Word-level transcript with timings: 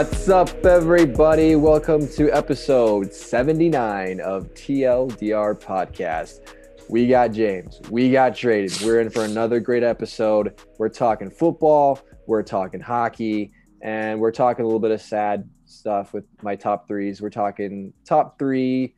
What's 0.00 0.30
up, 0.30 0.64
everybody? 0.64 1.56
Welcome 1.56 2.08
to 2.16 2.32
episode 2.32 3.12
79 3.12 4.20
of 4.20 4.44
TLDR 4.54 5.60
Podcast. 5.60 6.40
We 6.88 7.06
got 7.06 7.32
James, 7.32 7.82
we 7.90 8.10
got 8.10 8.32
Tradon. 8.32 8.82
We're 8.82 9.02
in 9.02 9.10
for 9.10 9.24
another 9.24 9.60
great 9.60 9.82
episode. 9.82 10.58
We're 10.78 10.88
talking 10.88 11.28
football, 11.28 12.00
we're 12.26 12.42
talking 12.42 12.80
hockey, 12.80 13.52
and 13.82 14.18
we're 14.18 14.32
talking 14.32 14.64
a 14.64 14.66
little 14.66 14.80
bit 14.80 14.90
of 14.90 15.02
sad 15.02 15.46
stuff 15.66 16.14
with 16.14 16.24
my 16.40 16.56
top 16.56 16.88
threes. 16.88 17.20
We're 17.20 17.28
talking 17.28 17.92
top 18.06 18.38
three 18.38 18.94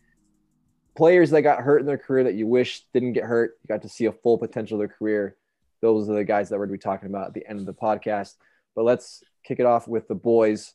players 0.94 1.30
that 1.30 1.42
got 1.42 1.62
hurt 1.62 1.80
in 1.80 1.86
their 1.86 1.98
career 1.98 2.22
that 2.22 2.34
you 2.34 2.46
wish 2.46 2.84
didn't 2.94 3.14
get 3.14 3.24
hurt. 3.24 3.58
You 3.64 3.74
got 3.74 3.82
to 3.82 3.88
see 3.88 4.04
a 4.04 4.12
full 4.12 4.38
potential 4.38 4.76
of 4.76 4.88
their 4.88 4.96
career. 4.96 5.36
Those 5.80 6.08
are 6.08 6.14
the 6.14 6.22
guys 6.22 6.48
that 6.50 6.60
we're 6.60 6.66
going 6.66 6.78
to 6.78 6.86
be 6.86 6.90
talking 6.90 7.08
about 7.08 7.26
at 7.26 7.34
the 7.34 7.44
end 7.48 7.58
of 7.58 7.66
the 7.66 7.74
podcast. 7.74 8.34
But 8.76 8.84
let's 8.84 9.24
kick 9.42 9.58
it 9.58 9.66
off 9.66 9.88
with 9.88 10.06
the 10.06 10.14
boys. 10.14 10.74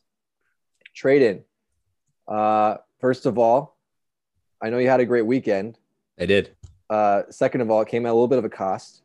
Tradon. 1.02 1.42
Uh, 2.26 2.76
first 3.00 3.26
of 3.26 3.38
all, 3.38 3.76
I 4.60 4.70
know 4.70 4.78
you 4.78 4.88
had 4.88 5.00
a 5.00 5.06
great 5.06 5.26
weekend. 5.26 5.78
I 6.18 6.26
did. 6.26 6.54
Uh, 6.90 7.22
second 7.30 7.60
of 7.60 7.70
all, 7.70 7.80
it 7.82 7.88
came 7.88 8.06
at 8.06 8.10
a 8.10 8.12
little 8.12 8.28
bit 8.28 8.38
of 8.38 8.44
a 8.44 8.48
cost. 8.50 9.02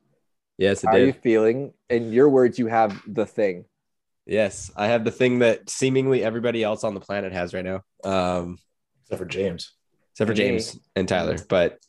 Yes, 0.57 0.83
it 0.83 0.87
How 0.87 0.93
did. 0.93 1.01
are 1.01 1.05
you 1.07 1.13
feeling? 1.13 1.73
In 1.89 2.11
your 2.11 2.29
words, 2.29 2.57
you 2.57 2.67
have 2.67 3.01
the 3.07 3.25
thing. 3.25 3.65
Yes, 4.25 4.71
I 4.75 4.87
have 4.87 5.03
the 5.03 5.11
thing 5.11 5.39
that 5.39 5.69
seemingly 5.69 6.23
everybody 6.23 6.63
else 6.63 6.83
on 6.83 6.93
the 6.93 6.99
planet 7.01 7.33
has 7.33 7.53
right 7.53 7.65
now, 7.65 7.81
um, 8.03 8.57
except 9.03 9.19
for 9.19 9.25
James. 9.25 9.73
except 10.13 10.27
for 10.27 10.31
And 10.31 10.39
me. 10.39 10.45
James 10.47 10.79
and 10.95 11.07
Tyler. 11.07 11.37
But 11.49 11.79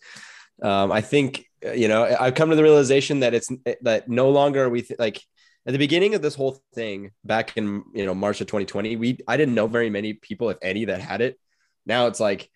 um, 0.63 0.91
I 0.91 1.01
think 1.01 1.45
you 1.75 1.87
know 1.89 2.05
I've 2.05 2.35
come 2.35 2.51
to 2.51 2.57
the 2.57 2.63
realization 2.63 3.21
that 3.21 3.35
it's 3.35 3.51
that 3.83 4.09
no 4.09 4.31
longer 4.31 4.65
are 4.65 4.69
we 4.69 4.83
th- 4.83 4.99
like 4.99 5.23
at 5.67 5.73
the 5.73 5.79
beginning 5.79 6.15
of 6.15 6.23
this 6.23 6.35
whole 6.35 6.61
thing 6.75 7.13
back 7.25 7.57
in 7.57 7.85
you 7.95 8.05
know 8.05 8.15
March 8.15 8.41
of 8.41 8.47
2020. 8.47 8.97
We 8.97 9.19
I 9.27 9.37
didn't 9.37 9.55
know 9.55 9.67
very 9.67 9.91
many 9.91 10.13
people, 10.13 10.51
if 10.51 10.59
any, 10.63 10.87
that 10.87 11.01
had 11.01 11.21
it. 11.21 11.39
Now 11.87 12.07
it's 12.07 12.21
like 12.21 12.51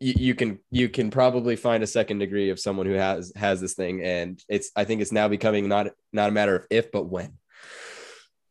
you, 0.00 0.14
you 0.16 0.34
can 0.34 0.58
you 0.70 0.88
can 0.88 1.10
probably 1.10 1.56
find 1.56 1.82
a 1.82 1.86
second 1.86 2.18
degree 2.18 2.50
of 2.50 2.60
someone 2.60 2.86
who 2.86 2.94
has 2.94 3.32
has 3.36 3.60
this 3.60 3.74
thing, 3.74 4.02
and 4.02 4.42
it's 4.48 4.70
I 4.74 4.84
think 4.84 5.02
it's 5.02 5.12
now 5.12 5.28
becoming 5.28 5.68
not 5.68 5.88
not 6.12 6.30
a 6.30 6.32
matter 6.32 6.56
of 6.56 6.66
if 6.70 6.90
but 6.90 7.04
when. 7.04 7.34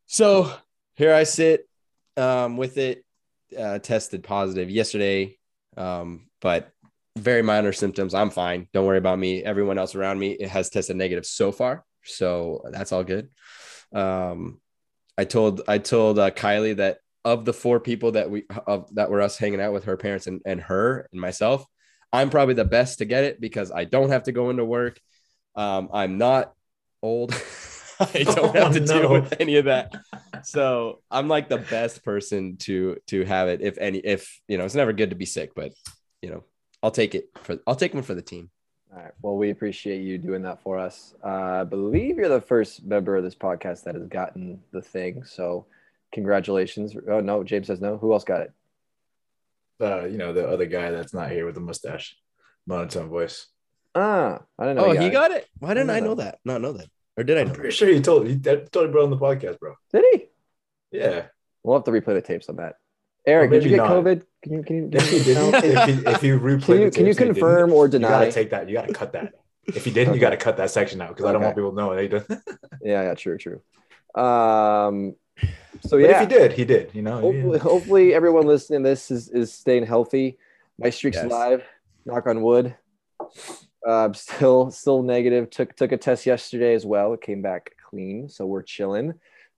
So 0.05 0.52
here 0.95 1.14
I 1.14 1.23
sit 1.23 1.67
um, 2.16 2.58
with 2.58 2.77
it 2.77 3.03
uh, 3.58 3.80
tested 3.80 4.23
positive 4.23 4.69
yesterday, 4.69 5.38
um, 5.75 6.27
but 6.42 6.71
very 7.17 7.42
minor 7.42 7.73
symptoms. 7.73 8.14
I'm 8.14 8.30
fine. 8.30 8.67
Don't 8.73 8.86
worry 8.86 8.97
about 8.99 9.19
me. 9.19 9.44
Everyone 9.44 9.77
else 9.77 9.95
around 9.95 10.19
me 10.19 10.31
it 10.31 10.49
has 10.49 10.69
tested 10.69 10.95
negative 10.95 11.25
so 11.25 11.52
far, 11.52 11.83
so 12.08 12.63
that's 12.72 12.91
all 12.91 13.03
good. 13.03 13.30
Um, 13.94 14.59
I 15.17 15.25
told 15.25 15.61
I 15.67 15.77
told 15.80 16.19
uh, 16.19 16.31
Kylie 16.31 16.77
that 16.77 16.99
of 17.25 17.45
the 17.45 17.53
four 17.53 17.80
people 17.80 18.14
that 18.14 18.30
we 18.30 18.45
of 18.67 18.94
that 18.95 19.09
were 19.09 19.22
us 19.22 19.38
hanging 19.38 19.61
out 19.61 19.73
with 19.73 19.86
her 19.86 19.97
parents 19.97 20.27
and, 20.27 20.41
and 20.45 20.61
her 20.61 21.08
and 21.11 21.19
myself, 21.19 21.66
I'm 22.14 22.30
probably 22.30 22.53
the 22.55 22.66
best 22.66 22.99
to 22.99 23.05
get 23.05 23.23
it 23.23 23.41
because 23.41 23.72
I 23.72 23.86
don't 23.86 24.09
have 24.09 24.23
to 24.23 24.31
go 24.31 24.49
into 24.49 24.66
work. 24.66 24.99
Um, 25.55 25.89
I'm 25.94 26.17
not 26.17 26.53
old. 27.02 27.33
I 27.99 28.23
don't 28.23 28.55
have 28.55 28.73
to 28.73 28.81
Oh, 28.83 28.86
deal 28.86 29.11
with 29.11 29.33
any 29.39 29.58
of 29.58 29.66
that. 29.66 29.94
So 30.44 31.02
I'm 31.09 31.27
like 31.27 31.49
the 31.49 31.58
best 31.58 32.03
person 32.03 32.58
to 32.58 32.97
to 33.08 33.25
have 33.25 33.47
it. 33.47 33.61
If 33.61 33.77
any, 33.77 33.99
if 33.99 34.39
you 34.47 34.58
know, 34.58 34.66
it's 34.66 34.75
never 34.75 34.94
good 34.94 35.09
to 35.09 35.16
be 35.16 35.25
sick, 35.25 35.52
but 35.55 35.73
you 36.21 36.30
know, 36.30 36.44
I'll 36.83 36.92
take 36.92 37.16
it 37.16 37.25
for 37.42 37.58
I'll 37.66 37.75
take 37.75 37.94
one 37.94 38.03
for 38.03 38.14
the 38.16 38.21
team. 38.21 38.49
All 38.98 39.03
right. 39.03 39.12
Well, 39.22 39.38
we 39.38 39.52
appreciate 39.52 40.02
you 40.02 40.17
doing 40.17 40.42
that 40.42 40.64
for 40.64 40.80
us. 40.80 41.14
Uh, 41.23 41.28
I 41.62 41.64
believe 41.66 42.17
you're 42.17 42.30
the 42.30 42.42
first 42.42 42.84
member 42.84 43.16
of 43.16 43.23
this 43.23 43.36
podcast 43.36 43.84
that 43.84 43.94
has 43.94 44.08
gotten 44.08 44.59
the 44.72 44.81
thing. 44.81 45.23
So, 45.23 45.67
congratulations. 46.11 46.95
Oh, 47.08 47.20
no. 47.20 47.44
James 47.44 47.67
says 47.67 47.80
no. 47.80 47.98
Who 47.98 48.11
else 48.14 48.23
got 48.23 48.42
it? 48.42 48.52
Uh, 49.80 50.05
you 50.05 50.17
know, 50.17 50.33
the 50.33 50.48
other 50.49 50.66
guy 50.66 50.89
that's 50.89 51.14
not 51.14 51.30
here 51.30 51.45
with 51.45 51.54
the 51.54 51.61
mustache, 51.61 52.17
monotone 52.66 53.08
voice. 53.10 53.45
Ah, 53.94 54.39
I 54.58 54.66
don't 54.66 54.76
know. 54.76 54.86
Oh, 54.86 54.92
he 54.94 55.10
got 55.11 55.30
got 55.30 55.32
it. 55.38 55.48
Why 55.60 55.76
didn't 55.76 55.92
I 55.92 55.98
I 55.98 56.00
know 56.00 56.08
know 56.08 56.16
that? 56.16 56.39
Not 56.44 56.61
know 56.61 56.73
that, 56.73 56.88
or 57.17 57.23
did 57.23 57.38
I 57.38 57.42
I'm 57.42 57.50
know? 57.50 57.54
pretty 57.54 57.76
sure 57.76 57.88
he 57.88 58.02
told 58.02 58.26
he 58.27 58.33
that- 58.36 58.71
told 58.71 58.92
bro 58.92 59.04
on 59.04 59.11
the 59.11 59.17
podcast, 59.17 59.60
bro. 59.60 59.76
Did 59.94 60.05
he? 60.11 60.26
Yeah. 60.98 61.27
We'll 61.61 61.77
have 61.77 61.83
to 61.86 61.92
replay 61.92 62.16
the 62.16 62.21
tapes 62.23 62.50
on 62.50 62.55
that. 62.55 62.77
Eric, 63.27 63.52
did 63.52 63.64
you 63.64 63.70
get 63.70 63.77
not. 63.77 63.92
COVID? 63.92 64.23
Can 64.47 64.58
you 64.58 64.63
can 64.63 64.75
you, 64.77 64.89
If 64.93 65.09
he 65.09 65.19
didn't, 65.19 65.55
if 65.55 65.85
he 65.85 66.09
if 66.11 66.23
you 66.23 66.39
replay, 66.39 66.80
you, 66.80 66.85
the 66.85 66.91
can 66.91 67.05
you 67.05 67.13
tapes 67.13 67.17
and 67.19 67.27
he 67.27 67.33
confirm 67.33 67.69
didn't, 67.69 67.77
or 67.77 67.85
You 67.85 67.91
deny? 67.91 68.08
gotta 68.09 68.31
take 68.31 68.49
that. 68.52 68.69
You 68.69 68.75
gotta 68.75 68.93
cut 68.93 69.13
that. 69.13 69.33
If 69.65 69.83
he 69.83 69.91
didn't, 69.91 70.09
Okay. 70.09 70.15
you 70.15 70.21
gotta 70.21 70.37
cut 70.37 70.58
that 70.58 70.71
section 70.71 71.02
out 71.02 71.09
because 71.09 71.25
I 71.25 71.33
don't 71.33 71.41
want 71.41 71.55
people 71.55 71.71
to 71.71 71.75
know. 71.75 71.97
He 71.97 72.08
did. 72.08 72.23
yeah, 72.81 73.03
yeah, 73.03 73.13
true, 73.15 73.37
true. 73.37 73.61
Um, 74.15 75.15
so 75.81 75.99
But 75.99 76.09
if 76.09 76.19
he 76.21 76.25
did, 76.25 76.53
he 76.53 76.63
did. 76.65 76.91
You 76.93 77.02
know. 77.02 77.19
hopefully, 77.19 77.59
hopefully 77.59 78.13
everyone 78.13 78.47
listening 78.47 78.83
to 78.83 78.89
this 78.89 79.11
is, 79.11 79.27
is 79.30 79.53
staying 79.53 79.85
healthy. 79.85 80.37
My 80.79 80.89
streak's 80.89 81.17
Yes. 81.17 81.29
live. 81.29 81.64
Knock 82.05 82.27
on 82.27 82.41
wood. 82.41 82.75
Uh, 83.85 84.14
still 84.14 84.71
still 84.71 85.03
negative. 85.03 85.49
Took 85.49 85.75
took 85.75 85.91
a 85.91 85.97
test 85.97 86.25
yesterday 86.25 86.73
as 86.73 86.85
well. 86.85 87.14
It 87.14 87.21
came 87.21 87.41
back 87.41 87.71
clean, 87.89 88.29
so 88.29 88.45
we're 88.45 88.64
chilling. 88.64 89.14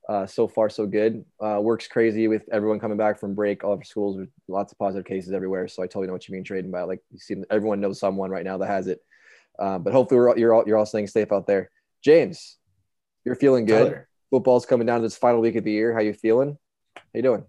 Uh, 0.10 0.26
so 0.26 0.48
far, 0.48 0.72
so 0.72 0.88
good. 0.88 1.24
Uh, 1.40 1.60
works 1.62 1.88
crazy 1.88 2.28
with 2.28 2.42
everyone 2.52 2.80
coming 2.80 2.98
back 2.98 3.20
from 3.20 3.36
break. 3.36 3.64
All 3.64 3.74
of 3.74 3.80
our 3.80 3.84
schools 3.84 4.18
with 4.18 4.30
lots 4.48 4.72
of 4.72 4.80
positive 4.80 5.06
cases 5.06 5.34
everywhere. 5.34 5.68
So 5.68 5.84
I 5.84 5.86
totally 5.86 6.08
know 6.08 6.14
what 6.14 6.28
you 6.28 6.34
mean 6.34 6.44
Tradon 6.44 6.72
by. 6.72 6.82
Like 6.82 7.02
you 7.12 7.20
see, 7.20 7.36
everyone 7.52 7.80
knows 7.80 8.00
someone 8.00 8.32
right 8.32 8.44
now 8.44 8.58
that 8.58 8.66
has 8.66 8.88
it. 8.88 9.02
Uh, 9.60 9.78
but 9.78 9.94
hopefully, 9.94 10.20
we're 10.20 10.30
all, 10.30 10.40
you're 10.40 10.52
all 10.52 10.64
you're 10.66 10.78
all 10.78 10.88
staying 10.88 11.06
safe 11.06 11.32
out 11.32 11.46
there. 11.46 11.70
James, 12.04 12.58
you're 13.24 13.36
feeling 13.36 13.66
good. 13.66 13.84
Tyler, 13.92 14.08
Football's 14.32 14.66
coming 14.66 14.88
down 14.88 15.02
to 15.02 15.06
this 15.06 15.16
final 15.16 15.42
week 15.42 15.56
of 15.58 15.64
the 15.64 15.72
year. 15.72 15.94
How 15.94 16.00
you 16.00 16.14
feeling? 16.14 16.58
How 16.96 17.04
you 17.14 17.22
doing? 17.22 17.44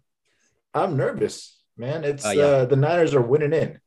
I'm 0.74 0.98
nervous, 0.98 1.62
man. 1.78 2.04
It's 2.04 2.26
Uh, 2.26 2.30
yeah. 2.30 2.44
uh, 2.44 2.64
the 2.66 2.76
Niners 2.76 3.14
are 3.14 3.22
winning 3.22 3.54
in, 3.54 3.80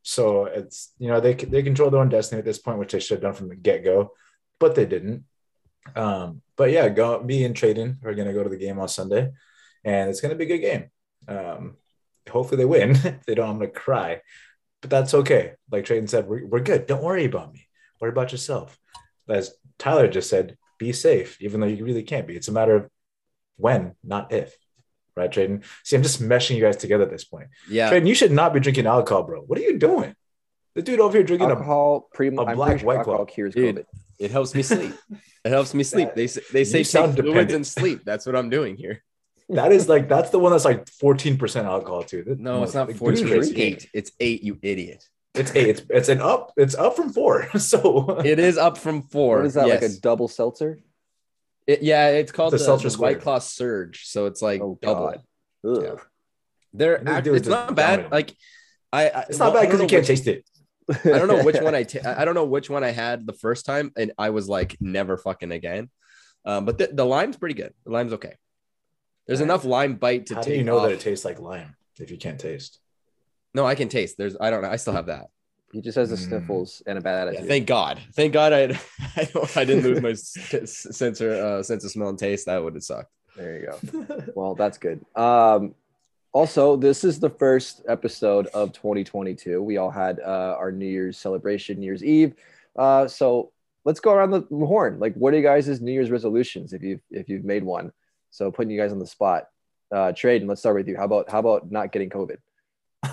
so 0.00 0.46
it's 0.46 0.94
you 0.98 1.08
know 1.08 1.20
they 1.20 1.34
they 1.34 1.62
control 1.62 1.90
their 1.90 2.00
own 2.00 2.08
destiny 2.08 2.38
at 2.38 2.46
this 2.46 2.58
point, 2.58 2.78
which 2.78 2.92
they 2.92 3.00
should 3.00 3.16
have 3.16 3.22
done 3.22 3.34
from 3.34 3.50
the 3.50 3.56
get 3.56 3.84
go, 3.84 4.12
but 4.58 4.74
they 4.74 4.86
didn't. 4.86 5.24
Um, 5.96 6.42
but 6.56 6.70
yeah, 6.70 6.88
go 6.88 7.22
me 7.22 7.44
and 7.44 7.54
Tradon 7.54 8.04
are 8.04 8.14
gonna 8.14 8.32
go 8.32 8.42
to 8.42 8.48
the 8.48 8.56
game 8.56 8.78
on 8.78 8.88
Sunday, 8.88 9.30
and 9.84 10.10
it's 10.10 10.20
gonna 10.20 10.34
be 10.34 10.44
a 10.44 10.48
good 10.48 10.58
game. 10.58 10.90
Um, 11.28 11.76
hopefully 12.28 12.58
they 12.58 12.64
win. 12.64 12.90
if 13.04 13.24
they 13.26 13.34
don't, 13.34 13.48
I'm 13.48 13.58
gonna 13.58 13.70
cry, 13.70 14.20
but 14.80 14.90
that's 14.90 15.14
okay. 15.14 15.54
Like 15.70 15.84
Tradon 15.84 16.08
said, 16.08 16.26
we're, 16.26 16.46
we're 16.46 16.60
good. 16.60 16.86
Don't 16.86 17.02
worry 17.02 17.24
about 17.24 17.52
me. 17.52 17.66
Worry 18.00 18.10
about 18.10 18.32
yourself. 18.32 18.78
As 19.28 19.52
Tyler 19.78 20.08
just 20.08 20.28
said, 20.28 20.56
be 20.78 20.92
safe, 20.92 21.40
even 21.40 21.60
though 21.60 21.66
you 21.66 21.84
really 21.84 22.02
can't 22.02 22.26
be. 22.26 22.34
It's 22.34 22.48
a 22.48 22.52
matter 22.52 22.74
of 22.74 22.90
when, 23.56 23.94
not 24.02 24.32
if. 24.32 24.54
Right, 25.16 25.30
Tradon? 25.30 25.64
See, 25.84 25.96
I'm 25.96 26.02
just 26.02 26.22
meshing 26.22 26.56
you 26.56 26.62
guys 26.62 26.76
together 26.76 27.04
at 27.04 27.10
this 27.10 27.24
point. 27.24 27.48
Yeah, 27.68 27.90
Traden, 27.90 28.06
you 28.06 28.14
should 28.14 28.32
not 28.32 28.54
be 28.54 28.60
drinking 28.60 28.86
alcohol, 28.86 29.24
bro. 29.24 29.40
What 29.40 29.58
are 29.58 29.62
you 29.62 29.78
doing? 29.78 30.14
The 30.74 30.82
dude 30.82 31.00
over 31.00 31.16
here 31.16 31.26
drinking 31.26 31.48
a 31.48 31.54
alcohol, 31.54 32.08
pretty 32.14 32.34
a 32.36 32.40
I'm 32.40 32.56
black 32.56 32.78
sure 32.78 32.86
White 32.86 32.98
alcohol 32.98 33.24
Claw. 33.24 33.26
cures 33.26 33.54
Dude. 33.54 33.84
COVID. 34.20 34.24
it 34.24 34.30
helps 34.30 34.54
me 34.54 34.62
sleep. 34.62 34.94
It 35.42 35.52
helps 35.52 35.72
me 35.72 35.84
sleep. 35.84 36.10
They 36.14 36.26
say, 36.26 36.42
they 36.52 36.64
say 36.64 36.78
take 36.80 36.86
sound 36.86 37.14
fluids 37.14 37.28
dependent. 37.30 37.56
and 37.56 37.66
sleep. 37.66 38.02
That's 38.04 38.26
what 38.26 38.36
I'm 38.36 38.50
doing 38.50 38.76
here. 38.76 39.02
that 39.48 39.72
is 39.72 39.88
like 39.88 40.06
that's 40.06 40.28
the 40.28 40.38
one 40.38 40.52
that's 40.52 40.66
like 40.66 40.84
14% 40.84 41.64
alcohol 41.64 42.02
too. 42.02 42.22
That- 42.24 42.38
No, 42.38 42.62
it's 42.62 42.74
not 42.74 42.88
the 42.88 42.92
dude's 42.92 43.22
14. 43.22 43.26
It's 43.26 43.32
crazy. 43.48 43.62
eight. 43.62 43.88
It's 43.94 44.12
eight. 44.20 44.42
You 44.42 44.58
idiot. 44.60 45.02
It's 45.34 45.50
eight. 45.56 45.68
It's 45.68 45.82
it's 45.88 46.08
an 46.10 46.20
up. 46.20 46.52
It's 46.58 46.74
up 46.74 46.94
from 46.94 47.10
four. 47.14 47.48
So 47.58 48.20
It 48.20 48.38
is 48.38 48.58
up 48.58 48.76
from 48.76 49.00
four. 49.02 49.38
What 49.38 49.46
is 49.46 49.54
that 49.54 49.66
like 49.66 49.80
a 49.80 49.88
double 49.88 50.28
seltzer? 50.28 50.78
It- 51.66 51.80
yeah, 51.82 52.08
it's 52.08 52.32
called 52.32 52.52
It's 52.52 52.62
the, 52.62 52.66
seltzer 52.66 52.90
the 52.90 52.98
White. 52.98 53.20
Claw 53.22 53.38
Surge. 53.38 54.04
So 54.06 54.26
it's 54.26 54.42
like 54.42 54.60
Oh, 54.60 54.78
double. 54.82 55.06
God. 55.06 55.22
Ugh. 55.64 56.00
They're 56.74 57.08
act- 57.08 57.26
it's 57.28 57.48
not 57.48 57.74
bad. 57.74 57.96
downed. 58.00 58.12
Like 58.12 58.34
I, 58.92 59.08
I 59.08 59.20
it's 59.30 59.38
not 59.38 59.54
well, 59.54 59.62
bad 59.62 59.68
because 59.68 59.78
don't 59.80 59.88
you 59.90 59.96
can't 59.96 60.00
which- 60.02 60.18
taste 60.18 60.26
it. 60.26 60.44
I 61.04 61.18
don't 61.18 61.28
know 61.28 61.44
which 61.44 61.60
one 61.60 61.74
I 61.74 61.82
ta- 61.92 62.14
I 62.16 62.24
don't 62.24 62.34
know 62.34 62.44
which 62.44 62.68
one 62.70 62.84
I 62.84 62.90
had 62.90 63.26
the 63.26 63.32
first 63.32 63.66
time, 63.66 63.92
and 63.96 64.12
I 64.18 64.30
was 64.30 64.48
like 64.48 64.76
never 64.80 65.16
fucking 65.16 65.52
again. 65.52 65.90
Um, 66.44 66.64
but 66.64 66.78
the, 66.78 66.88
the 66.92 67.04
lime's 67.04 67.36
pretty 67.36 67.54
good. 67.54 67.74
The 67.84 67.92
lime's 67.92 68.12
okay. 68.14 68.34
There's 69.26 69.40
Nice. 69.40 69.46
got 69.48 69.52
enough 69.54 69.64
lime 69.64 69.94
bite 69.96 70.26
to 70.26 70.34
How 70.36 70.40
take 70.42 70.54
do 70.54 70.58
you 70.58 70.64
know 70.64 70.78
off. 70.78 70.84
that 70.84 70.92
it 70.92 71.00
tastes 71.00 71.24
like 71.24 71.38
lime 71.38 71.76
if 71.98 72.10
you 72.10 72.16
can't 72.16 72.38
taste? 72.40 72.78
No, 73.54 73.66
I 73.66 73.74
can 73.74 73.88
taste. 73.88 74.16
There's 74.16 74.36
I 74.40 74.50
don't 74.50 74.62
know. 74.62 74.70
I 74.70 74.76
still 74.76 74.94
have 74.94 75.06
that. 75.06 75.26
He 75.72 75.80
just 75.80 75.96
has 75.96 76.10
the 76.10 76.16
Mm. 76.16 76.28
sniffles 76.28 76.82
and 76.86 76.98
a 76.98 77.00
bad 77.00 77.32
Yeah, 77.34 77.42
thank 77.42 77.66
God. 77.66 78.00
Thank 78.14 78.32
God 78.32 78.52
I 78.52 78.62
I, 79.16 79.28
I 79.56 79.64
didn't 79.64 79.84
lose 79.84 80.00
my 80.02 80.10
s- 80.10 80.86
sensor 80.96 81.32
uh, 81.32 81.62
sense 81.62 81.84
of 81.84 81.90
smell 81.92 82.08
and 82.08 82.18
taste. 82.18 82.46
That 82.46 82.62
would 82.62 82.74
have 82.74 82.82
sucked. 82.82 83.12
there 83.36 83.60
you 83.60 83.66
go. 84.06 84.24
Well, 84.34 84.54
that's 84.56 84.78
good. 84.78 85.04
Um, 85.14 85.74
also, 86.32 86.76
this 86.76 87.02
is 87.02 87.18
the 87.18 87.30
first 87.30 87.82
episode 87.88 88.46
of 88.48 88.72
2022. 88.72 89.62
We 89.62 89.78
all 89.78 89.90
had 89.90 90.20
uh, 90.20 90.56
our 90.58 90.70
New 90.70 90.86
Year's 90.86 91.18
celebration, 91.18 91.80
New 91.80 91.86
Year's 91.86 92.04
Eve. 92.04 92.34
Uh, 92.76 93.08
so 93.08 93.50
let's 93.84 94.00
go 94.00 94.12
around 94.12 94.30
the 94.30 94.46
horn. 94.50 95.00
Like, 95.00 95.14
what 95.14 95.34
are 95.34 95.36
you 95.36 95.42
guys' 95.42 95.80
New 95.80 95.92
Year's 95.92 96.10
resolutions 96.10 96.72
if 96.72 96.82
you 96.82 97.00
if 97.10 97.28
you've 97.28 97.44
made 97.44 97.64
one? 97.64 97.92
So 98.30 98.50
putting 98.52 98.70
you 98.70 98.80
guys 98.80 98.92
on 98.92 98.98
the 98.98 99.06
spot. 99.06 99.48
Uh, 99.92 100.12
Trade, 100.12 100.40
and 100.42 100.48
let's 100.48 100.60
start 100.60 100.76
with 100.76 100.86
you. 100.86 100.96
How 100.96 101.04
about 101.04 101.28
how 101.28 101.40
about 101.40 101.70
not 101.70 101.92
getting 101.92 102.10
COVID? 102.10 102.36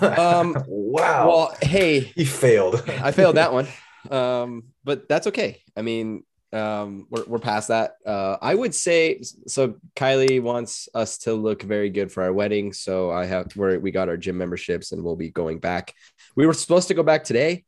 Um, 0.00 0.62
wow. 0.68 1.28
Well, 1.28 1.56
hey, 1.62 2.00
he 2.00 2.24
failed. 2.24 2.84
I 2.88 3.10
failed 3.10 3.36
that 3.36 3.52
one. 3.54 3.66
Um, 4.10 4.64
but 4.84 5.08
that's 5.08 5.26
okay. 5.28 5.62
I 5.76 5.82
mean, 5.82 6.22
Um, 6.52 7.06
we're, 7.10 7.24
we're 7.26 7.38
past 7.38 7.68
that. 7.68 7.96
Uh, 8.06 8.38
I 8.40 8.54
would 8.54 8.74
say 8.74 9.20
so. 9.46 9.74
Kylie 9.96 10.40
wants 10.42 10.88
us 10.94 11.18
to 11.18 11.34
look 11.34 11.62
very 11.62 11.90
good 11.90 12.10
for 12.10 12.22
our 12.22 12.32
wedding, 12.32 12.72
so 12.72 13.10
I 13.10 13.26
have 13.26 13.52
where 13.54 13.78
we 13.78 13.90
got 13.90 14.08
our 14.08 14.16
gym 14.16 14.38
memberships 14.38 14.92
and 14.92 15.04
we'll 15.04 15.16
be 15.16 15.30
going 15.30 15.58
back. 15.58 15.92
We 16.36 16.46
were 16.46 16.54
supposed 16.54 16.88
to 16.88 16.94
go 16.94 17.02
back 17.02 17.24
today. 17.24 17.64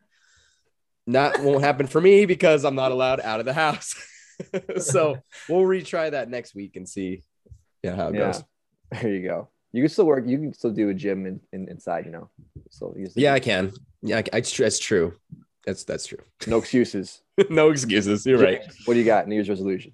That 1.09 1.43
won't 1.43 1.62
happen 1.62 1.87
for 1.87 2.00
me 2.00 2.25
because 2.25 2.65
I'm 2.65 2.75
not 2.75 2.93
allowed 2.93 3.21
out 3.21 3.41
of 3.41 3.47
the 3.47 3.53
house. 3.53 3.94
so 4.79 5.19
we'll 5.49 5.62
retry 5.62 6.11
that 6.12 6.31
next 6.31 6.55
week 6.55 6.77
and 6.77 6.88
see, 6.88 7.23
yeah, 7.82 7.97
how 7.97 8.09
it 8.09 8.15
Yeah. 8.15 8.32
goes. 8.32 8.44
There 9.03 9.12
you 9.15 9.23
go. 9.29 9.49
You 9.73 9.82
can 9.82 9.88
still 9.91 10.06
work. 10.06 10.27
You 10.27 10.38
can 10.38 10.53
still 10.55 10.73
do 10.73 10.88
a 10.88 10.94
gym 10.94 11.27
in, 11.27 11.41
in 11.53 11.69
inside. 11.69 12.06
You 12.06 12.12
know. 12.12 12.31
So 12.71 12.94
you 12.97 13.09
Yeah, 13.15 13.35
I 13.35 13.41
can. 13.41 13.73
Yeah, 14.03 14.23
I, 14.32 14.38
it's. 14.38 14.56
That's 14.56 14.79
true. 14.79 15.15
That's 15.67 15.85
that's 15.85 16.06
true. 16.06 16.19
no 16.47 16.59
excuses. 16.59 17.23
no 17.51 17.71
excuses. 17.71 18.27
You're 18.27 18.39
right. 18.39 18.63
What 18.85 18.95
do 18.95 19.01
you 19.01 19.07
got? 19.07 19.29
New 19.29 19.37
Year's 19.37 19.49
resolution. 19.49 19.93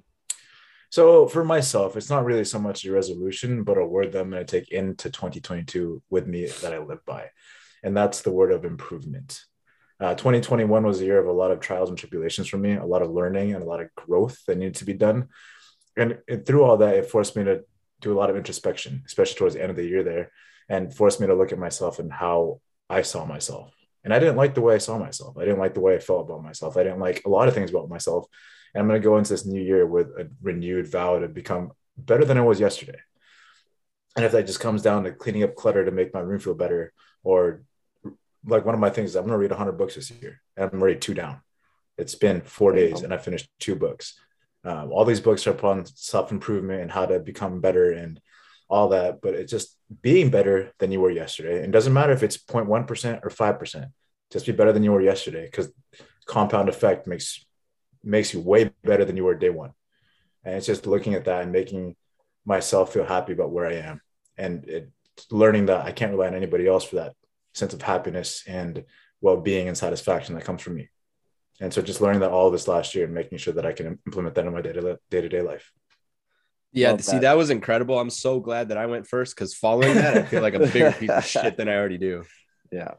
So 0.90 1.26
for 1.26 1.44
myself, 1.44 1.96
it's 1.96 2.10
not 2.10 2.24
really 2.24 2.44
so 2.44 2.58
much 2.58 2.84
a 2.84 2.92
resolution, 2.92 3.64
but 3.64 3.78
a 3.78 3.84
word 3.84 4.12
that 4.12 4.20
I'm 4.20 4.30
going 4.30 4.44
to 4.44 4.50
take 4.50 4.70
into 4.70 5.10
2022 5.10 6.02
with 6.10 6.26
me 6.26 6.46
that 6.62 6.72
I 6.72 6.78
live 6.78 7.04
by, 7.04 7.30
and 7.82 7.96
that's 7.96 8.22
the 8.22 8.32
word 8.32 8.52
of 8.52 8.64
improvement. 8.64 9.44
Uh, 9.98 10.14
2021 10.14 10.84
was 10.84 11.00
a 11.00 11.04
year 11.04 11.18
of 11.18 11.26
a 11.26 11.32
lot 11.32 11.50
of 11.50 11.60
trials 11.60 11.88
and 11.88 11.98
tribulations 11.98 12.48
for 12.48 12.58
me, 12.58 12.74
a 12.74 12.84
lot 12.84 13.02
of 13.02 13.10
learning 13.10 13.54
and 13.54 13.62
a 13.62 13.66
lot 13.66 13.80
of 13.80 13.94
growth 13.94 14.38
that 14.46 14.58
needed 14.58 14.74
to 14.76 14.84
be 14.84 14.92
done. 14.92 15.28
And, 15.96 16.18
and 16.28 16.44
through 16.44 16.64
all 16.64 16.76
that, 16.78 16.96
it 16.96 17.10
forced 17.10 17.34
me 17.34 17.44
to 17.44 17.64
do 18.00 18.12
a 18.12 18.18
lot 18.18 18.28
of 18.28 18.36
introspection, 18.36 19.02
especially 19.06 19.36
towards 19.36 19.54
the 19.54 19.62
end 19.62 19.70
of 19.70 19.76
the 19.76 19.86
year 19.86 20.02
there, 20.02 20.30
and 20.68 20.94
forced 20.94 21.20
me 21.20 21.26
to 21.26 21.34
look 21.34 21.52
at 21.52 21.58
myself 21.58 21.98
and 21.98 22.12
how 22.12 22.60
I 22.90 23.02
saw 23.02 23.24
myself. 23.24 23.75
And 24.06 24.14
I 24.14 24.20
didn't 24.20 24.36
like 24.36 24.54
the 24.54 24.60
way 24.60 24.76
I 24.76 24.78
saw 24.78 24.98
myself. 24.98 25.36
I 25.36 25.40
didn't 25.40 25.58
like 25.58 25.74
the 25.74 25.80
way 25.80 25.96
I 25.96 25.98
felt 25.98 26.26
about 26.26 26.40
myself. 26.40 26.76
I 26.76 26.84
didn't 26.84 27.00
like 27.00 27.22
a 27.26 27.28
lot 27.28 27.48
of 27.48 27.54
things 27.54 27.70
about 27.70 27.88
myself. 27.88 28.28
And 28.72 28.80
I'm 28.80 28.86
going 28.86 29.02
to 29.02 29.04
go 29.04 29.18
into 29.18 29.30
this 29.30 29.44
new 29.44 29.60
year 29.60 29.84
with 29.84 30.06
a 30.10 30.30
renewed 30.40 30.86
vow 30.86 31.18
to 31.18 31.26
become 31.26 31.72
better 31.98 32.24
than 32.24 32.38
I 32.38 32.42
was 32.42 32.60
yesterday. 32.60 33.00
And 34.14 34.24
if 34.24 34.30
that 34.30 34.46
just 34.46 34.60
comes 34.60 34.80
down 34.82 35.02
to 35.02 35.10
cleaning 35.10 35.42
up 35.42 35.56
clutter 35.56 35.84
to 35.84 35.90
make 35.90 36.14
my 36.14 36.20
room 36.20 36.38
feel 36.38 36.54
better, 36.54 36.92
or 37.24 37.62
like 38.46 38.64
one 38.64 38.76
of 38.76 38.80
my 38.80 38.90
things, 38.90 39.10
is 39.10 39.16
I'm 39.16 39.24
going 39.24 39.32
to 39.32 39.38
read 39.38 39.50
100 39.50 39.72
books 39.72 39.96
this 39.96 40.08
year, 40.12 40.40
and 40.56 40.70
I'm 40.72 40.80
already 40.80 41.00
two 41.00 41.12
down. 41.12 41.40
It's 41.98 42.14
been 42.14 42.42
four 42.42 42.72
days, 42.72 43.02
and 43.02 43.12
I 43.12 43.16
finished 43.16 43.48
two 43.58 43.74
books. 43.74 44.20
Um, 44.62 44.92
all 44.92 45.04
these 45.04 45.20
books 45.20 45.48
are 45.48 45.50
upon 45.50 45.84
self 45.84 46.30
improvement 46.30 46.80
and 46.80 46.92
how 46.92 47.06
to 47.06 47.18
become 47.18 47.60
better 47.60 47.90
and 47.90 48.20
all 48.68 48.88
that. 48.88 49.20
But 49.20 49.34
it's 49.34 49.50
just 49.50 49.76
being 50.02 50.30
better 50.30 50.72
than 50.78 50.92
you 50.92 51.00
were 51.00 51.10
yesterday. 51.10 51.62
And 51.62 51.72
doesn't 51.72 51.92
matter 51.92 52.12
if 52.12 52.22
it's 52.22 52.38
0.1% 52.38 53.20
or 53.24 53.30
5%. 53.30 53.86
Just 54.32 54.46
be 54.46 54.52
better 54.52 54.72
than 54.72 54.82
you 54.82 54.92
were 54.92 55.02
yesterday 55.02 55.44
because 55.44 55.72
compound 56.26 56.68
effect 56.68 57.06
makes 57.06 57.44
makes 58.02 58.32
you 58.32 58.40
way 58.40 58.70
better 58.84 59.04
than 59.04 59.16
you 59.16 59.24
were 59.24 59.34
day 59.34 59.50
one. 59.50 59.72
And 60.44 60.54
it's 60.54 60.66
just 60.66 60.86
looking 60.86 61.14
at 61.14 61.24
that 61.24 61.42
and 61.42 61.52
making 61.52 61.96
myself 62.44 62.92
feel 62.92 63.04
happy 63.04 63.32
about 63.32 63.50
where 63.50 63.66
I 63.66 63.74
am 63.74 64.00
and 64.38 64.64
it, 64.68 64.90
learning 65.30 65.66
that 65.66 65.84
I 65.84 65.92
can't 65.92 66.12
rely 66.12 66.28
on 66.28 66.34
anybody 66.34 66.68
else 66.68 66.84
for 66.84 66.96
that 66.96 67.14
sense 67.52 67.74
of 67.74 67.82
happiness 67.82 68.44
and 68.46 68.84
well-being 69.20 69.66
and 69.66 69.76
satisfaction 69.76 70.34
that 70.34 70.44
comes 70.44 70.62
from 70.62 70.76
me. 70.76 70.88
And 71.60 71.72
so 71.72 71.82
just 71.82 72.00
learning 72.00 72.20
that 72.20 72.30
all 72.30 72.50
this 72.50 72.68
last 72.68 72.94
year 72.94 73.06
and 73.06 73.14
making 73.14 73.38
sure 73.38 73.54
that 73.54 73.66
I 73.66 73.72
can 73.72 73.98
implement 74.06 74.34
that 74.34 74.46
in 74.46 74.52
my 74.52 74.60
day-to- 74.60 75.00
day-to-day 75.10 75.40
life. 75.40 75.72
Yeah, 76.76 76.90
Love 76.90 77.04
see, 77.04 77.12
that. 77.12 77.20
that 77.22 77.36
was 77.38 77.48
incredible. 77.48 77.98
I'm 77.98 78.10
so 78.10 78.38
glad 78.38 78.68
that 78.68 78.76
I 78.76 78.84
went 78.84 79.06
first 79.06 79.34
because 79.34 79.54
following 79.54 79.94
that, 79.94 80.14
I 80.14 80.22
feel 80.24 80.42
like 80.42 80.52
a 80.52 80.58
bigger 80.58 80.92
piece 80.92 81.08
of 81.08 81.24
shit 81.24 81.56
than 81.56 81.68
I 81.68 81.74
already 81.74 81.98
do. 81.98 82.24
Yeah. 82.72 82.94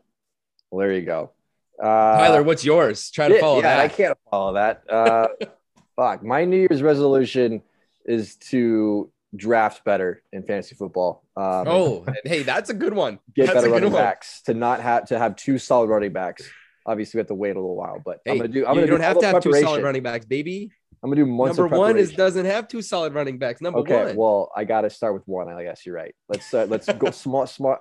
Well, 0.72 0.80
there 0.88 0.94
you 0.94 1.06
go. 1.06 1.32
Uh, 1.78 1.84
Tyler, 2.18 2.42
what's 2.42 2.64
yours? 2.64 3.12
Try 3.12 3.28
to 3.28 3.36
yeah, 3.36 3.42
follow 3.42 3.58
yeah, 3.58 3.62
that. 3.64 3.80
I 3.80 3.88
can't 3.90 4.18
follow 4.32 4.54
that. 4.54 4.84
Uh, 4.90 5.28
fuck. 5.98 6.24
My 6.24 6.46
New 6.46 6.56
Year's 6.70 6.82
resolution 6.82 7.62
is 8.06 8.38
to 8.50 9.12
draft 9.36 9.84
better 9.84 10.24
in 10.32 10.44
fantasy 10.44 10.74
football. 10.74 11.26
Um, 11.36 11.66
Oh, 11.68 12.04
and 12.08 12.16
hey, 12.24 12.44
that's 12.44 12.70
a 12.70 12.74
good 12.74 12.94
one. 12.94 13.20
get 13.36 13.48
that's 13.48 13.56
better 13.56 13.68
a 13.68 13.70
good 13.70 13.76
running 13.76 13.92
one. 13.92 14.02
backs. 14.02 14.42
To 14.44 14.54
not 14.54 14.80
have 14.80 15.08
to 15.10 15.20
have 15.20 15.36
two 15.36 15.58
solid 15.58 15.90
running 15.90 16.14
backs. 16.14 16.50
Obviously, 16.86 17.18
we 17.18 17.20
have 17.20 17.28
to 17.28 17.36
wait 17.36 17.58
a 17.58 17.60
little 17.60 17.76
while, 17.76 18.02
but 18.04 18.22
Hey, 18.24 18.32
I'm 18.32 18.38
gonna 18.38 18.48
do. 18.48 18.66
I'm 18.66 18.76
you 18.76 18.82
gonna 18.82 18.88
don't 18.88 19.00
do 19.00 19.04
have 19.04 19.20
to 19.20 19.28
have 19.28 19.44
two 19.44 19.54
solid 19.54 19.84
running 19.84 20.02
backs, 20.02 20.26
baby. 20.26 20.72
I'm 21.04 21.10
gonna 21.10 21.24
do 21.24 21.26
months 21.26 21.58
Number 21.58 21.78
one 21.78 21.98
is 21.98 22.14
doesn't 22.14 22.46
have 22.46 22.68
two 22.68 22.82
solid 22.82 23.14
running 23.14 23.38
backs. 23.38 23.62
Number 23.62 23.80
one. 23.80 23.92
okay. 23.92 24.06
one. 24.08 24.16
Well, 24.16 24.52
I 24.56 24.64
got 24.64 24.82
to 24.82 24.90
start 24.90 25.14
with 25.14 25.28
one. 25.28 25.48
I 25.48 25.64
guess 25.64 25.86
you're 25.86 25.96
right. 25.96 26.16
Let's 26.28 26.54
uh, 26.54 26.66
let's 26.70 26.92
go 26.94 27.12
small, 27.12 27.46
small, 27.46 27.78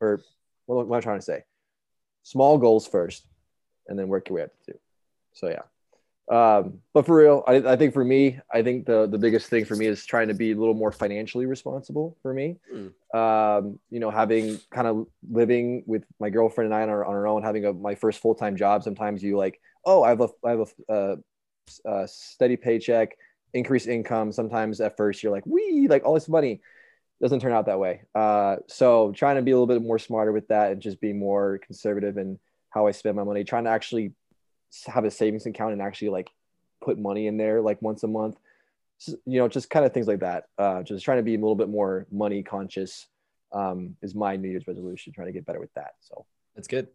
or 0.00 0.20
what 0.66 0.82
am 0.82 0.92
I 0.92 1.00
trying 1.00 1.18
to 1.18 1.24
say? 1.24 1.44
Small 2.24 2.58
goals 2.58 2.86
first, 2.86 3.26
and 3.86 3.98
then 3.98 4.08
work 4.08 4.28
your 4.28 4.36
way 4.36 4.42
up 4.42 4.50
to 4.64 4.72
two. 4.72 4.78
So 5.34 5.48
yeah. 5.48 5.62
Um, 6.30 6.80
but 6.92 7.06
for 7.06 7.16
real, 7.16 7.42
I, 7.46 7.56
I 7.56 7.76
think 7.76 7.94
for 7.94 8.04
me, 8.04 8.38
I 8.52 8.62
think 8.62 8.84
the 8.84 9.06
the 9.06 9.18
biggest 9.18 9.48
thing 9.48 9.64
for 9.64 9.76
me 9.76 9.86
is 9.86 10.04
trying 10.04 10.28
to 10.28 10.34
be 10.34 10.52
a 10.52 10.56
little 10.56 10.74
more 10.74 10.92
financially 10.92 11.46
responsible 11.46 12.18
for 12.22 12.34
me. 12.34 12.56
Um, 13.14 13.78
you 13.88 14.00
know, 14.00 14.10
having 14.10 14.60
kind 14.70 14.86
of 14.86 15.06
living 15.30 15.84
with 15.86 16.04
my 16.20 16.28
girlfriend 16.28 16.66
and 16.66 16.74
I 16.74 16.82
on 16.82 16.90
our, 16.90 17.04
on 17.04 17.14
our 17.14 17.26
own, 17.26 17.42
having 17.42 17.64
a, 17.64 17.72
my 17.72 17.94
first 17.94 18.20
full 18.20 18.34
time 18.34 18.56
job. 18.56 18.82
Sometimes 18.82 19.22
you 19.22 19.38
like, 19.38 19.58
oh, 19.86 20.02
I 20.02 20.10
have 20.10 20.20
a 20.20 20.28
I 20.44 20.50
have 20.50 20.72
a, 20.88 20.92
uh, 20.92 21.16
uh, 21.84 22.06
steady 22.06 22.56
paycheck, 22.56 23.16
increased 23.54 23.88
income. 23.88 24.32
Sometimes 24.32 24.80
at 24.80 24.96
first 24.96 25.22
you're 25.22 25.32
like, 25.32 25.46
we 25.46 25.88
like 25.88 26.04
all 26.04 26.14
this 26.14 26.28
money 26.28 26.60
doesn't 27.20 27.40
turn 27.40 27.52
out 27.52 27.66
that 27.66 27.80
way. 27.80 28.02
Uh, 28.14 28.56
so 28.66 29.12
trying 29.12 29.36
to 29.36 29.42
be 29.42 29.50
a 29.50 29.54
little 29.54 29.66
bit 29.66 29.82
more 29.82 29.98
smarter 29.98 30.32
with 30.32 30.46
that 30.48 30.72
and 30.72 30.80
just 30.80 31.00
be 31.00 31.12
more 31.12 31.58
conservative 31.66 32.16
in 32.16 32.38
how 32.70 32.86
I 32.86 32.92
spend 32.92 33.16
my 33.16 33.24
money. 33.24 33.44
Trying 33.44 33.64
to 33.64 33.70
actually 33.70 34.12
have 34.86 35.04
a 35.04 35.10
savings 35.10 35.46
account 35.46 35.72
and 35.72 35.82
actually 35.82 36.10
like 36.10 36.28
put 36.82 36.98
money 36.98 37.26
in 37.26 37.36
there 37.36 37.60
like 37.60 37.80
once 37.82 38.02
a 38.04 38.08
month. 38.08 38.36
S- 39.00 39.16
You 39.26 39.40
know, 39.40 39.48
just 39.48 39.70
kind 39.70 39.84
of 39.84 39.92
things 39.92 40.06
like 40.06 40.20
that. 40.20 40.44
Uh, 40.58 40.82
just 40.82 41.04
trying 41.04 41.18
to 41.18 41.22
be 41.24 41.34
a 41.34 41.38
little 41.38 41.56
bit 41.56 41.68
more 41.68 42.06
money 42.12 42.42
conscious 42.42 43.06
um, 43.52 43.96
is 44.02 44.14
my 44.14 44.36
New 44.36 44.50
Year's 44.50 44.68
resolution. 44.68 45.12
Trying 45.12 45.28
to 45.28 45.32
get 45.32 45.46
better 45.46 45.60
with 45.60 45.72
that. 45.74 45.92
So 46.00 46.24
That's 46.54 46.68
good. 46.68 46.88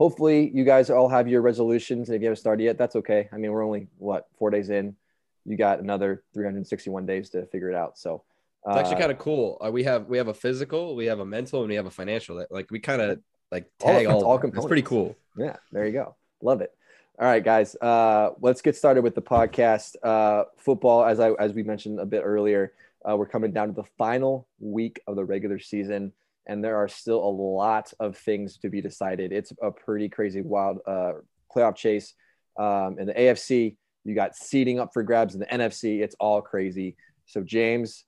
Hopefully 0.00 0.50
you 0.54 0.64
guys 0.64 0.88
all 0.88 1.10
have 1.10 1.28
your 1.28 1.42
resolutions. 1.42 2.08
And 2.08 2.16
if 2.16 2.22
you 2.22 2.28
haven't 2.28 2.38
started 2.38 2.64
yet 2.64 2.78
that's 2.78 2.96
okay. 2.96 3.28
I 3.32 3.36
mean 3.36 3.52
we're 3.52 3.64
only 3.64 3.86
what 3.98 4.26
four 4.38 4.50
days 4.50 4.70
in. 4.70 4.96
You 5.44 5.56
got 5.56 5.78
another 5.80 6.24
361 6.34 7.06
days 7.06 7.28
to 7.30 7.46
figure 7.46 7.70
it 7.70 7.76
out. 7.76 7.98
So 7.98 8.22
It's 8.66 8.78
actually 8.78 8.96
uh, 8.96 9.00
kind 9.00 9.12
of 9.12 9.18
cool. 9.18 9.58
Uh, 9.64 9.70
we 9.70 9.84
have 9.84 10.06
we 10.06 10.16
have 10.16 10.28
a 10.28 10.34
physical, 10.34 10.96
we 10.96 11.06
have 11.06 11.20
a 11.20 11.26
mental, 11.26 11.60
and 11.60 11.68
we 11.68 11.76
have 11.76 11.86
a 11.86 11.90
financial. 11.90 12.36
That 12.36 12.50
like 12.50 12.70
we 12.70 12.80
kind 12.80 13.02
of 13.02 13.20
like 13.52 13.70
tag 13.78 14.06
all. 14.06 14.16
it's 14.16 14.24
all 14.24 14.30
all 14.32 14.40
it's 14.42 14.66
pretty 14.66 14.82
cool. 14.82 15.16
yeah 15.36 15.56
there 15.70 15.86
you 15.86 15.92
go. 15.92 16.16
Love 16.42 16.62
it. 16.62 16.72
All 17.18 17.26
right 17.26 17.44
guys 17.44 17.76
uh, 17.76 18.30
let's 18.40 18.62
get 18.62 18.76
started 18.76 19.02
with 19.02 19.14
the 19.14 19.22
podcast. 19.22 19.96
Uh, 20.02 20.44
football 20.56 21.04
as 21.04 21.20
i 21.20 21.32
as 21.32 21.52
we 21.52 21.62
mentioned 21.62 22.00
a 22.00 22.06
bit 22.06 22.22
earlier 22.24 22.72
uh, 23.04 23.14
we're 23.16 23.26
coming 23.26 23.52
down 23.52 23.68
to 23.68 23.74
the 23.74 23.88
final 23.98 24.46
week 24.58 25.00
of 25.06 25.16
the 25.16 25.24
regular 25.24 25.58
season 25.58 26.12
and 26.46 26.64
there 26.64 26.76
are 26.76 26.88
still 26.88 27.22
a 27.22 27.30
lot 27.30 27.92
of 28.00 28.16
things 28.16 28.58
to 28.58 28.68
be 28.68 28.80
decided 28.80 29.32
it's 29.32 29.52
a 29.62 29.70
pretty 29.70 30.08
crazy 30.08 30.40
wild 30.40 30.78
uh, 30.86 31.12
playoff 31.54 31.76
chase 31.76 32.14
um, 32.58 32.98
in 32.98 33.06
the 33.06 33.14
afc 33.14 33.76
you 34.04 34.14
got 34.14 34.34
seeding 34.34 34.78
up 34.78 34.90
for 34.92 35.02
grabs 35.02 35.34
in 35.34 35.40
the 35.40 35.46
nfc 35.46 36.00
it's 36.00 36.16
all 36.18 36.40
crazy 36.40 36.96
so 37.26 37.42
james 37.42 38.04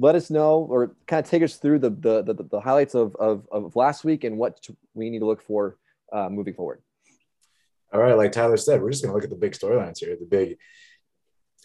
let 0.00 0.14
us 0.14 0.30
know 0.30 0.66
or 0.70 0.96
kind 1.06 1.22
of 1.22 1.30
take 1.30 1.42
us 1.42 1.56
through 1.56 1.78
the 1.78 1.90
the, 1.90 2.22
the, 2.22 2.34
the 2.50 2.60
highlights 2.60 2.94
of, 2.94 3.14
of, 3.16 3.46
of 3.52 3.76
last 3.76 4.02
week 4.02 4.24
and 4.24 4.36
what 4.38 4.58
we 4.94 5.10
need 5.10 5.18
to 5.18 5.26
look 5.26 5.42
for 5.42 5.76
uh, 6.12 6.28
moving 6.28 6.54
forward. 6.54 6.82
All 7.92 8.00
right, 8.00 8.16
like 8.16 8.32
Tyler 8.32 8.56
said, 8.56 8.80
we're 8.80 8.90
just 8.90 9.02
gonna 9.02 9.14
look 9.14 9.24
at 9.24 9.30
the 9.30 9.36
big 9.36 9.52
storylines 9.52 9.98
here. 9.98 10.16
The 10.18 10.26
big, 10.26 10.56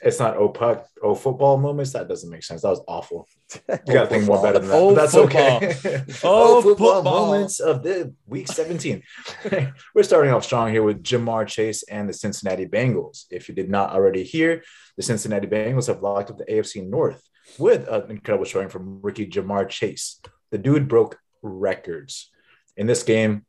it's 0.01 0.19
not 0.19 0.35
oh 0.37 0.49
puck, 0.49 0.87
oh 1.01 1.15
football 1.15 1.57
moments. 1.57 1.93
That 1.93 2.07
doesn't 2.07 2.29
make 2.29 2.43
sense. 2.43 2.61
That 2.61 2.69
was 2.69 2.83
awful. 2.87 3.27
You 3.69 3.77
gotta 3.93 4.07
think 4.09 4.25
more 4.25 4.41
better 4.41 4.59
than 4.59 4.69
that. 4.69 4.75
Oh, 4.75 4.93
but 4.93 5.01
that's 5.01 5.13
football. 5.13 5.57
okay. 5.57 6.03
Oh, 6.23 6.61
football, 6.61 6.95
football. 6.95 7.03
moments 7.03 7.59
of 7.59 7.81
the 7.81 8.13
week 8.27 8.47
17. 8.47 9.01
We're 9.95 10.03
starting 10.03 10.33
off 10.33 10.43
strong 10.43 10.71
here 10.71 10.83
with 10.83 11.03
Ja'Marr 11.03 11.47
Chase 11.47 11.83
and 11.83 12.09
the 12.09 12.13
Cincinnati 12.13 12.65
Bengals. 12.65 13.25
If 13.31 13.47
you 13.47 13.55
did 13.55 13.69
not 13.69 13.91
already 13.91 14.23
hear, 14.23 14.63
the 14.97 15.03
Cincinnati 15.03 15.47
Bengals 15.47 15.87
have 15.87 16.01
locked 16.01 16.29
up 16.29 16.37
the 16.37 16.45
AFC 16.45 16.87
North 16.87 17.23
with 17.57 17.87
an 17.87 18.11
incredible 18.11 18.45
showing 18.45 18.69
from 18.69 19.01
rookie 19.01 19.27
Ja'Marr 19.27 19.69
Chase. 19.69 20.19
The 20.51 20.57
dude 20.57 20.87
broke 20.87 21.17
records 21.41 22.31
in 22.75 22.87
this 22.87 23.03
game. 23.03 23.45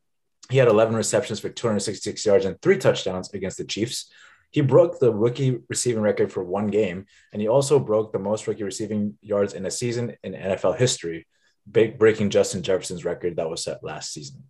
He 0.49 0.57
had 0.57 0.69
11 0.69 0.95
receptions 0.95 1.41
for 1.41 1.49
266 1.49 2.25
yards 2.25 2.45
and 2.45 2.61
three 2.61 2.77
touchdowns 2.77 3.33
against 3.33 3.57
the 3.57 3.65
Chiefs. 3.65 4.09
He 4.51 4.61
broke 4.61 4.99
the 4.99 5.13
rookie 5.13 5.59
receiving 5.69 6.01
record 6.01 6.31
for 6.31 6.43
one 6.43 6.67
game, 6.67 7.05
and 7.33 7.41
he 7.41 7.47
also 7.47 7.79
broke 7.79 8.11
the 8.11 8.19
most 8.19 8.47
rookie 8.47 8.63
receiving 8.63 9.17
yards 9.21 9.53
in 9.53 9.65
a 9.65 9.71
season 9.71 10.15
in 10.23 10.33
NFL 10.33 10.77
history, 10.77 11.27
breaking 11.67 12.29
Justin 12.29 12.63
Jefferson's 12.63 13.05
record 13.05 13.35
that 13.35 13.49
was 13.49 13.63
set 13.63 13.83
last 13.83 14.13
season. 14.13 14.43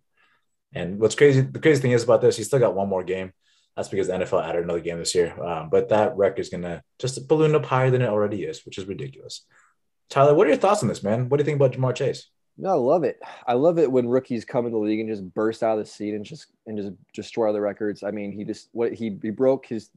And 0.72 1.00
what's 1.00 1.14
crazy, 1.14 1.40
the 1.40 1.58
crazy 1.58 1.80
thing 1.80 1.92
is 1.92 2.04
about 2.04 2.20
this, 2.20 2.36
he's 2.36 2.46
still 2.46 2.58
got 2.58 2.74
one 2.74 2.88
more 2.88 3.02
game. 3.02 3.32
That's 3.76 3.88
because 3.88 4.08
the 4.08 4.14
NFL 4.14 4.44
added 4.44 4.64
another 4.64 4.80
game 4.80 4.98
this 4.98 5.14
year. 5.14 5.40
Um, 5.40 5.70
but 5.70 5.90
that 5.90 6.16
record 6.16 6.40
is 6.40 6.48
going 6.48 6.64
to 6.64 6.82
just 6.98 7.28
balloon 7.28 7.54
up 7.54 7.64
higher 7.64 7.90
than 7.90 8.02
it 8.02 8.08
already 8.08 8.42
is, 8.42 8.66
which 8.66 8.76
is 8.76 8.86
ridiculous. 8.86 9.46
Tyler, 10.10 10.34
what 10.34 10.46
are 10.46 10.50
your 10.50 10.58
thoughts 10.58 10.82
on 10.82 10.88
this, 10.88 11.02
man? 11.02 11.28
What 11.28 11.36
do 11.36 11.42
you 11.42 11.44
think 11.44 11.56
about 11.56 11.72
Ja'Marr 11.72 11.94
Chase? 11.94 12.28
No, 12.60 12.70
I 12.70 12.74
love 12.74 13.04
it. 13.04 13.20
I 13.46 13.52
love 13.54 13.78
it 13.78 13.90
when 13.90 14.08
rookies 14.08 14.44
come 14.44 14.66
in 14.66 14.72
the 14.72 14.78
league 14.78 14.98
and 14.98 15.08
just 15.08 15.32
burst 15.32 15.62
out 15.62 15.78
of 15.78 15.84
the 15.84 15.90
seat 15.90 16.14
and 16.14 16.24
just 16.24 16.46
and 16.66 16.76
just 16.76 16.90
destroy 17.14 17.52
the 17.52 17.60
records. 17.60 18.02
I 18.02 18.10
mean, 18.10 18.32
he 18.32 18.44
just 18.44 18.68
what 18.72 18.92
he 18.92 19.16
he 19.22 19.30
broke 19.30 19.66
his 19.66 19.90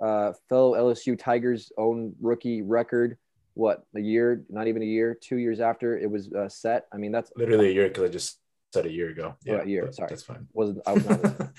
uh, 0.00 0.32
fellow 0.48 0.74
LSU 0.74 1.18
Tigers' 1.18 1.72
own 1.76 2.14
rookie 2.20 2.62
record. 2.62 3.18
What 3.54 3.84
a 3.96 4.00
year? 4.00 4.44
Not 4.48 4.68
even 4.68 4.82
a 4.82 4.86
year. 4.86 5.18
Two 5.20 5.36
years 5.36 5.60
after 5.60 5.98
it 5.98 6.08
was 6.10 6.32
uh, 6.32 6.48
set. 6.48 6.86
I 6.92 6.98
mean, 6.98 7.10
that's 7.10 7.32
Literally 7.36 7.68
a 7.68 7.72
year 7.72 7.88
because 7.88 8.04
I 8.04 8.08
just 8.08 8.38
said 8.72 8.86
a 8.86 8.92
year 8.92 9.10
ago. 9.10 9.34
Oh, 9.48 9.56
a 9.56 9.66
year, 9.66 9.90
sorry. 9.92 10.08
That's 10.08 10.22
fine. 10.22 10.46
wasn't. 10.52 10.82
I 10.86 10.92
was 10.92 11.08
not. 11.08 11.50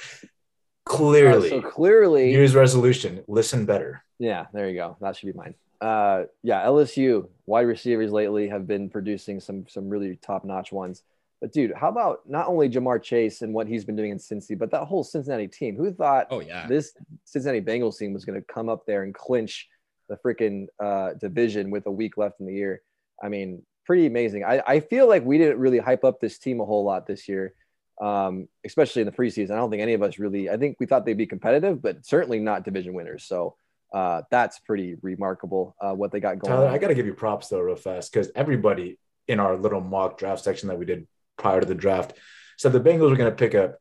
Clearly, 0.85 1.51
Uh, 1.57 1.61
so 1.61 1.69
clearly, 1.69 2.27
New 2.27 2.37
Year's 2.37 2.55
resolution: 2.55 3.23
listen 3.27 3.65
better. 3.65 4.03
Yeah, 4.19 4.45
there 4.53 4.69
you 4.69 4.75
go. 4.75 4.97
That 5.01 5.17
should 5.17 5.27
be 5.27 5.37
mine. 5.37 5.55
Uh, 5.81 6.23
yeah, 6.43 6.65
LSU 6.65 7.27
wide 7.45 7.67
receivers 7.67 8.11
lately 8.11 8.47
have 8.49 8.67
been 8.67 8.89
producing 8.89 9.39
some 9.39 9.65
some 9.67 9.89
really 9.89 10.17
top 10.17 10.45
notch 10.45 10.71
ones. 10.71 11.03
But 11.41 11.51
dude, 11.51 11.73
how 11.75 11.89
about 11.89 12.21
not 12.27 12.47
only 12.47 12.69
Ja'Marr 12.69 13.03
Chase 13.03 13.41
and 13.41 13.53
what 13.53 13.67
he's 13.67 13.83
been 13.85 13.95
doing 13.95 14.11
in 14.11 14.17
Cincy, 14.17 14.57
but 14.57 14.71
that 14.71 14.85
whole 14.85 15.03
Cincinnati 15.03 15.47
team? 15.47 15.75
Who 15.75 15.91
thought 15.93 16.27
Oh 16.31 16.39
yeah. 16.39 16.65
this 16.67 16.93
Cincinnati 17.25 17.61
Bengals 17.61 17.97
team 17.97 18.13
was 18.13 18.25
going 18.25 18.39
to 18.39 18.45
come 18.45 18.69
up 18.69 18.85
there 18.85 19.03
and 19.03 19.13
clinch 19.13 19.67
the 20.07 20.17
freaking 20.17 20.67
uh, 20.81 21.13
division 21.15 21.71
with 21.71 21.85
a 21.87 21.91
week 21.91 22.17
left 22.17 22.39
in 22.39 22.45
the 22.45 22.53
year? 22.53 22.81
I 23.21 23.27
mean, 23.29 23.63
pretty 23.85 24.05
amazing. 24.07 24.43
I, 24.45 24.63
I 24.65 24.79
feel 24.79 25.07
like 25.07 25.25
we 25.25 25.37
didn't 25.37 25.59
really 25.59 25.77
hype 25.79 26.03
up 26.05 26.19
this 26.21 26.37
team 26.39 26.61
a 26.61 26.65
whole 26.65 26.85
lot 26.85 27.05
this 27.05 27.27
year, 27.27 27.53
um, 28.01 28.47
especially 28.65 29.01
in 29.01 29.05
the 29.05 29.11
preseason. 29.11 29.51
I 29.51 29.55
don't 29.57 29.69
think 29.69 29.81
any 29.81 29.93
of 29.93 30.01
us 30.03 30.17
really. 30.17 30.49
I 30.49 30.57
think 30.57 30.77
we 30.79 30.85
thought 30.85 31.05
they'd 31.05 31.17
be 31.17 31.27
competitive, 31.27 31.81
but 31.81 32.05
certainly 32.05 32.39
not 32.39 32.63
division 32.63 32.93
winners. 32.93 33.23
So 33.25 33.57
uh, 33.95 34.21
that's 34.29 34.59
pretty 34.59 34.95
remarkable 35.01 35.75
uh, 35.81 35.93
what 35.93 36.11
they 36.11 36.19
got 36.19 36.37
going. 36.39 36.51
Tyler, 36.53 36.67
on. 36.67 36.73
I 36.73 36.77
got 36.77 36.89
to 36.89 36.95
give 36.95 37.05
you 37.05 37.13
props 37.13 37.47
though, 37.47 37.61
real 37.61 37.75
fast, 37.77 38.11
because 38.11 38.29
everybody 38.35 38.99
in 39.27 39.39
our 39.39 39.55
little 39.57 39.81
mock 39.81 40.17
draft 40.19 40.43
section 40.43 40.67
that 40.69 40.77
we 40.77 40.85
did 40.85 41.07
prior 41.37 41.59
to 41.61 41.65
the 41.65 41.73
draft 41.75 42.13
said 42.57 42.71
the 42.73 42.79
Bengals 42.79 43.09
were 43.09 43.15
going 43.15 43.29
to 43.31 43.35
pick 43.35 43.55
up 43.55 43.79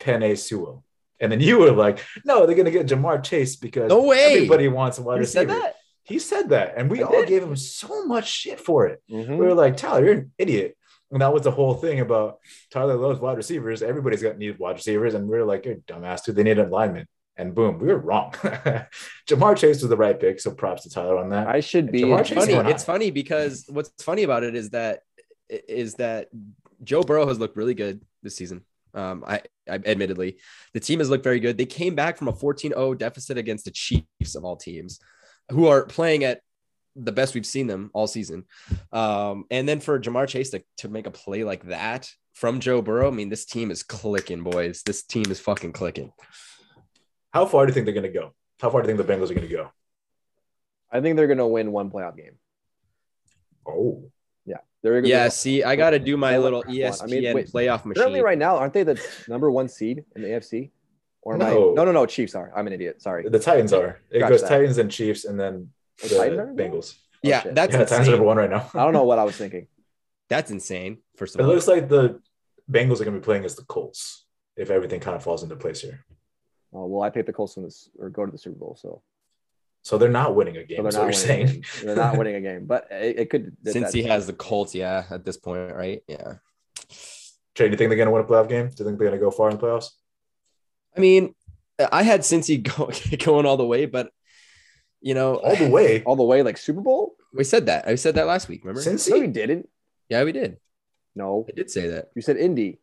Penei 0.00 0.36
Sewell. 0.38 0.84
And 1.20 1.32
then 1.32 1.40
you 1.48 1.58
were 1.58 1.72
like, 1.72 1.98
no, 2.24 2.46
they're 2.46 2.54
going 2.54 2.66
to 2.66 2.70
get 2.70 2.86
Ja'Marr 2.86 3.22
Chase 3.24 3.56
because 3.56 3.88
No 3.88 4.04
way. 4.04 4.34
everybody 4.34 4.68
wants 4.68 4.98
a 4.98 5.02
wide 5.02 5.18
You 5.20 5.24
said 5.26 5.46
receiver. 5.48 5.60
that? 5.62 5.74
He 6.04 6.18
said 6.20 6.50
that. 6.50 6.74
And 6.76 6.90
we 6.90 7.00
I 7.02 7.06
all 7.06 7.12
did. 7.20 7.28
gave 7.28 7.42
him 7.42 7.56
so 7.56 8.04
much 8.06 8.28
shit 8.30 8.60
for 8.60 8.86
it. 8.86 9.02
Mhm. 9.10 9.30
We 9.38 9.46
were 9.46 9.54
like, 9.54 9.76
Tyler, 9.76 10.04
you're 10.04 10.14
an 10.14 10.32
idiot. 10.38 10.76
And 11.10 11.20
that 11.22 11.32
was 11.32 11.42
the 11.42 11.50
whole 11.50 11.74
thing 11.74 12.00
about 12.00 12.38
Tyler 12.70 12.96
loves 12.96 13.18
wide 13.20 13.36
receivers. 13.36 13.82
Everybody's 13.82 14.22
got 14.22 14.38
needed 14.38 14.58
wide 14.58 14.76
receivers. 14.76 15.14
And 15.14 15.28
we 15.28 15.36
are 15.38 15.44
like, 15.44 15.64
you're 15.64 15.74
a 15.74 15.78
dumbass, 15.78 16.24
dude. 16.24 16.36
They 16.36 16.42
need 16.44 16.58
an 16.58 16.66
alignment. 16.68 17.08
And 17.36 17.54
boom, 17.54 17.78
we 17.78 17.88
were 17.88 17.98
wrong. 17.98 18.32
Ja'Marr 19.28 19.56
Chase 19.56 19.82
was 19.82 19.90
the 19.90 19.96
right 19.96 20.18
pick. 20.18 20.40
So 20.40 20.52
props 20.52 20.84
to 20.84 20.90
Tyler 20.90 21.18
on 21.18 21.28
that. 21.30 21.48
I 21.48 21.60
should 21.60 21.92
be. 21.92 22.02
Ja'Marr 22.02 22.20
It's 22.20 22.28
Chase 22.30 22.46
funny. 22.46 22.70
It's 22.70 22.84
funny 22.84 23.10
because 23.10 23.66
what's 23.68 23.90
funny 24.02 24.22
about 24.22 24.42
it 24.42 24.54
is 24.54 24.70
that 24.70 25.00
is 25.48 25.94
that 25.94 26.28
Joe 26.82 27.02
Burrow 27.02 27.26
has 27.26 27.38
looked 27.38 27.56
really 27.56 27.74
good 27.74 28.00
this 28.22 28.36
season. 28.36 28.64
Um, 28.94 29.24
I, 29.26 29.42
I 29.68 29.74
admittedly, 29.74 30.38
the 30.72 30.80
team 30.80 31.00
has 31.00 31.10
looked 31.10 31.24
very 31.24 31.38
good. 31.38 31.58
They 31.58 31.66
came 31.66 31.94
back 31.94 32.16
from 32.16 32.28
a 32.28 32.32
14-0 32.32 32.96
deficit 32.96 33.36
against 33.36 33.66
the 33.66 33.70
Chiefs 33.70 34.34
of 34.34 34.44
all 34.44 34.56
teams, 34.56 34.98
who 35.50 35.66
are 35.66 35.84
playing 35.84 36.24
at 36.24 36.40
the 36.96 37.12
best 37.12 37.34
we've 37.34 37.44
seen 37.44 37.66
them 37.66 37.90
all 37.92 38.06
season. 38.06 38.44
Um, 38.92 39.44
and 39.50 39.68
then 39.68 39.80
for 39.80 40.00
Ja'Marr 40.00 40.28
Chase 40.28 40.50
to, 40.50 40.62
to 40.78 40.88
make 40.88 41.06
a 41.06 41.10
play 41.10 41.44
like 41.44 41.64
that 41.64 42.10
from 42.32 42.58
Joe 42.60 42.80
Burrow, 42.80 43.08
I 43.08 43.10
mean, 43.10 43.28
this 43.28 43.44
team 43.44 43.70
is 43.70 43.82
clicking, 43.82 44.42
boys. 44.42 44.82
This 44.84 45.02
team 45.02 45.30
is 45.30 45.40
fucking 45.40 45.72
clicking. 45.72 46.12
How 47.32 47.46
far 47.46 47.66
do 47.66 47.70
you 47.70 47.74
think 47.74 47.86
they're 47.86 47.94
going 47.94 48.12
to 48.12 48.18
go? 48.18 48.34
How 48.60 48.70
far 48.70 48.82
do 48.82 48.88
you 48.88 48.96
think 48.96 49.06
the 49.06 49.12
Bengals 49.12 49.30
are 49.30 49.34
going 49.34 49.48
to 49.48 49.54
go? 49.54 49.70
I 50.90 51.00
think 51.00 51.16
they're 51.16 51.26
going 51.26 51.38
to 51.38 51.46
win 51.46 51.72
one 51.72 51.90
playoff 51.90 52.16
game. 52.16 52.38
Oh, 53.68 54.10
They're 54.82 55.00
gonna 55.00 55.08
Yeah, 55.08 55.28
see, 55.28 55.64
I 55.64 55.74
got 55.74 55.90
to 55.90 55.98
do 55.98 56.16
my 56.16 56.38
little 56.38 56.62
win 56.66 56.80
one. 56.82 56.92
ESPN 56.92 57.02
I 57.02 57.06
mean, 57.06 57.34
wait, 57.34 57.48
playoff 57.48 57.84
machine. 57.84 58.02
Currently, 58.02 58.22
right 58.22 58.38
now, 58.38 58.56
aren't 58.56 58.72
they 58.72 58.84
the 58.84 59.04
number 59.26 59.50
one 59.50 59.68
seed 59.68 60.04
in 60.14 60.22
the 60.22 60.28
AFC? 60.28 60.70
Or 61.22 61.34
am 61.34 61.42
I? 61.42 61.50
No. 61.50 61.74
No, 61.74 61.84
no, 61.84 61.90
no. 61.90 62.06
Chiefs 62.06 62.36
are. 62.36 62.52
I'm 62.54 62.68
an 62.68 62.72
idiot. 62.72 63.02
Sorry. 63.02 63.28
the 63.28 63.38
Titans 63.40 63.72
are. 63.72 64.00
It 64.10 64.20
Gotcha 64.20 64.30
goes 64.30 64.42
that. 64.42 64.48
Titans 64.48 64.78
and 64.78 64.88
Chiefs, 64.88 65.24
and 65.24 65.40
then 65.40 65.70
The 66.00 66.08
the 66.08 66.14
Titans 66.14 66.38
are 66.38 66.46
number 66.46 66.62
one? 66.62 66.72
Bengals. 66.72 66.94
Oh, 66.94 67.18
yeah, 67.22 67.42
shit. 67.42 67.54
that's 67.56 67.72
yeah, 67.72 67.84
Titans 67.84 68.06
are 68.08 68.10
number 68.12 68.26
one 68.26 68.36
right 68.36 68.50
now. 68.50 68.70
I 68.74 68.84
don't 68.84 68.92
know 68.92 69.02
what 69.02 69.18
I 69.18 69.24
was 69.24 69.36
thinking. 69.36 69.66
That's 70.28 70.50
insane. 70.52 70.98
First 71.16 71.34
of 71.34 71.40
It 71.40 71.44
all, 71.44 71.50
looks 71.50 71.66
like 71.68 71.88
the 71.88 72.20
Bengals 72.70 73.00
are 73.00 73.04
going 73.04 73.14
to 73.14 73.20
be 73.20 73.24
playing 73.24 73.44
as 73.44 73.54
the 73.56 73.64
Colts 73.64 74.24
if 74.56 74.70
everything 74.70 75.00
kind 75.00 75.16
of 75.16 75.22
falls 75.22 75.42
into 75.44 75.56
place 75.56 75.80
here. 75.80 76.04
Oh, 76.78 76.84
well, 76.86 77.02
I 77.02 77.10
picked 77.10 77.26
the 77.26 77.32
Colts 77.32 77.56
in 77.56 77.62
this 77.62 77.88
or 77.98 78.10
go 78.10 78.26
to 78.26 78.30
the 78.30 78.36
Super 78.38 78.58
Bowl, 78.58 78.76
so, 78.78 79.00
So 79.82 79.96
they're 79.96 80.10
not 80.10 80.34
winning 80.34 80.56
a 80.58 80.60
so 80.60 80.66
game. 80.66 80.76
they're 80.76 80.82
That's 80.84 80.96
not 80.96 81.06
what 81.06 81.16
you're 81.16 81.26
winning. 81.28 81.46
A 81.46 81.48
saying. 81.48 81.62
game. 81.62 81.86
They're 81.86 81.96
not 81.96 82.18
winning 82.18 82.34
a 82.34 82.40
game, 82.42 82.66
but 82.66 82.88
it, 82.90 83.18
it 83.20 83.30
could. 83.30 83.56
that- 83.62 83.72
since 83.72 83.92
he 83.92 84.02
has 84.02 84.26
the 84.26 84.34
Colts, 84.34 84.74
yeah, 84.74 85.04
at 85.10 85.24
this 85.24 85.36
point, 85.38 85.74
right? 85.74 86.02
Yeah. 86.06 86.34
Trey, 87.54 87.68
do 87.68 87.72
you 87.72 87.78
think 87.78 87.88
they're 87.88 87.96
going 87.96 88.06
to 88.08 88.12
win 88.12 88.22
a 88.22 88.26
playoff 88.26 88.48
game? 88.50 88.66
Do 88.68 88.74
you 88.78 88.84
think 88.84 88.98
they're 88.98 89.08
going 89.08 89.18
to 89.18 89.24
go 89.24 89.30
far 89.30 89.48
in 89.50 89.56
the 89.56 89.62
playoffs? 89.62 89.90
I 90.94 91.00
mean, 91.00 91.34
I 91.90 92.02
had 92.02 92.20
Cincy 92.20 92.62
go, 92.76 92.90
going 93.24 93.46
all 93.46 93.56
the 93.56 93.66
way, 93.66 93.86
but 93.86 94.10
you 95.00 95.14
know, 95.14 95.36
All 95.36 95.56
the 95.56 95.68
way. 95.70 96.02
all 96.06 96.16
the 96.16 96.24
way 96.24 96.42
like 96.42 96.58
Super 96.58 96.80
Bowl. 96.80 97.14
we 97.32 97.44
said 97.44 97.66
that. 97.66 97.86
I 97.88 97.94
said 97.94 98.16
that 98.16 98.26
last 98.26 98.48
week. 98.48 98.64
Remember? 98.64 98.82
No, 98.84 98.90
you 98.90 98.98
Cincy? 98.98 99.32
didn't. 99.32 99.68
yeah, 100.08 100.24
we 100.24 100.32
did. 100.32 100.56
No, 101.14 101.46
I 101.48 101.52
did 101.54 101.70
say 101.70 101.88
that. 101.88 102.10
you 102.14 102.22
said 102.22 102.36
Indy. 102.36 102.78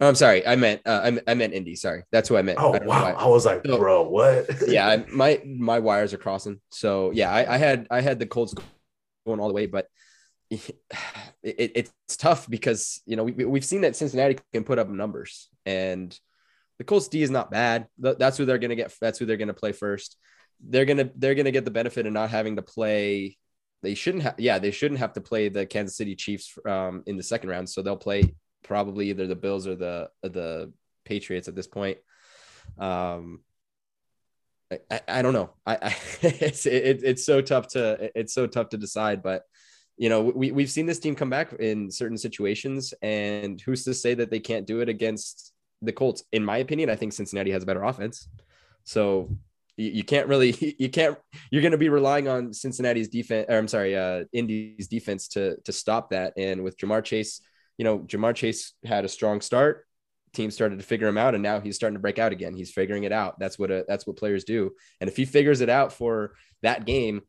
Oh, 0.00 0.08
I'm 0.08 0.14
sorry. 0.16 0.44
I 0.46 0.56
meant 0.56 0.82
uh, 0.86 1.00
I, 1.04 1.10
meant- 1.10 1.24
I 1.28 1.34
meant 1.34 1.52
Indy. 1.54 1.76
Sorry, 1.76 2.02
that's 2.10 2.28
who 2.28 2.36
I 2.36 2.42
meant. 2.42 2.58
Oh, 2.60 2.74
I 2.74 2.84
wow. 2.84 3.14
I 3.16 3.26
was 3.28 3.46
like, 3.46 3.62
So- 3.64 3.78
bro, 3.78 4.02
what? 4.02 4.46
yeah, 4.66 4.88
I, 4.88 5.04
my 5.08 5.40
my 5.44 5.78
wires 5.78 6.12
are 6.12 6.18
crossing. 6.18 6.60
So 6.70 7.10
yeah, 7.12 7.30
I, 7.32 7.54
I 7.54 7.58
had 7.58 7.86
I 7.90 8.00
had 8.00 8.18
the 8.18 8.26
Colts 8.26 8.54
going 9.26 9.40
all 9.40 9.48
the 9.48 9.54
way, 9.54 9.66
but 9.66 9.86
it, 10.50 10.62
it, 11.42 11.72
it's 11.74 12.16
tough 12.16 12.48
because 12.48 13.00
you 13.06 13.16
know 13.16 13.24
we, 13.24 13.44
we've 13.44 13.64
seen 13.64 13.82
that 13.82 13.96
Cincinnati 13.96 14.38
can 14.52 14.64
put 14.64 14.78
up 14.78 14.88
numbers, 14.88 15.48
and 15.64 16.18
the 16.78 16.84
Colts 16.84 17.08
D 17.08 17.22
is 17.22 17.30
not 17.30 17.50
bad. 17.50 17.86
That's 17.98 18.36
who 18.36 18.44
they're 18.44 18.58
gonna 18.58 18.74
get. 18.76 18.92
That's 19.00 19.18
who 19.18 19.26
they're 19.26 19.36
gonna 19.36 19.54
play 19.54 19.72
first. 19.72 20.16
They're 20.60 20.86
gonna 20.86 21.10
they're 21.14 21.34
gonna 21.36 21.50
get 21.52 21.64
the 21.64 21.70
benefit 21.70 22.06
of 22.06 22.12
not 22.12 22.30
having 22.30 22.56
to 22.56 22.62
play. 22.62 23.36
They 23.82 23.94
shouldn't 23.94 24.24
have. 24.24 24.34
Yeah, 24.38 24.58
they 24.58 24.70
shouldn't 24.72 25.00
have 25.00 25.12
to 25.12 25.20
play 25.20 25.50
the 25.50 25.66
Kansas 25.66 25.96
City 25.96 26.16
Chiefs 26.16 26.58
um, 26.66 27.04
in 27.06 27.16
the 27.16 27.22
second 27.22 27.50
round. 27.50 27.68
So 27.68 27.80
they'll 27.82 27.96
play 27.96 28.34
probably 28.64 29.10
either 29.10 29.26
the 29.26 29.36
Bills 29.36 29.66
or 29.66 29.76
the 29.76 30.10
the 30.22 30.72
Patriots 31.04 31.48
at 31.48 31.54
this 31.54 31.68
point. 31.68 31.98
Um, 32.78 33.40
I, 34.90 35.00
I, 35.06 35.22
don't 35.22 35.34
know. 35.34 35.50
I, 35.66 35.76
I 35.76 35.96
it's 36.22 36.66
it, 36.66 37.02
it's 37.04 37.24
so 37.24 37.40
tough 37.40 37.68
to 37.68 38.10
it's 38.18 38.34
so 38.34 38.46
tough 38.46 38.70
to 38.70 38.76
decide, 38.76 39.22
but 39.22 39.44
you 39.96 40.08
know 40.08 40.22
we 40.22 40.50
we've 40.50 40.70
seen 40.70 40.86
this 40.86 40.98
team 40.98 41.14
come 41.14 41.30
back 41.30 41.52
in 41.52 41.90
certain 41.90 42.18
situations, 42.18 42.92
and 43.02 43.60
who's 43.60 43.84
to 43.84 43.94
say 43.94 44.14
that 44.14 44.30
they 44.30 44.40
can't 44.40 44.66
do 44.66 44.80
it 44.80 44.88
against 44.88 45.52
the 45.82 45.92
Colts? 45.92 46.24
In 46.32 46.44
my 46.44 46.58
opinion, 46.58 46.90
I 46.90 46.96
think 46.96 47.12
Cincinnati 47.12 47.52
has 47.52 47.62
a 47.62 47.66
better 47.66 47.84
offense, 47.84 48.28
so 48.84 49.30
you, 49.76 49.90
you 49.90 50.04
can't 50.04 50.28
really 50.28 50.76
you 50.78 50.88
can't 50.88 51.16
you're 51.50 51.62
going 51.62 51.72
to 51.72 51.78
be 51.78 51.90
relying 51.90 52.28
on 52.28 52.52
Cincinnati's 52.52 53.08
defense. 53.08 53.46
Or 53.48 53.58
I'm 53.58 53.68
sorry, 53.68 53.96
uh, 53.96 54.24
Indy's 54.32 54.88
defense 54.88 55.28
to 55.28 55.56
to 55.62 55.72
stop 55.72 56.10
that. 56.10 56.32
And 56.36 56.64
with 56.64 56.78
Ja'Marr 56.78 57.04
Chase, 57.04 57.40
you 57.78 57.84
know 57.84 58.00
Ja'Marr 58.00 58.34
Chase 58.34 58.72
had 58.84 59.04
a 59.04 59.08
strong 59.08 59.40
start 59.40 59.86
team 60.32 60.50
started 60.50 60.78
to 60.78 60.84
figure 60.84 61.06
him 61.06 61.16
out 61.16 61.34
and 61.34 61.42
now 61.42 61.60
he's 61.60 61.76
starting 61.76 61.94
to 61.94 62.00
break 62.00 62.18
out 62.18 62.32
again 62.32 62.54
he's 62.54 62.72
figuring 62.72 63.04
it 63.04 63.12
out 63.12 63.38
that's 63.38 63.56
what 63.56 63.70
a, 63.70 63.84
that's 63.86 64.04
what 64.04 64.16
players 64.16 64.42
do 64.42 64.72
and 65.00 65.08
if 65.08 65.16
he 65.16 65.24
figures 65.24 65.60
it 65.60 65.68
out 65.68 65.92
for 65.92 66.34
that 66.62 66.84
game 66.84 67.22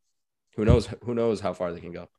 who 0.55 0.65
knows 0.65 0.87
who 1.03 1.13
knows 1.13 1.39
how 1.39 1.53
far 1.53 1.71
they 1.71 1.79
can 1.79 1.91
go 1.91 2.09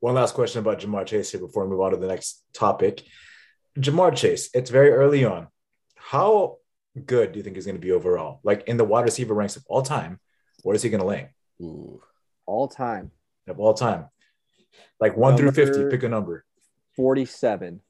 One 0.00 0.14
last 0.14 0.34
question 0.34 0.60
about 0.60 0.80
Ja'Marr 0.80 1.06
Chase 1.06 1.32
here 1.32 1.40
before 1.40 1.64
we 1.64 1.70
move 1.70 1.80
on 1.80 1.90
to 1.90 1.96
the 1.96 2.06
next 2.06 2.42
topic. 2.54 3.02
Ja'Marr 3.78 4.16
Chase, 4.16 4.48
it's 4.54 4.70
very 4.70 4.90
early 4.90 5.24
on. 5.24 5.48
How 5.96 6.56
good 7.06 7.32
do 7.32 7.38
you 7.38 7.42
think 7.42 7.56
he's 7.56 7.66
going 7.66 7.76
to 7.76 7.80
be 7.80 7.92
overall? 7.92 8.40
Like 8.42 8.66
in 8.66 8.76
the 8.76 8.84
wide 8.84 9.04
receiver 9.04 9.34
ranks 9.34 9.56
of 9.56 9.64
all 9.68 9.82
time, 9.82 10.18
where 10.62 10.74
is 10.74 10.82
he 10.82 10.90
going 10.90 11.00
to 11.00 11.06
land 11.06 11.28
Ooh. 11.60 12.00
All 12.46 12.68
time, 12.68 13.10
of 13.46 13.60
all 13.60 13.74
time? 13.74 14.06
Like 14.98 15.16
one 15.16 15.36
through 15.36 15.52
50, 15.52 15.90
pick 15.90 16.02
a 16.02 16.08
number. 16.08 16.44
Forty-seven 17.00 17.80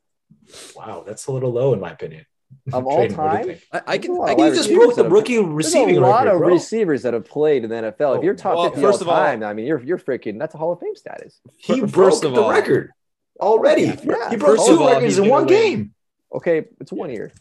Wow, 0.77 1.03
that's 1.05 1.27
a 1.27 1.33
little 1.33 1.51
low 1.53 1.73
in 1.75 1.81
my 1.81 1.91
opinion. 1.91 2.25
of 2.73 2.87
all 2.87 2.99
Tradon, 3.07 3.17
what 3.17 3.43
do 3.43 3.49
you 3.49 3.55
time. 3.55 3.63
I, 3.73 3.93
I 3.95 3.99
can 3.99 4.15
There's 4.15 4.19
a 4.19 4.21
lot 4.21 4.29
I 4.29 4.33
of 4.33 4.37
can 4.39 4.47
You 4.47 4.55
just 4.55 4.73
broke 4.73 4.91
the 4.91 4.97
that 4.97 5.03
have- 5.05 5.13
rookie 5.13 5.35
There's 5.37 5.47
receiving 5.49 5.97
a 5.99 6.01
lot 6.01 6.25
record, 6.27 6.35
of 6.37 6.39
bro. 6.43 6.49
receivers 6.51 7.03
that 7.03 7.15
have 7.15 7.25
played 7.25 7.65
in 7.65 7.71
the 7.71 7.77
NFL. 7.77 7.91
if 7.91 8.01
oh, 8.01 8.23
you're 8.23 8.35
top 8.37 8.55
Well, 8.55 8.65
50 8.71 8.81
first 8.81 9.03
all 9.03 9.03
of 9.03 9.09
all- 9.09 9.17
time, 9.25 9.43
I 9.43 9.53
mean, 9.53 9.67
you're 9.67 9.81
you're 9.83 9.99
freaking. 9.99 10.39
That's 10.39 10.55
a 10.55 10.59
Hall 10.59 10.73
of 10.73 10.79
Fame 10.79 10.95
status. 10.95 11.41
He 11.59 11.81
First 11.81 11.93
broke 11.93 12.25
of 12.25 12.35
the 12.35 12.43
all- 12.43 12.51
record 12.51 12.93
already. 13.41 13.83
Yeah. 13.83 14.31
He 14.31 14.37
broke 14.37 14.57
First 14.59 14.67
two 14.69 14.75
of 14.75 14.81
all, 14.81 14.93
records 14.95 15.19
in 15.19 15.29
one 15.29 15.47
win. 15.47 15.49
game. 15.49 15.95
Okay, 16.33 16.67
it's 16.81 16.93
one 16.93 17.11
year. 17.11 17.33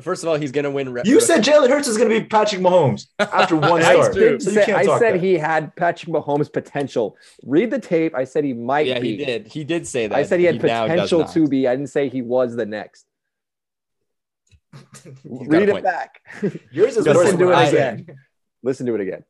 First 0.00 0.22
of 0.22 0.28
all 0.28 0.36
he's 0.36 0.52
gonna 0.52 0.70
win 0.70 0.92
rep- 0.92 1.06
You 1.06 1.20
said 1.20 1.42
Jalen 1.44 1.68
Hurts 1.68 1.88
is 1.88 1.96
going 1.96 2.08
to 2.10 2.20
be 2.20 2.26
Patrick 2.26 2.60
Mahomes 2.60 3.06
after 3.18 3.56
one 3.56 3.80
That's 3.80 3.98
start. 3.98 4.12
true. 4.14 4.40
So 4.40 4.50
you 4.50 4.56
can't 4.64 4.78
I 4.78 4.84
talk 4.84 4.98
said 5.00 5.14
that. 5.14 5.20
he 5.22 5.34
had 5.38 5.74
Patrick 5.76 6.12
Mahomes 6.12 6.52
potential. 6.52 7.16
Read 7.44 7.70
the 7.70 7.78
tape. 7.78 8.14
I 8.14 8.24
said 8.24 8.44
he 8.44 8.52
might 8.52 8.86
yeah 8.86 8.98
be. 8.98 9.16
he 9.16 9.24
did 9.24 9.46
he 9.48 9.64
did 9.64 9.86
say 9.86 10.06
that 10.06 10.16
I 10.16 10.22
said 10.24 10.40
he 10.40 10.46
had 10.46 10.62
now 10.62 10.86
does 10.86 11.10
potential 11.10 11.24
to 11.26 11.48
be. 11.48 11.66
I 11.68 11.76
didn't 11.76 11.90
say 11.90 12.08
he 12.08 12.22
was 12.22 12.56
the 12.56 12.66
next. 12.66 13.06
Read 15.24 15.68
it 15.68 15.82
back. 15.84 16.20
Yours 16.72 16.96
is 16.96 17.06
Listen 17.06 17.14
worse 17.14 17.32
to 17.36 17.50
it 17.52 17.68
again. 17.68 18.06
Listen 18.62 18.86
to 18.86 18.94
it 18.96 19.00
again. 19.00 19.24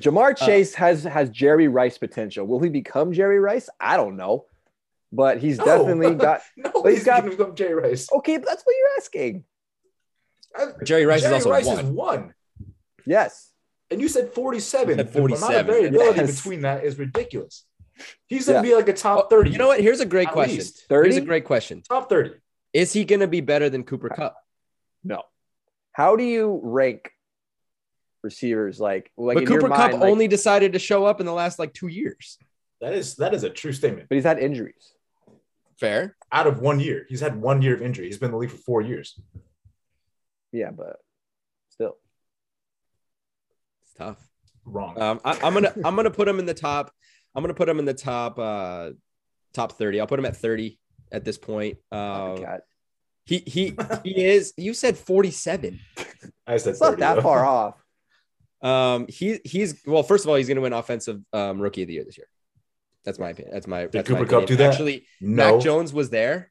Ja'Marr 0.00 0.30
Uh, 0.40 0.46
Chase 0.46 0.74
has 0.74 1.04
has 1.04 1.30
Jerry 1.30 1.68
Rice 1.68 1.98
potential. 1.98 2.46
Will 2.46 2.60
he 2.60 2.68
become 2.68 3.12
Jerry 3.12 3.38
Rice? 3.40 3.68
I 3.80 3.96
don't 3.96 4.16
know, 4.16 4.46
but 5.12 5.38
he's 5.38 5.58
No. 5.58 5.64
definitely 5.64 6.14
got. 6.26 6.40
No, 6.56 6.70
But 6.82 6.88
he's 6.90 6.98
he's 6.98 7.04
got- 7.04 7.20
going 7.22 7.30
to 7.32 7.36
become 7.36 7.54
Jerry 7.56 7.74
Rice. 7.74 8.08
Okay, 8.12 8.36
that's 8.36 8.62
what 8.64 8.74
you're 8.78 8.96
asking. 8.98 9.44
Uh, 10.58 10.66
Jerry 10.84 11.06
Rice 11.06 11.22
Jerry 11.22 11.36
is 11.36 11.46
also 11.46 11.50
Rice 11.50 11.66
one. 11.66 11.78
is 11.78 11.90
one. 11.90 12.34
Yes. 13.06 13.50
And 13.90 14.00
you 14.00 14.08
said 14.08 14.32
47. 14.32 14.96
Said 14.98 15.12
The 15.12 15.18
amount 15.24 15.54
of 15.54 15.66
variability 15.66 16.20
Yes. 16.20 16.36
between 16.36 16.62
that 16.62 16.84
is 16.84 16.98
ridiculous. 16.98 17.64
He's 18.26 18.46
going 18.46 18.62
to 18.62 18.68
Yeah. 18.68 18.74
be 18.74 18.76
like 18.76 18.88
a 18.88 18.92
top 18.92 19.24
Oh, 19.24 19.28
30. 19.28 19.50
You 19.50 19.58
know 19.58 19.68
what? 19.68 19.80
Here's 19.80 20.00
a 20.00 20.06
great 20.06 20.28
question. 20.30 20.58
least. 20.58 20.84
Here's 20.88 21.16
a 21.16 21.20
great 21.20 21.44
question. 21.44 21.82
Top 21.82 22.08
30. 22.08 22.32
Is 22.72 22.92
he 22.92 23.04
going 23.04 23.20
to 23.20 23.26
be 23.26 23.40
better 23.40 23.70
than 23.70 23.82
Cooper 23.84 24.08
Kupp? 24.10 24.36
No. 25.04 25.22
How 25.92 26.16
do 26.16 26.22
you 26.24 26.60
rank 26.62 27.10
receivers 28.22 28.80
like 28.80 29.10
like 29.16 29.36
but 29.36 29.44
in 29.44 29.48
your 29.50 29.60
Cooper 29.60 29.74
Kupp 29.74 29.92
like- 29.94 30.02
only 30.02 30.28
decided 30.28 30.72
to 30.74 30.78
show 30.78 31.04
up 31.06 31.20
in 31.20 31.26
the 31.26 31.32
last 31.32 31.58
like 31.58 31.72
two 31.72 31.86
years. 31.88 32.38
That 32.80 32.92
is 32.94 33.16
that 33.16 33.32
is 33.34 33.42
a 33.44 33.50
true 33.50 33.72
statement. 33.72 34.08
but 34.08 34.16
he's 34.16 34.24
had 34.24 34.38
injuries. 34.38 34.92
Fair. 35.78 36.16
Out 36.32 36.46
of 36.46 36.60
one 36.60 36.80
year, 36.80 37.06
he's 37.08 37.20
had 37.20 37.40
one 37.40 37.62
year 37.62 37.74
of 37.74 37.82
injury. 37.82 38.06
He's 38.06 38.18
been 38.18 38.26
in 38.28 38.32
the 38.32 38.38
league 38.38 38.50
for 38.50 38.56
four 38.58 38.82
years. 38.82 39.18
Yeah, 40.52 40.70
but 40.70 40.96
still. 41.68 41.96
It's 43.82 43.94
tough. 43.94 44.18
Wrong. 44.64 45.00
Um, 45.00 45.20
I, 45.24 45.38
I'm 45.42 45.54
gonna 45.54 45.72
I'm 45.84 45.96
gonna 45.96 46.10
put 46.10 46.28
him 46.28 46.38
in 46.38 46.46
the 46.46 46.54
top. 46.54 46.92
I'm 47.34 47.42
gonna 47.42 47.54
put 47.54 47.68
him 47.68 47.78
in 47.78 47.84
the 47.84 47.94
top 47.94 48.38
uh 48.38 48.90
top 49.54 49.72
30. 49.72 50.00
I'll 50.00 50.06
put 50.06 50.18
him 50.18 50.26
at 50.26 50.36
30 50.36 50.78
at 51.12 51.24
this 51.24 51.38
point. 51.38 51.78
God. 51.90 52.60
he 53.24 53.38
he 53.38 53.76
he 54.04 54.24
is. 54.24 54.52
You 54.56 54.74
said 54.74 54.98
47. 54.98 55.80
I 56.46 56.56
said 56.56 56.70
It's 56.70 56.80
not 56.80 56.98
that 56.98 57.16
though. 57.16 57.22
far 57.22 57.44
off. 57.46 57.82
Um, 58.60 59.06
he 59.08 59.38
he's 59.44 59.80
well. 59.86 60.02
First 60.02 60.24
of 60.24 60.30
all, 60.30 60.34
he's 60.34 60.48
gonna 60.48 60.60
win 60.60 60.72
offensive 60.72 61.20
um, 61.32 61.60
rookie 61.60 61.82
of 61.82 61.88
the 61.88 61.94
year 61.94 62.04
this 62.04 62.18
year. 62.18 62.26
That's 63.04 63.18
my 63.18 63.30
opinion. 63.30 63.54
That's 63.54 63.66
my. 63.66 63.86
that's 63.86 63.94
my 63.94 64.02
Cooper 64.02 64.26
Kupp 64.26 64.42
opinion. 64.42 64.46
do 64.46 64.56
that? 64.56 64.70
Actually, 64.72 65.06
No. 65.20 65.54
Mac 65.54 65.62
Jones 65.62 65.92
was 65.92 66.10
there, 66.10 66.50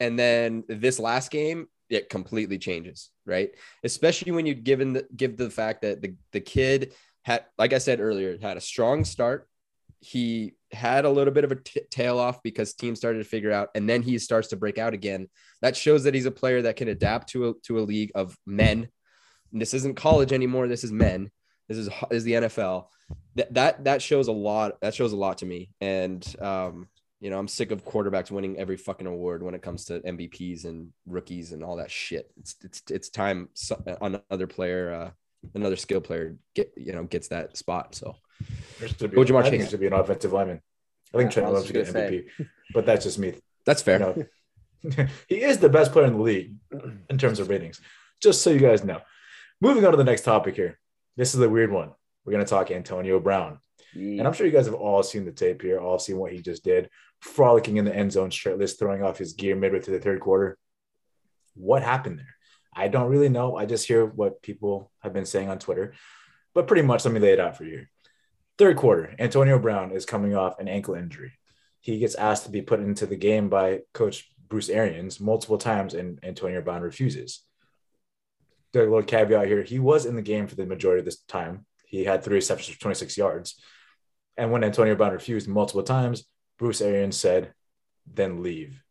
and 0.00 0.18
then 0.18 0.64
this 0.68 0.98
last 0.98 1.30
game 1.30 1.68
it 1.88 2.08
completely 2.10 2.58
changes, 2.58 3.10
right? 3.24 3.50
Especially 3.84 4.32
when 4.32 4.46
you 4.46 4.54
given 4.54 4.92
the 4.94 5.06
give 5.14 5.36
the 5.36 5.50
fact 5.50 5.82
that 5.82 6.02
the 6.02 6.14
the 6.32 6.40
kid 6.40 6.94
had, 7.24 7.44
like 7.58 7.72
I 7.72 7.78
said 7.78 8.00
earlier, 8.00 8.38
had 8.40 8.56
a 8.56 8.60
strong 8.60 9.04
start. 9.04 9.48
He 10.00 10.52
had 10.72 11.04
a 11.04 11.10
little 11.10 11.32
bit 11.32 11.44
of 11.44 11.52
a 11.52 11.56
t- 11.56 11.80
tail 11.90 12.18
off 12.18 12.42
because 12.42 12.74
teams 12.74 12.98
started 12.98 13.18
to 13.18 13.24
figure 13.24 13.50
out, 13.52 13.70
and 13.74 13.88
then 13.88 14.02
he 14.02 14.18
starts 14.18 14.48
to 14.48 14.56
break 14.56 14.78
out 14.78 14.94
again. 14.94 15.28
That 15.62 15.76
shows 15.76 16.04
that 16.04 16.14
he's 16.14 16.26
a 16.26 16.30
player 16.30 16.62
that 16.62 16.76
can 16.76 16.88
adapt 16.88 17.30
to 17.30 17.48
a 17.48 17.54
to 17.64 17.78
a 17.78 17.80
league 17.80 18.12
of 18.14 18.36
men. 18.46 18.88
And 19.52 19.60
this 19.62 19.74
isn't 19.74 19.94
college 19.96 20.32
anymore. 20.32 20.68
This 20.68 20.84
is 20.84 20.92
men. 20.92 21.30
This 21.68 21.78
is 21.78 21.90
is 22.10 22.24
the 22.24 22.32
NFL. 22.32 22.86
That 23.36 23.54
that 23.54 23.84
that 23.84 24.02
shows 24.02 24.28
a 24.28 24.32
lot. 24.32 24.80
That 24.80 24.94
shows 24.94 25.12
a 25.12 25.16
lot 25.16 25.38
to 25.38 25.46
me. 25.46 25.70
And 25.80 26.24
um, 26.40 26.88
you 27.20 27.30
know, 27.30 27.38
I'm 27.38 27.48
sick 27.48 27.70
of 27.70 27.84
quarterbacks 27.84 28.30
winning 28.30 28.58
every 28.58 28.76
fucking 28.76 29.06
award 29.06 29.42
when 29.42 29.54
it 29.54 29.62
comes 29.62 29.86
to 29.86 30.00
MVPs 30.00 30.64
and 30.64 30.90
rookies 31.06 31.52
and 31.52 31.64
all 31.64 31.76
that 31.76 31.90
shit. 31.90 32.30
It's 32.38 32.56
it's 32.62 32.82
it's 32.90 33.08
time 33.08 33.48
so, 33.54 33.82
another 34.00 34.46
player, 34.46 34.92
uh, 34.92 35.10
another 35.54 35.76
skill 35.76 36.00
player 36.00 36.36
get 36.54 36.72
you 36.76 36.92
know 36.92 37.04
gets 37.04 37.28
that 37.28 37.56
spot. 37.56 37.94
So 37.94 38.16
There 38.78 38.88
should 38.88 39.16
would 39.16 39.28
you 39.28 39.34
I 39.34 39.40
want 39.40 39.50
think 39.50 39.62
Chase? 39.62 39.70
he 39.70 39.76
be 39.78 39.86
an 39.86 39.92
offensive 39.92 40.32
lineman. 40.32 40.60
I 41.14 41.18
think 41.18 41.30
Yeah, 41.30 41.34
Trent 41.34 41.48
I 41.48 41.50
was 41.50 41.64
Williams 41.64 41.66
should 41.66 41.74
get 41.74 41.84
just 41.84 41.92
gonna 41.94 42.10
MVP, 42.10 42.48
but 42.74 42.86
that's 42.86 43.04
just 43.04 43.18
me. 43.18 43.34
that's 43.64 43.82
fair. 43.82 43.98
You 44.16 44.26
know, 44.84 45.06
he 45.28 45.42
is 45.42 45.58
the 45.58 45.68
best 45.68 45.92
player 45.92 46.06
in 46.06 46.14
the 46.14 46.22
league 46.22 46.54
in 47.08 47.18
terms 47.18 47.40
of 47.40 47.48
ratings. 47.48 47.80
Just 48.20 48.42
so 48.42 48.50
you 48.50 48.60
guys 48.60 48.84
know. 48.84 49.00
Moving 49.60 49.84
on 49.84 49.92
to 49.92 49.96
the 49.96 50.04
next 50.04 50.22
topic 50.22 50.54
here. 50.54 50.78
This 51.16 51.34
is 51.34 51.40
the 51.40 51.48
weird 51.48 51.72
one. 51.72 51.92
We're 52.24 52.32
going 52.32 52.44
to 52.44 52.50
talk 52.50 52.70
Antonio 52.70 53.18
Brown. 53.20 53.58
And 53.94 54.26
I'm 54.26 54.34
sure 54.34 54.46
you 54.46 54.52
guys 54.52 54.66
have 54.66 54.74
all 54.74 55.02
seen 55.02 55.24
the 55.24 55.32
tape 55.32 55.62
here, 55.62 55.78
all 55.78 55.98
seen 55.98 56.18
what 56.18 56.32
he 56.32 56.42
just 56.42 56.62
did, 56.62 56.90
frolicking 57.20 57.78
in 57.78 57.86
the 57.86 57.94
end 57.94 58.12
zone 58.12 58.30
shirtless, 58.30 58.74
throwing 58.74 59.02
off 59.02 59.16
his 59.16 59.32
gear 59.32 59.56
midway 59.56 59.80
through 59.80 59.96
the 59.96 60.04
third 60.04 60.20
quarter. 60.20 60.58
What 61.54 61.82
happened 61.82 62.18
there? 62.18 62.34
I 62.74 62.88
don't 62.88 63.08
really 63.08 63.30
know. 63.30 63.56
I 63.56 63.64
just 63.64 63.88
hear 63.88 64.04
what 64.04 64.42
people 64.42 64.92
have 65.02 65.14
been 65.14 65.24
saying 65.24 65.48
on 65.48 65.58
Twitter, 65.58 65.94
but 66.52 66.66
pretty 66.66 66.82
much 66.82 67.06
let 67.06 67.14
me 67.14 67.20
lay 67.20 67.32
it 67.32 67.40
out 67.40 67.56
for 67.56 67.64
you. 67.64 67.86
Third 68.58 68.76
quarter, 68.76 69.14
Antonio 69.18 69.58
Brown 69.58 69.92
is 69.92 70.04
coming 70.04 70.36
off 70.36 70.58
an 70.58 70.68
ankle 70.68 70.94
injury. 70.94 71.32
He 71.80 71.98
gets 71.98 72.16
asked 72.16 72.44
to 72.44 72.50
be 72.50 72.60
put 72.60 72.80
into 72.80 73.06
the 73.06 73.16
game 73.16 73.48
by 73.48 73.80
Coach 73.94 74.30
Bruce 74.48 74.68
Arians 74.68 75.20
multiple 75.20 75.56
times, 75.56 75.94
and 75.94 76.18
Antonio 76.22 76.60
Brown 76.60 76.82
refuses. 76.82 77.45
The 78.84 78.90
little 78.90 79.02
caveat 79.02 79.46
here: 79.46 79.62
he 79.62 79.78
was 79.78 80.06
in 80.06 80.16
the 80.16 80.22
game 80.22 80.46
for 80.46 80.54
the 80.54 80.66
majority 80.66 81.00
of 81.00 81.04
this 81.04 81.20
time. 81.22 81.66
He 81.86 82.04
had 82.04 82.22
three 82.22 82.34
receptions 82.34 82.74
for 82.74 82.80
26 82.80 83.16
yards. 83.16 83.60
And 84.36 84.50
when 84.50 84.64
Antonio 84.64 84.94
Brown 84.94 85.12
refused 85.12 85.48
multiple 85.48 85.82
times, 85.82 86.24
Bruce 86.58 86.80
Arians 86.80 87.16
said, 87.16 87.52
then 88.06 88.42
leave. 88.42 88.82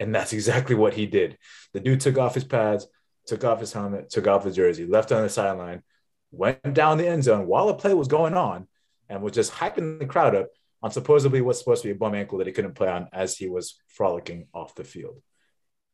And 0.00 0.14
that's 0.14 0.32
exactly 0.32 0.74
what 0.74 0.94
he 0.94 1.06
did. 1.06 1.38
The 1.72 1.80
dude 1.80 2.00
took 2.00 2.18
off 2.18 2.34
his 2.34 2.44
pads, 2.44 2.86
took 3.26 3.44
off 3.44 3.60
his 3.60 3.72
helmet, 3.72 4.10
took 4.10 4.26
off 4.26 4.44
his 4.44 4.56
jersey, 4.56 4.86
left 4.86 5.12
on 5.12 5.22
the 5.22 5.28
sideline, 5.28 5.82
went 6.30 6.74
down 6.74 6.98
the 6.98 7.08
end 7.08 7.24
zone 7.24 7.46
while 7.46 7.68
a 7.68 7.74
play 7.74 7.94
was 7.94 8.08
going 8.08 8.34
on, 8.34 8.68
and 9.08 9.22
was 9.22 9.32
just 9.32 9.52
hyping 9.52 9.98
the 9.98 10.06
crowd 10.06 10.34
up 10.34 10.48
on 10.82 10.90
supposedly 10.90 11.40
what's 11.40 11.58
supposed 11.58 11.82
to 11.82 11.88
be 11.88 11.92
a 11.92 11.96
bum 11.96 12.14
ankle 12.14 12.38
that 12.38 12.46
he 12.46 12.52
couldn't 12.52 12.74
play 12.74 12.88
on 12.88 13.08
as 13.12 13.36
he 13.36 13.48
was 13.48 13.80
frolicking 13.88 14.48
off 14.52 14.74
the 14.74 14.84
field. 14.84 15.22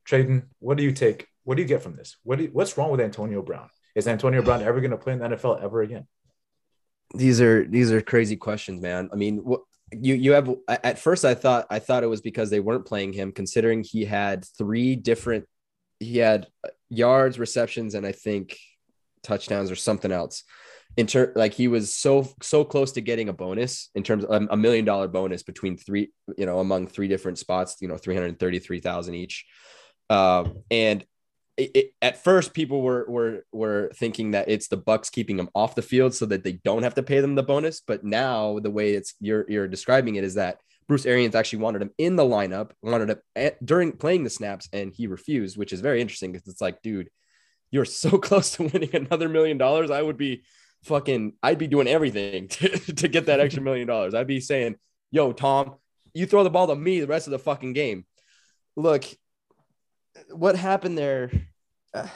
Tradon, 0.09 0.45
what 0.59 0.77
do 0.77 0.83
you 0.83 0.93
take? 0.93 1.29
What 1.45 1.57
do 1.57 1.63
you 1.63 1.69
get 1.69 1.83
from 1.83 1.97
this? 1.97 2.17
What 2.23 2.41
you, 2.41 2.51
what's 2.53 2.77
wrong 2.79 2.91
with 2.91 3.01
Antonio 3.01 3.43
Brown? 3.43 3.69
Is 3.95 4.07
Antonio 4.07 4.43
Brown 4.43 4.63
ever 4.63 4.81
going 4.81 4.93
to 4.93 4.97
play 4.97 5.13
in 5.13 5.19
the 5.19 5.29
NFL 5.29 5.63
ever 5.63 5.83
again? 5.83 6.07
these 7.15 7.41
are 7.41 7.67
these 7.67 7.93
are 7.93 8.01
crazy 8.01 8.37
questions, 8.37 8.81
man. 8.81 9.09
I 9.13 9.17
mean, 9.17 9.39
what 9.39 9.63
you 9.93 10.15
you 10.15 10.33
have 10.33 10.51
at 10.69 10.99
first 10.99 11.25
I 11.25 11.35
thought 11.35 11.67
I 11.71 11.79
thought 11.79 12.03
it 12.03 12.09
was 12.09 12.21
because 12.21 12.51
they 12.51 12.61
weren't 12.61 12.87
playing 12.87 13.13
him, 13.13 13.33
considering 13.33 13.85
he 13.85 14.05
had 14.05 14.45
three 14.57 14.97
different 14.97 15.47
he 16.01 16.19
had 16.19 16.49
yards, 16.89 17.39
receptions, 17.39 17.95
and 17.95 18.07
I 18.07 18.13
think 18.13 18.59
touchdowns 19.23 19.71
or 19.71 19.77
something 19.77 20.11
else. 20.11 20.45
In 20.97 21.07
turn, 21.07 21.33
like 21.37 21.55
he 21.55 21.69
was 21.69 21.95
so 21.95 22.29
so 22.43 22.65
close 22.65 22.93
to 22.93 23.01
getting 23.01 23.29
a 23.29 23.33
bonus 23.33 23.91
in 23.95 24.03
terms 24.03 24.25
of 24.25 24.49
a 24.51 24.57
million 24.57 24.85
dollar 24.85 25.09
bonus 25.09 25.43
between 25.43 25.77
three, 25.77 26.13
you 26.37 26.45
know, 26.45 26.59
among 26.59 26.87
three 26.87 27.09
different 27.09 27.39
spots, 27.39 27.77
you 27.81 27.89
know, 27.89 27.97
three 27.97 28.15
hundred 28.15 28.39
thirty 28.39 28.59
three 28.59 28.81
thousand 28.81 29.15
each. 29.15 29.47
Um, 30.11 30.63
and 30.71 31.05
it, 31.57 31.93
at 32.01 32.23
first 32.23 32.55
people 32.55 32.83
were 32.83 33.05
were 33.09 33.45
were 33.53 33.91
thinking 33.95 34.33
that 34.33 34.49
it's 34.49 34.69
the 34.69 34.77
bucks 34.77 35.11
keeping 35.11 35.37
them 35.37 35.51
off 35.55 35.75
the 35.75 35.83
field 35.83 36.15
so 36.15 36.27
that 36.27 36.45
they 36.45 36.53
don't 36.53 36.83
have 36.83 36.95
to 36.95 37.03
pay 37.03 37.21
them 37.21 37.35
the 37.35 37.43
bonus. 37.43 37.81
But 37.81 38.05
now 38.05 38.59
the 38.59 38.71
way 38.71 38.95
it's 38.95 39.15
you're 39.21 39.45
you're 39.51 39.69
describing 39.69 40.17
it 40.17 40.25
is 40.25 40.35
that 40.35 40.59
Bruce 40.89 41.07
Arians 41.07 41.35
actually 41.35 41.61
wanted 41.61 41.83
him 41.83 41.91
in 41.99 42.17
the 42.17 42.25
lineup 42.25 42.71
wanted 42.83 43.11
him 43.11 43.19
at, 43.37 43.65
during 43.65 43.93
playing 43.93 44.25
the 44.25 44.31
snaps 44.31 44.69
and 44.73 44.93
he 44.93 45.07
refused 45.07 45.57
which 45.57 45.73
is 45.73 45.81
very 45.81 46.01
interesting 46.01 46.33
because 46.33 46.49
it's 46.49 46.61
like 46.61 46.83
dude 46.83 47.09
you're 47.71 47.85
so 47.85 48.11
close 48.19 48.53
to 48.53 48.65
winning 48.65 48.95
another 48.95 49.29
million 49.29 49.59
dollars. 49.59 49.91
I 49.91 50.03
would 50.03 50.17
be 50.17 50.45
fucking 50.85 51.35
I'd 51.43 51.59
be 51.59 51.67
doing 51.67 51.89
everything 51.89 52.49
to, 52.49 52.69
to 52.95 53.09
get 53.09 53.27
that 53.27 53.41
extra 53.41 53.63
million 53.63 53.87
dollars. 53.87 54.15
I'd 54.15 54.27
be 54.27 54.41
saying 54.41 54.77
yo 55.11 55.33
Tom 55.33 55.75
you 56.15 56.27
throw 56.27 56.45
the 56.45 56.51
ball 56.51 56.67
to 56.67 56.77
me 56.77 57.01
the 57.01 57.07
rest 57.07 57.27
of 57.27 57.31
the 57.31 57.39
fucking 57.39 57.73
game. 57.73 58.05
Look 58.77 59.05
what 60.31 60.57
happened 60.57 60.97
there 60.97 61.31
uh, 61.95 62.07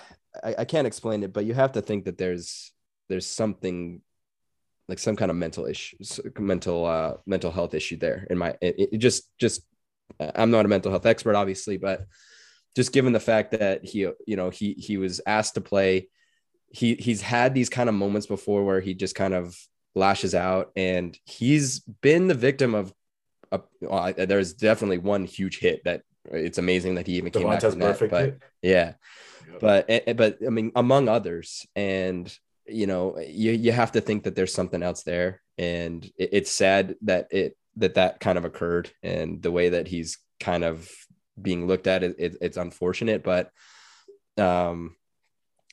I, 0.42 0.54
I 0.58 0.64
can't 0.64 0.86
explain 0.86 1.22
it 1.22 1.32
but 1.32 1.44
you 1.44 1.54
have 1.54 1.72
to 1.72 1.82
think 1.82 2.04
that 2.04 2.18
there's 2.18 2.72
there's 3.08 3.26
something 3.26 4.00
like 4.88 4.98
some 4.98 5.16
kind 5.16 5.30
of 5.30 5.36
mental 5.36 5.66
issue 5.66 5.96
mental 6.38 6.86
uh 6.86 7.14
mental 7.26 7.50
health 7.50 7.74
issue 7.74 7.96
there 7.96 8.26
in 8.30 8.38
my 8.38 8.50
it, 8.60 8.88
it 8.92 8.98
just 8.98 9.28
just 9.38 9.62
i'm 10.20 10.50
not 10.50 10.64
a 10.64 10.68
mental 10.68 10.90
health 10.90 11.06
expert 11.06 11.34
obviously 11.34 11.76
but 11.76 12.06
just 12.74 12.92
given 12.92 13.12
the 13.12 13.20
fact 13.20 13.52
that 13.52 13.84
he 13.84 14.00
you 14.26 14.36
know 14.36 14.50
he 14.50 14.74
he 14.74 14.96
was 14.96 15.20
asked 15.26 15.54
to 15.54 15.60
play 15.60 16.08
he 16.68 16.94
he's 16.94 17.22
had 17.22 17.54
these 17.54 17.68
kind 17.68 17.88
of 17.88 17.94
moments 17.94 18.26
before 18.26 18.64
where 18.64 18.80
he 18.80 18.94
just 18.94 19.14
kind 19.14 19.34
of 19.34 19.56
lashes 19.94 20.34
out 20.34 20.72
and 20.76 21.18
he's 21.24 21.80
been 21.80 22.28
the 22.28 22.34
victim 22.34 22.74
of 22.74 22.92
a, 23.52 23.60
well, 23.80 24.12
there's 24.16 24.52
definitely 24.52 24.98
one 24.98 25.24
huge 25.24 25.58
hit 25.58 25.84
that 25.84 26.02
it's 26.32 26.58
amazing 26.58 26.96
that 26.96 27.06
he 27.06 27.14
even 27.14 27.30
came 27.30 27.48
back 27.48 27.60
Devontae's 27.60 28.00
from 28.00 28.10
that, 28.10 28.38
but 28.40 28.48
yeah. 28.62 28.94
Yep. 29.50 29.60
but 29.60 29.84
eh, 29.88 30.00
eh, 30.08 30.12
but 30.12 30.38
I 30.44 30.50
mean 30.50 30.72
among 30.74 31.08
others 31.08 31.66
and 31.76 32.36
you 32.66 32.86
know 32.86 33.18
you 33.18 33.52
you 33.52 33.72
have 33.72 33.92
to 33.92 34.00
think 34.00 34.24
that 34.24 34.34
there's 34.34 34.52
something 34.52 34.82
else 34.82 35.02
there 35.02 35.40
and 35.56 36.04
it, 36.18 36.30
it's 36.32 36.50
sad 36.50 36.96
that 37.02 37.28
it 37.30 37.56
that 37.76 37.94
that 37.94 38.20
kind 38.20 38.38
of 38.38 38.44
occurred 38.44 38.90
and 39.02 39.42
the 39.42 39.52
way 39.52 39.68
that 39.70 39.86
he's 39.86 40.18
kind 40.40 40.64
of 40.64 40.90
being 41.40 41.66
looked 41.66 41.86
at 41.86 42.02
it, 42.02 42.16
it 42.18 42.36
it's 42.40 42.56
unfortunate 42.56 43.22
but 43.22 43.50
um 44.38 44.96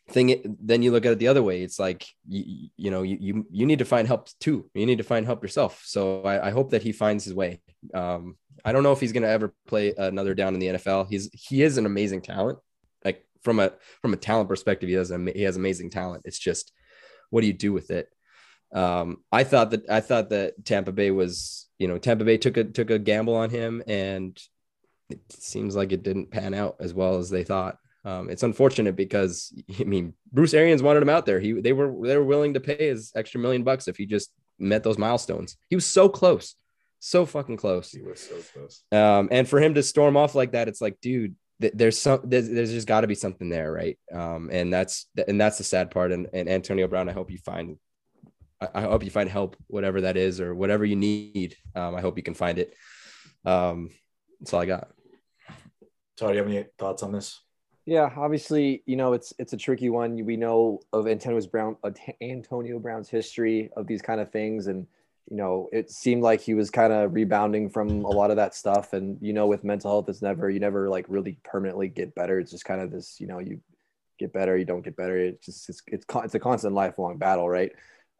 thing 0.09 0.57
then 0.61 0.83
you 0.83 0.91
look 0.91 1.05
at 1.05 1.13
it 1.13 1.19
the 1.19 1.29
other 1.29 1.41
way 1.41 1.63
it's 1.63 1.79
like 1.79 2.05
you, 2.27 2.69
you 2.75 2.91
know 2.91 3.01
you, 3.03 3.17
you 3.19 3.47
you 3.49 3.65
need 3.65 3.79
to 3.79 3.85
find 3.85 4.07
help 4.07 4.27
too. 4.39 4.69
You 4.73 4.85
need 4.85 4.97
to 4.97 5.03
find 5.03 5.25
help 5.25 5.41
yourself. 5.41 5.81
So 5.85 6.23
I, 6.23 6.47
I 6.47 6.51
hope 6.51 6.71
that 6.71 6.83
he 6.83 6.91
finds 6.91 7.23
his 7.23 7.33
way. 7.33 7.61
Um 7.93 8.35
I 8.65 8.71
don't 8.71 8.83
know 8.83 8.91
if 8.91 8.99
he's 8.99 9.11
going 9.11 9.23
to 9.23 9.29
ever 9.29 9.53
play 9.67 9.93
another 9.97 10.33
down 10.33 10.53
in 10.53 10.59
the 10.59 10.67
NFL 10.67 11.07
he's 11.09 11.29
he 11.33 11.63
is 11.63 11.77
an 11.77 11.85
amazing 11.85 12.21
talent. 12.21 12.59
Like 13.03 13.25
from 13.41 13.59
a 13.59 13.73
from 14.01 14.13
a 14.13 14.17
talent 14.17 14.49
perspective 14.49 14.89
he 14.89 14.95
has 14.95 15.09
he 15.33 15.43
has 15.43 15.55
amazing 15.55 15.89
talent. 15.89 16.23
It's 16.25 16.39
just 16.39 16.71
what 17.29 17.41
do 17.41 17.47
you 17.47 17.53
do 17.53 17.73
with 17.73 17.91
it? 17.91 18.09
Um 18.73 19.17
i 19.31 19.43
thought 19.43 19.71
that 19.71 19.89
i 19.89 19.99
thought 19.99 20.29
that 20.29 20.65
tampa 20.65 20.91
bay 20.91 21.11
was 21.11 21.69
you 21.77 21.87
know 21.87 21.99
tampa 21.99 22.25
bay 22.25 22.37
took 22.37 22.57
a 22.57 22.63
took 22.63 22.89
a 22.89 22.97
gamble 22.97 23.35
on 23.35 23.51
him 23.51 23.83
and 23.87 24.39
it 25.09 25.19
seems 25.29 25.75
like 25.75 25.91
it 25.91 26.01
didn't 26.01 26.31
pan 26.31 26.53
out 26.53 26.77
as 26.79 26.93
well 26.93 27.17
as 27.17 27.29
they 27.29 27.43
thought. 27.43 27.77
Um 28.05 28.29
it's 28.29 28.43
unfortunate 28.43 28.95
because 28.95 29.53
i 29.79 29.83
mean 29.83 30.13
Bruce 30.31 30.53
Arians 30.53 30.81
wanted 30.81 31.03
him 31.03 31.09
out 31.09 31.25
there. 31.25 31.39
He 31.39 31.53
they 31.53 31.73
were 31.73 31.93
they 32.07 32.17
were 32.17 32.23
willing 32.23 32.55
to 32.55 32.59
pay 32.59 32.87
his 32.87 33.11
extra 33.15 33.39
million 33.39 33.63
bucks 33.63 33.87
if 33.87 33.97
he 33.97 34.05
just 34.05 34.31
met 34.59 34.83
those 34.83 34.97
milestones. 34.97 35.57
He 35.69 35.75
was 35.75 35.85
so 35.85 36.09
close, 36.09 36.55
so 37.03 37.25
fucking 37.25 37.57
close. 37.57 37.91
He 37.91 38.01
was 38.01 38.21
so 38.21 38.35
close. 38.53 38.81
Um, 38.93 39.27
and 39.29 39.45
for 39.45 39.59
him 39.59 39.73
to 39.73 39.83
storm 39.83 40.15
off 40.15 40.35
like 40.35 40.53
that, 40.53 40.69
it's 40.69 40.79
like, 40.79 41.01
dude, 41.01 41.35
th- 41.59 41.73
there's 41.75 41.99
some 41.99 42.21
there's, 42.23 42.47
there's 42.49 42.71
just 42.71 42.87
got 42.87 43.01
to 43.01 43.07
be 43.07 43.15
something 43.15 43.49
there, 43.49 43.73
right? 43.73 43.99
Um, 44.13 44.49
and 44.53 44.71
that's 44.71 45.07
and 45.27 45.39
that's 45.39 45.57
the 45.57 45.65
sad 45.65 45.91
part. 45.91 46.13
And, 46.13 46.29
and 46.31 46.47
Antonio 46.47 46.87
Brown, 46.87 47.09
I 47.09 47.11
hope 47.11 47.29
you 47.29 47.39
find, 47.39 47.77
I, 48.61 48.69
I 48.75 48.81
hope 48.83 49.03
you 49.03 49.11
find 49.11 49.29
help, 49.29 49.57
whatever 49.67 49.99
that 50.01 50.15
is, 50.15 50.39
or 50.39 50.55
whatever 50.55 50.85
you 50.85 50.95
need. 50.95 51.57
Um, 51.75 51.93
I 51.93 51.99
hope 51.99 52.15
you 52.15 52.23
can 52.23 52.35
find 52.35 52.57
it. 52.57 52.73
Um, 53.43 53.89
that's 54.39 54.53
all 54.53 54.61
I 54.61 54.65
got. 54.65 54.87
Todd, 56.15 56.29
do 56.29 56.35
you 56.35 56.37
have 56.37 56.47
any 56.47 56.65
thoughts 56.79 57.03
on 57.03 57.11
this? 57.11 57.37
Yeah, 57.85 58.09
obviously, 58.15 58.81
you 58.85 58.95
know 58.95 59.11
it's 59.11 59.33
it's 59.37 59.51
a 59.51 59.57
tricky 59.57 59.89
one. 59.89 60.25
We 60.25 60.37
know 60.37 60.79
of 60.93 61.09
Antonio 61.09 61.45
Brown, 61.47 61.75
Antonio 62.21 62.79
Brown's 62.79 63.09
history 63.09 63.71
of 63.75 63.87
these 63.87 64.01
kind 64.01 64.21
of 64.21 64.31
things, 64.31 64.67
and 64.67 64.87
you 65.29 65.37
know 65.37 65.69
it 65.71 65.89
seemed 65.89 66.21
like 66.21 66.41
he 66.41 66.53
was 66.53 66.69
kind 66.69 66.93
of 66.93 67.13
rebounding 67.13 67.69
from 67.69 68.05
a 68.05 68.09
lot 68.09 68.31
of 68.31 68.37
that 68.37 68.55
stuff. 68.55 68.93
And 68.93 69.17
you 69.21 69.33
know, 69.33 69.47
with 69.47 69.63
mental 69.63 69.91
health, 69.91 70.09
it's 70.09 70.21
never 70.21 70.49
you 70.49 70.59
never 70.59 70.89
like 70.89 71.05
really 71.07 71.37
permanently 71.43 71.87
get 71.87 72.15
better. 72.15 72.39
It's 72.39 72.51
just 72.51 72.65
kind 72.65 72.81
of 72.81 72.91
this, 72.91 73.19
you 73.19 73.27
know, 73.27 73.39
you 73.39 73.61
get 74.19 74.33
better, 74.33 74.57
you 74.57 74.65
don't 74.65 74.83
get 74.83 74.95
better. 74.95 75.17
It's 75.17 75.45
just 75.45 75.69
it's 75.69 75.81
it's, 75.87 76.05
it's 76.15 76.35
a 76.35 76.39
constant 76.39 76.73
lifelong 76.73 77.17
battle, 77.17 77.49
right? 77.49 77.71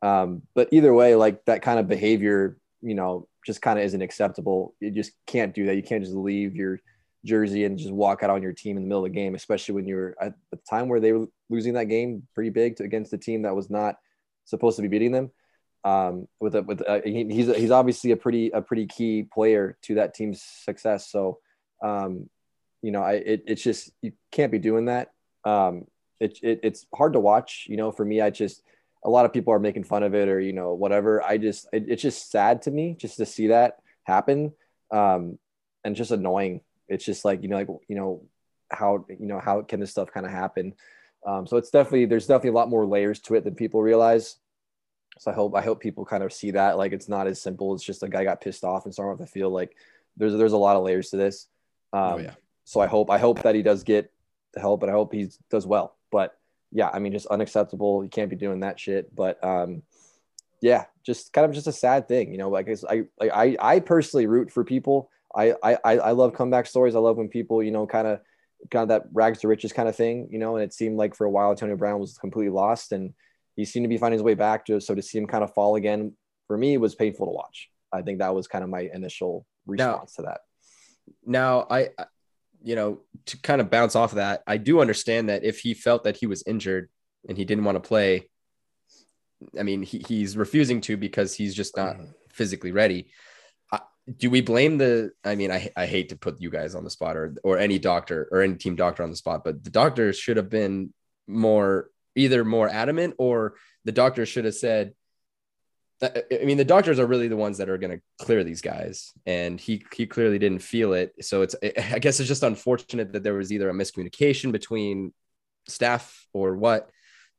Um, 0.02 0.42
but 0.54 0.70
either 0.72 0.94
way, 0.94 1.16
like 1.16 1.46
that 1.46 1.62
kind 1.62 1.80
of 1.80 1.88
behavior, 1.88 2.58
you 2.82 2.96
know, 2.96 3.28
just 3.46 3.62
kind 3.62 3.80
of 3.80 3.86
isn't 3.86 4.02
acceptable. 4.02 4.76
You 4.80 4.92
just 4.92 5.12
can't 5.28 5.54
do 5.54 5.66
that. 5.68 5.76
You 5.76 5.84
can't 5.84 6.04
just 6.04 6.16
leave 6.16 6.56
your 6.56 6.80
jersey 7.26 7.64
and 7.64 7.78
just 7.78 7.92
walk 7.92 8.22
out 8.22 8.30
on 8.30 8.44
your 8.44 8.52
team 8.52 8.76
in 8.78 8.84
the 8.84 8.88
middle 8.88 9.06
of 9.06 9.12
the 9.12 9.16
game, 9.18 9.36
especially 9.36 9.76
when 9.76 9.88
you're 9.88 10.16
at 10.20 10.34
the 10.52 10.60
time 10.70 10.90
where 10.90 11.00
they 11.00 11.14
were 11.14 11.28
losing 11.50 11.74
that 11.74 11.86
game 11.86 12.28
pretty 12.36 12.50
big 12.50 12.76
to, 12.78 12.84
against 12.84 13.14
a 13.14 13.18
team 13.18 13.44
that 13.44 13.56
was 13.56 13.70
not 13.70 13.96
supposed 14.46 14.76
to 14.76 14.82
be 14.82 14.88
beating 14.90 15.12
them. 15.12 15.32
Um, 15.86 16.28
with 16.40 16.56
a, 16.56 16.62
with 16.62 16.82
a, 16.82 17.02
he, 17.04 17.26
he's 17.26 17.54
he's 17.56 17.72
obviously 17.72 18.12
a 18.12 18.18
pretty 18.18 18.52
a 18.52 18.62
pretty 18.62 18.88
key 18.88 19.24
player 19.24 19.78
to 19.84 19.96
that 19.96 20.14
team's 20.14 20.42
success. 20.42 21.10
So, 21.10 21.40
um, 21.82 22.30
you 22.82 22.92
know, 22.92 23.02
I 23.02 23.14
it, 23.14 23.44
it's 23.48 23.62
just 23.62 23.92
you 24.02 24.14
can't 24.32 24.52
be 24.52 24.60
doing 24.60 24.86
that. 24.86 25.12
Um, 25.44 25.86
it, 26.20 26.40
it 26.42 26.62
it's 26.64 26.86
hard 26.96 27.14
to 27.14 27.20
watch. 27.20 27.66
You 27.68 27.78
know, 27.78 27.92
for 27.92 28.06
me, 28.06 28.22
I 28.22 28.30
just 28.30 28.64
a 29.04 29.10
lot 29.10 29.26
of 29.26 29.34
people 29.34 29.54
are 29.54 29.60
making 29.60 29.84
fun 29.84 30.04
of 30.04 30.16
it 30.16 30.30
or 30.30 30.40
you 30.40 30.54
know 30.54 30.74
whatever. 30.74 31.22
I 31.22 31.38
just 31.38 31.68
it, 31.74 31.86
it's 31.90 32.02
just 32.02 32.32
sad 32.32 32.62
to 32.64 32.72
me 32.72 32.96
just 32.98 33.18
to 33.18 33.26
see 33.26 33.48
that 33.48 33.80
happen, 34.06 34.54
um, 34.92 35.38
and 35.84 35.96
just 35.96 36.12
annoying 36.12 36.62
it's 36.88 37.06
just 37.06 37.26
like 37.26 37.42
you 37.44 37.50
know 37.50 37.58
like 37.58 37.68
you 37.88 37.96
know 37.96 38.24
how 38.70 39.06
you 39.10 39.26
know 39.26 39.40
how 39.40 39.62
can 39.62 39.80
this 39.80 39.92
stuff 39.92 40.12
kind 40.12 40.26
of 40.26 40.32
happen 40.32 40.74
um, 41.26 41.48
so 41.48 41.58
it's 41.58 41.70
definitely 41.70 42.06
there's 42.06 42.28
definitely 42.28 42.50
a 42.50 42.54
lot 42.54 42.70
more 42.70 42.86
layers 42.86 43.20
to 43.20 43.36
it 43.36 43.44
than 43.44 43.56
people 43.56 43.82
realize 43.82 44.38
so 45.18 45.32
i 45.32 45.34
hope 45.34 45.56
i 45.56 45.62
hope 45.62 45.80
people 45.80 46.06
kind 46.06 46.24
of 46.24 46.34
see 46.34 46.52
that 46.52 46.78
like 46.78 46.92
it's 46.92 47.10
not 47.10 47.28
as 47.28 47.42
simple 47.42 47.74
it's 47.74 47.84
just 47.84 48.04
a 48.04 48.10
guy 48.10 48.24
got 48.24 48.42
pissed 48.42 48.64
off 48.64 48.86
and 48.86 48.94
started 48.94 49.12
off 49.12 49.20
the 49.20 49.28
field 49.28 49.54
like 49.54 49.76
there's 50.18 50.34
there's 50.34 50.54
a 50.54 50.58
lot 50.58 50.76
of 50.76 50.84
layers 50.84 51.10
to 51.10 51.18
this 51.18 51.48
um, 51.94 52.02
oh, 52.02 52.18
yeah. 52.18 52.34
so 52.64 52.80
i 52.80 52.88
hope 52.88 53.10
i 53.10 53.18
hope 53.18 53.42
that 53.44 53.56
he 53.56 53.62
does 53.62 53.84
get 53.84 54.12
the 54.54 54.60
help 54.60 54.82
and 54.84 54.92
i 54.92 54.94
hope 54.94 55.14
he 55.14 55.30
does 55.50 55.66
well 55.66 55.96
but 56.12 56.38
yeah 56.72 56.90
i 56.94 57.00
mean 57.00 57.12
just 57.12 57.28
unacceptable 57.28 58.04
you 58.04 58.10
can't 58.10 58.30
be 58.30 58.36
doing 58.36 58.62
that 58.62 58.80
shit 58.80 59.14
but 59.16 59.44
um 59.44 59.82
yeah 60.62 60.86
just 61.04 61.34
kind 61.34 61.46
of 61.46 61.54
just 61.54 61.68
a 61.68 61.72
sad 61.72 62.08
thing 62.08 62.32
you 62.32 62.38
know 62.38 62.50
like 62.50 62.70
i 62.90 63.04
like 63.20 63.32
i 63.34 63.58
i 63.60 63.80
personally 63.80 64.28
root 64.28 64.52
for 64.52 64.64
people 64.64 65.10
I, 65.36 65.56
I 65.64 65.78
I 65.84 66.12
love 66.12 66.34
comeback 66.34 66.68
stories. 66.68 66.96
I 66.96 67.00
love 67.00 67.18
when 67.18 67.28
people, 67.28 67.64
you 67.64 67.72
know, 67.72 67.88
kind 67.88 68.08
of 68.08 68.20
kind 68.70 68.84
of 68.84 68.90
that 68.90 69.10
rags 69.14 69.40
to 69.40 69.48
riches 69.48 69.74
kind 69.74 69.90
of 69.90 69.96
thing, 69.96 70.28
you 70.32 70.40
know. 70.40 70.56
And 70.56 70.64
it 70.64 70.74
seemed 70.74 70.98
like 70.98 71.16
for 71.16 71.26
a 71.26 71.30
while 71.30 71.50
Antonio 71.50 71.76
Brown 71.76 72.00
was 72.00 72.18
completely 72.18 72.52
lost, 72.52 72.92
and 72.92 73.14
he 73.56 73.66
seemed 73.66 73.84
to 73.84 73.90
be 73.90 73.98
finding 73.98 74.18
his 74.18 74.24
way 74.24 74.34
back. 74.34 74.66
To 74.66 74.80
so 74.80 74.96
to 74.96 75.02
see 75.02 75.18
him 75.18 75.28
kind 75.28 75.44
of 75.44 75.54
fall 75.54 75.76
again 75.76 76.14
for 76.48 76.58
me 76.58 76.78
was 76.78 76.96
painful 76.96 77.28
to 77.28 77.32
watch. 77.32 77.70
I 77.92 78.02
think 78.02 78.20
that 78.20 78.34
was 78.34 78.48
kind 78.48 78.64
of 78.64 78.70
my 78.70 78.90
initial 78.94 79.46
response 79.66 80.16
now, 80.18 80.24
to 80.24 80.30
that. 80.30 80.42
Now 81.26 81.68
I, 81.70 81.90
you 82.64 82.76
know, 82.76 83.02
to 83.28 83.42
kind 83.42 83.62
of 83.62 83.70
bounce 83.70 83.96
off 83.96 84.12
of 84.12 84.18
that, 84.18 84.44
I 84.48 84.58
do 84.58 84.82
understand 84.82 85.30
that 85.30 85.44
if 85.44 85.60
he 85.60 85.74
felt 85.74 86.04
that 86.06 86.18
he 86.18 86.26
was 86.26 86.44
injured 86.46 86.90
and 87.28 87.38
he 87.38 87.46
didn't 87.46 87.64
want 87.64 87.76
to 87.76 87.88
play, 87.88 88.30
I 89.60 89.64
mean, 89.64 89.84
he, 89.84 90.04
he's 90.08 90.38
refusing 90.38 90.82
to 90.82 90.98
because 90.98 91.34
he's 91.34 91.54
just 91.54 91.78
not 91.78 91.96
mm-hmm. 91.96 92.12
physically 92.32 92.72
ready 92.72 93.12
do 94.18 94.30
we 94.30 94.42
blame 94.42 94.78
the 94.78 95.12
i 95.24 95.36
mean 95.36 95.52
I, 95.52 95.70
I 95.76 95.86
hate 95.86 96.10
to 96.10 96.18
put 96.18 96.42
you 96.42 96.50
guys 96.50 96.76
on 96.76 96.84
the 96.84 96.90
spot 96.90 97.16
or 97.16 97.36
or 97.44 97.58
any 97.58 97.80
doctor 97.80 98.28
or 98.32 98.42
any 98.42 98.56
team 98.56 98.76
doctor 98.76 99.04
on 99.04 99.10
the 99.10 99.16
spot 99.16 99.44
but 99.44 99.64
the 99.64 99.70
doctors 99.70 100.18
should 100.18 100.38
have 100.38 100.50
been 100.50 100.94
more 101.28 101.90
either 102.16 102.44
more 102.46 102.70
adamant 102.70 103.16
or 103.18 103.56
the 103.86 103.92
doctor 103.92 104.26
should 104.26 104.46
have 104.46 104.56
said 104.56 104.94
I 106.04 106.44
mean, 106.44 106.58
the 106.58 106.66
doctors 106.66 107.00
are 107.00 107.06
really 107.06 107.28
the 107.28 107.38
ones 107.38 107.60
that 107.60 107.70
are 107.70 107.78
going 107.78 107.98
to 107.98 108.26
clear 108.26 108.44
these 108.44 108.62
guys, 108.62 109.14
and 109.26 109.60
he 109.60 109.86
he 109.94 110.06
clearly 110.06 110.40
didn't 110.40 110.60
feel 110.60 110.94
it. 110.94 111.14
So 111.22 111.44
it's 111.44 111.56
I 111.64 112.00
guess 112.00 112.20
it's 112.20 112.28
just 112.28 112.44
unfortunate 112.44 113.14
that 113.14 113.24
there 113.24 113.36
was 113.36 113.52
either 113.52 113.70
a 113.70 113.74
miscommunication 113.74 114.52
between 114.52 115.14
staff 115.68 116.28
or 116.34 116.56
what 116.58 116.90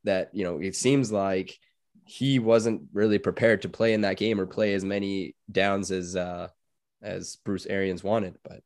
that 0.05 0.31
you 0.35 0.45
know 0.45 0.59
it 0.59 0.77
seems 0.77 1.13
like 1.13 1.59
he 2.07 2.39
wasn't 2.39 2.83
really 2.93 3.19
prepared 3.19 3.63
to 3.63 3.69
play 3.69 3.93
in 3.93 4.03
that 4.03 4.17
game 4.17 4.41
or 4.41 4.47
play 4.47 4.75
as 4.75 4.85
many 4.85 5.35
downs 5.51 5.91
as 5.91 6.17
uh, 6.17 6.49
as 7.03 7.37
Bruce 7.45 7.67
Arians 7.67 8.05
wanted. 8.05 8.37
But 8.43 8.63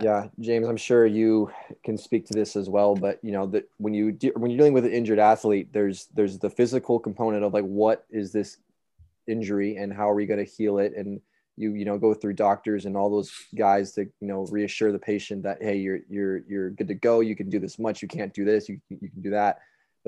yeah, 0.00 0.28
James, 0.40 0.68
I'm 0.68 0.76
sure 0.76 1.06
you 1.06 1.50
can 1.84 1.96
speak 1.96 2.26
to 2.26 2.34
this 2.34 2.56
as 2.56 2.68
well. 2.68 2.94
But 2.94 3.18
you 3.22 3.32
know 3.32 3.46
that 3.46 3.68
when 3.78 3.94
you 3.94 4.12
de- 4.12 4.32
when 4.36 4.50
you're 4.50 4.58
dealing 4.58 4.72
with 4.72 4.84
an 4.84 4.92
injured 4.92 5.18
athlete, 5.18 5.72
there's 5.72 6.06
there's 6.14 6.38
the 6.38 6.50
physical 6.50 6.98
component 6.98 7.44
of 7.44 7.54
like 7.54 7.64
what 7.64 8.04
is 8.10 8.32
this 8.32 8.58
injury 9.26 9.76
and 9.76 9.92
how 9.92 10.08
are 10.08 10.14
we 10.14 10.26
going 10.26 10.44
to 10.44 10.50
heal 10.50 10.78
it 10.78 10.94
and 10.96 11.20
you 11.56 11.74
you 11.74 11.84
know 11.84 11.98
go 11.98 12.14
through 12.14 12.32
doctors 12.32 12.86
and 12.86 12.96
all 12.96 13.10
those 13.10 13.30
guys 13.56 13.92
to 13.92 14.02
you 14.20 14.28
know 14.28 14.46
reassure 14.50 14.90
the 14.90 14.98
patient 14.98 15.42
that 15.42 15.58
hey 15.60 15.76
you're 15.76 15.98
you're 16.08 16.38
you're 16.48 16.70
good 16.70 16.88
to 16.88 16.94
go 16.94 17.20
you 17.20 17.36
can 17.36 17.50
do 17.50 17.58
this 17.58 17.78
much 17.78 18.00
you 18.00 18.08
can't 18.08 18.32
do 18.32 18.42
this 18.42 18.70
you, 18.70 18.80
you 18.88 19.10
can 19.10 19.20
do 19.20 19.28
that 19.28 19.58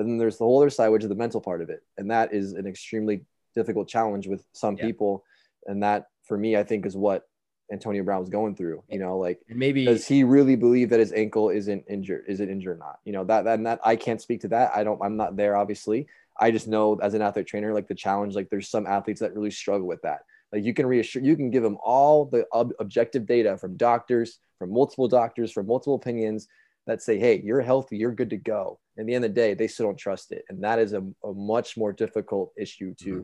but 0.01 0.07
then 0.07 0.17
there's 0.17 0.39
the 0.39 0.45
whole 0.45 0.59
other 0.59 0.71
side, 0.71 0.89
which 0.89 1.03
is 1.03 1.11
the 1.11 1.15
mental 1.15 1.43
part 1.43 1.61
of 1.61 1.69
it. 1.69 1.83
And 1.99 2.11
that 2.11 2.33
is 2.33 2.53
an 2.53 2.67
extremely 2.67 3.21
difficult 3.55 3.87
challenge 3.87 4.27
with 4.27 4.47
some 4.55 4.77
yeah. 4.79 4.87
people. 4.87 5.25
And 5.67 5.83
that 5.83 6.07
for 6.25 6.39
me, 6.39 6.57
I 6.57 6.65
think 6.65 6.87
is 6.87 6.97
what 6.97 7.29
Antonio 7.73 8.03
Brown 8.03 8.21
was 8.21 8.29
going 8.29 8.55
through. 8.57 8.83
You 8.89 8.99
know, 8.99 9.19
like 9.19 9.41
maybe 9.49 9.85
does 9.85 10.07
he 10.07 10.25
really 10.25 10.57
believe 10.57 10.91
that 10.91 11.01
his 11.01 11.13
ankle 11.13 11.51
isn't 11.51 11.85
injured? 11.89 12.25
Is 12.29 12.41
it 12.41 12.49
injured 12.49 12.77
or 12.77 12.79
not? 12.79 12.99
You 13.05 13.13
know, 13.13 13.25
that, 13.25 13.45
that 13.45 13.55
and 13.55 13.67
that 13.67 13.81
I 13.85 13.97
can't 13.97 14.21
speak 14.21 14.41
to 14.43 14.49
that. 14.49 14.73
I 14.75 14.85
don't, 14.85 15.01
I'm 15.03 15.17
not 15.17 15.37
there, 15.37 15.57
obviously. 15.57 16.07
I 16.39 16.51
just 16.51 16.69
know 16.69 16.99
as 17.03 17.15
an 17.15 17.23
athlete 17.23 17.47
trainer, 17.47 17.75
like 17.75 17.89
the 17.89 17.95
challenge, 17.95 18.35
like 18.35 18.49
there's 18.49 18.69
some 18.69 18.87
athletes 18.87 19.21
that 19.21 19.35
really 19.35 19.51
struggle 19.51 19.87
with 19.87 20.03
that. 20.03 20.21
Like 20.53 20.65
you 20.65 20.75
can 20.75 20.87
reassure, 20.87 21.23
you 21.23 21.37
can 21.37 21.51
give 21.51 21.63
them 21.63 21.79
all 21.85 22.25
the 22.25 22.47
ob- 22.53 22.73
objective 22.81 23.27
data 23.27 23.57
from 23.57 23.77
doctors, 23.77 24.39
from 24.59 24.73
multiple 24.73 25.07
doctors, 25.07 25.53
from 25.53 25.67
multiple 25.67 25.95
opinions 25.95 26.49
that 26.87 27.03
say, 27.03 27.19
hey, 27.19 27.41
you're 27.45 27.61
healthy, 27.61 27.97
you're 27.97 28.15
good 28.15 28.31
to 28.31 28.37
go. 28.37 28.81
In 28.97 29.07
the 29.07 29.15
end 29.15 29.25
of 29.25 29.31
the 29.31 29.41
day, 29.41 29.55
they 29.55 29.69
still 29.69 29.87
don't 29.87 29.99
trust 29.99 30.33
it, 30.33 30.45
and 30.49 30.63
that 30.65 30.79
is 30.79 30.93
a, 30.93 31.03
a 31.25 31.33
much 31.33 31.77
more 31.77 31.93
difficult 31.93 32.53
issue 32.57 32.95
to 32.97 33.11
mm-hmm. 33.11 33.23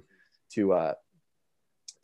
to 0.54 0.72
uh, 0.72 0.94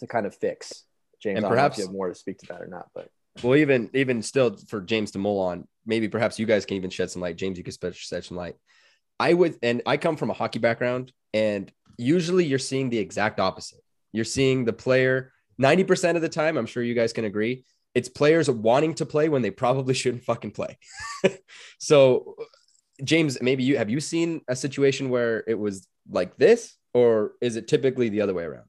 to 0.01 0.07
kind 0.07 0.27
of 0.27 0.35
fix. 0.35 0.85
James, 1.23 1.39
and 1.39 1.47
perhaps 1.47 1.79
you 1.79 1.85
have 1.85 1.93
more 1.93 2.09
to 2.09 2.15
speak 2.15 2.39
to 2.39 2.47
that 2.47 2.61
or 2.61 2.67
not, 2.67 2.89
but 2.95 3.09
well, 3.43 3.57
even 3.57 3.91
even 3.95 4.23
still 4.23 4.57
for 4.69 4.81
James 4.81 5.13
to 5.13 5.19
mull 5.19 5.39
on, 5.41 5.67
maybe 5.87 6.09
perhaps 6.09 6.39
you 6.39 6.47
guys 6.47 6.67
can 6.67 6.77
even 6.77 6.91
shed 6.91 7.11
some 7.11 7.23
light. 7.23 7.37
James, 7.37 7.59
you 7.59 7.65
could 7.65 7.95
shed 7.95 8.25
some 8.25 8.37
light. 8.37 8.57
I 9.21 9.33
would, 9.33 9.57
and 9.63 9.83
I 9.87 9.97
come 9.97 10.17
from 10.17 10.31
a 10.31 10.35
hockey 10.35 10.59
background, 10.59 11.13
and 11.33 11.71
usually 11.97 12.45
you're 12.45 12.59
seeing 12.59 12.91
the 12.91 12.99
exact 12.99 13.39
opposite. 13.39 13.81
You're 14.13 14.25
seeing 14.25 14.65
the 14.65 14.73
player 14.73 15.33
90% 15.61 16.17
of 16.17 16.23
the 16.23 16.29
time, 16.29 16.57
I'm 16.57 16.67
sure 16.67 16.83
you 16.83 16.95
guys 16.95 17.13
can 17.13 17.25
agree, 17.25 17.65
it's 17.95 18.09
players 18.09 18.51
wanting 18.51 18.95
to 18.95 19.07
play 19.07 19.29
when 19.29 19.43
they 19.43 19.51
probably 19.51 19.95
shouldn't 20.03 20.25
fucking 20.25 20.53
play. 20.53 20.79
so, 21.79 22.37
James, 23.03 23.41
maybe 23.41 23.65
you 23.65 23.79
have 23.79 23.91
you 23.91 24.01
seen 24.01 24.43
a 24.49 24.57
situation 24.57 25.11
where 25.11 25.45
it 25.47 25.59
was 25.59 25.87
like 26.11 26.37
this, 26.37 26.77
or 26.95 27.33
is 27.41 27.57
it 27.57 27.69
typically 27.69 28.09
the 28.09 28.21
other 28.21 28.35
way 28.35 28.45
around? 28.45 28.67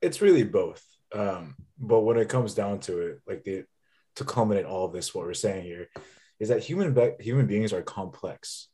It's 0.00 0.20
really 0.20 0.42
both. 0.42 0.84
Um, 1.14 1.56
but 1.78 2.00
when 2.00 2.16
it 2.16 2.28
comes 2.28 2.54
down 2.54 2.80
to 2.80 2.98
it, 3.00 3.20
like 3.26 3.44
the 3.44 3.64
to 4.16 4.24
culminate 4.24 4.66
all 4.66 4.84
of 4.84 4.92
this, 4.92 5.14
what 5.14 5.24
we're 5.24 5.34
saying 5.34 5.64
here 5.64 5.88
is 6.38 6.48
that 6.48 6.62
human 6.62 6.92
be- 6.92 7.14
human 7.20 7.46
beings 7.46 7.72
are 7.72 7.82
complex, 7.82 8.68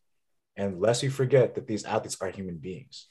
and 0.57 0.81
lest 0.81 1.03
you 1.03 1.11
forget 1.11 1.55
that 1.55 1.67
these 1.67 1.85
athletes 1.85 2.17
are 2.21 2.31
human 2.31 2.57
beings. 2.57 3.07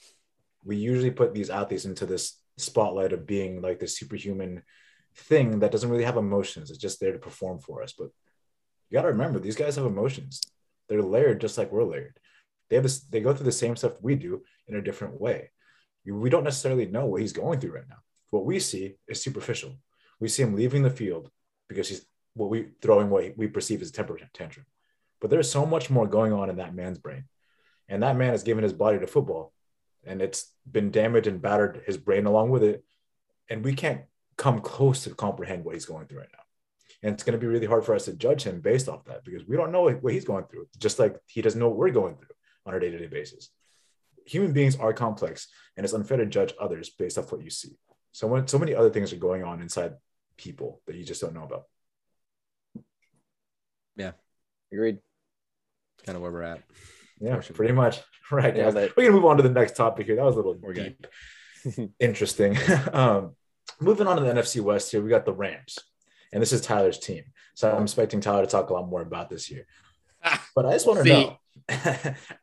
We 0.63 0.77
usually 0.77 1.11
put 1.11 1.33
these 1.33 1.49
athletes 1.49 1.85
into 1.85 2.05
this 2.05 2.41
spotlight 2.57 3.13
of 3.13 3.27
being 3.27 3.61
like 3.61 3.79
this 3.79 3.97
superhuman 3.97 4.63
thing 5.15 5.59
that 5.59 5.71
doesn't 5.71 5.89
really 5.89 6.03
have 6.03 6.17
emotions. 6.17 6.69
It's 6.69 6.79
just 6.79 6.99
there 6.99 7.13
to 7.13 7.19
perform 7.19 7.59
for 7.59 7.83
us. 7.83 7.93
But 7.97 8.09
you 8.89 8.95
got 8.95 9.03
to 9.03 9.09
remember, 9.09 9.39
these 9.39 9.55
guys 9.55 9.75
have 9.75 9.85
emotions. 9.85 10.41
They're 10.89 11.01
layered 11.01 11.41
just 11.41 11.57
like 11.57 11.71
we're 11.71 11.83
layered. 11.83 12.19
They 12.69 12.75
have 12.75 12.83
this. 12.83 12.99
They 13.01 13.21
go 13.21 13.33
through 13.33 13.45
the 13.45 13.51
same 13.51 13.75
stuff 13.75 13.93
we 14.01 14.15
do 14.15 14.43
in 14.67 14.75
a 14.75 14.81
different 14.81 15.19
way. 15.19 15.51
We 16.05 16.29
don't 16.29 16.45
necessarily 16.45 16.85
know 16.85 17.05
what 17.05 17.21
he's 17.21 17.33
going 17.33 17.59
through 17.59 17.73
right 17.73 17.89
now. 17.89 17.97
What 18.29 18.45
we 18.45 18.59
see 18.59 18.95
is 19.07 19.21
superficial. 19.21 19.75
We 20.19 20.27
see 20.27 20.43
him 20.43 20.55
leaving 20.55 20.83
the 20.83 20.89
field 20.89 21.29
because 21.69 21.89
he's 21.89 22.05
what 22.33 22.49
we 22.49 22.67
throwing 22.81 23.09
what 23.09 23.37
we 23.37 23.47
perceive 23.47 23.81
as 23.81 23.89
a 23.89 23.93
temper 23.93 24.19
tantrum. 24.33 24.65
But 25.19 25.29
there's 25.29 25.51
so 25.51 25.65
much 25.65 25.89
more 25.89 26.07
going 26.07 26.33
on 26.33 26.49
in 26.49 26.57
that 26.57 26.75
man's 26.75 26.99
brain. 26.99 27.25
And 27.89 28.03
that 28.03 28.17
man 28.17 28.31
has 28.31 28.43
given 28.43 28.63
his 28.63 28.73
body 28.73 28.99
to 28.99 29.07
football 29.07 29.53
and 30.05 30.21
it's 30.21 30.53
been 30.69 30.91
damaged 30.91 31.27
and 31.27 31.41
battered 31.41 31.83
his 31.85 31.97
brain 31.97 32.25
along 32.25 32.49
with 32.49 32.63
it. 32.63 32.83
And 33.49 33.63
we 33.63 33.73
can't 33.73 34.01
come 34.37 34.59
close 34.59 35.03
to 35.03 35.13
comprehend 35.13 35.63
what 35.63 35.75
he's 35.75 35.85
going 35.85 36.07
through 36.07 36.19
right 36.19 36.29
now. 36.31 36.43
And 37.03 37.13
it's 37.13 37.23
going 37.23 37.37
to 37.37 37.39
be 37.39 37.47
really 37.47 37.65
hard 37.65 37.85
for 37.85 37.93
us 37.93 38.05
to 38.05 38.13
judge 38.13 38.43
him 38.43 38.61
based 38.61 38.89
off 38.89 39.05
that 39.05 39.23
because 39.23 39.47
we 39.47 39.57
don't 39.57 39.71
know 39.71 39.89
what 39.89 40.13
he's 40.13 40.25
going 40.25 40.45
through, 40.45 40.67
just 40.77 40.99
like 40.99 41.17
he 41.27 41.41
doesn't 41.41 41.59
know 41.59 41.67
what 41.69 41.77
we're 41.77 41.91
going 41.91 42.15
through 42.15 42.35
on 42.65 42.73
a 42.73 42.79
day 42.79 42.89
to 42.89 42.97
day 42.97 43.07
basis. 43.07 43.49
Human 44.25 44.51
beings 44.51 44.75
are 44.75 44.93
complex 44.93 45.47
and 45.75 45.85
it's 45.85 45.93
unfair 45.93 46.17
to 46.17 46.25
judge 46.25 46.53
others 46.59 46.89
based 46.89 47.17
off 47.17 47.31
what 47.31 47.43
you 47.43 47.49
see. 47.49 47.77
So, 48.17 48.25
when, 48.25 48.47
so 48.47 48.57
many 48.57 48.73
other 48.73 48.89
things 48.89 49.13
are 49.13 49.17
going 49.17 49.43
on 49.43 49.61
inside 49.61 49.93
people 50.37 50.81
that 50.87 50.95
you 50.95 51.03
just 51.03 51.21
don't 51.21 51.35
know 51.35 51.43
about. 51.43 51.65
Yeah. 53.95 54.13
Agreed. 54.71 54.97
Kind 56.03 56.15
of 56.15 56.23
where 56.23 56.31
we're 56.31 56.41
at. 56.41 56.63
Yeah, 57.19 57.39
pretty 57.53 57.73
much. 57.73 57.99
Right. 58.29 58.57
Yeah, 58.57 58.63
guys. 58.65 58.73
but- 58.73 58.97
We're 58.97 59.03
gonna 59.03 59.15
move 59.15 59.25
on 59.25 59.37
to 59.37 59.43
the 59.43 59.49
next 59.49 59.77
topic 59.77 60.07
here. 60.07 60.17
That 60.17 60.25
was 60.25 60.33
a 60.33 60.39
little 60.39 60.57
We're 60.59 60.73
deep, 60.73 61.07
interesting. 61.99 62.57
um, 62.91 63.35
moving 63.79 64.05
on 64.05 64.17
to 64.17 64.23
the 64.23 64.33
NFC 64.33 64.59
West 64.59 64.91
here, 64.91 65.01
we 65.01 65.09
got 65.09 65.23
the 65.23 65.31
Rams, 65.31 65.79
and 66.33 66.41
this 66.41 66.51
is 66.51 66.59
Tyler's 66.59 66.99
team. 66.99 67.23
So 67.53 67.71
I'm 67.71 67.83
expecting 67.83 68.19
Tyler 68.19 68.41
to 68.43 68.51
talk 68.51 68.69
a 68.69 68.73
lot 68.73 68.89
more 68.89 69.01
about 69.01 69.29
this 69.29 69.49
year. 69.49 69.65
But 70.53 70.65
I 70.65 70.73
just 70.73 70.85
want 70.87 71.05
to 71.05 71.09
know: 71.09 71.37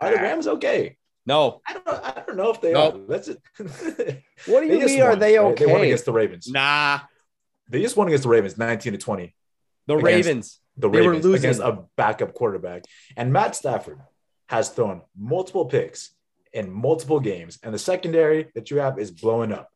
Are 0.00 0.10
the 0.10 0.22
Rams 0.22 0.46
okay? 0.46 0.96
No, 1.26 1.60
I 1.66 1.72
don't. 1.72 1.88
I 1.88 2.22
don't 2.26 2.36
know 2.36 2.50
if 2.50 2.60
they 2.60 2.72
Nope. 2.72 2.94
are. 2.94 2.98
That's 3.08 3.28
it. 3.28 3.38
What 4.46 4.60
do 4.60 4.66
you 4.66 4.78
just 4.80 4.92
mean? 4.94 5.02
Are 5.02 5.10
won, 5.10 5.18
they 5.18 5.38
right? 5.38 5.56
They 5.56 5.66
won 5.66 5.80
against 5.82 6.04
the 6.04 6.12
Ravens. 6.12 6.48
nah. 6.48 7.00
They 7.70 7.80
just 7.80 7.96
won 7.96 8.08
against 8.08 8.24
the 8.24 8.28
Ravens, 8.28 8.58
19 8.58 8.92
to 8.92 8.98
20. 8.98 9.34
The 9.86 9.96
Ravens. 9.96 10.60
the 10.76 10.88
They 10.90 11.00
were 11.00 11.08
Ravens 11.12 11.24
losing. 11.24 11.38
against 11.50 11.60
a 11.62 11.84
backup 11.96 12.34
quarterback. 12.34 12.84
And 13.16 13.32
Matt 13.32 13.56
Stafford 13.56 14.00
has 14.50 14.68
thrown 14.68 15.00
multiple 15.16 15.64
picks 15.64 16.10
in 16.52 16.70
multiple 16.70 17.20
games, 17.20 17.58
and 17.62 17.72
the 17.74 17.78
secondary 17.78 18.50
that 18.54 18.70
you 18.70 18.78
have 18.78 18.98
is 18.98 19.10
blowing 19.10 19.50
up. 19.50 19.70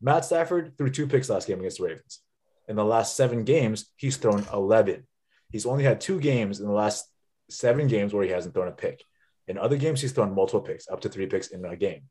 Matt 0.00 0.24
Stafford 0.24 0.72
threw 0.78 0.90
two 0.90 1.06
picks 1.06 1.28
last 1.28 1.46
game 1.46 1.58
against 1.60 1.78
the 1.78 1.84
Ravens. 1.84 2.20
In 2.66 2.76
the 2.76 2.84
last 2.84 3.14
seven 3.14 3.44
games, 3.44 3.90
he's 3.96 4.16
thrown 4.16 4.44
11. 4.52 5.06
He's 5.52 5.66
only 5.66 5.84
had 5.84 6.00
two 6.00 6.18
games 6.18 6.60
in 6.60 6.66
the 6.66 6.72
last 6.72 7.06
seven 7.50 7.88
games 7.88 8.14
where 8.14 8.24
he 8.24 8.30
hasn't 8.30 8.54
thrown 8.54 8.68
a 8.68 8.72
pick. 8.72 9.04
In 9.46 9.58
other 9.58 9.76
games, 9.76 10.00
he's 10.00 10.12
thrown 10.12 10.34
multiple 10.34 10.60
picks, 10.60 10.88
up 10.88 11.00
to 11.02 11.08
three 11.08 11.26
picks 11.26 11.48
in 11.48 11.64
a 11.64 11.76
game. 11.76 12.02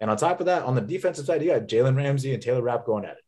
And 0.00 0.10
on 0.10 0.16
top 0.16 0.40
of 0.40 0.46
that, 0.46 0.62
on 0.64 0.74
the 0.74 0.80
defensive 0.80 1.26
side, 1.26 1.42
you 1.42 1.50
got 1.52 1.62
Jalen 1.68 1.96
Ramsey 1.96 2.34
and 2.34 2.42
Taylor 2.42 2.62
Rapp 2.62 2.84
going 2.84 3.04
at 3.04 3.12
it. 3.12 3.24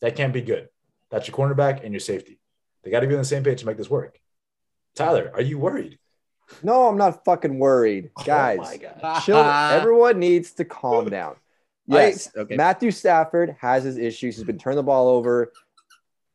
That 0.00 0.16
can't 0.16 0.32
be 0.32 0.42
good. 0.42 0.68
That's 1.10 1.26
your 1.28 1.36
cornerback 1.36 1.82
and 1.84 1.92
your 1.92 2.00
safety. 2.00 2.38
They 2.84 2.90
got 2.90 3.00
to 3.00 3.06
be 3.06 3.14
on 3.14 3.20
the 3.20 3.24
same 3.26 3.42
page 3.42 3.60
to 3.60 3.66
make 3.66 3.76
this 3.76 3.90
work. 3.90 4.18
Tyler, 4.94 5.30
are 5.34 5.40
you 5.42 5.58
worried? 5.58 5.98
No, 6.62 6.86
I'm 6.88 6.96
not 6.96 7.24
fucking 7.24 7.58
worried, 7.58 8.10
guys. 8.24 8.58
Oh 8.60 8.62
my 8.62 8.76
God. 8.76 9.20
chill. 9.22 9.36
Everyone 9.80 10.18
needs 10.18 10.52
to 10.52 10.64
calm 10.64 11.10
down. 11.10 11.36
Yes, 11.86 12.30
I- 12.36 12.40
okay. 12.40 12.56
Matthew 12.56 12.90
Stafford 12.90 13.56
has 13.60 13.84
his 13.84 13.96
issues. 13.98 14.36
He's 14.36 14.44
been 14.44 14.58
turning 14.58 14.76
the 14.76 14.82
ball 14.82 15.08
over 15.08 15.52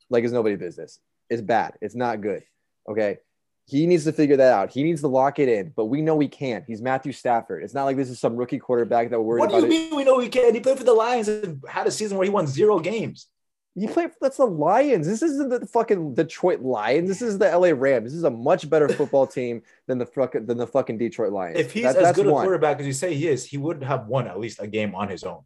like 0.09 0.23
it's 0.23 0.33
nobody's 0.33 0.59
business. 0.59 0.99
It's 1.29 1.41
bad. 1.41 1.73
It's 1.81 1.95
not 1.95 2.21
good. 2.21 2.43
Okay. 2.87 3.19
He 3.65 3.87
needs 3.87 4.03
to 4.03 4.11
figure 4.11 4.35
that 4.37 4.51
out. 4.51 4.71
He 4.71 4.83
needs 4.83 5.01
to 5.01 5.07
lock 5.07 5.39
it 5.39 5.47
in, 5.47 5.71
but 5.75 5.85
we 5.85 6.01
know 6.01 6.19
he 6.19 6.27
can't. 6.27 6.65
He's 6.67 6.81
Matthew 6.81 7.13
Stafford. 7.13 7.63
It's 7.63 7.73
not 7.73 7.85
like 7.85 7.95
this 7.95 8.09
is 8.09 8.19
some 8.19 8.35
rookie 8.35 8.59
quarterback 8.59 9.09
that 9.09 9.19
we're 9.19 9.25
worried 9.25 9.39
What 9.39 9.49
do 9.51 9.57
about. 9.59 9.69
you 9.71 9.77
it. 9.77 9.89
mean 9.89 9.95
we 9.95 10.03
know 10.03 10.19
he 10.19 10.27
can? 10.29 10.53
He 10.53 10.59
played 10.59 10.77
for 10.77 10.83
the 10.83 10.93
Lions 10.93 11.27
and 11.29 11.63
had 11.67 11.87
a 11.87 11.91
season 11.91 12.17
where 12.17 12.25
he 12.25 12.29
won 12.29 12.45
zero 12.45 12.79
games. 12.79 13.27
He 13.75 13.87
played. 13.87 14.11
That's 14.21 14.37
the 14.37 14.45
Lions. 14.45 15.07
This 15.07 15.23
isn't 15.23 15.49
the 15.49 15.65
fucking 15.65 16.13
Detroit 16.13 16.59
Lions. 16.61 17.09
This 17.09 17.23
is 17.23 17.39
the 17.39 17.45
LA 17.57 17.69
Rams. 17.69 18.11
This 18.11 18.13
is 18.13 18.23
a 18.23 18.29
much 18.29 18.69
better 18.69 18.87
football 18.87 19.25
team 19.25 19.63
than 19.87 19.97
the 19.97 20.05
fucking 20.05 20.45
than 20.45 20.57
the 20.57 20.67
fucking 20.67 20.99
Detroit 20.99 21.31
Lions. 21.33 21.57
If 21.57 21.71
he's 21.71 21.83
That- 21.85 21.97
as 21.97 22.15
good 22.15 22.27
a 22.27 22.31
one. 22.31 22.43
quarterback 22.43 22.79
as 22.81 22.85
you 22.85 22.93
say 22.93 23.15
he 23.15 23.27
is, 23.27 23.45
he 23.45 23.57
would 23.57 23.81
have 23.83 24.07
won 24.07 24.27
at 24.27 24.39
least 24.39 24.61
a 24.61 24.67
game 24.67 24.93
on 24.93 25.07
his 25.09 25.23
own. 25.23 25.39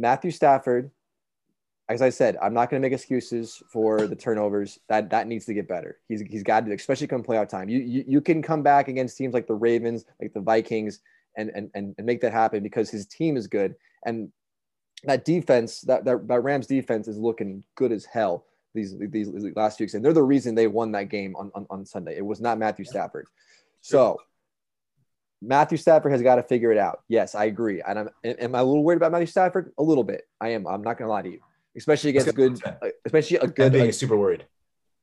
Matthew 0.00 0.30
Stafford, 0.32 0.90
as 1.90 2.00
I 2.00 2.08
said, 2.08 2.38
I'm 2.40 2.54
not 2.54 2.70
going 2.70 2.80
to 2.80 2.86
make 2.86 2.94
excuses 2.94 3.62
for 3.70 4.06
the 4.06 4.16
turnovers. 4.16 4.78
That 4.88 5.10
that 5.10 5.26
needs 5.26 5.44
to 5.46 5.54
get 5.54 5.68
better. 5.68 5.98
He's 6.08 6.22
he's 6.22 6.42
got 6.42 6.64
to, 6.64 6.72
especially 6.72 7.08
come 7.08 7.22
playoff 7.22 7.48
time. 7.48 7.68
You, 7.68 7.80
you 7.80 8.04
you 8.06 8.20
can 8.20 8.40
come 8.42 8.62
back 8.62 8.88
against 8.88 9.16
teams 9.16 9.34
like 9.34 9.46
the 9.46 9.54
Ravens, 9.54 10.04
like 10.20 10.32
the 10.32 10.40
Vikings, 10.40 11.00
and 11.36 11.50
and 11.54 11.70
and, 11.74 11.94
and 11.98 12.06
make 12.06 12.20
that 12.22 12.32
happen 12.32 12.62
because 12.62 12.88
his 12.88 13.06
team 13.06 13.36
is 13.36 13.46
good 13.46 13.74
and 14.04 14.30
that 15.04 15.24
defense, 15.24 15.80
that, 15.82 16.04
that 16.04 16.28
that 16.28 16.40
Rams 16.40 16.66
defense 16.66 17.08
is 17.08 17.18
looking 17.18 17.64
good 17.74 17.92
as 17.92 18.04
hell 18.04 18.44
these 18.74 18.96
these, 18.98 19.32
these 19.32 19.56
last 19.56 19.78
few 19.78 19.84
weeks, 19.84 19.94
and 19.94 20.04
they're 20.04 20.12
the 20.12 20.22
reason 20.22 20.54
they 20.54 20.66
won 20.66 20.92
that 20.92 21.08
game 21.08 21.34
on 21.36 21.50
on, 21.54 21.66
on 21.70 21.86
Sunday. 21.86 22.16
It 22.16 22.24
was 22.24 22.40
not 22.40 22.58
Matthew 22.58 22.84
Stafford. 22.84 23.26
So. 23.80 24.18
Matthew 25.42 25.78
Stafford 25.78 26.12
has 26.12 26.20
got 26.20 26.34
to 26.34 26.42
figure 26.42 26.70
it 26.70 26.76
out. 26.76 27.00
Yes, 27.08 27.34
I 27.34 27.46
agree. 27.46 27.80
And 27.80 27.98
I'm 27.98 28.10
am 28.22 28.54
I 28.54 28.58
a 28.58 28.62
little 28.62 28.84
worried 28.84 28.98
about 28.98 29.10
Matthew 29.10 29.26
Stafford? 29.26 29.72
A 29.78 29.82
little 29.82 30.04
bit. 30.04 30.28
I 30.38 30.50
am. 30.50 30.66
I'm 30.66 30.82
not 30.82 30.98
gonna 30.98 31.08
lie 31.08 31.22
to 31.22 31.30
you. 31.30 31.40
Especially 31.76 32.10
against 32.10 32.34
good, 32.34 32.60
go 32.60 32.90
especially 33.06 33.36
a 33.38 33.46
good. 33.46 33.72
being 33.72 33.84
like, 33.86 33.94
super 33.94 34.16
worried. 34.16 34.44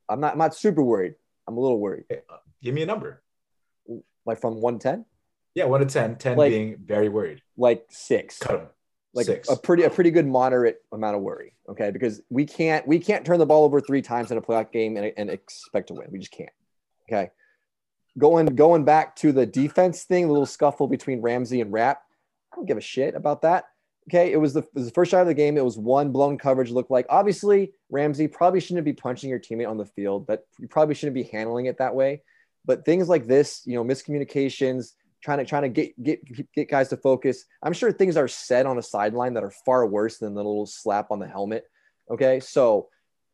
I'm 0.08 0.20
not. 0.20 0.32
I'm 0.32 0.38
not 0.38 0.54
super 0.54 0.82
worried. 0.82 1.14
I'm 1.46 1.56
a 1.56 1.60
little 1.60 1.78
worried. 1.80 2.04
Okay, 2.10 2.20
uh, 2.30 2.36
Give 2.62 2.74
me 2.74 2.82
a 2.82 2.86
number. 2.86 3.22
Like 4.26 4.40
from 4.40 4.60
110, 4.60 5.06
Yeah, 5.54 5.64
one 5.64 5.80
to 5.80 5.86
10. 5.86 6.16
10 6.16 6.36
Like- 6.36 6.50
being 6.50 6.76
very 6.84 7.08
worried. 7.08 7.40
like 7.56 7.86
six. 7.88 8.38
Cut 8.38 8.60
him. 8.60 8.66
like 9.14 9.24
Six. 9.24 9.48
a 9.48 9.56
pretty 9.56 9.84
a 9.84 9.90
pretty 9.90 10.10
good 10.10 10.26
moderate 10.26 10.82
amount 10.92 11.16
of 11.16 11.22
worry. 11.22 11.54
Okay, 11.68 11.90
because 11.90 12.20
we 12.28 12.44
can't 12.44 12.86
we 12.86 12.98
can't 12.98 13.24
turn 13.24 13.38
the 13.38 13.46
ball 13.46 13.64
over 13.64 13.80
three 13.80 14.02
times 14.02 14.30
in 14.30 14.36
a 14.36 14.42
playoff 14.42 14.70
game 14.70 14.98
and, 14.98 15.12
and 15.16 15.30
expect 15.30 15.88
to 15.88 15.94
win. 15.94 16.08
We 16.10 16.18
just 16.18 16.30
can't. 16.32 16.50
Okay. 17.10 17.30
Going 18.18 18.44
going 18.46 18.84
back 18.84 19.16
to 19.16 19.32
the 19.32 19.46
defense 19.46 20.02
thing, 20.04 20.26
the 20.26 20.32
little 20.32 20.44
scuffle 20.46 20.88
between 20.88 21.22
Ramsey 21.22 21.62
and 21.62 21.72
Rapp. 21.72 22.02
I 22.52 22.56
don't 22.56 22.66
give 22.66 22.76
a 22.76 22.82
shit 22.82 23.14
about 23.14 23.42
that. 23.42 23.64
Okay, 24.08 24.32
it 24.32 24.38
was 24.38 24.54
the, 24.54 24.60
it 24.60 24.74
was 24.74 24.86
the 24.86 24.92
first 24.92 25.10
shot 25.10 25.20
of 25.20 25.26
the 25.26 25.34
game. 25.34 25.58
It 25.58 25.64
was 25.64 25.76
one 25.76 26.12
blown 26.12 26.38
coverage. 26.38 26.70
Looked 26.70 26.90
like 26.90 27.04
obviously 27.10 27.74
Ramsey 27.90 28.26
probably 28.26 28.60
shouldn't 28.60 28.86
be 28.86 28.94
punching 28.94 29.28
your 29.28 29.38
teammate 29.38 29.68
on 29.68 29.76
the 29.76 29.84
field. 29.84 30.26
That 30.28 30.44
you 30.58 30.66
probably 30.66 30.94
shouldn't 30.94 31.14
be 31.14 31.24
handling 31.24 31.66
it 31.66 31.78
that 31.78 31.94
way. 31.94 32.22
But 32.64 32.86
things 32.86 33.08
like 33.08 33.26
this, 33.26 33.62
you 33.66 33.74
know, 33.74 33.84
miscommunications, 33.84 34.92
trying 35.22 35.38
to 35.38 35.44
trying 35.44 35.62
to 35.62 35.68
get 35.68 36.02
get 36.02 36.52
get 36.54 36.70
guys 36.70 36.88
to 36.88 36.96
focus. 36.96 37.44
I'm 37.62 37.74
sure 37.74 37.92
things 37.92 38.16
are 38.16 38.28
said 38.28 38.64
on 38.64 38.78
a 38.78 38.82
sideline 38.82 39.34
that 39.34 39.44
are 39.44 39.52
far 39.66 39.86
worse 39.86 40.18
than 40.18 40.34
the 40.34 40.42
little 40.42 40.66
slap 40.66 41.10
on 41.10 41.18
the 41.18 41.28
helmet. 41.28 41.64
Okay, 42.10 42.40
so 42.40 42.88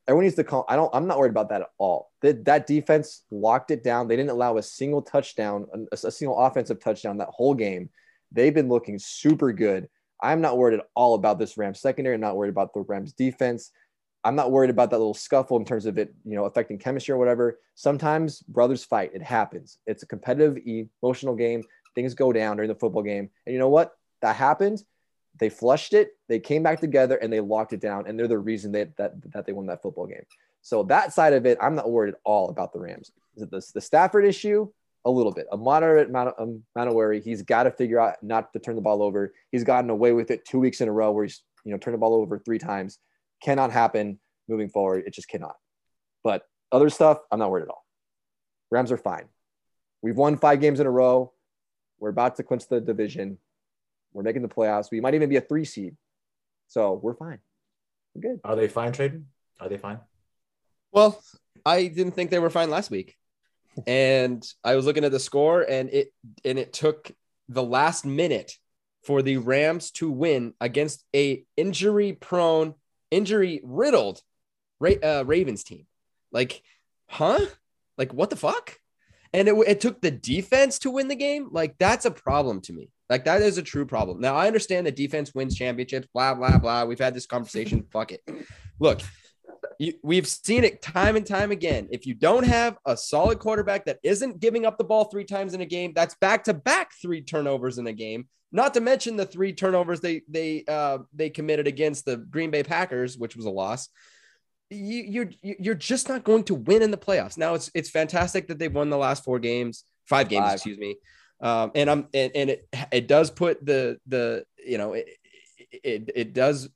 everyone 0.08 0.24
needs 0.24 0.36
to 0.36 0.44
call. 0.44 0.64
I 0.68 0.76
don't. 0.76 0.90
I'm 0.92 1.06
not 1.06 1.18
worried 1.18 1.30
about 1.30 1.50
that 1.50 1.62
at 1.62 1.70
all. 1.78 2.10
That 2.22 2.44
that 2.46 2.66
defense 2.66 3.22
locked 3.30 3.70
it 3.70 3.84
down. 3.84 4.08
They 4.08 4.16
didn't 4.16 4.30
allow 4.30 4.56
a 4.56 4.62
single 4.62 5.02
touchdown, 5.02 5.66
a, 5.92 5.94
a 5.94 6.10
single 6.10 6.38
offensive 6.38 6.80
touchdown 6.80 7.18
that 7.18 7.28
whole 7.28 7.54
game. 7.54 7.90
They've 8.32 8.54
been 8.54 8.68
looking 8.68 8.98
super 8.98 9.52
good. 9.52 9.88
I'm 10.24 10.40
not 10.40 10.56
worried 10.56 10.80
at 10.80 10.86
all 10.94 11.14
about 11.14 11.38
this 11.38 11.58
Rams 11.58 11.80
secondary. 11.80 12.14
I'm 12.14 12.20
not 12.22 12.36
worried 12.36 12.48
about 12.48 12.72
the 12.72 12.80
Rams 12.80 13.12
defense. 13.12 13.70
I'm 14.24 14.34
not 14.34 14.50
worried 14.50 14.70
about 14.70 14.90
that 14.90 14.98
little 14.98 15.12
scuffle 15.12 15.58
in 15.58 15.66
terms 15.66 15.84
of 15.84 15.98
it, 15.98 16.14
you 16.24 16.34
know, 16.34 16.46
affecting 16.46 16.78
chemistry 16.78 17.12
or 17.12 17.18
whatever. 17.18 17.60
Sometimes 17.74 18.40
brothers 18.40 18.82
fight. 18.82 19.10
It 19.12 19.22
happens. 19.22 19.78
It's 19.86 20.02
a 20.02 20.06
competitive, 20.06 20.56
emotional 21.02 21.34
game. 21.34 21.62
Things 21.94 22.14
go 22.14 22.32
down 22.32 22.56
during 22.56 22.68
the 22.68 22.74
football 22.74 23.02
game. 23.02 23.28
And 23.44 23.52
you 23.52 23.58
know 23.58 23.68
what? 23.68 23.92
That 24.22 24.34
happened. 24.34 24.82
They 25.38 25.50
flushed 25.50 25.92
it. 25.92 26.12
They 26.28 26.40
came 26.40 26.62
back 26.62 26.80
together 26.80 27.16
and 27.16 27.30
they 27.30 27.40
locked 27.40 27.74
it 27.74 27.80
down. 27.80 28.06
And 28.06 28.18
they're 28.18 28.26
the 28.26 28.38
reason 28.38 28.72
that 28.72 28.96
that 28.96 29.44
they 29.44 29.52
won 29.52 29.66
that 29.66 29.82
football 29.82 30.06
game. 30.06 30.24
So 30.62 30.84
that 30.84 31.12
side 31.12 31.34
of 31.34 31.44
it, 31.44 31.58
I'm 31.60 31.74
not 31.74 31.90
worried 31.90 32.14
at 32.14 32.20
all 32.24 32.48
about 32.48 32.72
the 32.72 32.80
Rams. 32.80 33.12
The, 33.36 33.44
the, 33.44 33.66
the 33.74 33.80
Stafford 33.82 34.24
issue, 34.24 34.70
a 35.04 35.10
little 35.10 35.32
bit, 35.32 35.46
a 35.52 35.56
moderate 35.56 36.08
amount 36.08 36.30
of, 36.30 36.34
um, 36.38 36.62
amount 36.74 36.88
of 36.88 36.94
worry. 36.94 37.20
He's 37.20 37.42
got 37.42 37.64
to 37.64 37.70
figure 37.70 38.00
out 38.00 38.16
not 38.22 38.52
to 38.52 38.58
turn 38.58 38.76
the 38.76 38.82
ball 38.82 39.02
over. 39.02 39.34
He's 39.52 39.64
gotten 39.64 39.90
away 39.90 40.12
with 40.12 40.30
it 40.30 40.44
two 40.44 40.58
weeks 40.58 40.80
in 40.80 40.88
a 40.88 40.92
row 40.92 41.12
where 41.12 41.24
he's 41.24 41.42
you 41.64 41.72
know 41.72 41.78
turned 41.78 41.94
the 41.94 41.98
ball 41.98 42.14
over 42.14 42.38
three 42.38 42.58
times. 42.58 42.98
Cannot 43.42 43.70
happen 43.70 44.18
moving 44.48 44.68
forward. 44.68 45.04
It 45.06 45.14
just 45.14 45.28
cannot. 45.28 45.56
But 46.22 46.42
other 46.72 46.88
stuff, 46.88 47.18
I'm 47.30 47.38
not 47.38 47.50
worried 47.50 47.64
at 47.64 47.68
all. 47.68 47.84
Rams 48.70 48.90
are 48.90 48.96
fine. 48.96 49.26
We've 50.02 50.16
won 50.16 50.36
five 50.36 50.60
games 50.60 50.80
in 50.80 50.86
a 50.86 50.90
row. 50.90 51.32
We're 51.98 52.10
about 52.10 52.36
to 52.36 52.42
clinch 52.42 52.68
the 52.68 52.80
division. 52.80 53.38
We're 54.12 54.22
making 54.22 54.42
the 54.42 54.48
playoffs. 54.48 54.90
We 54.90 55.00
might 55.00 55.14
even 55.14 55.28
be 55.28 55.36
a 55.36 55.40
three 55.40 55.64
seed. 55.64 55.96
So 56.68 56.98
we're 57.02 57.14
fine. 57.14 57.38
We're 58.14 58.32
good. 58.32 58.40
Are 58.44 58.56
they 58.56 58.68
fine 58.68 58.92
Tradon? 58.92 59.24
Are 59.60 59.68
they 59.68 59.78
fine? 59.78 60.00
Well, 60.92 61.22
I 61.64 61.86
didn't 61.86 62.12
think 62.12 62.30
they 62.30 62.38
were 62.38 62.50
fine 62.50 62.70
last 62.70 62.90
week. 62.90 63.16
And 63.86 64.44
I 64.62 64.76
was 64.76 64.86
looking 64.86 65.04
at 65.04 65.12
the 65.12 65.20
score 65.20 65.62
and 65.62 65.90
it 65.90 66.12
and 66.44 66.58
it 66.58 66.72
took 66.72 67.10
the 67.48 67.62
last 67.62 68.04
minute 68.04 68.52
for 69.02 69.22
the 69.22 69.36
Rams 69.36 69.90
to 69.92 70.10
win 70.10 70.54
against 70.60 71.04
a 71.14 71.44
injury 71.56 72.12
prone, 72.12 72.74
injury 73.10 73.60
riddled 73.64 74.20
uh, 75.02 75.24
Ravens 75.26 75.64
team. 75.64 75.86
Like, 76.32 76.62
huh? 77.06 77.40
Like 77.98 78.12
what 78.12 78.30
the 78.30 78.36
fuck? 78.36 78.78
And 79.32 79.48
it, 79.48 79.54
it 79.66 79.80
took 79.80 80.00
the 80.00 80.10
defense 80.10 80.78
to 80.80 80.90
win 80.90 81.08
the 81.08 81.16
game. 81.16 81.48
Like 81.50 81.76
that's 81.78 82.04
a 82.04 82.10
problem 82.10 82.60
to 82.62 82.72
me. 82.72 82.90
Like 83.10 83.24
that 83.24 83.42
is 83.42 83.58
a 83.58 83.62
true 83.62 83.84
problem. 83.84 84.20
Now 84.20 84.36
I 84.36 84.46
understand 84.46 84.86
that 84.86 84.96
defense 84.96 85.34
wins 85.34 85.56
championships. 85.56 86.08
Blah 86.12 86.34
blah 86.34 86.58
blah. 86.58 86.84
We've 86.84 86.98
had 86.98 87.14
this 87.14 87.26
conversation. 87.26 87.84
Fuck 87.92 88.12
it. 88.12 88.22
Look, 88.80 89.00
You, 89.78 89.94
we've 90.02 90.26
seen 90.26 90.64
it 90.64 90.82
time 90.82 91.16
and 91.16 91.26
time 91.26 91.50
again. 91.50 91.88
If 91.90 92.06
you 92.06 92.14
don't 92.14 92.44
have 92.44 92.78
a 92.86 92.96
solid 92.96 93.38
quarterback 93.38 93.86
that 93.86 93.98
isn't 94.02 94.40
giving 94.40 94.66
up 94.66 94.78
the 94.78 94.84
ball 94.84 95.04
three 95.04 95.24
times 95.24 95.54
in 95.54 95.60
a 95.60 95.66
game, 95.66 95.92
that's 95.94 96.14
back 96.16 96.44
to 96.44 96.54
back 96.54 96.92
three 97.00 97.22
turnovers 97.22 97.78
in 97.78 97.86
a 97.86 97.92
game. 97.92 98.28
Not 98.52 98.74
to 98.74 98.80
mention 98.80 99.16
the 99.16 99.26
three 99.26 99.52
turnovers 99.52 100.00
they 100.00 100.22
they 100.28 100.64
uh, 100.68 100.98
they 101.12 101.28
committed 101.30 101.66
against 101.66 102.04
the 102.04 102.18
Green 102.18 102.50
Bay 102.50 102.62
Packers, 102.62 103.18
which 103.18 103.34
was 103.36 103.46
a 103.46 103.50
loss. 103.50 103.88
You, 104.70 105.02
you're 105.02 105.30
you're 105.42 105.74
just 105.74 106.08
not 106.08 106.24
going 106.24 106.44
to 106.44 106.54
win 106.54 106.82
in 106.82 106.90
the 106.90 106.96
playoffs. 106.96 107.36
Now 107.36 107.54
it's 107.54 107.70
it's 107.74 107.90
fantastic 107.90 108.48
that 108.48 108.58
they've 108.58 108.72
won 108.72 108.90
the 108.90 108.96
last 108.96 109.24
four 109.24 109.38
games, 109.38 109.84
five 110.06 110.28
games, 110.28 110.44
Five. 110.44 110.54
excuse 110.54 110.78
me. 110.78 110.96
Um, 111.40 111.72
and 111.74 111.90
I'm 111.90 112.08
and, 112.14 112.32
and 112.34 112.50
it 112.50 112.68
it 112.92 113.08
does 113.08 113.30
put 113.30 113.64
the 113.64 113.98
the 114.06 114.44
you 114.64 114.78
know 114.78 114.92
it, 114.92 115.08
it 115.70 116.10
it 116.14 116.32
does 116.32 116.68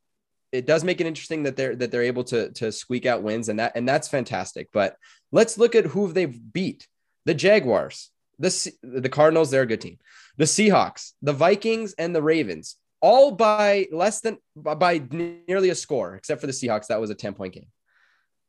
it 0.53 0.67
does 0.67 0.85
make 0.85 1.01
it 1.01 1.07
interesting 1.07 1.43
that 1.43 1.57
they're 1.57 1.77
that 1.77 1.91
they're 1.91 2.03
able 2.03 2.25
to 2.25 2.51
to 2.53 2.73
squeak 2.73 3.07
out 3.07 3.23
wins 3.23 3.49
and 3.49 3.59
that 3.59 3.73
and 3.75 3.89
that's 3.89 4.09
fantastic. 4.09 4.69
But 4.73 4.97
let's 5.33 5.59
look 5.59 5.75
at 5.75 5.87
who 5.87 6.13
they've 6.13 6.39
beat: 6.53 6.87
the 7.25 7.35
Jaguars, 7.35 8.11
the 8.39 8.73
the 8.83 9.09
Cardinals. 9.09 9.51
They're 9.51 9.63
a 9.63 9.67
good 9.67 9.81
team. 9.81 9.99
The 10.37 10.45
Seahawks, 10.45 11.13
the 11.21 11.33
Vikings, 11.33 11.95
and 11.99 12.15
the 12.15 12.23
Ravens, 12.23 12.77
all 13.01 13.33
by 13.33 13.89
less 13.93 14.21
than 14.21 14.39
by- 14.55 15.03
nearly 15.11 15.71
a 15.71 15.75
score, 15.75 16.15
except 16.15 16.41
for 16.41 16.47
the 16.47 16.53
Seahawks. 16.53 16.87
That 16.87 17.01
was 17.01 17.11
a 17.11 17.15
ten 17.15 17.35
point 17.35 17.55
game. 17.55 17.69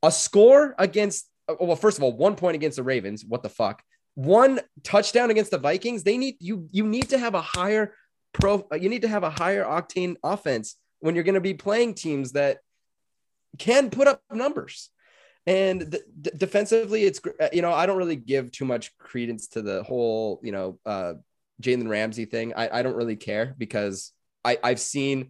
A 0.03 0.11
score 0.11 0.75
against 0.77 1.29
uh, 1.49 1.55
well, 1.59 1.75
first 1.75 1.97
of 1.97 2.03
all, 2.03 2.15
one 2.15 2.35
point 2.35 2.55
against 2.55 2.77
the 2.77 2.83
Ravens. 2.83 3.25
What 3.25 3.43
the 3.43 3.49
fuck? 3.49 3.83
One 4.15 4.59
touchdown 4.83 5.31
against 5.31 5.51
the 5.51 5.57
Vikings. 5.57 6.03
They 6.03 6.17
need 6.17 6.35
you. 6.39 6.69
You 6.71 6.85
need 6.85 7.09
to 7.09 7.17
have 7.17 7.35
a 7.35 7.41
higher 7.41 7.95
pro. 8.33 8.65
Uh, 8.71 8.75
you 8.75 8.89
need 8.89 9.01
to 9.01 9.07
have 9.07 9.23
a 9.23 9.29
higher 9.29 9.63
octane 9.63 10.15
offense 10.23 10.75
when 10.99 11.15
you're 11.15 11.23
going 11.23 11.35
to 11.35 11.41
be 11.41 11.53
playing 11.53 11.93
teams 11.93 12.33
that 12.33 12.59
can 13.57 13.89
put 13.89 14.07
up 14.07 14.21
numbers. 14.31 14.89
And 15.47 15.89
d- 15.89 15.99
d- 16.21 16.31
defensively, 16.37 17.03
it's 17.05 17.21
you 17.51 17.61
know 17.61 17.71
I 17.71 17.85
don't 17.85 17.97
really 17.97 18.15
give 18.15 18.51
too 18.51 18.65
much 18.65 18.95
credence 18.97 19.47
to 19.49 19.61
the 19.61 19.83
whole 19.83 20.39
you 20.43 20.51
know 20.51 20.79
uh, 20.85 21.13
Jalen 21.61 21.89
Ramsey 21.89 22.25
thing. 22.25 22.53
I, 22.55 22.79
I 22.79 22.81
don't 22.83 22.95
really 22.95 23.15
care 23.15 23.55
because 23.57 24.11
I 24.43 24.57
I've 24.63 24.79
seen. 24.79 25.29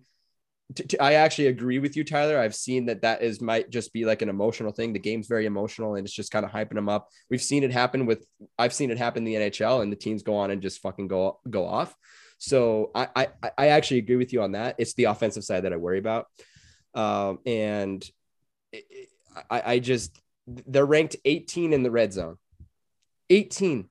t- 0.75 0.83
t- 0.83 0.99
I 0.99 1.13
actually 1.13 1.47
agree 1.47 1.79
with 1.79 1.95
you, 1.95 2.03
Tyler. 2.03 2.37
I've 2.39 2.55
seen 2.55 2.87
that 2.87 3.03
that 3.03 3.21
is 3.21 3.39
might 3.39 3.69
just 3.69 3.93
be 3.93 4.03
like 4.03 4.21
an 4.21 4.29
emotional 4.29 4.71
thing. 4.73 4.91
The 4.91 4.99
game's 4.99 5.27
very 5.27 5.45
emotional, 5.45 5.95
and 5.95 6.05
it's 6.05 6.15
just 6.15 6.31
kind 6.31 6.43
of 6.43 6.51
hyping 6.51 6.75
them 6.75 6.89
up. 6.89 7.07
We've 7.29 7.41
seen 7.41 7.63
it 7.63 7.71
happen 7.71 8.05
with. 8.05 8.25
I've 8.57 8.73
seen 8.73 8.91
it 8.91 8.97
happen 8.97 9.25
in 9.25 9.31
the 9.31 9.49
NHL, 9.49 9.83
and 9.83 9.91
the 9.91 9.95
teams 9.95 10.23
go 10.23 10.35
on 10.35 10.51
and 10.51 10.61
just 10.61 10.81
fucking 10.81 11.07
go 11.07 11.39
go 11.49 11.65
off. 11.65 11.95
So 12.39 12.89
I 12.95 13.07
I, 13.15 13.27
I 13.57 13.67
actually 13.67 13.99
agree 13.99 14.15
with 14.15 14.33
you 14.33 14.41
on 14.41 14.53
that. 14.53 14.75
It's 14.79 14.93
the 14.95 15.03
offensive 15.05 15.43
side 15.43 15.65
that 15.65 15.73
I 15.73 15.77
worry 15.77 15.99
about, 15.99 16.25
um, 16.95 17.39
and 17.45 18.03
it, 18.71 18.85
it- 18.89 19.09
I, 19.49 19.73
I 19.73 19.79
just 19.79 20.19
they're 20.47 20.85
ranked 20.85 21.15
18 21.23 21.71
in 21.71 21.83
the 21.83 21.91
red 21.91 22.11
zone, 22.11 22.37
18 23.29 23.87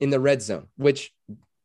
in 0.00 0.10
the 0.10 0.18
red 0.18 0.42
zone, 0.42 0.66
which 0.76 1.12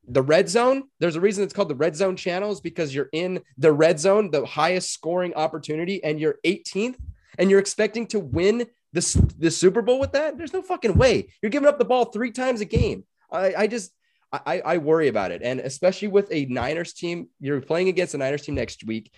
the 0.08 0.22
red 0.22 0.48
zone, 0.48 0.84
there's 1.00 1.16
a 1.16 1.22
reason 1.22 1.44
it's 1.44 1.54
called 1.54 1.70
the 1.70 1.76
red 1.76 1.96
zone 1.96 2.16
channels 2.16 2.62
because 2.62 2.94
you're 2.94 3.10
in 3.12 3.42
the 3.58 3.74
red 3.74 4.00
zone, 4.00 4.30
the 4.32 4.46
highest 4.46 4.92
scoring 4.94 5.34
opportunity, 5.34 6.02
and 6.04 6.20
you're 6.20 6.36
18th, 6.46 6.96
and 7.40 7.50
you're 7.50 7.60
expecting 7.60 8.06
to 8.08 8.20
win 8.20 8.68
the, 8.94 9.34
the 9.38 9.52
Super 9.52 9.82
Bowl 9.82 10.00
with 10.00 10.14
that. 10.14 10.38
There's 10.38 10.54
no 10.54 10.62
fucking 10.62 10.94
way. 10.96 11.34
You're 11.42 11.50
giving 11.50 11.68
up 11.68 11.80
the 11.80 11.86
ball 11.86 12.06
three 12.06 12.32
times 12.32 12.62
a 12.62 12.66
game. 12.66 13.04
I, 13.32 13.54
I 13.58 13.68
just 13.68 13.92
I, 14.32 14.62
I 14.66 14.78
worry 14.78 15.08
about 15.08 15.32
it. 15.32 15.42
And 15.44 15.60
especially 15.60 16.10
with 16.10 16.28
a 16.32 16.46
Niners 16.46 16.94
team, 16.94 17.30
you're 17.40 17.62
playing 17.62 17.88
against 17.88 18.14
a 18.14 18.18
Niners 18.18 18.42
team 18.42 18.56
next 18.56 18.86
week. 18.86 19.12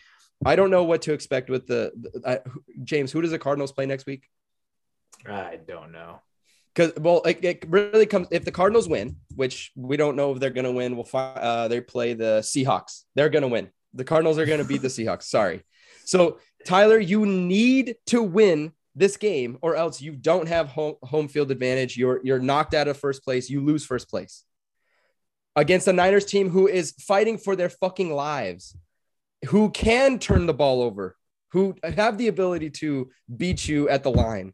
I 0.46 0.56
don't 0.56 0.70
know 0.70 0.84
what 0.84 1.02
to 1.04 1.14
expect 1.14 1.50
with 1.50 1.68
the, 1.68 1.92
the 1.96 2.22
uh, 2.24 2.38
James. 2.84 3.12
Who 3.12 3.22
does 3.22 3.32
the 3.32 3.40
Cardinals 3.40 3.72
play 3.72 3.86
next 3.86 4.06
week? 4.06 4.28
I 5.28 5.60
don't 5.68 5.92
know. 5.92 6.22
Because 6.74 6.94
well, 6.98 7.22
it, 7.24 7.44
it 7.44 7.66
really 7.68 8.06
comes 8.06 8.28
if 8.32 8.46
the 8.46 8.52
Cardinals 8.52 8.88
win, 8.88 9.18
which 9.36 9.72
we 9.76 9.98
don't 9.98 10.16
know 10.16 10.32
if 10.32 10.40
they're 10.40 10.52
going 10.52 10.66
to 10.66 10.72
win. 10.72 10.96
We'll 10.96 11.04
find. 11.04 11.38
Uh, 11.38 11.68
they 11.68 11.82
play 11.82 12.14
the 12.14 12.40
Seahawks. 12.42 13.04
They're 13.16 13.30
going 13.30 13.42
to 13.42 13.48
win. 13.48 13.70
The 13.96 14.06
Cardinals 14.06 14.38
are 14.38 14.46
going 14.46 14.60
to 14.60 14.66
beat 14.66 14.84
the 14.84 14.88
Seahawks. 14.88 15.24
Sorry. 15.24 15.64
So 16.06 16.40
Tyler, 16.66 17.00
you 17.00 17.26
need 17.26 17.96
to 18.08 18.22
win 18.22 18.72
this 18.96 19.18
game, 19.18 19.58
or 19.62 19.76
else 19.76 20.02
you 20.02 20.12
don't 20.14 20.48
have 20.48 20.68
home 20.68 20.96
home 21.04 21.28
field 21.28 21.52
advantage. 21.52 21.98
You're 21.98 22.22
you're 22.24 22.40
knocked 22.40 22.76
out 22.76 22.88
of 22.88 22.98
first 22.98 23.24
place. 23.24 23.50
You 23.50 23.66
lose 23.66 23.84
first 23.84 24.08
place 24.08 24.46
against 25.56 25.88
a 25.88 25.94
Niners 25.94 26.26
team 26.26 26.50
who 26.50 26.68
is 26.68 26.94
fighting 27.00 27.38
for 27.38 27.56
their 27.56 27.70
fucking 27.70 28.14
lives, 28.14 28.76
who 29.46 29.70
can 29.72 30.20
turn 30.20 30.46
the 30.46 30.54
ball 30.54 30.82
over, 30.82 31.16
who 31.52 31.76
have 31.84 32.18
the 32.18 32.28
ability 32.28 32.70
to 32.70 33.10
beat 33.36 33.68
you 33.68 33.90
at 33.90 34.04
the 34.04 34.12
line. 34.12 34.54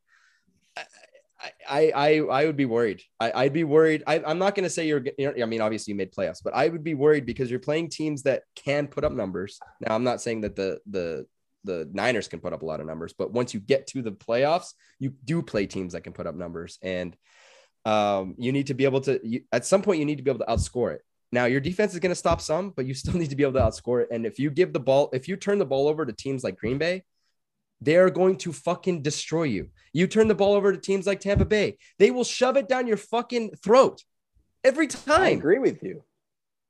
I, 1.69 1.91
I, 1.95 2.19
I 2.21 2.45
would 2.45 2.57
be 2.57 2.65
worried. 2.65 3.03
I, 3.19 3.31
I'd 3.35 3.53
be 3.53 3.65
worried. 3.65 4.03
I, 4.07 4.19
I'm 4.25 4.39
not 4.39 4.55
going 4.55 4.63
to 4.63 4.69
say 4.69 4.87
you're, 4.87 5.03
you're, 5.17 5.39
I 5.41 5.45
mean, 5.45 5.61
obviously 5.61 5.91
you 5.91 5.97
made 5.97 6.11
playoffs, 6.11 6.41
but 6.43 6.55
I 6.55 6.69
would 6.69 6.83
be 6.83 6.95
worried 6.95 7.25
because 7.25 7.51
you're 7.51 7.59
playing 7.59 7.89
teams 7.89 8.23
that 8.23 8.43
can 8.55 8.87
put 8.87 9.03
up 9.03 9.11
numbers. 9.11 9.59
Now, 9.81 9.93
I'm 9.93 10.03
not 10.03 10.21
saying 10.21 10.41
that 10.41 10.55
the, 10.55 10.79
the, 10.89 11.27
the 11.63 11.89
Niners 11.93 12.27
can 12.27 12.39
put 12.39 12.53
up 12.53 12.63
a 12.63 12.65
lot 12.65 12.79
of 12.79 12.87
numbers, 12.87 13.13
but 13.17 13.31
once 13.31 13.53
you 13.53 13.59
get 13.59 13.85
to 13.87 14.01
the 14.01 14.11
playoffs, 14.11 14.73
you 14.97 15.13
do 15.23 15.43
play 15.43 15.67
teams 15.67 15.93
that 15.93 16.01
can 16.01 16.13
put 16.13 16.25
up 16.25 16.35
numbers. 16.35 16.79
And 16.81 17.15
um, 17.85 18.35
you 18.37 18.51
need 18.51 18.67
to 18.67 18.73
be 18.73 18.85
able 18.85 19.01
to, 19.01 19.19
you, 19.23 19.41
at 19.51 19.65
some 19.65 19.81
point, 19.81 19.99
you 19.99 20.05
need 20.05 20.17
to 20.17 20.23
be 20.23 20.31
able 20.31 20.45
to 20.45 20.51
outscore 20.51 20.93
it. 20.93 21.01
Now, 21.31 21.45
your 21.45 21.59
defense 21.59 21.93
is 21.93 21.99
going 21.99 22.11
to 22.11 22.15
stop 22.15 22.41
some, 22.41 22.71
but 22.71 22.85
you 22.85 22.93
still 22.93 23.13
need 23.17 23.29
to 23.29 23.35
be 23.35 23.43
able 23.43 23.53
to 23.53 23.59
outscore 23.59 24.01
it. 24.01 24.09
And 24.11 24.25
if 24.25 24.39
you 24.39 24.49
give 24.49 24.73
the 24.73 24.79
ball, 24.79 25.09
if 25.13 25.27
you 25.27 25.35
turn 25.35 25.59
the 25.59 25.65
ball 25.65 25.87
over 25.87 26.05
to 26.05 26.13
teams 26.13 26.43
like 26.43 26.57
Green 26.57 26.77
Bay, 26.77 27.03
they 27.81 27.97
are 27.97 28.09
going 28.09 28.37
to 28.37 28.53
fucking 28.53 29.01
destroy 29.01 29.43
you. 29.43 29.69
You 29.93 30.07
turn 30.07 30.27
the 30.27 30.35
ball 30.35 30.53
over 30.53 30.71
to 30.71 30.77
teams 30.77 31.05
like 31.05 31.19
Tampa 31.19 31.45
Bay, 31.45 31.77
they 31.99 32.11
will 32.11 32.23
shove 32.23 32.57
it 32.57 32.67
down 32.67 32.87
your 32.87 32.97
fucking 32.97 33.51
throat 33.63 34.03
every 34.63 34.87
time. 34.87 35.21
I 35.21 35.29
agree 35.29 35.59
with 35.59 35.83
you. 35.83 36.03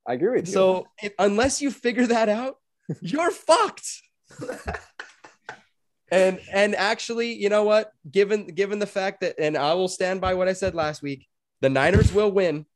I 0.06 0.14
agree 0.14 0.36
with 0.36 0.46
you. 0.46 0.52
So 0.52 0.86
if, 1.02 1.12
unless 1.18 1.62
you 1.62 1.70
figure 1.70 2.06
that 2.06 2.28
out, 2.28 2.56
you're 3.00 3.30
fucked. 3.30 4.02
and 6.10 6.40
and 6.52 6.74
actually, 6.76 7.34
you 7.34 7.48
know 7.48 7.64
what? 7.64 7.92
Given 8.10 8.46
given 8.46 8.78
the 8.78 8.86
fact 8.86 9.20
that, 9.20 9.36
and 9.38 9.56
I 9.56 9.74
will 9.74 9.88
stand 9.88 10.20
by 10.20 10.34
what 10.34 10.48
I 10.48 10.52
said 10.52 10.74
last 10.74 11.02
week, 11.02 11.26
the 11.60 11.68
Niners 11.68 12.12
will 12.12 12.30
win 12.30 12.66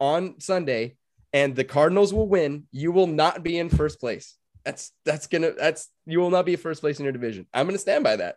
on 0.00 0.40
Sunday, 0.40 0.96
and 1.32 1.54
the 1.54 1.64
Cardinals 1.64 2.14
will 2.14 2.28
win. 2.28 2.66
You 2.72 2.92
will 2.92 3.06
not 3.06 3.42
be 3.42 3.58
in 3.58 3.68
first 3.68 4.00
place. 4.00 4.36
That's 4.64 4.92
that's 5.04 5.26
gonna 5.26 5.52
that's 5.52 5.88
you 6.06 6.20
will 6.20 6.30
not 6.30 6.46
be 6.46 6.56
first 6.56 6.80
place 6.80 6.98
in 6.98 7.04
your 7.04 7.12
division. 7.12 7.46
I'm 7.52 7.66
gonna 7.66 7.78
stand 7.78 8.04
by 8.04 8.16
that. 8.16 8.36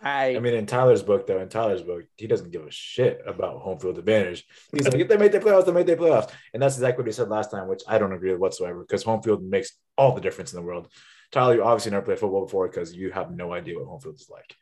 I, 0.00 0.36
I 0.36 0.38
mean, 0.38 0.54
in 0.54 0.66
Tyler's 0.66 1.02
book, 1.02 1.26
though, 1.26 1.40
in 1.40 1.48
Tyler's 1.48 1.82
book, 1.82 2.04
he 2.16 2.26
doesn't 2.26 2.52
give 2.52 2.64
a 2.64 2.70
shit 2.70 3.20
about 3.26 3.60
home 3.60 3.78
field 3.78 3.98
advantage. 3.98 4.46
He's 4.72 4.84
like, 4.84 4.94
if 4.94 5.08
they 5.08 5.16
make 5.16 5.32
the 5.32 5.40
playoffs, 5.40 5.66
they 5.66 5.72
make 5.72 5.86
the 5.86 5.96
playoffs. 5.96 6.30
And 6.54 6.62
that's 6.62 6.76
exactly 6.76 7.02
what 7.02 7.08
he 7.08 7.12
said 7.12 7.28
last 7.28 7.50
time, 7.50 7.66
which 7.66 7.82
I 7.88 7.98
don't 7.98 8.12
agree 8.12 8.30
with 8.30 8.40
whatsoever 8.40 8.80
because 8.80 9.02
home 9.02 9.22
field 9.22 9.42
makes 9.42 9.72
all 9.98 10.14
the 10.14 10.20
difference 10.20 10.52
in 10.52 10.60
the 10.60 10.64
world. 10.64 10.88
Tyler, 11.32 11.54
you 11.54 11.64
obviously 11.64 11.92
never 11.92 12.04
played 12.04 12.18
football 12.18 12.44
before 12.44 12.68
because 12.68 12.94
you 12.94 13.12
have 13.12 13.30
no 13.30 13.52
idea 13.52 13.78
what 13.78 13.86
home 13.86 14.00
field 14.00 14.16
is 14.16 14.28
like. 14.30 14.56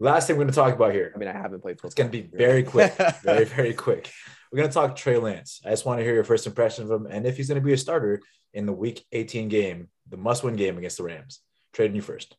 Last 0.00 0.26
thing 0.26 0.36
we're 0.36 0.44
going 0.44 0.52
to 0.52 0.56
talk 0.56 0.74
about 0.74 0.92
here. 0.92 1.12
I 1.14 1.18
mean, 1.18 1.28
I 1.28 1.32
haven't 1.32 1.60
played 1.60 1.76
football. 1.76 1.88
It's 1.88 1.94
going 1.94 2.10
to 2.10 2.22
be 2.22 2.28
very 2.36 2.64
quick, 2.64 2.94
very, 3.22 3.44
very 3.44 3.74
quick. 3.74 4.10
We're 4.50 4.58
going 4.58 4.68
to 4.68 4.74
talk 4.74 4.96
Trey 4.96 5.18
Lance. 5.18 5.60
I 5.64 5.70
just 5.70 5.86
want 5.86 6.00
to 6.00 6.04
hear 6.04 6.14
your 6.14 6.24
first 6.24 6.46
impression 6.46 6.84
of 6.84 6.90
him 6.90 7.06
and 7.06 7.26
if 7.26 7.36
he's 7.36 7.48
going 7.48 7.60
to 7.60 7.64
be 7.64 7.72
a 7.72 7.78
starter 7.78 8.20
in 8.52 8.66
the 8.66 8.72
week 8.72 9.04
18 9.12 9.48
game, 9.48 9.88
the 10.08 10.16
must 10.16 10.42
win 10.42 10.56
game 10.56 10.78
against 10.78 10.96
the 10.96 11.04
Rams. 11.04 11.40
Tradon 11.74 11.94
you 11.94 12.02
first. 12.02 12.36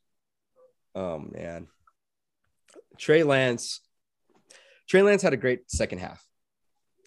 Oh 0.93 1.19
man. 1.19 1.67
Trey 2.97 3.23
Lance. 3.23 3.81
Trey 4.87 5.01
Lance 5.01 5.21
had 5.21 5.33
a 5.33 5.37
great 5.37 5.69
second 5.69 5.99
half. 5.99 6.23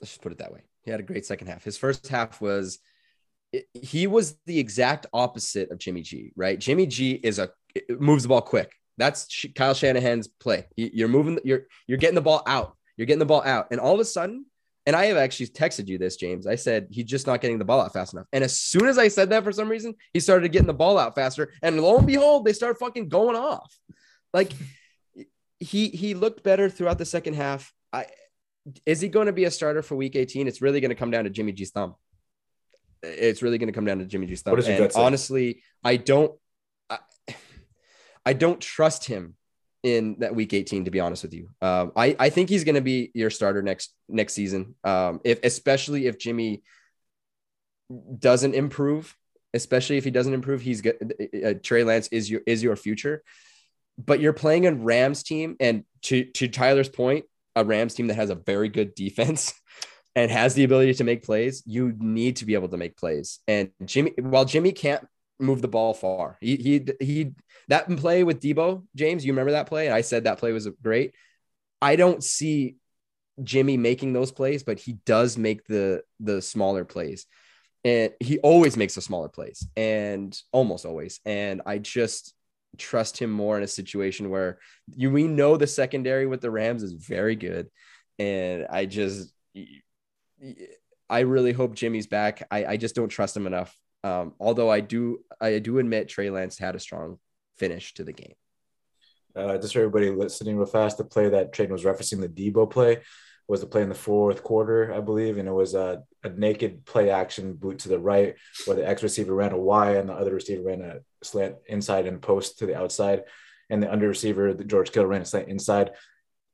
Let's 0.00 0.12
just 0.12 0.22
put 0.22 0.32
it 0.32 0.38
that 0.38 0.52
way. 0.52 0.64
He 0.82 0.90
had 0.90 1.00
a 1.00 1.04
great 1.04 1.26
second 1.26 1.48
half. 1.48 1.64
His 1.64 1.78
first 1.78 2.08
half 2.08 2.40
was 2.40 2.78
he 3.74 4.06
was 4.06 4.38
the 4.46 4.58
exact 4.58 5.06
opposite 5.12 5.70
of 5.70 5.78
Jimmy 5.78 6.02
G, 6.02 6.32
right? 6.36 6.58
Jimmy 6.58 6.86
G 6.86 7.12
is 7.12 7.38
a 7.38 7.50
moves 7.90 8.24
the 8.24 8.28
ball 8.28 8.42
quick. 8.42 8.72
That's 8.96 9.46
Kyle 9.54 9.74
Shanahan's 9.74 10.26
play. 10.26 10.66
You're 10.76 11.08
moving, 11.08 11.38
you're 11.44 11.66
you're 11.86 11.98
getting 11.98 12.14
the 12.14 12.20
ball 12.20 12.42
out. 12.46 12.76
You're 12.96 13.06
getting 13.06 13.20
the 13.20 13.26
ball 13.26 13.42
out, 13.44 13.68
and 13.70 13.80
all 13.80 13.94
of 13.94 14.00
a 14.00 14.04
sudden, 14.04 14.46
and 14.86 14.96
I 14.96 15.04
have 15.06 15.16
actually 15.16 15.48
texted 15.48 15.86
you 15.86 15.98
this, 15.98 16.16
James. 16.16 16.46
I 16.46 16.56
said 16.56 16.88
he's 16.90 17.04
just 17.04 17.26
not 17.26 17.40
getting 17.40 17.58
the 17.58 17.64
ball 17.64 17.80
out 17.80 17.92
fast 17.92 18.14
enough. 18.14 18.26
And 18.32 18.42
as 18.42 18.58
soon 18.58 18.86
as 18.86 18.98
I 18.98 19.08
said 19.08 19.30
that, 19.30 19.44
for 19.44 19.52
some 19.52 19.68
reason, 19.68 19.94
he 20.12 20.20
started 20.20 20.50
getting 20.50 20.66
the 20.66 20.74
ball 20.74 20.98
out 20.98 21.14
faster. 21.14 21.52
And 21.62 21.80
lo 21.80 21.98
and 21.98 22.06
behold, 22.06 22.44
they 22.44 22.52
start 22.52 22.78
fucking 22.78 23.08
going 23.08 23.36
off. 23.36 23.78
Like 24.32 24.52
he 25.60 25.88
he 25.88 26.14
looked 26.14 26.42
better 26.42 26.68
throughout 26.68 26.98
the 26.98 27.04
second 27.04 27.34
half. 27.34 27.72
I 27.92 28.06
is 28.84 29.00
he 29.00 29.08
going 29.08 29.26
to 29.26 29.32
be 29.32 29.44
a 29.44 29.50
starter 29.50 29.82
for 29.82 29.94
week 29.94 30.16
18? 30.16 30.48
It's 30.48 30.62
really 30.62 30.80
going 30.80 30.90
to 30.90 30.94
come 30.94 31.10
down 31.10 31.24
to 31.24 31.30
Jimmy 31.30 31.52
G's 31.52 31.70
thumb. 31.70 31.94
It's 33.02 33.42
really 33.42 33.58
going 33.58 33.68
to 33.68 33.72
come 33.72 33.84
down 33.84 33.98
to 33.98 34.04
Jimmy 34.04 34.26
G's 34.26 34.42
thumb. 34.42 34.52
What 34.52 34.56
does 34.56 34.68
your 34.68 34.82
And 34.82 34.92
honestly, 34.96 35.62
I 35.84 35.96
don't 35.96 36.32
I, 36.90 36.98
I 38.26 38.32
don't 38.32 38.60
trust 38.60 39.06
him 39.06 39.34
in 39.82 40.16
that 40.18 40.34
week 40.34 40.52
18 40.52 40.86
to 40.86 40.90
be 40.90 41.00
honest 41.00 41.22
with 41.22 41.34
you. 41.34 41.50
Um, 41.62 41.92
I 41.96 42.16
I 42.18 42.30
think 42.30 42.48
he's 42.48 42.64
going 42.64 42.74
to 42.74 42.80
be 42.80 43.10
your 43.14 43.30
starter 43.30 43.62
next 43.62 43.94
next 44.08 44.34
season. 44.34 44.74
Um, 44.84 45.20
if 45.24 45.40
especially 45.44 46.06
if 46.06 46.18
Jimmy 46.18 46.62
doesn't 48.18 48.54
improve, 48.54 49.16
especially 49.54 49.96
if 49.96 50.04
he 50.04 50.10
doesn't 50.10 50.34
improve, 50.34 50.60
he's 50.60 50.80
good. 50.80 51.14
Uh, 51.44 51.54
Trey 51.62 51.84
Lance 51.84 52.08
is 52.08 52.30
your 52.30 52.42
is 52.46 52.62
your 52.62 52.76
future. 52.76 53.22
but 53.98 54.20
you're 54.20 54.32
playing 54.32 54.66
a 54.66 54.72
Rams 54.72 55.22
team, 55.22 55.56
and 55.60 55.84
to 56.02 56.24
to 56.24 56.48
Tyler's 56.48 56.88
point, 56.88 57.24
a 57.56 57.64
Rams 57.64 57.94
team 57.94 58.08
that 58.08 58.14
has 58.14 58.30
a 58.30 58.34
very 58.34 58.68
good 58.68 58.94
defense 58.94 59.54
and 60.18 60.32
has 60.32 60.54
the 60.54 60.64
ability 60.64 60.94
to 60.94 61.04
make 61.04 61.22
plays. 61.22 61.62
You 61.64 61.94
need 61.96 62.36
to 62.36 62.44
be 62.44 62.54
able 62.54 62.68
to 62.70 62.76
make 62.76 62.96
plays. 62.96 63.38
And 63.46 63.70
Jimmy, 63.84 64.14
while 64.18 64.44
Jimmy 64.44 64.72
can't 64.72 65.06
move 65.38 65.62
the 65.62 65.68
ball 65.68 65.94
far, 65.94 66.36
he 66.40 66.56
he 66.56 66.86
he 66.98 67.34
that 67.68 67.88
play 67.96 68.24
with 68.24 68.40
Deebo 68.40 68.84
James, 68.96 69.24
you 69.24 69.32
remember 69.32 69.52
that 69.52 69.68
play? 69.68 69.86
And 69.86 69.94
I 69.94 70.00
said 70.00 70.24
that 70.24 70.38
play 70.38 70.50
was 70.50 70.68
great. 70.82 71.14
I 71.80 71.94
don't 71.94 72.24
see 72.24 72.78
Jimmy 73.44 73.76
making 73.76 74.12
those 74.12 74.32
plays, 74.32 74.64
but 74.64 74.80
he 74.80 74.94
does 75.06 75.38
make 75.38 75.64
the 75.68 76.02
the 76.18 76.42
smaller 76.42 76.84
plays. 76.84 77.26
And 77.84 78.12
he 78.18 78.38
always 78.40 78.76
makes 78.76 78.96
the 78.96 79.00
smaller 79.00 79.28
plays 79.28 79.68
and 79.76 80.36
almost 80.50 80.84
always. 80.84 81.20
And 81.24 81.62
I 81.64 81.78
just 81.78 82.34
trust 82.76 83.18
him 83.18 83.30
more 83.30 83.56
in 83.56 83.62
a 83.62 83.68
situation 83.68 84.30
where 84.30 84.58
you 84.96 85.12
we 85.12 85.28
know 85.28 85.56
the 85.56 85.68
secondary 85.68 86.26
with 86.26 86.40
the 86.40 86.50
Rams 86.50 86.82
is 86.82 86.92
very 86.92 87.36
good. 87.36 87.70
And 88.18 88.66
I 88.68 88.86
just 88.86 89.32
I 91.10 91.20
really 91.20 91.52
hope 91.52 91.74
Jimmy's 91.74 92.06
back. 92.06 92.46
I, 92.50 92.64
I 92.64 92.76
just 92.76 92.94
don't 92.94 93.08
trust 93.08 93.36
him 93.36 93.46
enough. 93.46 93.76
Um, 94.04 94.34
although 94.38 94.70
I 94.70 94.80
do 94.80 95.20
I 95.40 95.58
do 95.58 95.78
admit 95.78 96.08
Trey 96.08 96.30
Lance 96.30 96.58
had 96.58 96.76
a 96.76 96.80
strong 96.80 97.18
finish 97.56 97.94
to 97.94 98.04
the 98.04 98.12
game. 98.12 98.34
Uh, 99.34 99.58
just 99.58 99.72
for 99.74 99.80
everybody 99.80 100.10
listening 100.10 100.56
real 100.56 100.66
fast, 100.66 100.98
the 100.98 101.04
play 101.04 101.28
that 101.28 101.52
Tradon 101.52 101.70
was 101.70 101.84
referencing, 101.84 102.20
the 102.20 102.28
Deebo 102.28 102.70
play, 102.70 103.02
was 103.46 103.60
the 103.60 103.66
play 103.66 103.82
in 103.82 103.88
the 103.88 103.94
fourth 103.94 104.42
quarter, 104.42 104.92
I 104.92 105.00
believe, 105.00 105.38
and 105.38 105.48
it 105.48 105.52
was 105.52 105.74
a, 105.74 106.02
a 106.24 106.28
naked 106.28 106.84
play 106.84 107.10
action 107.10 107.54
boot 107.54 107.80
to 107.80 107.88
the 107.88 107.98
right, 107.98 108.34
where 108.66 108.76
the 108.76 108.88
X 108.88 109.02
receiver 109.02 109.34
ran 109.34 109.52
a 109.52 109.58
Y 109.58 109.96
and 109.96 110.08
the 110.08 110.14
other 110.14 110.34
receiver 110.34 110.62
ran 110.62 110.80
a 110.82 111.00
slant 111.22 111.56
inside 111.66 112.06
and 112.06 112.20
post 112.20 112.58
to 112.58 112.66
the 112.66 112.76
outside, 112.76 113.22
and 113.70 113.82
the 113.82 113.92
under 113.92 114.08
receiver, 114.08 114.54
the 114.54 114.64
George 114.64 114.92
Kittle, 114.92 115.08
ran 115.08 115.22
a 115.22 115.24
slant 115.24 115.48
inside. 115.48 115.90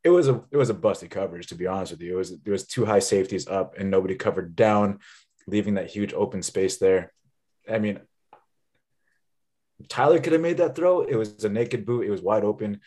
It 0.04 0.10
was 0.10 0.28
a 0.28 0.44
it 0.50 0.56
was 0.56 0.70
a 0.70 0.74
busted 0.74 1.10
coverage, 1.10 1.46
to 1.48 1.54
be 1.54 1.66
honest 1.66 1.92
with 1.92 2.02
you. 2.02 2.14
It 2.14 2.18
was 2.18 2.38
there 2.40 2.52
was 2.52 2.66
two 2.66 2.84
high 2.84 2.98
safeties 2.98 3.48
up 3.48 3.74
and 3.78 3.90
nobody 3.90 4.14
covered 4.14 4.54
down, 4.54 5.00
leaving 5.46 5.74
that 5.74 5.90
huge 5.90 6.12
open 6.12 6.42
space 6.42 6.76
there. 6.76 7.12
I 7.68 7.78
mean, 7.78 8.00
Tyler 9.88 10.20
could 10.20 10.34
have 10.34 10.42
made 10.42 10.58
that 10.58 10.76
throw. 10.76 11.00
It 11.02 11.16
was 11.16 11.44
a 11.44 11.48
naked 11.48 11.86
boot. 11.86 12.06
It 12.06 12.10
was 12.10 12.20
wide 12.20 12.44
open. 12.44 12.80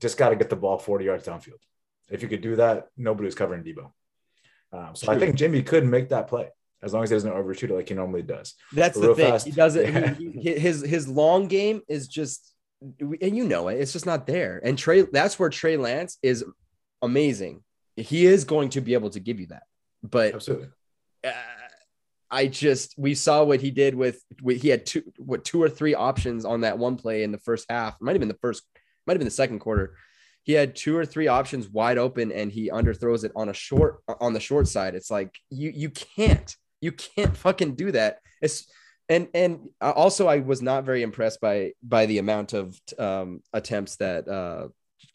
Just 0.00 0.16
got 0.16 0.30
to 0.30 0.36
get 0.36 0.50
the 0.50 0.56
ball 0.56 0.78
40 0.78 1.04
yards 1.04 1.26
downfield. 1.26 1.60
If 2.10 2.22
you 2.22 2.28
could 2.28 2.40
do 2.40 2.56
that, 2.56 2.88
nobody 2.96 3.26
was 3.26 3.34
covering 3.34 3.62
Deebo. 3.62 3.90
Um, 4.72 4.94
so 4.94 5.06
True. 5.06 5.14
I 5.14 5.18
think 5.18 5.36
Jimmy 5.36 5.62
could 5.62 5.84
make 5.84 6.08
that 6.08 6.28
play 6.28 6.48
as 6.82 6.92
long 6.92 7.02
as 7.02 7.10
he 7.10 7.16
doesn't 7.16 7.32
overshoot 7.32 7.70
it 7.70 7.74
like 7.74 7.88
he 7.88 7.94
normally 7.94 8.22
does. 8.22 8.54
That's 8.72 8.98
the 8.98 9.14
thing. 9.14 9.30
Fast, 9.30 9.46
he 9.46 9.52
doesn't. 9.52 9.92
Yeah. 9.92 10.14
He, 10.18 10.30
he, 10.30 10.58
his 10.58 10.82
his 10.82 11.08
long 11.08 11.48
game 11.48 11.80
is 11.88 12.08
just, 12.08 12.53
and 13.00 13.36
you 13.36 13.44
know 13.44 13.68
it. 13.68 13.80
It's 13.80 13.92
just 13.92 14.06
not 14.06 14.26
there. 14.26 14.60
And 14.62 14.76
Trey, 14.78 15.02
that's 15.02 15.38
where 15.38 15.50
Trey 15.50 15.76
Lance 15.76 16.18
is 16.22 16.44
amazing. 17.02 17.62
He 17.96 18.26
is 18.26 18.44
going 18.44 18.70
to 18.70 18.80
be 18.80 18.94
able 18.94 19.10
to 19.10 19.20
give 19.20 19.40
you 19.40 19.46
that. 19.48 19.64
But 20.02 20.34
absolutely. 20.34 20.68
Uh, 21.24 21.32
I 22.30 22.48
just 22.48 22.94
we 22.98 23.14
saw 23.14 23.44
what 23.44 23.60
he 23.60 23.70
did 23.70 23.94
with, 23.94 24.20
with 24.42 24.60
he 24.60 24.68
had 24.68 24.86
two 24.86 25.02
what 25.18 25.44
two 25.44 25.62
or 25.62 25.68
three 25.68 25.94
options 25.94 26.44
on 26.44 26.62
that 26.62 26.78
one 26.78 26.96
play 26.96 27.22
in 27.22 27.32
the 27.32 27.38
first 27.38 27.66
half. 27.68 27.94
It 27.94 28.02
might 28.02 28.12
have 28.12 28.20
been 28.20 28.28
the 28.28 28.38
first, 28.40 28.64
might 29.06 29.12
have 29.14 29.20
been 29.20 29.26
the 29.26 29.30
second 29.30 29.60
quarter 29.60 29.94
he 30.44 30.52
had 30.52 30.76
two 30.76 30.96
or 30.96 31.06
three 31.06 31.26
options 31.26 31.68
wide 31.68 31.98
open 31.98 32.30
and 32.30 32.52
he 32.52 32.70
underthrows 32.70 33.24
it 33.24 33.32
on 33.34 33.48
a 33.48 33.54
short 33.54 34.02
on 34.20 34.34
the 34.34 34.40
short 34.40 34.68
side. 34.68 34.94
It's 34.94 35.10
like 35.10 35.34
you 35.50 35.72
you 35.74 35.90
can't 35.90 36.54
you 36.80 36.92
can't 36.92 37.36
fucking 37.36 37.74
do 37.74 37.90
that. 37.92 38.18
It's 38.40 38.70
and 39.08 39.28
and 39.34 39.68
also 39.80 40.26
I 40.28 40.38
was 40.38 40.62
not 40.62 40.84
very 40.84 41.02
impressed 41.02 41.40
by 41.40 41.72
by 41.82 42.06
the 42.06 42.18
amount 42.18 42.52
of 42.52 42.78
um, 42.98 43.40
attempts 43.52 43.96
that 43.96 44.28
uh, 44.28 44.68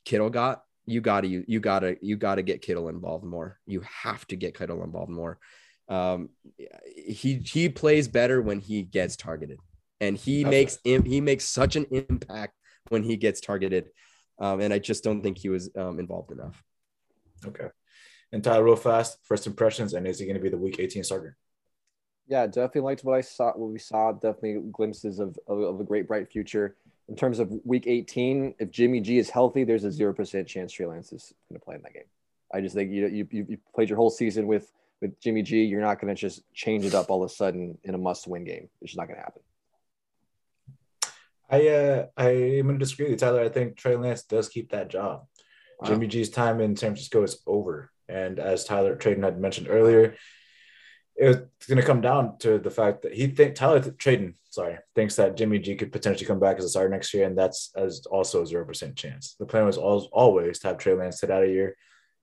Kittle 0.05 0.29
got. 0.29 0.63
You 0.85 1.01
gotta 1.01 1.27
you 1.27 1.43
you 1.47 1.59
gotta 1.59 1.97
you 2.01 2.15
gotta 2.15 2.41
get 2.41 2.61
Kittle 2.61 2.89
involved 2.89 3.23
more. 3.23 3.59
You 3.65 3.81
have 4.03 4.25
to 4.27 4.35
get 4.35 4.57
Kittle 4.57 4.83
involved 4.83 5.11
more. 5.11 5.39
Um, 5.87 6.29
he 6.95 7.35
he 7.35 7.69
plays 7.69 8.07
better 8.07 8.41
when 8.41 8.59
he 8.59 8.83
gets 8.83 9.15
targeted, 9.15 9.59
and 9.99 10.17
he 10.17 10.43
That's 10.43 10.51
makes 10.51 10.77
he 10.83 11.21
makes 11.21 11.45
such 11.45 11.75
an 11.75 11.85
impact 11.91 12.53
when 12.89 13.03
he 13.03 13.17
gets 13.17 13.41
targeted. 13.41 13.89
Um, 14.39 14.61
and 14.61 14.73
I 14.73 14.79
just 14.79 15.03
don't 15.03 15.21
think 15.21 15.37
he 15.37 15.49
was 15.49 15.69
um, 15.75 15.99
involved 15.99 16.31
enough. 16.31 16.63
Okay. 17.45 17.67
And 18.31 18.43
Tyler, 18.43 18.63
real 18.63 18.75
fast, 18.75 19.17
first 19.23 19.47
impressions, 19.47 19.93
and 19.93 20.07
is 20.07 20.19
he 20.19 20.25
going 20.25 20.37
to 20.37 20.41
be 20.41 20.49
the 20.49 20.57
Week 20.57 20.79
18 20.79 21.03
starter? 21.03 21.35
Yeah, 22.29 22.45
definitely 22.45 22.81
liked 22.81 23.03
what 23.03 23.17
I 23.17 23.21
saw. 23.21 23.51
What 23.53 23.71
we 23.71 23.79
saw, 23.79 24.11
definitely 24.11 24.61
glimpses 24.71 25.17
of, 25.17 25.37
of, 25.47 25.59
of 25.61 25.79
a 25.81 25.83
great 25.83 26.07
bright 26.07 26.31
future. 26.31 26.75
In 27.07 27.15
terms 27.15 27.39
of 27.39 27.51
Week 27.65 27.87
18, 27.87 28.53
if 28.59 28.69
Jimmy 28.69 29.01
G 29.01 29.17
is 29.17 29.31
healthy, 29.31 29.63
there's 29.63 29.83
a 29.83 29.91
zero 29.91 30.13
percent 30.13 30.47
chance 30.47 30.71
Trey 30.71 30.85
Lance 30.85 31.11
is 31.11 31.33
going 31.49 31.59
to 31.59 31.65
play 31.65 31.75
in 31.75 31.81
that 31.81 31.93
game. 31.93 32.03
I 32.53 32.61
just 32.61 32.75
think 32.75 32.91
you 32.91 33.07
you 33.07 33.27
you 33.31 33.57
played 33.73 33.89
your 33.89 33.97
whole 33.97 34.11
season 34.11 34.45
with 34.45 34.71
with 35.01 35.19
Jimmy 35.19 35.41
G. 35.41 35.63
You're 35.63 35.81
not 35.81 35.99
going 35.99 36.13
to 36.13 36.19
just 36.19 36.43
change 36.53 36.85
it 36.85 36.93
up 36.93 37.09
all 37.09 37.23
of 37.23 37.31
a 37.31 37.33
sudden 37.33 37.79
in 37.83 37.95
a 37.95 37.97
must-win 37.97 38.43
game. 38.43 38.69
It's 38.81 38.91
just 38.91 38.97
not 38.97 39.07
going 39.07 39.17
to 39.17 39.23
happen. 39.23 39.41
I 41.49 41.67
uh, 41.67 42.05
I 42.15 42.29
am 42.29 42.67
going 42.67 42.77
to 42.77 42.85
disagree 42.85 43.05
with 43.05 43.13
you, 43.13 43.17
Tyler. 43.17 43.41
I 43.41 43.49
think 43.49 43.75
Trey 43.75 43.95
Lance 43.95 44.21
does 44.21 44.49
keep 44.49 44.69
that 44.69 44.89
job. 44.89 45.25
Wow. 45.79 45.87
Jimmy 45.87 46.05
G's 46.05 46.29
time 46.29 46.61
in 46.61 46.75
San 46.75 46.91
Francisco 46.91 47.23
is 47.23 47.41
over, 47.47 47.89
and 48.07 48.37
as 48.37 48.65
Tyler 48.65 48.95
Tradon 48.95 49.23
had 49.23 49.41
mentioned 49.41 49.67
earlier, 49.67 50.15
it's 51.19 51.67
going 51.67 51.79
to 51.79 51.85
come 51.85 52.01
down 52.01 52.37
to 52.39 52.57
the 52.57 52.69
fact 52.69 53.01
that 53.01 53.13
he 53.13 53.27
think 53.27 53.55
Tyler 53.55 53.81
Tradon, 53.81 54.35
sorry, 54.49 54.77
thinks 54.95 55.17
that 55.17 55.35
Jimmy 55.35 55.59
G 55.59 55.75
could 55.75 55.91
potentially 55.91 56.25
come 56.25 56.39
back 56.39 56.57
as 56.57 56.63
a 56.63 56.69
starter 56.69 56.89
next 56.89 57.13
year, 57.13 57.27
and 57.27 57.37
that's 57.37 57.71
as 57.75 58.05
also 58.09 58.41
a 58.41 58.47
zero 58.47 58.65
percent 58.65 58.95
chance. 58.95 59.35
The 59.39 59.45
plan 59.45 59.65
was 59.65 59.77
always 59.77 60.59
to 60.59 60.67
have 60.69 60.77
Trey 60.77 60.93
Lance 60.93 61.19
sit 61.19 61.29
out 61.29 61.43
a 61.43 61.47
year, 61.47 61.75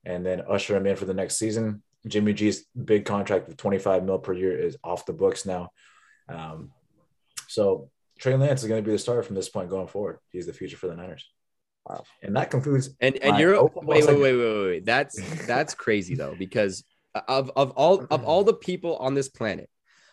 and 0.05 0.25
then 0.25 0.43
usher 0.49 0.77
him 0.77 0.87
in 0.87 0.97
for 0.97 1.05
the 1.05 1.15
next 1.15 1.37
season. 1.37 1.83
Jimmy 2.07 2.33
G's 2.33 2.65
big 2.73 3.05
contract 3.05 3.49
of 3.49 3.57
25 3.57 4.05
mil 4.05 4.19
per 4.19 4.33
year 4.33 4.57
is 4.57 4.77
off 4.83 5.07
the 5.07 5.13
books 5.13 5.45
now. 5.45 5.71
Um, 6.29 6.71
so 7.49 7.91
Trey 8.19 8.37
Lance 8.37 8.63
is 8.63 8.69
going 8.69 8.83
to 8.83 8.87
be 8.87 8.93
the 8.93 8.99
starter 8.99 9.23
from 9.23 9.37
this 9.37 9.49
point 9.49 9.69
going 9.69 9.89
forward. 9.89 10.19
He's 10.31 10.47
the 10.47 10.53
future 10.53 10.77
for 10.77 10.87
the 10.87 10.97
Niners. 10.97 11.29
Wow. 11.89 12.05
And 12.23 12.37
that 12.37 12.51
concludes. 12.51 12.91
And 13.01 13.17
and 13.17 13.39
you're 13.39 13.63
wait, 13.63 14.07
wait, 14.07 14.07
wait, 14.07 14.19
wait, 14.19 14.37
wait, 14.37 14.67
wait. 14.67 14.85
That's 14.85 15.21
that's 15.47 15.75
crazy 15.75 16.15
though, 16.15 16.35
because 16.39 16.85
of 17.29 17.51
of 17.57 17.71
all 17.73 18.07
of 18.11 18.25
all 18.25 18.45
the 18.45 18.55
people 18.55 18.97
on 18.97 19.15
this 19.15 19.29
planet, 19.29 19.69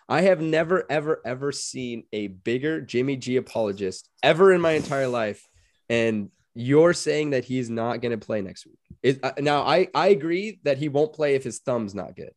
I 0.07 0.21
have 0.21 0.41
never 0.41 0.85
ever 0.89 1.21
ever 1.25 1.51
seen 1.51 2.03
a 2.11 2.27
bigger 2.27 2.81
Jimmy 2.81 3.17
G 3.17 3.37
apologist 3.37 4.09
ever 4.21 4.53
in 4.53 4.61
my 4.61 4.71
entire 4.71 5.07
life. 5.07 5.47
And 5.89 6.29
you're 6.55 6.93
saying 6.93 7.31
that 7.31 7.45
he's 7.45 7.69
not 7.69 8.01
going 8.01 8.17
to 8.17 8.25
play 8.25 8.41
next 8.41 8.65
week. 8.65 8.79
Is 9.01 9.19
uh, 9.23 9.33
now 9.39 9.63
I 9.63 9.87
I 9.93 10.07
agree 10.07 10.59
that 10.63 10.77
he 10.77 10.89
won't 10.89 11.13
play 11.13 11.35
if 11.35 11.43
his 11.43 11.59
thumb's 11.59 11.95
not 11.95 12.15
good. 12.15 12.31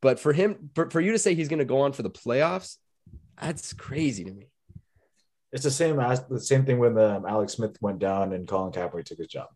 But 0.00 0.18
for 0.18 0.32
him, 0.32 0.70
for, 0.74 0.90
for 0.90 1.00
you 1.00 1.12
to 1.12 1.18
say 1.18 1.34
he's 1.34 1.48
going 1.48 1.60
to 1.60 1.64
go 1.64 1.82
on 1.82 1.92
for 1.92 2.02
the 2.02 2.10
playoffs, 2.10 2.76
that's 3.40 3.72
crazy 3.72 4.24
to 4.24 4.32
me 4.32 4.48
it's 5.52 5.64
the 5.64 5.70
same 5.70 6.00
as 6.00 6.24
the 6.26 6.40
same 6.40 6.64
thing 6.64 6.78
when 6.78 6.96
um, 6.98 7.26
Alex 7.26 7.54
Smith 7.54 7.76
went 7.80 7.98
down 7.98 8.32
and 8.32 8.48
Colin 8.48 8.72
Kaepernick 8.72 9.04
took 9.04 9.18
his 9.18 9.28
job. 9.28 9.48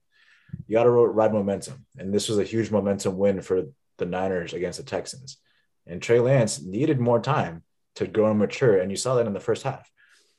You 0.66 0.74
got 0.74 0.84
to 0.84 0.90
ride 0.90 1.32
momentum, 1.32 1.86
and 1.98 2.12
this 2.12 2.28
was 2.28 2.38
a 2.38 2.44
huge 2.44 2.70
momentum 2.70 3.16
win 3.16 3.40
for 3.40 3.62
the 3.98 4.06
Niners 4.06 4.52
against 4.52 4.78
the 4.78 4.84
Texans. 4.84 5.38
And 5.86 6.02
Trey 6.02 6.20
Lance 6.20 6.60
needed 6.60 6.98
more 7.00 7.20
time 7.20 7.62
to 7.96 8.06
grow 8.06 8.30
and 8.30 8.38
mature, 8.38 8.78
and 8.78 8.90
you 8.90 8.96
saw 8.96 9.14
that 9.14 9.26
in 9.26 9.32
the 9.32 9.40
first 9.40 9.62
half. 9.62 9.90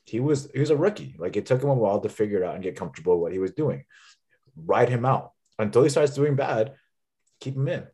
He 0.05 0.19
was 0.19 0.49
he 0.53 0.59
was 0.59 0.69
a 0.69 0.77
rookie. 0.77 1.15
Like 1.17 1.35
it 1.35 1.45
took 1.45 1.61
him 1.61 1.69
a 1.69 1.73
while 1.73 1.99
to 1.99 2.09
figure 2.09 2.43
it 2.43 2.45
out 2.45 2.55
and 2.55 2.63
get 2.63 2.77
comfortable 2.77 3.15
with 3.15 3.21
what 3.21 3.33
he 3.33 3.39
was 3.39 3.51
doing. 3.51 3.83
Ride 4.55 4.89
him 4.89 5.05
out 5.05 5.31
until 5.59 5.83
he 5.83 5.89
starts 5.89 6.13
doing 6.13 6.35
bad. 6.35 6.73
Keep 7.41 7.55
him 7.55 7.67
in. 7.67 7.87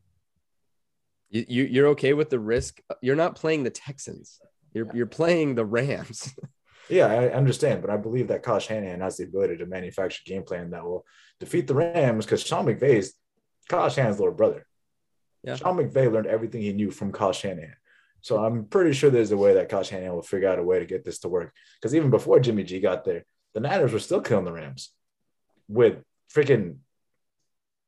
You, 1.30 1.44
you 1.48 1.64
you're 1.64 1.88
okay 1.88 2.12
with 2.12 2.30
the 2.30 2.38
risk. 2.38 2.80
You're 3.00 3.16
not 3.16 3.36
playing 3.36 3.64
the 3.64 3.70
Texans. 3.70 4.40
You're 4.72 4.88
you're 4.94 5.06
playing 5.06 5.54
the 5.54 5.64
Rams. 5.64 6.34
Yeah, 6.90 7.06
I 7.06 7.30
understand, 7.30 7.80
but 7.80 7.90
I 7.90 7.96
believe 7.96 8.28
that 8.28 8.42
Kyle 8.42 8.58
Shanahan 8.58 9.00
has 9.00 9.16
the 9.16 9.24
ability 9.24 9.56
to 9.56 9.66
manufacture 9.66 10.22
a 10.26 10.28
game 10.28 10.42
plan 10.42 10.70
that 10.70 10.84
will 10.84 11.06
defeat 11.40 11.66
the 11.66 11.74
Rams 11.74 12.26
because 12.26 12.42
Sean 12.42 12.66
McVay's 12.66 13.14
Kyle 13.68 13.88
Shanahan's 13.88 14.18
little 14.18 14.34
brother. 14.34 14.66
Yeah. 15.44 15.56
Sean 15.56 15.76
McVay 15.76 16.10
learned 16.10 16.26
everything 16.26 16.62
he 16.62 16.72
knew 16.72 16.90
from 16.90 17.12
Kyle 17.12 17.32
Shanahan. 17.32 17.76
So 18.22 18.42
I'm 18.42 18.64
pretty 18.64 18.94
sure 18.94 19.10
there's 19.10 19.32
a 19.32 19.36
way 19.36 19.54
that 19.54 19.68
Kyle 19.68 19.82
Shanahan 19.82 20.14
will 20.14 20.22
figure 20.22 20.48
out 20.48 20.58
a 20.58 20.62
way 20.62 20.78
to 20.78 20.86
get 20.86 21.04
this 21.04 21.18
to 21.20 21.28
work. 21.28 21.52
Because 21.78 21.94
even 21.94 22.10
before 22.10 22.40
Jimmy 22.40 22.64
G 22.64 22.80
got 22.80 23.04
there, 23.04 23.26
the 23.52 23.60
Niners 23.60 23.92
were 23.92 23.98
still 23.98 24.22
killing 24.22 24.46
the 24.46 24.52
Rams 24.52 24.90
with 25.68 25.98
freaking 26.34 26.76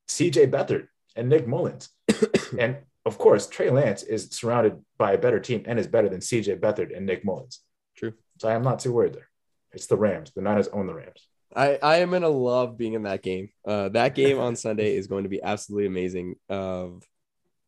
CJ 0.08 0.50
Beathard 0.50 0.88
and 1.16 1.30
Nick 1.30 1.46
Mullens. 1.46 1.88
and 2.58 2.76
of 3.06 3.18
course, 3.18 3.46
Trey 3.46 3.70
Lance 3.70 4.02
is 4.02 4.28
surrounded 4.32 4.84
by 4.98 5.12
a 5.12 5.18
better 5.18 5.40
team 5.40 5.62
and 5.66 5.78
is 5.78 5.86
better 5.86 6.08
than 6.08 6.20
CJ 6.20 6.60
Beathard 6.60 6.94
and 6.94 7.06
Nick 7.06 7.24
Mullens. 7.24 7.60
True. 7.96 8.12
So 8.38 8.48
I'm 8.48 8.62
not 8.62 8.80
too 8.80 8.92
worried 8.92 9.14
there. 9.14 9.28
It's 9.72 9.86
the 9.86 9.96
Rams. 9.96 10.32
The 10.34 10.42
Niners 10.42 10.68
own 10.68 10.86
the 10.86 10.94
Rams. 10.94 11.26
I, 11.54 11.78
I 11.82 11.96
am 11.98 12.10
gonna 12.10 12.28
love 12.28 12.76
being 12.76 12.92
in 12.92 13.04
that 13.04 13.22
game. 13.22 13.48
Uh, 13.66 13.88
that 13.90 14.14
game 14.14 14.38
on 14.38 14.56
Sunday 14.56 14.96
is 14.96 15.06
going 15.06 15.22
to 15.22 15.30
be 15.30 15.42
absolutely 15.42 15.86
amazing. 15.86 16.36
Of 16.48 17.02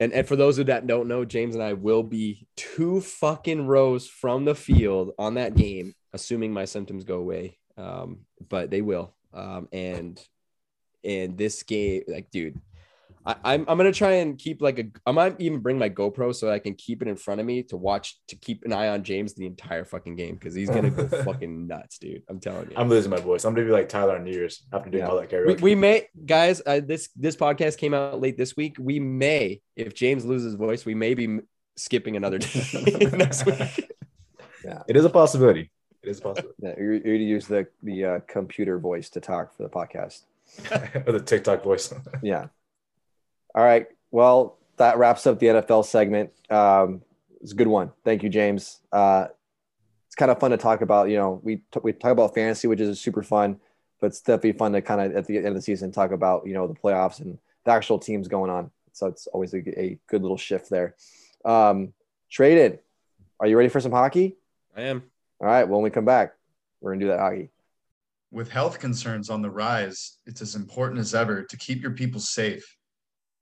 and, 0.01 0.13
and 0.13 0.27
for 0.27 0.37
those 0.37 0.59
of 0.59 0.67
that 0.67 0.87
don't 0.87 1.09
know, 1.09 1.25
James 1.25 1.55
and 1.55 1.65
I 1.65 1.73
will 1.73 2.03
be 2.03 2.47
two 2.57 3.01
fucking 3.01 3.67
rows 3.67 4.07
from 4.07 4.45
the 4.45 4.55
field 4.55 5.13
on 5.19 5.35
that 5.35 5.57
game, 5.57 5.95
assuming 6.13 6.53
my 6.53 6.65
symptoms 6.65 7.05
go 7.05 7.17
away. 7.17 7.59
Um, 7.77 8.21
but 8.49 8.71
they 8.71 8.81
will. 8.81 9.15
Um, 9.33 9.69
and 9.73 10.21
and 11.05 11.39
this 11.39 11.63
game, 11.63 12.03
like, 12.09 12.31
dude, 12.31 12.61
I, 13.29 13.37
I'm 13.45 13.65
I'm 13.69 13.77
gonna 13.77 13.93
try 13.93 14.13
and 14.13 14.39
keep 14.39 14.63
like 14.63 14.79
a 14.79 14.85
I 15.07 15.13
might 15.13 15.39
even 15.39 15.59
bring 15.61 15.79
my 15.79 15.91
GoPro 15.91 16.35
so 16.35 16.51
I 16.51 16.59
can 16.59 16.75
keep 16.75 17.03
it 17.03 17.09
in 17.09 17.15
front 17.17 17.41
of 17.41 17.47
me 17.47 17.63
to 17.65 17.77
watch 17.77 18.17
to 18.29 18.37
keep 18.37 18.65
an 18.65 18.73
eye 18.73 18.89
on 18.89 19.05
James 19.05 19.35
the 19.35 19.45
entire 19.45 19.85
fucking 19.85 20.17
game 20.17 20.35
because 20.37 20.55
he's 20.55 20.71
gonna 20.71 20.91
go 20.91 21.07
fucking 21.25 21.67
nuts, 21.67 21.99
dude. 21.99 22.23
I'm 22.31 22.41
telling 22.41 22.71
you. 22.71 22.77
I'm 22.77 22.89
losing 22.89 23.11
my 23.11 23.21
voice. 23.21 23.45
I'm 23.45 23.55
gonna 23.55 23.67
be 23.67 23.73
like 23.73 23.89
Tyler 23.91 24.17
on 24.17 24.25
New 24.25 24.33
Year's 24.33 24.63
after 24.73 24.89
doing 24.89 25.05
Yeah. 25.05 25.11
all 25.11 25.17
that 25.21 25.31
we, 25.31 25.37
karaoke. 25.55 25.61
we 25.61 25.75
may 25.75 26.09
guys 26.25 26.63
uh, 26.65 26.81
this 26.83 27.11
this 27.17 27.37
podcast 27.37 27.77
came 27.77 27.93
out 27.93 28.19
late 28.19 28.39
this 28.39 28.57
week 28.57 28.77
we 28.81 28.99
may 28.99 29.61
if 29.77 29.95
james 29.95 30.25
loses 30.25 30.55
voice 30.55 30.85
we 30.87 30.95
may 30.95 31.13
be 31.15 31.25
m- 31.25 31.47
skipping 31.77 32.17
another 32.17 32.39
day 32.39 32.63
next 33.13 33.45
week 33.47 33.93
it 34.89 34.97
is 34.97 35.05
a 35.05 35.11
possibility. 35.11 35.71
It 36.03 36.11
is 36.11 36.21
possible. 36.21 36.51
Yeah, 36.61 36.75
you're, 36.79 36.93
you're 36.95 37.01
gonna 37.03 37.19
use 37.19 37.47
the 37.47 37.67
the 37.83 38.05
uh, 38.05 38.21
computer 38.27 38.79
voice 38.79 39.11
to 39.11 39.21
talk 39.21 39.55
for 39.57 39.63
the 39.65 39.69
podcast. 39.69 40.23
or 41.07 41.13
the 41.13 41.21
TikTok 41.21 41.63
voice. 41.63 41.93
Yeah. 42.23 42.47
All 43.55 43.65
right. 43.65 43.87
Well, 44.11 44.59
that 44.77 44.99
wraps 44.99 45.27
up 45.27 45.39
the 45.39 45.47
NFL 45.47 45.85
segment. 45.85 46.31
Um, 46.51 47.03
it's 47.41 47.53
a 47.53 47.55
good 47.55 47.67
one. 47.67 47.93
Thank 48.05 48.23
you, 48.23 48.29
James. 48.29 48.81
Uh, 48.93 49.29
it's 50.07 50.15
kind 50.15 50.31
of 50.31 50.41
fun 50.41 50.51
to 50.51 50.57
talk 50.57 50.81
about. 50.81 51.09
You 51.11 51.17
know, 51.17 51.41
we 51.43 51.57
t- 51.57 51.81
we 51.83 51.93
talk 51.93 52.13
about 52.13 52.35
fantasy, 52.35 52.69
which 52.69 52.81
is 52.81 53.01
super 53.01 53.23
fun, 53.23 53.61
but 54.01 54.09
it's 54.09 54.21
definitely 54.21 54.53
fun 54.53 54.73
to 54.73 54.83
kind 54.83 55.01
of 55.01 55.17
at 55.17 55.27
the 55.27 55.37
end 55.37 55.49
of 55.49 55.55
the 55.55 55.63
season 55.63 55.93
talk 55.93 56.11
about 56.11 56.47
you 56.47 56.55
know 56.55 56.67
the 56.67 56.75
playoffs 56.75 57.21
and 57.21 57.39
the 57.65 57.71
actual 57.71 57.99
teams 57.99 58.29
going 58.29 58.51
on. 58.51 58.71
So 58.93 59.07
it's 59.07 59.27
always 59.29 59.55
a, 59.55 59.81
a 59.81 59.99
good 60.09 60.23
little 60.23 60.37
shift 60.37 60.71
there. 60.71 60.95
Um, 61.45 61.93
Tradon. 62.31 62.79
Are 63.41 63.47
you 63.47 63.57
ready 63.57 63.69
for 63.69 63.81
some 63.81 63.93
hockey? 63.93 64.37
i 64.77 64.83
am 64.83 65.03
All 65.41 65.47
right. 65.47 65.63
Well, 65.63 65.79
when 65.79 65.85
we 65.85 65.91
come 65.91 66.05
back, 66.05 66.35
we're 66.81 66.93
gonna 66.93 67.05
do 67.05 67.09
that 67.09 67.21
hockey. 67.21 67.51
With 68.31 68.51
health 68.51 68.79
concerns 68.79 69.31
on 69.31 69.41
the 69.41 69.51
rise, 69.51 70.19
it's 70.27 70.43
as 70.43 70.55
important 70.55 71.01
as 71.01 71.15
ever 71.15 71.45
to 71.45 71.57
keep 71.57 71.81
your 71.81 71.93
people 71.93 72.21
safe. 72.21 72.78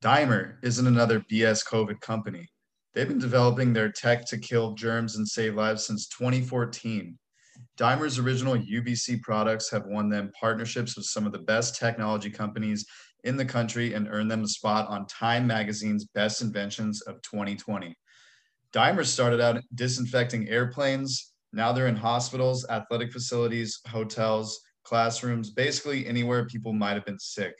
Dimer 0.02 0.56
isn't 0.62 0.86
another 0.86 1.20
BS 1.20 1.66
COVID 1.66 2.00
company. 2.00 2.46
They've 2.92 3.08
been 3.08 3.18
developing 3.18 3.72
their 3.72 3.90
tech 3.90 4.26
to 4.26 4.38
kill 4.38 4.74
germs 4.74 5.16
and 5.16 5.26
save 5.26 5.54
lives 5.54 5.86
since 5.86 6.06
2014. 6.08 7.18
Dimer's 7.78 8.18
original 8.18 8.56
UVC 8.56 9.22
products 9.22 9.70
have 9.70 9.86
won 9.86 10.10
them 10.10 10.32
partnerships 10.38 10.96
with 10.96 11.06
some 11.06 11.26
of 11.26 11.32
the 11.32 11.38
best 11.38 11.76
technology 11.76 12.30
companies 12.30 12.84
in 13.24 13.36
the 13.36 13.44
country 13.44 13.94
and 13.94 14.08
earned 14.08 14.30
them 14.30 14.44
a 14.44 14.48
spot 14.48 14.86
on 14.88 15.06
Time 15.06 15.46
Magazine's 15.46 16.04
Best 16.04 16.42
Inventions 16.42 17.00
of 17.02 17.20
2020. 17.22 17.96
Dimer 18.72 19.04
started 19.04 19.40
out 19.40 19.62
disinfecting 19.74 20.48
airplanes. 20.48 21.32
Now 21.52 21.72
they're 21.72 21.86
in 21.86 21.96
hospitals, 21.96 22.66
athletic 22.68 23.12
facilities, 23.12 23.80
hotels, 23.88 24.60
classrooms, 24.84 25.50
basically 25.50 26.06
anywhere 26.06 26.46
people 26.46 26.74
might 26.74 26.94
have 26.94 27.06
been 27.06 27.18
sick. 27.18 27.54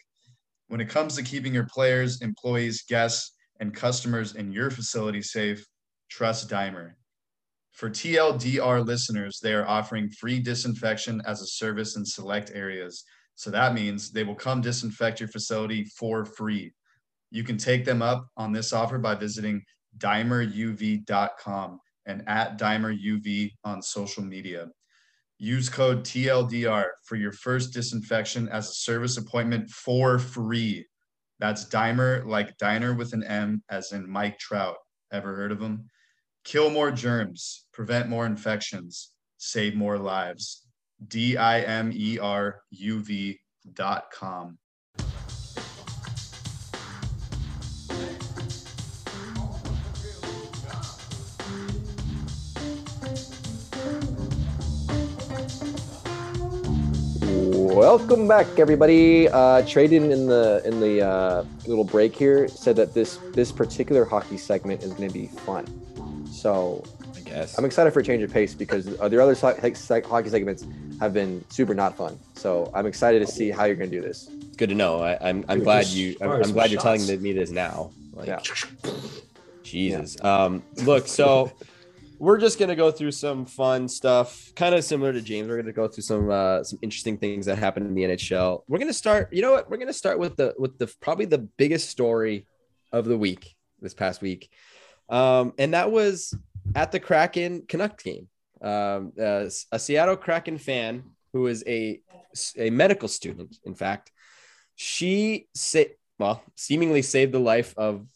When 0.68 0.80
it 0.80 0.88
comes 0.88 1.14
to 1.16 1.22
keeping 1.22 1.54
your 1.54 1.66
players, 1.66 2.22
employees, 2.22 2.82
guests, 2.88 3.32
and 3.60 3.74
customers 3.74 4.34
in 4.34 4.52
your 4.52 4.70
facility 4.70 5.22
safe, 5.22 5.64
trust 6.10 6.48
Dimer. 6.48 6.92
For 7.72 7.90
TLDR 7.90 8.84
listeners, 8.84 9.38
they 9.42 9.52
are 9.52 9.66
offering 9.66 10.10
free 10.10 10.40
disinfection 10.40 11.22
as 11.26 11.42
a 11.42 11.46
service 11.46 11.96
in 11.96 12.04
select 12.04 12.50
areas. 12.54 13.04
So 13.34 13.50
that 13.50 13.74
means 13.74 14.10
they 14.10 14.24
will 14.24 14.34
come 14.34 14.62
disinfect 14.62 15.20
your 15.20 15.28
facility 15.28 15.84
for 15.84 16.24
free. 16.24 16.72
You 17.30 17.44
can 17.44 17.58
take 17.58 17.84
them 17.84 18.00
up 18.00 18.26
on 18.36 18.52
this 18.52 18.72
offer 18.72 18.98
by 18.98 19.14
visiting 19.14 19.62
dimeruv.com 19.98 21.80
and 22.06 22.28
at 22.28 22.58
dimeruv 22.58 23.50
on 23.64 23.82
social 23.82 24.22
media. 24.22 24.68
Use 25.38 25.68
code 25.68 26.02
TLDR 26.02 26.86
for 27.04 27.16
your 27.16 27.32
first 27.32 27.74
disinfection 27.74 28.48
as 28.48 28.70
a 28.70 28.74
service 28.74 29.18
appointment 29.18 29.68
for 29.68 30.18
free. 30.18 30.86
That's 31.38 31.66
Dimer, 31.66 32.24
like 32.24 32.56
diner 32.56 32.94
with 32.94 33.12
an 33.12 33.22
M, 33.22 33.62
as 33.68 33.92
in 33.92 34.08
Mike 34.08 34.38
Trout. 34.38 34.76
Ever 35.12 35.36
heard 35.36 35.52
of 35.52 35.60
him? 35.60 35.90
Kill 36.44 36.70
more 36.70 36.90
germs, 36.90 37.66
prevent 37.72 38.08
more 38.08 38.24
infections, 38.24 39.12
save 39.36 39.74
more 39.74 39.98
lives. 39.98 40.66
D 41.06 41.36
I 41.36 41.60
M 41.60 41.92
E 41.92 42.18
R 42.18 42.60
U 42.70 43.00
V 43.00 43.38
dot 43.74 44.10
com. 44.10 44.58
Welcome 57.76 58.26
back, 58.26 58.46
everybody. 58.58 59.28
Uh, 59.28 59.60
Tradon 59.60 60.10
in 60.10 60.26
the 60.26 60.62
in 60.64 60.80
the 60.80 61.02
uh, 61.02 61.44
little 61.66 61.84
break 61.84 62.16
here 62.16 62.48
said 62.48 62.74
that 62.76 62.94
this 62.94 63.18
this 63.34 63.52
particular 63.52 64.06
hockey 64.06 64.38
segment 64.38 64.82
is 64.82 64.94
going 64.94 65.08
to 65.08 65.12
be 65.12 65.26
fun. 65.26 65.66
So 66.32 66.82
i 67.14 67.20
guess 67.20 67.58
I'm 67.58 67.66
excited 67.66 67.92
for 67.92 68.00
a 68.00 68.02
change 68.02 68.22
of 68.22 68.32
pace 68.32 68.54
because 68.54 68.88
uh, 68.98 69.10
the 69.10 69.22
other 69.22 69.34
hockey 69.34 70.30
segments 70.30 70.64
have 71.00 71.12
been 71.12 71.44
super 71.50 71.74
not 71.74 71.98
fun. 71.98 72.18
So 72.32 72.70
I'm 72.72 72.86
excited 72.86 73.18
to 73.18 73.26
see 73.26 73.50
how 73.50 73.64
you're 73.66 73.76
going 73.76 73.90
to 73.90 74.00
do 74.00 74.02
this. 74.02 74.30
good 74.56 74.70
to 74.70 74.74
know 74.74 75.02
I, 75.02 75.18
i'm 75.28 75.44
i'm 75.50 75.62
glad 75.62 75.86
you 75.88 76.16
i'm, 76.22 76.30
I'm 76.30 76.52
glad 76.52 76.70
you're 76.70 76.80
telling 76.80 77.06
me 77.20 77.34
this 77.34 77.50
now 77.50 77.90
like 78.14 78.28
Yeah. 78.28 78.40
jesus 79.62 80.16
um 80.24 80.62
look 80.86 81.06
so 81.06 81.52
we're 82.18 82.38
just 82.38 82.58
gonna 82.58 82.76
go 82.76 82.90
through 82.90 83.12
some 83.12 83.44
fun 83.46 83.88
stuff, 83.88 84.52
kind 84.54 84.74
of 84.74 84.84
similar 84.84 85.12
to 85.12 85.20
James. 85.20 85.48
We're 85.48 85.56
gonna 85.56 85.72
go 85.72 85.88
through 85.88 86.02
some 86.02 86.30
uh, 86.30 86.62
some 86.64 86.78
interesting 86.82 87.18
things 87.18 87.46
that 87.46 87.58
happened 87.58 87.86
in 87.86 87.94
the 87.94 88.02
NHL. 88.02 88.62
We're 88.68 88.78
gonna 88.78 88.92
start. 88.92 89.32
You 89.32 89.42
know 89.42 89.52
what? 89.52 89.70
We're 89.70 89.76
gonna 89.76 89.92
start 89.92 90.18
with 90.18 90.36
the 90.36 90.54
with 90.58 90.78
the 90.78 90.92
probably 91.00 91.26
the 91.26 91.38
biggest 91.38 91.90
story 91.90 92.46
of 92.92 93.04
the 93.04 93.16
week 93.16 93.54
this 93.80 93.94
past 93.94 94.22
week, 94.22 94.50
um, 95.08 95.52
and 95.58 95.74
that 95.74 95.90
was 95.90 96.34
at 96.74 96.92
the 96.92 97.00
Kraken 97.00 97.64
Canucks 97.68 98.02
game. 98.02 98.28
Um, 98.62 99.12
uh, 99.20 99.48
a 99.72 99.78
Seattle 99.78 100.16
Kraken 100.16 100.58
fan 100.58 101.04
who 101.32 101.46
is 101.46 101.62
a 101.66 102.00
a 102.58 102.70
medical 102.70 103.08
student, 103.08 103.56
in 103.64 103.74
fact, 103.74 104.10
she 104.74 105.48
sa- 105.54 105.92
well 106.18 106.42
seemingly 106.54 107.02
saved 107.02 107.32
the 107.32 107.40
life 107.40 107.74
of 107.76 108.06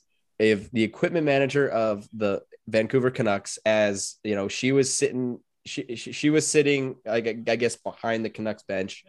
of 0.41 0.71
the 0.73 0.83
equipment 0.83 1.27
manager 1.27 1.69
of 1.69 2.09
the 2.15 2.43
Vancouver 2.71 3.11
Canucks 3.11 3.59
as 3.65 4.17
you 4.23 4.35
know 4.35 4.49
she 4.49 4.73
was 4.73 4.93
sitting 4.93 5.41
she 5.67 5.97
she, 5.97 6.13
she 6.13 6.31
was 6.31 6.47
sitting 6.47 6.97
I, 7.07 7.17
I 7.17 7.57
guess 7.57 7.77
behind 7.77 8.25
the 8.25 8.31
Canucks 8.31 8.63
bench. 8.63 9.05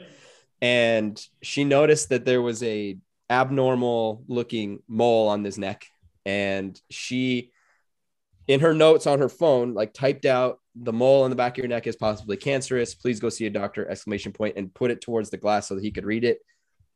And 0.62 1.20
she 1.42 1.64
noticed 1.64 2.10
that 2.10 2.26
there 2.26 2.42
was 2.42 2.62
a 2.62 2.98
abnormal 3.30 4.24
looking 4.28 4.84
mole 4.88 5.30
on 5.30 5.44
his 5.44 5.58
neck. 5.58 5.88
And 6.26 6.80
she 6.90 7.52
in 8.48 8.60
her 8.60 8.74
notes 8.74 9.08
on 9.08 9.20
her 9.20 9.30
phone 9.30 9.74
like 9.74 9.94
typed 9.94 10.26
out 10.26 10.60
the 10.76 10.94
mole 10.94 11.24
on 11.24 11.30
the 11.30 11.36
back 11.36 11.54
of 11.54 11.58
your 11.58 11.68
neck 11.68 11.88
is 11.88 11.96
possibly 11.96 12.38
cancerous. 12.38 12.96
Please 12.96 13.20
go 13.20 13.30
see 13.30 13.46
a 13.46 13.50
doctor 13.50 13.90
exclamation 13.90 14.32
point 14.32 14.56
and 14.58 14.74
put 14.74 14.92
it 14.92 15.02
towards 15.02 15.30
the 15.30 15.38
glass 15.38 15.68
so 15.68 15.76
that 15.76 15.84
he 15.84 15.92
could 15.92 16.06
read 16.06 16.24
it. 16.24 16.40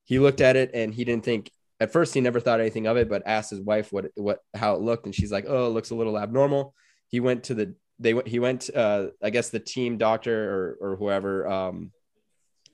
He 0.04 0.20
looked 0.20 0.42
at 0.42 0.56
it 0.56 0.72
and 0.74 0.94
he 0.94 1.04
didn't 1.04 1.26
think 1.26 1.50
at 1.80 1.92
first 1.92 2.14
he 2.14 2.22
never 2.22 2.40
thought 2.40 2.60
anything 2.60 2.88
of 2.88 2.98
it, 2.98 3.10
but 3.10 3.24
asked 3.26 3.50
his 3.50 3.62
wife 3.62 3.92
what 3.92 4.06
what 4.16 4.40
how 4.54 4.76
it 4.76 4.82
looked, 4.82 5.06
and 5.06 5.16
she's 5.16 5.32
like, 5.32 5.46
"Oh, 5.48 5.68
it 5.68 5.72
looks 5.72 5.90
a 5.90 5.96
little 5.96 6.18
abnormal." 6.18 6.74
He 7.10 7.20
went 7.20 7.46
to 7.46 7.54
the 7.54 7.76
they 8.00 8.14
went 8.14 8.28
he 8.28 8.40
went 8.40 8.70
uh 8.76 9.08
I 9.24 9.30
guess 9.30 9.50
the 9.50 9.60
team 9.60 9.98
doctor 9.98 10.52
or 10.52 10.78
or 10.82 10.96
whoever 10.98 11.48
um 11.48 11.92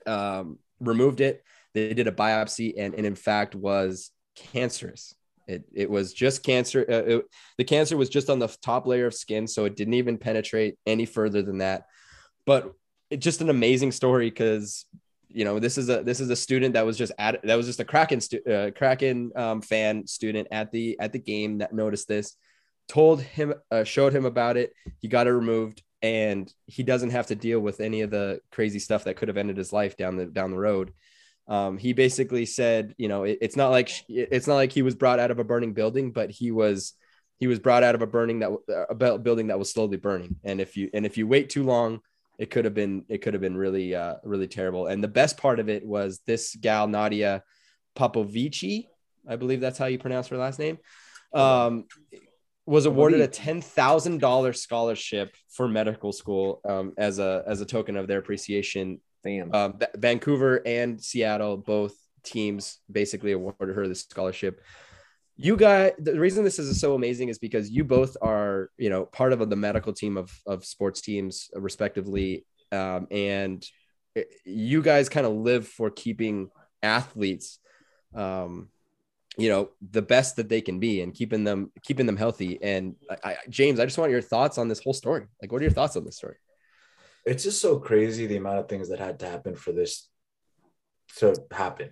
um 0.06 0.58
removed 0.80 1.20
it. 1.20 1.44
They 1.74 1.94
did 1.94 2.06
a 2.06 2.12
biopsy 2.12 2.74
and, 2.76 2.94
and 2.94 3.06
in 3.06 3.14
fact 3.14 3.54
was 3.54 4.10
cancerous. 4.36 5.14
It 5.48 5.64
it 5.74 5.90
was 5.90 6.12
just 6.12 6.42
cancer. 6.42 6.84
Uh, 6.88 7.16
it, 7.16 7.24
the 7.58 7.64
cancer 7.64 7.96
was 7.96 8.08
just 8.08 8.30
on 8.30 8.38
the 8.38 8.54
top 8.62 8.86
layer 8.86 9.06
of 9.06 9.14
skin, 9.14 9.46
so 9.46 9.64
it 9.64 9.76
didn't 9.76 9.94
even 9.94 10.18
penetrate 10.18 10.76
any 10.86 11.06
further 11.06 11.42
than 11.42 11.58
that. 11.58 11.86
But 12.46 12.72
it's 13.10 13.24
just 13.24 13.40
an 13.40 13.50
amazing 13.50 13.92
story 13.92 14.30
because 14.30 14.86
you 15.34 15.44
know 15.44 15.58
this 15.58 15.78
is 15.78 15.88
a 15.88 16.02
this 16.02 16.20
is 16.20 16.30
a 16.30 16.36
student 16.36 16.74
that 16.74 16.86
was 16.86 16.96
just 16.96 17.12
at 17.18 17.42
that 17.42 17.56
was 17.56 17.66
just 17.66 17.80
a 17.80 17.84
kraken 17.84 18.20
stu- 18.20 18.42
uh, 18.44 18.70
kraken 18.70 19.32
um, 19.36 19.62
fan 19.62 20.06
student 20.06 20.48
at 20.50 20.70
the 20.72 20.98
at 21.00 21.12
the 21.12 21.18
game 21.18 21.58
that 21.58 21.72
noticed 21.72 22.08
this 22.08 22.36
told 22.88 23.22
him 23.22 23.54
uh, 23.70 23.84
showed 23.84 24.14
him 24.14 24.24
about 24.24 24.56
it. 24.56 24.72
He 24.98 25.08
got 25.08 25.26
it 25.26 25.32
removed 25.32 25.82
and 26.02 26.52
he 26.66 26.82
doesn't 26.82 27.10
have 27.10 27.28
to 27.28 27.34
deal 27.34 27.60
with 27.60 27.80
any 27.80 28.00
of 28.00 28.10
the 28.10 28.40
crazy 28.50 28.78
stuff 28.78 29.04
that 29.04 29.16
could 29.16 29.28
have 29.28 29.36
ended 29.36 29.56
his 29.56 29.72
life 29.72 29.96
down 29.96 30.16
the 30.16 30.26
down 30.26 30.50
the 30.50 30.58
road. 30.58 30.92
Um, 31.48 31.76
he 31.76 31.92
basically 31.92 32.46
said 32.46 32.94
you 32.98 33.08
know 33.08 33.24
it, 33.24 33.38
it's 33.40 33.56
not 33.56 33.70
like 33.70 33.88
sh- 33.88 34.04
it's 34.08 34.46
not 34.46 34.56
like 34.56 34.72
he 34.72 34.82
was 34.82 34.94
brought 34.94 35.18
out 35.18 35.30
of 35.30 35.38
a 35.38 35.44
burning 35.44 35.72
building 35.72 36.12
but 36.12 36.30
he 36.30 36.50
was 36.50 36.94
he 37.42 37.48
was 37.48 37.58
brought 37.58 37.82
out 37.82 37.96
of 37.96 38.02
a 38.02 38.06
burning 38.06 38.38
that 38.38 38.52
a 38.88 39.18
building 39.18 39.48
that 39.48 39.58
was 39.58 39.68
slowly 39.68 39.96
burning. 39.96 40.36
And 40.44 40.60
if 40.60 40.76
you 40.76 40.90
and 40.94 41.04
if 41.04 41.18
you 41.18 41.26
wait 41.26 41.50
too 41.50 41.64
long 41.64 42.00
it 42.42 42.50
could 42.50 42.64
have 42.64 42.74
been 42.74 43.04
it 43.08 43.22
could 43.22 43.34
have 43.34 43.40
been 43.40 43.56
really 43.56 43.94
uh 43.94 44.16
really 44.24 44.48
terrible 44.48 44.88
and 44.88 45.02
the 45.02 45.08
best 45.08 45.36
part 45.36 45.60
of 45.60 45.68
it 45.68 45.86
was 45.86 46.20
this 46.26 46.56
gal 46.56 46.88
nadia 46.88 47.42
popovici 47.96 48.86
i 49.28 49.36
believe 49.36 49.60
that's 49.60 49.78
how 49.78 49.86
you 49.86 49.98
pronounce 49.98 50.28
her 50.28 50.36
last 50.36 50.58
name 50.58 50.76
um 51.34 51.84
was 52.64 52.86
awarded 52.86 53.20
a 53.20 53.26
$10,000 53.26 54.56
scholarship 54.56 55.34
for 55.50 55.66
medical 55.66 56.12
school 56.12 56.60
um, 56.64 56.92
as 56.96 57.18
a 57.18 57.42
as 57.44 57.60
a 57.60 57.66
token 57.66 57.96
of 57.96 58.06
their 58.06 58.20
appreciation 58.20 59.00
Damn. 59.22 59.54
Um, 59.54 59.78
Th- 59.78 59.90
Vancouver 59.96 60.62
and 60.66 61.02
Seattle, 61.02 61.56
both 61.56 61.94
teams 62.24 62.78
basically 62.90 63.32
awarded 63.32 63.76
her 63.76 63.86
the 63.88 63.94
scholarship. 63.94 64.60
You 65.36 65.56
guys, 65.56 65.92
the 65.98 66.18
reason 66.18 66.44
this 66.44 66.58
is 66.58 66.80
so 66.80 66.94
amazing 66.94 67.28
is 67.28 67.38
because 67.38 67.70
you 67.70 67.84
both 67.84 68.16
are, 68.20 68.70
you 68.76 68.90
know, 68.90 69.06
part 69.06 69.32
of 69.32 69.48
the 69.48 69.56
medical 69.56 69.92
team 69.92 70.16
of 70.16 70.30
of 70.46 70.64
sports 70.64 71.00
teams, 71.00 71.50
respectively, 71.54 72.44
um, 72.70 73.06
and 73.10 73.64
you 74.44 74.82
guys 74.82 75.08
kind 75.08 75.26
of 75.26 75.32
live 75.32 75.66
for 75.66 75.90
keeping 75.90 76.50
athletes, 76.82 77.58
um, 78.14 78.68
you 79.38 79.48
know, 79.48 79.70
the 79.90 80.02
best 80.02 80.36
that 80.36 80.50
they 80.50 80.60
can 80.60 80.78
be 80.78 81.00
and 81.00 81.14
keeping 81.14 81.44
them 81.44 81.72
keeping 81.82 82.06
them 82.06 82.18
healthy. 82.18 82.62
And 82.62 82.96
I, 83.10 83.16
I, 83.30 83.36
James, 83.48 83.80
I 83.80 83.86
just 83.86 83.98
want 83.98 84.10
your 84.10 84.20
thoughts 84.20 84.58
on 84.58 84.68
this 84.68 84.80
whole 84.80 84.94
story. 84.94 85.26
Like, 85.40 85.50
what 85.50 85.60
are 85.60 85.64
your 85.64 85.72
thoughts 85.72 85.96
on 85.96 86.04
this 86.04 86.16
story? 86.16 86.36
it's 87.24 87.44
just 87.44 87.60
so 87.60 87.78
crazy 87.78 88.26
the 88.26 88.36
amount 88.36 88.58
of 88.58 88.68
things 88.68 88.88
that 88.88 88.98
had 88.98 89.20
to 89.20 89.26
happen 89.26 89.54
for 89.54 89.72
this 89.72 90.08
to 91.16 91.34
happen. 91.50 91.90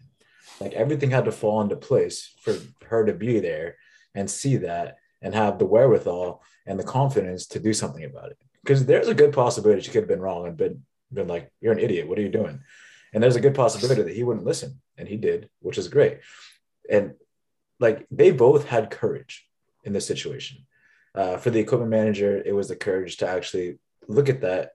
Like 0.60 0.74
everything 0.74 1.10
had 1.10 1.24
to 1.24 1.32
fall 1.32 1.60
into 1.62 1.76
place 1.76 2.34
for 2.42 2.54
her 2.86 3.04
to 3.06 3.14
be 3.14 3.40
there 3.40 3.76
and 4.14 4.30
see 4.30 4.56
that 4.58 4.98
and 5.22 5.34
have 5.34 5.58
the 5.58 5.66
wherewithal 5.66 6.42
and 6.66 6.78
the 6.78 6.84
confidence 6.84 7.46
to 7.46 7.60
do 7.60 7.72
something 7.72 8.04
about 8.04 8.30
it. 8.30 8.38
Because 8.62 8.84
there's 8.84 9.08
a 9.08 9.14
good 9.14 9.32
possibility 9.32 9.80
she 9.80 9.90
could 9.90 10.02
have 10.02 10.08
been 10.08 10.20
wrong 10.20 10.46
and 10.46 10.56
been 10.56 10.82
been 11.12 11.28
like, 11.28 11.50
"You're 11.60 11.72
an 11.72 11.80
idiot. 11.80 12.08
What 12.08 12.18
are 12.18 12.22
you 12.22 12.28
doing?" 12.28 12.60
And 13.12 13.22
there's 13.22 13.36
a 13.36 13.40
good 13.40 13.54
possibility 13.54 14.02
that 14.02 14.14
he 14.14 14.22
wouldn't 14.22 14.46
listen, 14.46 14.80
and 14.96 15.08
he 15.08 15.16
did, 15.16 15.48
which 15.60 15.78
is 15.78 15.88
great. 15.88 16.20
And 16.88 17.14
like 17.80 18.06
they 18.10 18.30
both 18.30 18.66
had 18.66 18.90
courage 18.90 19.48
in 19.84 19.92
this 19.92 20.06
situation. 20.06 20.66
Uh, 21.14 21.36
for 21.38 21.50
the 21.50 21.58
equipment 21.58 21.90
manager, 21.90 22.40
it 22.44 22.52
was 22.52 22.68
the 22.68 22.76
courage 22.76 23.16
to 23.16 23.28
actually 23.28 23.78
look 24.06 24.28
at 24.28 24.42
that 24.42 24.72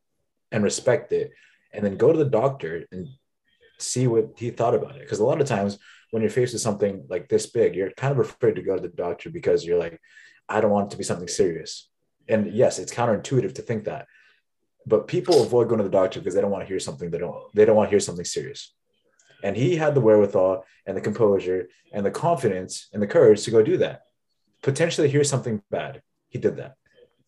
and 0.52 0.64
respect 0.64 1.12
it 1.12 1.32
and 1.72 1.86
then 1.86 1.98
go 1.98 2.12
to 2.12 2.18
the 2.18 2.30
doctor 2.30 2.86
and 2.92 3.08
see 3.78 4.08
what 4.08 4.30
he 4.38 4.50
thought 4.50 4.76
about 4.76 4.96
it. 4.96 5.02
Because 5.02 5.20
a 5.20 5.26
lot 5.26 5.42
of 5.42 5.48
times 5.48 5.80
when 6.12 6.22
you're 6.22 6.32
faced 6.32 6.54
with 6.54 6.62
something 6.62 7.06
like 7.10 7.28
this 7.28 7.48
big 7.48 7.76
you're 7.76 7.92
kind 7.92 8.12
of 8.12 8.20
afraid 8.20 8.56
to 8.56 8.62
go 8.62 8.76
to 8.76 8.82
the 8.82 8.88
doctor 8.88 9.30
because 9.30 9.66
you're 9.66 9.80
like 9.80 10.00
i 10.48 10.62
don't 10.62 10.72
want 10.72 10.88
it 10.88 10.92
to 10.92 10.98
be 10.98 11.04
something 11.04 11.28
serious. 11.28 11.90
And 12.28 12.54
yes 12.54 12.80
it's 12.80 12.94
counterintuitive 12.94 13.56
to 13.56 13.62
think 13.62 13.86
that. 13.86 14.08
But 14.88 15.08
people 15.08 15.44
avoid 15.44 15.68
going 15.68 15.80
to 15.80 15.84
the 15.84 15.90
doctor 15.90 16.20
because 16.20 16.36
they 16.36 16.42
don't 16.42 16.52
want 16.52 16.64
to 16.64 16.68
hear 16.68 16.80
something 16.80 17.10
they 17.10 17.18
don't 17.18 17.54
they 17.54 17.66
don't 17.66 17.76
want 17.76 17.88
to 17.88 17.92
hear 17.92 18.00
something 18.00 18.26
serious. 18.26 18.74
And 19.44 19.56
he 19.56 19.76
had 19.76 19.94
the 19.94 20.02
wherewithal 20.02 20.66
and 20.86 20.96
the 20.96 21.02
composure 21.02 21.68
and 21.92 22.06
the 22.06 22.12
confidence 22.12 22.88
and 22.94 23.02
the 23.02 23.08
courage 23.08 23.44
to 23.44 23.52
go 23.52 23.62
do 23.62 23.78
that. 23.78 24.04
Potentially 24.64 25.10
hear 25.10 25.24
something 25.24 25.62
bad. 25.70 26.02
He 26.30 26.40
did 26.40 26.58
that. 26.58 26.76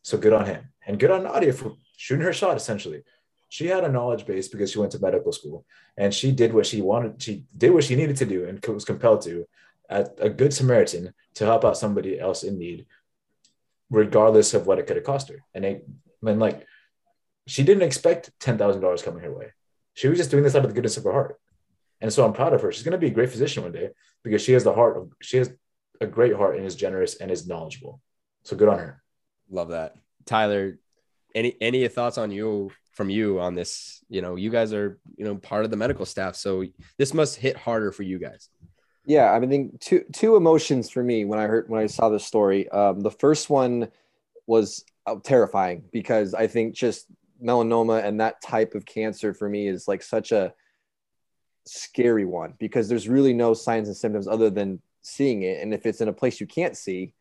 So 0.01 0.17
good 0.17 0.33
on 0.33 0.45
him. 0.45 0.69
And 0.85 0.99
good 0.99 1.11
on 1.11 1.23
nadia 1.23 1.53
for 1.53 1.73
shooting 1.97 2.25
her 2.25 2.33
shot 2.33 2.55
essentially 2.55 3.03
she 3.49 3.67
had 3.67 3.83
a 3.83 3.89
knowledge 3.89 4.25
base 4.25 4.47
because 4.47 4.71
she 4.71 4.79
went 4.79 4.91
to 4.91 4.99
medical 4.99 5.31
school 5.31 5.65
and 5.97 6.13
she 6.13 6.31
did 6.31 6.53
what 6.53 6.65
she 6.65 6.81
wanted 6.81 7.21
she 7.21 7.45
did 7.57 7.71
what 7.71 7.83
she 7.83 7.95
needed 7.95 8.17
to 8.17 8.25
do 8.25 8.45
and 8.45 8.63
was 8.65 8.85
compelled 8.85 9.21
to 9.21 9.47
a 9.89 10.29
good 10.29 10.53
samaritan 10.53 11.13
to 11.35 11.45
help 11.45 11.63
out 11.63 11.77
somebody 11.77 12.19
else 12.19 12.43
in 12.43 12.57
need 12.57 12.85
regardless 13.89 14.53
of 14.53 14.67
what 14.67 14.79
it 14.79 14.87
could 14.87 14.97
have 14.97 15.05
cost 15.05 15.29
her. 15.29 15.43
And 15.53 15.65
it 15.65 15.87
and 16.25 16.39
like 16.39 16.65
she 17.45 17.63
didn't 17.63 17.83
expect 17.83 18.31
$10000 18.41 19.03
coming 19.03 19.23
her 19.23 19.33
way. 19.33 19.53
She 19.93 20.07
was 20.09 20.17
just 20.17 20.31
doing 20.31 20.43
this 20.43 20.55
out 20.55 20.65
of 20.65 20.69
the 20.69 20.75
goodness 20.75 20.97
of 20.97 21.05
her 21.05 21.13
heart. 21.13 21.39
And 22.01 22.11
so 22.11 22.25
i'm 22.25 22.33
proud 22.33 22.53
of 22.53 22.61
her. 22.61 22.71
She's 22.71 22.83
going 22.83 22.91
to 22.91 22.97
be 22.97 23.07
a 23.07 23.11
great 23.11 23.29
physician 23.29 23.63
one 23.63 23.71
day 23.71 23.89
because 24.23 24.41
she 24.41 24.51
has 24.51 24.63
the 24.63 24.73
heart 24.73 24.97
of 24.97 25.11
she 25.21 25.37
has 25.37 25.51
a 26.01 26.07
great 26.07 26.35
heart 26.35 26.57
and 26.57 26.65
is 26.65 26.75
generous 26.75 27.15
and 27.15 27.31
is 27.31 27.47
knowledgeable. 27.47 28.01
So 28.43 28.55
good 28.55 28.69
on 28.69 28.77
her. 28.77 29.01
Love 29.49 29.69
that, 29.69 29.95
Tyler. 30.25 30.77
Any 31.33 31.55
any 31.61 31.87
thoughts 31.87 32.17
on 32.17 32.31
you 32.31 32.71
from 32.97 33.09
you 33.11 33.39
on 33.39 33.53
this? 33.53 34.03
You 34.09 34.21
know, 34.21 34.35
you 34.35 34.49
guys 34.49 34.73
are 34.73 34.99
you 35.15 35.23
know 35.23 35.35
part 35.35 35.63
of 35.63 35.71
the 35.71 35.77
medical 35.77 36.05
staff, 36.05 36.35
so 36.35 36.65
this 36.97 37.13
must 37.13 37.37
hit 37.37 37.55
harder 37.55 37.91
for 37.93 38.03
you 38.03 38.17
guys. 38.19 38.49
Yeah, 39.05 39.31
I 39.31 39.39
mean, 39.39 39.77
two 39.79 40.03
two 40.11 40.35
emotions 40.35 40.89
for 40.89 41.01
me 41.01 41.23
when 41.23 41.39
I 41.39 41.43
heard 41.43 41.69
when 41.69 41.81
I 41.81 41.85
saw 41.85 42.09
this 42.09 42.25
story. 42.25 42.67
Um, 42.69 42.99
the 42.99 43.11
first 43.11 43.49
one 43.49 43.89
was 44.47 44.83
uh, 45.05 45.15
terrifying 45.23 45.83
because 45.93 46.33
I 46.33 46.47
think 46.47 46.75
just 46.75 47.05
melanoma 47.41 48.03
and 48.03 48.19
that 48.19 48.41
type 48.41 48.73
of 48.73 48.85
cancer 48.85 49.33
for 49.33 49.47
me 49.47 49.67
is 49.67 49.87
like 49.87 50.01
such 50.01 50.31
a 50.31 50.53
scary 51.65 52.25
one 52.25 52.55
because 52.57 52.89
there's 52.89 53.07
really 53.07 53.33
no 53.33 53.53
signs 53.53 53.87
and 53.87 53.95
symptoms 53.95 54.27
other 54.27 54.49
than 54.49 54.81
seeing 55.03 55.43
it, 55.43 55.61
and 55.61 55.73
if 55.73 55.85
it's 55.85 56.01
in 56.01 56.09
a 56.09 56.13
place 56.13 56.41
you 56.41 56.47
can't 56.47 56.75
see, 56.75 57.13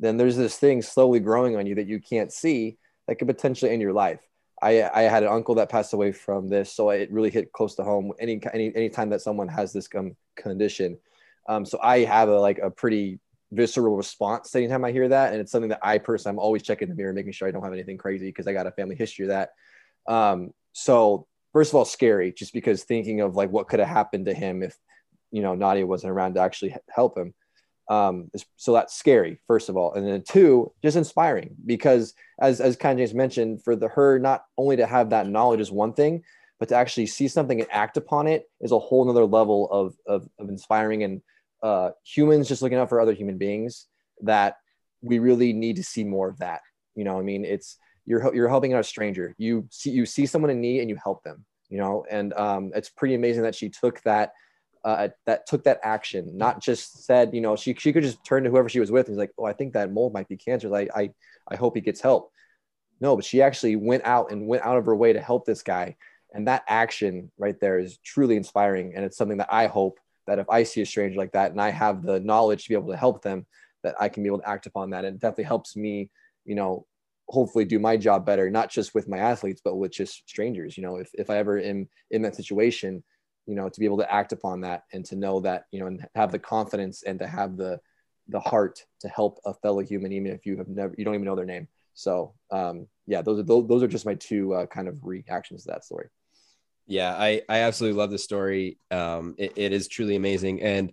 then 0.00 0.16
there's 0.16 0.36
this 0.36 0.56
thing 0.56 0.80
slowly 0.80 1.20
growing 1.20 1.56
on 1.56 1.66
you 1.66 1.74
that 1.74 1.86
you 1.86 2.00
can't 2.00 2.32
see 2.32 2.78
that 3.06 3.16
could 3.16 3.28
potentially 3.28 3.70
end 3.70 3.82
your 3.82 3.92
life. 3.92 4.20
I, 4.62 4.88
I 4.92 5.02
had 5.02 5.22
an 5.22 5.28
uncle 5.28 5.54
that 5.56 5.68
passed 5.68 5.92
away 5.92 6.12
from 6.12 6.48
this, 6.48 6.72
so 6.72 6.90
it 6.90 7.10
really 7.12 7.30
hit 7.30 7.52
close 7.52 7.74
to 7.76 7.84
home. 7.84 8.12
Any 8.18 8.40
any 8.52 8.74
anytime 8.74 9.10
that 9.10 9.20
someone 9.20 9.48
has 9.48 9.72
this 9.72 9.88
um, 9.96 10.16
condition, 10.36 10.98
um, 11.48 11.64
so 11.64 11.78
I 11.82 12.00
have 12.00 12.28
a 12.28 12.38
like 12.38 12.58
a 12.58 12.70
pretty 12.70 13.20
visceral 13.52 13.96
response 13.96 14.54
anytime 14.54 14.84
I 14.84 14.92
hear 14.92 15.08
that, 15.08 15.32
and 15.32 15.40
it's 15.40 15.52
something 15.52 15.70
that 15.70 15.80
I 15.82 15.98
personally 15.98 16.34
I'm 16.34 16.40
always 16.40 16.62
checking 16.62 16.88
the 16.88 16.94
mirror, 16.94 17.12
making 17.12 17.32
sure 17.32 17.48
I 17.48 17.50
don't 17.50 17.62
have 17.62 17.72
anything 17.72 17.98
crazy 17.98 18.26
because 18.26 18.46
I 18.46 18.52
got 18.52 18.66
a 18.66 18.72
family 18.72 18.96
history 18.96 19.26
of 19.26 19.30
that. 19.30 19.50
Um, 20.06 20.52
so 20.72 21.26
first 21.52 21.70
of 21.70 21.76
all, 21.76 21.84
scary, 21.84 22.32
just 22.32 22.52
because 22.52 22.84
thinking 22.84 23.20
of 23.20 23.36
like 23.36 23.50
what 23.50 23.68
could 23.68 23.80
have 23.80 23.88
happened 23.88 24.26
to 24.26 24.34
him 24.34 24.62
if 24.62 24.76
you 25.30 25.42
know 25.42 25.54
Nadia 25.54 25.86
wasn't 25.86 26.12
around 26.12 26.34
to 26.34 26.40
actually 26.40 26.74
help 26.90 27.16
him. 27.16 27.34
Um, 27.88 28.30
so 28.56 28.74
that's 28.74 28.94
scary, 28.94 29.40
first 29.46 29.68
of 29.68 29.76
all, 29.76 29.94
and 29.94 30.06
then 30.06 30.22
two, 30.22 30.72
just 30.82 30.96
inspiring 30.96 31.56
because 31.64 32.14
as 32.38 32.60
as 32.60 32.76
James 32.76 33.14
mentioned, 33.14 33.62
for 33.64 33.74
the 33.76 33.88
her 33.88 34.18
not 34.18 34.44
only 34.58 34.76
to 34.76 34.86
have 34.86 35.10
that 35.10 35.26
knowledge 35.26 35.60
is 35.60 35.70
one 35.70 35.94
thing, 35.94 36.22
but 36.58 36.68
to 36.68 36.74
actually 36.74 37.06
see 37.06 37.28
something 37.28 37.60
and 37.60 37.70
act 37.72 37.96
upon 37.96 38.26
it 38.26 38.44
is 38.60 38.72
a 38.72 38.78
whole 38.78 39.04
nother 39.04 39.24
level 39.24 39.70
of 39.70 39.96
of, 40.06 40.28
of 40.38 40.48
inspiring 40.48 41.02
and 41.02 41.22
uh, 41.62 41.90
humans 42.04 42.48
just 42.48 42.62
looking 42.62 42.78
out 42.78 42.88
for 42.88 43.00
other 43.00 43.14
human 43.14 43.38
beings 43.38 43.86
that 44.22 44.56
we 45.00 45.18
really 45.18 45.52
need 45.52 45.76
to 45.76 45.82
see 45.82 46.04
more 46.04 46.28
of 46.28 46.38
that. 46.38 46.60
You 46.94 47.04
know, 47.04 47.18
I 47.18 47.22
mean, 47.22 47.44
it's 47.44 47.78
you're 48.04 48.34
you're 48.34 48.48
helping 48.48 48.74
out 48.74 48.80
a 48.80 48.84
stranger. 48.84 49.34
You 49.38 49.66
see 49.70 49.90
you 49.90 50.04
see 50.04 50.26
someone 50.26 50.50
in 50.50 50.60
need 50.60 50.80
and 50.80 50.90
you 50.90 50.98
help 51.02 51.22
them. 51.24 51.44
You 51.68 51.78
know, 51.78 52.04
and 52.10 52.32
um, 52.34 52.72
it's 52.74 52.88
pretty 52.88 53.14
amazing 53.14 53.42
that 53.42 53.54
she 53.54 53.68
took 53.68 54.00
that 54.02 54.32
uh, 54.84 55.08
that 55.26 55.46
took 55.46 55.64
that 55.64 55.80
action, 55.82 56.36
not 56.36 56.60
just 56.60 57.04
said, 57.04 57.34
you 57.34 57.40
know, 57.40 57.56
she, 57.56 57.74
she 57.74 57.92
could 57.92 58.02
just 58.02 58.24
turn 58.24 58.44
to 58.44 58.50
whoever 58.50 58.68
she 58.68 58.80
was 58.80 58.90
with 58.90 59.06
and 59.06 59.16
was 59.16 59.22
like, 59.22 59.32
oh, 59.38 59.44
I 59.44 59.52
think 59.52 59.72
that 59.72 59.92
mold 59.92 60.12
might 60.12 60.28
be 60.28 60.36
cancer. 60.36 60.68
Like, 60.68 60.90
I, 60.94 61.10
I 61.48 61.56
hope 61.56 61.74
he 61.74 61.80
gets 61.80 62.00
help. 62.00 62.32
No, 63.00 63.14
but 63.14 63.24
she 63.24 63.42
actually 63.42 63.76
went 63.76 64.04
out 64.04 64.32
and 64.32 64.46
went 64.46 64.64
out 64.64 64.76
of 64.76 64.86
her 64.86 64.96
way 64.96 65.12
to 65.12 65.20
help 65.20 65.46
this 65.46 65.62
guy. 65.62 65.96
And 66.32 66.48
that 66.48 66.64
action 66.68 67.30
right 67.38 67.58
there 67.60 67.78
is 67.78 67.98
truly 67.98 68.36
inspiring. 68.36 68.92
And 68.94 69.04
it's 69.04 69.16
something 69.16 69.38
that 69.38 69.52
I 69.52 69.66
hope 69.66 69.98
that 70.26 70.38
if 70.38 70.48
I 70.50 70.62
see 70.62 70.82
a 70.82 70.86
stranger 70.86 71.18
like 71.18 71.32
that 71.32 71.52
and 71.52 71.60
I 71.60 71.70
have 71.70 72.02
the 72.02 72.20
knowledge 72.20 72.64
to 72.64 72.68
be 72.68 72.74
able 72.74 72.90
to 72.90 72.96
help 72.96 73.22
them, 73.22 73.46
that 73.82 73.94
I 74.00 74.08
can 74.08 74.22
be 74.22 74.28
able 74.28 74.40
to 74.40 74.48
act 74.48 74.66
upon 74.66 74.90
that. 74.90 75.04
And 75.04 75.16
it 75.16 75.20
definitely 75.20 75.44
helps 75.44 75.76
me, 75.76 76.10
you 76.44 76.54
know, 76.54 76.86
hopefully 77.28 77.64
do 77.64 77.78
my 77.78 77.96
job 77.96 78.26
better, 78.26 78.50
not 78.50 78.70
just 78.70 78.94
with 78.94 79.08
my 79.08 79.18
athletes, 79.18 79.60
but 79.64 79.76
with 79.76 79.92
just 79.92 80.28
strangers. 80.28 80.76
You 80.76 80.82
know, 80.82 80.96
if, 80.96 81.10
if 81.14 81.30
I 81.30 81.36
ever 81.36 81.58
am 81.58 81.88
in 82.10 82.22
that 82.22 82.34
situation, 82.34 83.04
you 83.48 83.54
know 83.54 83.68
to 83.68 83.80
be 83.80 83.86
able 83.86 83.96
to 83.96 84.12
act 84.12 84.32
upon 84.32 84.60
that 84.60 84.84
and 84.92 85.04
to 85.06 85.16
know 85.16 85.40
that 85.40 85.64
you 85.72 85.80
know 85.80 85.86
and 85.86 86.06
have 86.14 86.30
the 86.30 86.38
confidence 86.38 87.02
and 87.02 87.18
to 87.18 87.26
have 87.26 87.56
the 87.56 87.80
the 88.28 88.38
heart 88.38 88.84
to 89.00 89.08
help 89.08 89.38
a 89.46 89.54
fellow 89.54 89.80
human 89.80 90.12
even 90.12 90.30
if 90.30 90.44
you 90.44 90.58
have 90.58 90.68
never 90.68 90.94
you 90.98 91.04
don't 91.04 91.14
even 91.14 91.24
know 91.24 91.34
their 91.34 91.46
name 91.46 91.66
so 91.94 92.34
um 92.50 92.86
yeah 93.06 93.22
those 93.22 93.40
are 93.40 93.42
those, 93.42 93.82
are 93.82 93.88
just 93.88 94.06
my 94.06 94.14
two 94.14 94.52
uh, 94.52 94.66
kind 94.66 94.86
of 94.86 95.02
reactions 95.02 95.64
to 95.64 95.72
that 95.72 95.84
story 95.84 96.08
Yeah, 96.86 97.14
I 97.14 97.42
I 97.48 97.58
absolutely 97.60 97.98
love 97.98 98.10
this 98.10 98.24
story. 98.24 98.78
Um, 98.90 99.34
it, 99.36 99.52
it 99.56 99.72
is 99.72 99.88
truly 99.88 100.16
amazing, 100.16 100.62
and 100.62 100.92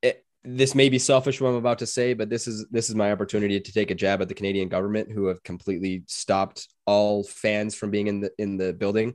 it, 0.00 0.24
this 0.42 0.74
may 0.74 0.88
be 0.88 0.98
selfish 0.98 1.40
what 1.40 1.50
I'm 1.50 1.56
about 1.56 1.80
to 1.80 1.86
say, 1.86 2.14
but 2.14 2.30
this 2.30 2.48
is 2.48 2.66
this 2.70 2.88
is 2.88 2.94
my 2.94 3.12
opportunity 3.12 3.60
to 3.60 3.72
take 3.72 3.90
a 3.90 3.94
jab 3.94 4.22
at 4.22 4.28
the 4.28 4.34
Canadian 4.34 4.70
government, 4.70 5.12
who 5.12 5.26
have 5.26 5.42
completely 5.42 6.04
stopped 6.06 6.68
all 6.86 7.22
fans 7.22 7.74
from 7.74 7.90
being 7.90 8.06
in 8.06 8.20
the 8.20 8.30
in 8.38 8.56
the 8.56 8.72
building. 8.72 9.14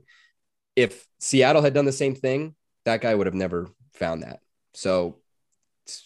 If 0.80 1.06
Seattle 1.18 1.62
had 1.62 1.74
done 1.74 1.84
the 1.84 1.92
same 1.92 2.14
thing, 2.14 2.54
that 2.84 3.00
guy 3.00 3.14
would 3.14 3.26
have 3.26 3.34
never 3.34 3.68
found 3.92 4.22
that. 4.22 4.40
So, 4.74 5.18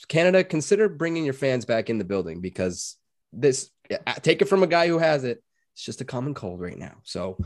Canada, 0.09 0.43
consider 0.45 0.89
bringing 0.89 1.25
your 1.25 1.35
fans 1.35 1.64
back 1.64 1.91
in 1.91 1.99
the 1.99 2.05
building 2.05 2.41
because 2.41 2.97
this 3.33 3.70
take 4.22 4.43
it 4.43 4.47
from 4.47 4.62
a 4.62 4.66
guy 4.66 4.89
who 4.89 4.99
has 4.99 5.25
it. 5.25 5.43
It's 5.75 5.85
just 5.85 6.01
a 6.01 6.05
common 6.05 6.35
cold 6.35 6.61
right 6.61 6.79
now. 6.79 6.97
So 7.03 7.37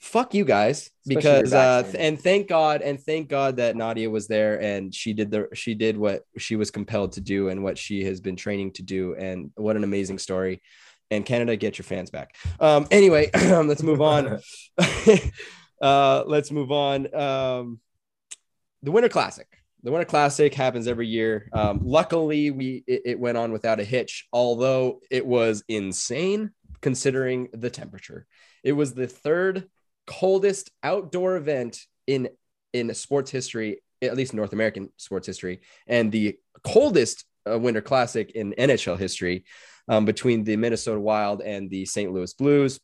fuck 0.00 0.32
you 0.32 0.46
guys 0.46 0.90
because 1.06 1.52
uh 1.52 1.84
and 1.98 2.18
thank 2.18 2.48
god 2.48 2.80
and 2.80 2.98
thank 2.98 3.28
god 3.28 3.56
that 3.56 3.76
nadia 3.76 4.08
was 4.08 4.26
there 4.28 4.58
and 4.58 4.94
she 4.94 5.12
did 5.12 5.30
the 5.30 5.46
she 5.52 5.74
did 5.74 5.94
what 5.94 6.22
she 6.38 6.56
was 6.56 6.70
compelled 6.70 7.12
to 7.12 7.20
do 7.20 7.50
and 7.50 7.62
what 7.62 7.76
she 7.76 8.02
has 8.02 8.18
been 8.18 8.34
training 8.34 8.72
to 8.72 8.82
do 8.82 9.14
and 9.16 9.50
what 9.56 9.76
an 9.76 9.84
amazing 9.84 10.18
story 10.18 10.62
and 11.10 11.26
canada 11.26 11.54
get 11.54 11.76
your 11.76 11.84
fans 11.84 12.08
back 12.08 12.34
um 12.60 12.86
anyway 12.90 13.30
let's 13.34 13.82
move 13.82 14.00
on 14.00 14.40
uh 15.80 16.24
let's 16.26 16.50
move 16.50 16.70
on 16.70 17.12
um 17.14 17.80
the 18.82 18.90
winter 18.90 19.08
classic 19.08 19.48
the 19.82 19.90
winter 19.90 20.04
classic 20.04 20.54
happens 20.54 20.86
every 20.86 21.06
year 21.06 21.48
um 21.52 21.80
luckily 21.82 22.50
we 22.50 22.84
it, 22.86 23.02
it 23.04 23.20
went 23.20 23.38
on 23.38 23.52
without 23.52 23.80
a 23.80 23.84
hitch 23.84 24.26
although 24.32 25.00
it 25.10 25.24
was 25.24 25.64
insane 25.68 26.50
considering 26.80 27.48
the 27.52 27.70
temperature 27.70 28.26
it 28.62 28.72
was 28.72 28.94
the 28.94 29.06
third 29.06 29.68
coldest 30.06 30.70
outdoor 30.82 31.36
event 31.36 31.86
in 32.06 32.28
in 32.72 32.92
sports 32.94 33.30
history, 33.30 33.82
at 34.02 34.16
least 34.16 34.34
North 34.34 34.52
American 34.52 34.90
sports 34.96 35.26
history, 35.26 35.60
and 35.86 36.12
the 36.12 36.38
coldest 36.64 37.24
uh, 37.50 37.58
Winter 37.58 37.80
Classic 37.80 38.30
in 38.32 38.54
NHL 38.58 38.98
history 38.98 39.44
um, 39.88 40.04
between 40.04 40.44
the 40.44 40.56
Minnesota 40.56 41.00
Wild 41.00 41.42
and 41.42 41.70
the 41.70 41.84
St. 41.84 42.12
Louis 42.12 42.32
Blues. 42.34 42.80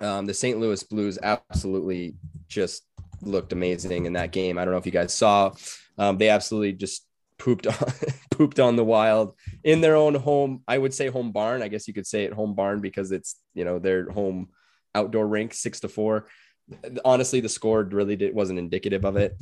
Um, 0.00 0.26
the 0.26 0.34
St. 0.34 0.58
Louis 0.58 0.82
Blues 0.82 1.18
absolutely 1.22 2.14
just 2.48 2.84
looked 3.22 3.52
amazing 3.52 4.06
in 4.06 4.12
that 4.14 4.32
game. 4.32 4.58
I 4.58 4.64
don't 4.64 4.72
know 4.72 4.78
if 4.78 4.86
you 4.86 4.92
guys 4.92 5.12
saw. 5.12 5.52
Um, 5.96 6.18
they 6.18 6.28
absolutely 6.28 6.72
just 6.72 7.04
pooped 7.38 7.66
on 7.66 7.92
pooped 8.30 8.60
on 8.60 8.76
the 8.76 8.84
Wild 8.84 9.34
in 9.64 9.80
their 9.80 9.96
own 9.96 10.14
home. 10.14 10.62
I 10.68 10.78
would 10.78 10.94
say 10.94 11.08
home 11.08 11.32
barn. 11.32 11.62
I 11.62 11.68
guess 11.68 11.88
you 11.88 11.94
could 11.94 12.06
say 12.06 12.24
it 12.24 12.32
home 12.32 12.54
barn 12.54 12.80
because 12.80 13.12
it's 13.12 13.36
you 13.54 13.64
know 13.64 13.78
their 13.78 14.10
home 14.10 14.48
outdoor 14.94 15.26
rink, 15.26 15.54
six 15.54 15.80
to 15.80 15.88
four. 15.88 16.28
Honestly, 17.04 17.40
the 17.40 17.48
score 17.48 17.82
really 17.82 18.16
did, 18.16 18.34
wasn't 18.34 18.58
indicative 18.58 19.04
of 19.04 19.16
it. 19.16 19.36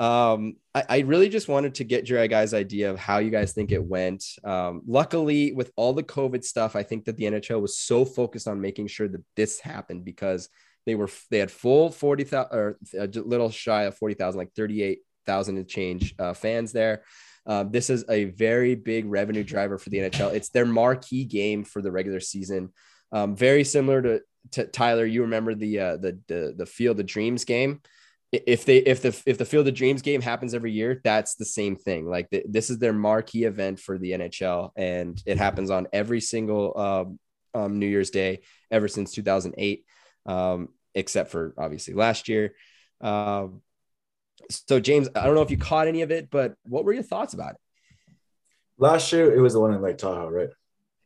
Um, 0.00 0.56
I, 0.74 0.84
I, 0.88 0.98
really 1.00 1.28
just 1.28 1.46
wanted 1.46 1.74
to 1.74 1.84
get 1.84 2.08
your 2.08 2.26
guys' 2.26 2.54
idea 2.54 2.90
of 2.90 2.98
how 2.98 3.18
you 3.18 3.30
guys 3.30 3.52
think 3.52 3.70
it 3.70 3.84
went. 3.84 4.24
Um, 4.42 4.80
luckily, 4.86 5.52
with 5.52 5.70
all 5.76 5.92
the 5.92 6.02
COVID 6.02 6.42
stuff, 6.42 6.74
I 6.74 6.82
think 6.82 7.04
that 7.04 7.18
the 7.18 7.24
NHL 7.24 7.60
was 7.60 7.76
so 7.76 8.06
focused 8.06 8.48
on 8.48 8.62
making 8.62 8.86
sure 8.86 9.08
that 9.08 9.22
this 9.36 9.60
happened 9.60 10.06
because 10.06 10.48
they 10.86 10.94
were 10.94 11.10
they 11.30 11.38
had 11.38 11.50
full 11.50 11.90
forty 11.90 12.24
thousand 12.24 12.56
or 12.56 12.78
a 12.98 13.08
little 13.08 13.50
shy 13.50 13.82
of 13.82 13.98
forty 13.98 14.14
thousand, 14.14 14.38
like 14.38 14.54
thirty 14.54 14.82
eight 14.82 15.00
thousand 15.26 15.58
and 15.58 15.68
change 15.68 16.14
uh, 16.18 16.32
fans 16.32 16.72
there. 16.72 17.02
Um, 17.44 17.70
this 17.70 17.90
is 17.90 18.06
a 18.08 18.24
very 18.24 18.76
big 18.76 19.04
revenue 19.04 19.44
driver 19.44 19.76
for 19.76 19.90
the 19.90 19.98
NHL. 19.98 20.32
It's 20.32 20.48
their 20.48 20.64
marquee 20.64 21.24
game 21.24 21.62
for 21.62 21.82
the 21.82 21.92
regular 21.92 22.20
season. 22.20 22.72
Um, 23.12 23.36
very 23.36 23.64
similar 23.64 24.00
to, 24.00 24.22
to 24.52 24.66
Tyler. 24.66 25.04
You 25.04 25.22
remember 25.22 25.54
the, 25.54 25.78
uh, 25.78 25.96
the 25.98 26.18
the 26.26 26.54
the 26.56 26.66
Field 26.66 27.00
of 27.00 27.06
Dreams 27.06 27.44
game. 27.44 27.82
If 28.32 28.64
they 28.64 28.78
if 28.78 29.02
the 29.02 29.22
if 29.26 29.38
the 29.38 29.44
Field 29.44 29.66
of 29.66 29.74
Dreams 29.74 30.02
game 30.02 30.20
happens 30.20 30.54
every 30.54 30.70
year, 30.70 31.00
that's 31.02 31.34
the 31.34 31.44
same 31.44 31.74
thing. 31.74 32.06
Like 32.06 32.30
the, 32.30 32.44
this 32.48 32.70
is 32.70 32.78
their 32.78 32.92
marquee 32.92 33.44
event 33.44 33.80
for 33.80 33.98
the 33.98 34.12
NHL, 34.12 34.70
and 34.76 35.20
it 35.26 35.36
happens 35.36 35.70
on 35.70 35.88
every 35.92 36.20
single 36.20 36.78
um, 36.78 37.18
um, 37.54 37.78
New 37.78 37.86
Year's 37.86 38.10
Day 38.10 38.42
ever 38.70 38.86
since 38.86 39.12
2008, 39.12 39.84
um, 40.26 40.68
except 40.94 41.32
for 41.32 41.54
obviously 41.58 41.94
last 41.94 42.28
year. 42.28 42.54
Um, 43.00 43.62
so 44.48 44.80
James, 44.80 45.08
I 45.14 45.24
don't 45.24 45.34
know 45.34 45.42
if 45.42 45.50
you 45.50 45.58
caught 45.58 45.88
any 45.88 46.02
of 46.02 46.10
it, 46.10 46.30
but 46.30 46.54
what 46.64 46.84
were 46.84 46.92
your 46.92 47.02
thoughts 47.02 47.34
about 47.34 47.54
it? 47.54 47.60
Last 48.78 49.12
year, 49.12 49.32
it 49.34 49.40
was 49.40 49.52
the 49.52 49.60
one 49.60 49.74
in 49.74 49.82
Lake 49.82 49.98
Tahoe, 49.98 50.28
right? 50.28 50.48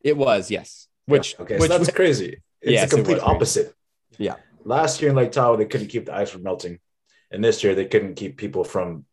It 0.02 0.16
was, 0.16 0.50
yes. 0.50 0.86
Which 1.06 1.34
yeah. 1.34 1.42
okay, 1.42 1.58
which, 1.58 1.70
so 1.70 1.78
that's 1.78 1.90
crazy. 1.90 2.40
It's 2.60 2.72
yes, 2.72 2.92
a 2.92 2.96
complete 2.96 3.16
it 3.16 3.22
opposite. 3.22 3.74
Yeah. 4.16 4.36
Last 4.64 5.02
year 5.02 5.10
in 5.10 5.16
Lake 5.16 5.32
Tahoe, 5.32 5.56
they 5.56 5.66
couldn't 5.66 5.88
keep 5.88 6.06
the 6.06 6.14
ice 6.14 6.30
from 6.30 6.42
melting, 6.42 6.78
and 7.35 7.45
this 7.45 7.62
year 7.62 7.74
they 7.74 7.85
couldn't 7.85 8.14
keep 8.14 8.37
people 8.37 8.64
from 8.64 9.05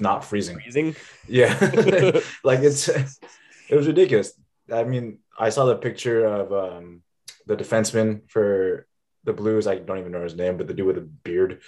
not 0.00 0.24
freezing. 0.24 0.60
Freezing. 0.60 0.96
Yeah, 1.28 1.56
like 2.44 2.60
it's 2.60 2.88
it 2.88 3.76
was 3.76 3.86
ridiculous. 3.86 4.32
I 4.72 4.84
mean, 4.84 5.18
I 5.38 5.50
saw 5.50 5.64
the 5.64 5.76
picture 5.76 6.24
of 6.24 6.52
um, 6.52 7.02
the 7.46 7.56
defenseman 7.56 8.30
for 8.30 8.86
the 9.24 9.32
Blues. 9.32 9.66
I 9.66 9.76
don't 9.76 9.98
even 9.98 10.12
know 10.12 10.22
his 10.22 10.36
name, 10.36 10.56
but 10.56 10.66
the 10.66 10.74
dude 10.74 10.86
with 10.86 10.98
a 10.98 11.02
beard 11.02 11.60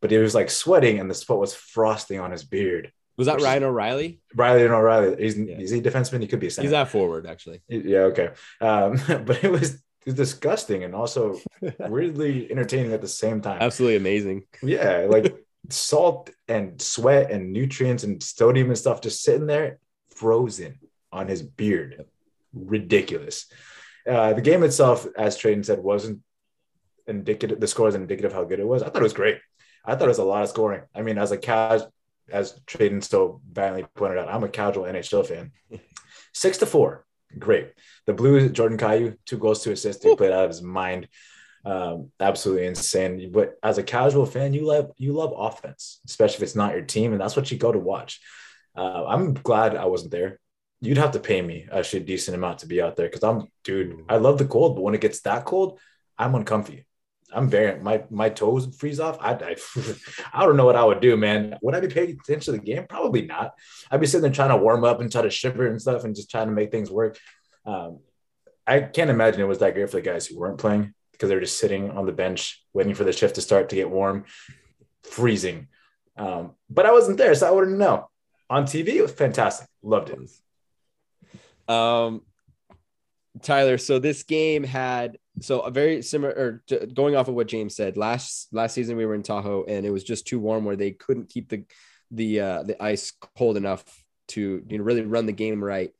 but 0.00 0.10
he 0.10 0.18
was 0.18 0.34
like 0.34 0.50
sweating 0.50 1.00
and 1.00 1.10
the 1.10 1.14
sweat 1.14 1.38
was 1.38 1.54
frosting 1.54 2.20
on 2.20 2.30
his 2.30 2.44
beard. 2.44 2.92
Was 3.16 3.26
that 3.26 3.40
Ryan 3.40 3.64
O'Reilly? 3.64 4.20
Riley 4.34 4.64
and 4.64 4.72
O'Reilly. 4.72 5.16
He's 5.20 5.36
yeah. 5.36 5.58
is 5.58 5.70
he 5.70 5.80
defenseman? 5.80 6.20
He 6.20 6.28
could 6.28 6.38
be 6.38 6.46
a 6.46 6.50
center. 6.50 6.66
He's 6.66 6.70
that 6.70 6.88
forward 6.88 7.26
actually. 7.26 7.62
Yeah, 7.68 8.10
okay. 8.10 8.30
Um, 8.60 9.00
but 9.24 9.42
it 9.42 9.50
was 9.50 9.82
it 10.08 10.12
was 10.12 10.14
disgusting 10.14 10.84
and 10.84 10.94
also 10.94 11.38
weirdly 11.80 12.50
entertaining 12.50 12.92
at 12.92 13.02
the 13.02 13.08
same 13.08 13.42
time. 13.42 13.58
Absolutely 13.60 13.96
amazing. 13.96 14.44
Yeah, 14.62 15.06
like 15.08 15.36
salt 15.68 16.30
and 16.46 16.80
sweat 16.80 17.30
and 17.30 17.52
nutrients 17.52 18.04
and 18.04 18.22
sodium 18.22 18.68
and 18.68 18.78
stuff 18.78 19.02
just 19.02 19.22
sitting 19.22 19.46
there 19.46 19.78
frozen 20.16 20.78
on 21.12 21.28
his 21.28 21.42
beard. 21.42 22.06
Ridiculous. 22.54 23.52
Uh, 24.08 24.32
the 24.32 24.40
game 24.40 24.62
itself, 24.62 25.06
as 25.16 25.36
Tradon 25.36 25.64
said, 25.64 25.80
wasn't 25.80 26.20
indicative. 27.06 27.60
The 27.60 27.66
score 27.66 27.88
is 27.88 27.94
indicative 27.94 28.32
how 28.32 28.44
good 28.44 28.60
it 28.60 28.66
was. 28.66 28.82
I 28.82 28.86
thought 28.86 29.02
it 29.02 29.02
was 29.02 29.12
great. 29.12 29.40
I 29.84 29.94
thought 29.94 30.06
it 30.06 30.08
was 30.08 30.18
a 30.18 30.24
lot 30.24 30.42
of 30.42 30.48
scoring. 30.48 30.82
I 30.94 31.02
mean, 31.02 31.18
as 31.18 31.32
a 31.32 31.36
casual, 31.36 31.92
as 32.30 32.58
Tradon 32.66 33.04
so 33.04 33.42
valiantly 33.50 33.86
pointed 33.94 34.16
out, 34.16 34.28
I'm 34.28 34.44
a 34.44 34.48
casual 34.48 34.84
NHL 34.84 35.26
fan. 35.26 35.52
Six 36.32 36.56
to 36.58 36.66
four, 36.66 37.04
great. 37.36 37.72
The 38.06 38.12
Blues, 38.12 38.50
Jordan 38.52 38.78
Kyrou, 38.78 39.16
two 39.26 39.38
goals 39.38 39.62
to 39.64 39.72
assist. 39.72 40.02
He 40.02 40.14
played 40.14 40.32
out 40.32 40.44
of 40.44 40.50
his 40.50 40.62
mind. 40.62 41.08
Um, 41.64 42.10
absolutely 42.20 42.66
insane. 42.66 43.30
But 43.32 43.58
as 43.62 43.78
a 43.78 43.82
casual 43.82 44.26
fan, 44.26 44.54
you 44.54 44.64
love 44.64 44.92
you 44.96 45.12
love 45.12 45.34
offense, 45.36 46.00
especially 46.06 46.36
if 46.36 46.42
it's 46.44 46.56
not 46.56 46.72
your 46.72 46.84
team, 46.84 47.12
and 47.12 47.20
that's 47.20 47.36
what 47.36 47.50
you 47.50 47.58
go 47.58 47.72
to 47.72 47.78
watch. 47.78 48.20
Uh, 48.76 49.04
I'm 49.06 49.34
glad 49.34 49.76
I 49.76 49.86
wasn't 49.86 50.12
there. 50.12 50.38
You'd 50.80 50.98
have 50.98 51.10
to 51.12 51.20
pay 51.20 51.42
me 51.42 51.66
actually 51.70 52.02
a 52.02 52.06
decent 52.06 52.36
amount 52.36 52.60
to 52.60 52.66
be 52.66 52.80
out 52.80 52.94
there 52.94 53.08
because 53.08 53.24
I'm, 53.24 53.48
dude. 53.64 54.04
I 54.08 54.16
love 54.16 54.38
the 54.38 54.46
cold, 54.46 54.76
but 54.76 54.82
when 54.82 54.94
it 54.94 55.00
gets 55.00 55.20
that 55.22 55.44
cold, 55.44 55.80
I'm 56.16 56.34
uncomfy. 56.36 56.86
I'm 57.32 57.48
very 57.48 57.78
my 57.80 58.04
my 58.10 58.30
toes 58.30 58.74
freeze 58.78 59.00
off. 59.00 59.18
I, 59.20 59.32
I 59.32 59.56
I 60.32 60.46
don't 60.46 60.56
know 60.56 60.64
what 60.64 60.76
I 60.76 60.84
would 60.84 61.00
do, 61.00 61.16
man. 61.16 61.58
Would 61.62 61.74
I 61.74 61.80
be 61.80 61.88
paying 61.88 62.10
attention 62.10 62.54
to 62.54 62.60
the 62.60 62.64
game? 62.64 62.86
Probably 62.88 63.22
not. 63.22 63.54
I'd 63.90 64.00
be 64.00 64.06
sitting 64.06 64.22
there 64.22 64.32
trying 64.32 64.50
to 64.50 64.56
warm 64.56 64.84
up 64.84 65.00
and 65.00 65.12
try 65.12 65.22
to 65.22 65.30
shiver 65.30 65.66
and 65.66 65.80
stuff 65.80 66.04
and 66.04 66.16
just 66.16 66.30
trying 66.30 66.46
to 66.48 66.54
make 66.54 66.70
things 66.70 66.90
work. 66.90 67.18
Um, 67.66 68.00
I 68.66 68.80
can't 68.80 69.10
imagine 69.10 69.40
it 69.40 69.48
was 69.48 69.58
that 69.58 69.74
great 69.74 69.90
for 69.90 69.96
the 69.96 70.02
guys 70.02 70.26
who 70.26 70.38
weren't 70.38 70.58
playing 70.58 70.94
because 71.12 71.28
they're 71.28 71.40
just 71.40 71.58
sitting 71.58 71.90
on 71.90 72.06
the 72.06 72.12
bench 72.12 72.62
waiting 72.72 72.94
for 72.94 73.04
the 73.04 73.12
shift 73.12 73.34
to 73.34 73.40
start 73.40 73.70
to 73.70 73.76
get 73.76 73.90
warm, 73.90 74.24
freezing. 75.02 75.68
Um, 76.16 76.52
but 76.70 76.86
I 76.86 76.92
wasn't 76.92 77.18
there, 77.18 77.34
so 77.34 77.48
I 77.48 77.50
wouldn't 77.50 77.78
know. 77.78 78.08
On 78.50 78.64
TV, 78.64 78.88
it 78.88 79.02
was 79.02 79.12
fantastic. 79.12 79.68
Loved 79.82 80.10
it. 80.10 80.18
Um, 81.72 82.22
Tyler, 83.42 83.78
so 83.78 83.98
this 83.98 84.22
game 84.22 84.64
had 84.64 85.18
so 85.40 85.60
a 85.60 85.70
very 85.70 86.02
similar 86.02 86.32
or 86.32 86.86
going 86.94 87.16
off 87.16 87.28
of 87.28 87.34
what 87.34 87.48
James 87.48 87.76
said 87.76 87.96
last 87.96 88.48
last 88.52 88.74
season 88.74 88.96
we 88.96 89.06
were 89.06 89.14
in 89.14 89.22
Tahoe 89.22 89.64
and 89.68 89.86
it 89.86 89.90
was 89.90 90.04
just 90.04 90.26
too 90.26 90.38
warm 90.38 90.64
where 90.64 90.76
they 90.76 90.92
couldn't 90.92 91.28
keep 91.28 91.48
the 91.48 91.64
the 92.10 92.40
uh, 92.40 92.62
the 92.62 92.82
ice 92.82 93.12
cold 93.36 93.56
enough 93.56 93.84
to 94.28 94.62
you 94.68 94.78
know 94.78 94.84
really 94.84 95.02
run 95.02 95.26
the 95.26 95.32
game 95.32 95.62
right. 95.62 95.90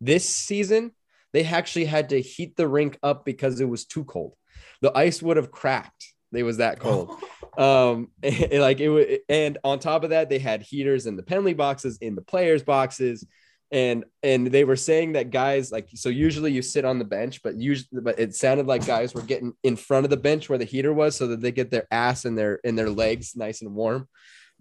This 0.00 0.28
season 0.28 0.92
they 1.32 1.44
actually 1.44 1.84
had 1.84 2.10
to 2.10 2.20
heat 2.20 2.56
the 2.56 2.68
rink 2.68 2.98
up 3.02 3.24
because 3.24 3.60
it 3.60 3.68
was 3.68 3.84
too 3.84 4.04
cold. 4.04 4.34
The 4.80 4.96
ice 4.96 5.20
would 5.22 5.36
have 5.36 5.50
cracked. 5.50 6.12
It 6.32 6.44
was 6.44 6.58
that 6.58 6.80
cold. 6.80 7.10
um, 7.58 8.08
and, 8.22 8.52
like 8.60 8.80
it 8.80 8.88
was, 8.88 9.06
and 9.28 9.58
on 9.64 9.78
top 9.78 10.04
of 10.04 10.10
that, 10.10 10.28
they 10.28 10.38
had 10.38 10.62
heaters 10.62 11.06
in 11.06 11.16
the 11.16 11.22
penalty 11.22 11.54
boxes, 11.54 11.98
in 12.00 12.14
the 12.14 12.22
players' 12.22 12.62
boxes 12.62 13.26
and 13.72 14.04
and 14.22 14.46
they 14.46 14.64
were 14.64 14.76
saying 14.76 15.12
that 15.12 15.30
guys 15.30 15.72
like 15.72 15.88
so 15.94 16.08
usually 16.08 16.52
you 16.52 16.62
sit 16.62 16.84
on 16.84 16.98
the 16.98 17.04
bench 17.04 17.42
but 17.42 17.56
usually 17.56 18.00
but 18.00 18.18
it 18.18 18.34
sounded 18.34 18.66
like 18.66 18.86
guys 18.86 19.12
were 19.12 19.22
getting 19.22 19.52
in 19.64 19.74
front 19.74 20.04
of 20.04 20.10
the 20.10 20.16
bench 20.16 20.48
where 20.48 20.58
the 20.58 20.64
heater 20.64 20.92
was 20.92 21.16
so 21.16 21.26
that 21.26 21.40
they 21.40 21.50
get 21.50 21.70
their 21.70 21.86
ass 21.90 22.24
and 22.24 22.38
their 22.38 22.60
and 22.64 22.78
their 22.78 22.90
legs 22.90 23.34
nice 23.34 23.62
and 23.62 23.74
warm. 23.74 24.08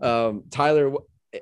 Um 0.02 0.44
tyler 0.50 0.94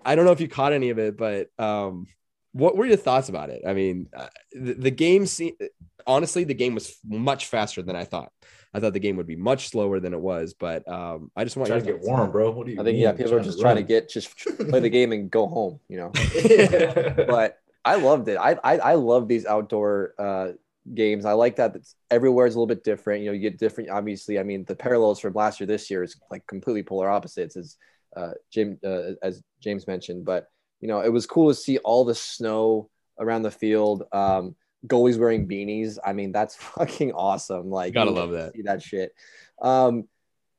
i 0.05 0.15
don't 0.15 0.25
know 0.25 0.31
if 0.31 0.41
you 0.41 0.47
caught 0.47 0.73
any 0.73 0.89
of 0.89 0.99
it 0.99 1.17
but 1.17 1.47
um 1.57 2.07
what 2.51 2.77
were 2.77 2.85
your 2.85 2.97
thoughts 2.97 3.29
about 3.29 3.49
it? 3.49 3.63
I 3.65 3.73
mean 3.73 4.09
uh, 4.15 4.27
the, 4.51 4.73
the 4.73 4.91
game 4.91 5.25
se- 5.25 5.57
honestly 6.05 6.43
the 6.43 6.53
game 6.53 6.75
was 6.75 6.97
much 7.05 7.45
faster 7.47 7.81
than 7.81 7.95
i 7.95 8.03
thought 8.03 8.31
I 8.73 8.79
thought 8.79 8.93
the 8.93 8.99
game 8.99 9.17
would 9.17 9.27
be 9.27 9.35
much 9.35 9.69
slower 9.69 9.99
than 9.99 10.13
it 10.13 10.19
was, 10.19 10.53
but 10.53 10.87
um, 10.87 11.31
I 11.35 11.43
just 11.43 11.55
want 11.55 11.69
you 11.69 11.75
to 11.75 11.81
get 11.81 12.01
warm, 12.01 12.31
bro. 12.31 12.51
What 12.51 12.65
do 12.65 12.73
you? 12.73 12.81
I 12.81 12.83
think 12.83 12.95
mean? 12.95 13.03
yeah, 13.03 13.11
people 13.11 13.35
are 13.35 13.43
just 13.43 13.59
trying 13.59 13.75
to 13.75 13.83
get 13.83 14.09
just 14.09 14.35
play 14.69 14.79
the 14.79 14.89
game 14.89 15.11
and 15.11 15.29
go 15.29 15.47
home, 15.47 15.79
you 15.87 15.97
know. 15.97 16.11
but 17.27 17.59
I 17.85 17.95
loved 17.95 18.27
it. 18.29 18.37
I 18.37 18.57
I, 18.63 18.77
I 18.77 18.93
love 18.95 19.27
these 19.27 19.45
outdoor 19.45 20.15
uh, 20.17 20.53
games. 20.91 21.25
I 21.25 21.33
like 21.33 21.57
that 21.57 21.75
it's, 21.75 21.95
everywhere 22.09 22.47
is 22.47 22.55
a 22.55 22.57
little 22.57 22.67
bit 22.67 22.83
different. 22.83 23.21
You 23.21 23.27
know, 23.27 23.33
you 23.33 23.41
get 23.41 23.59
different. 23.59 23.91
Obviously, 23.91 24.39
I 24.39 24.43
mean, 24.43 24.65
the 24.65 24.75
parallels 24.75 25.19
from 25.19 25.33
last 25.33 25.59
year 25.59 25.67
this 25.67 25.91
year 25.91 26.01
is 26.01 26.19
like 26.31 26.45
completely 26.47 26.81
polar 26.81 27.09
opposites, 27.09 27.55
as 27.55 27.77
uh, 28.15 28.31
Jim 28.51 28.79
uh, 28.83 29.13
as 29.21 29.43
James 29.61 29.85
mentioned. 29.85 30.25
But 30.25 30.47
you 30.81 30.87
know, 30.87 31.01
it 31.01 31.13
was 31.13 31.27
cool 31.27 31.49
to 31.49 31.55
see 31.55 31.77
all 31.79 32.05
the 32.05 32.15
snow 32.15 32.89
around 33.19 33.43
the 33.43 33.51
field. 33.51 34.03
Um, 34.11 34.55
goalies 34.87 35.19
wearing 35.19 35.47
beanies. 35.47 35.97
I 36.03 36.13
mean, 36.13 36.31
that's 36.31 36.55
fucking 36.77 37.13
awesome. 37.13 37.69
Like, 37.69 37.93
gotta 37.93 38.11
love 38.11 38.31
that. 38.31 38.53
See 38.53 38.63
that 38.63 38.81
shit. 38.81 39.13
Um, 39.61 40.07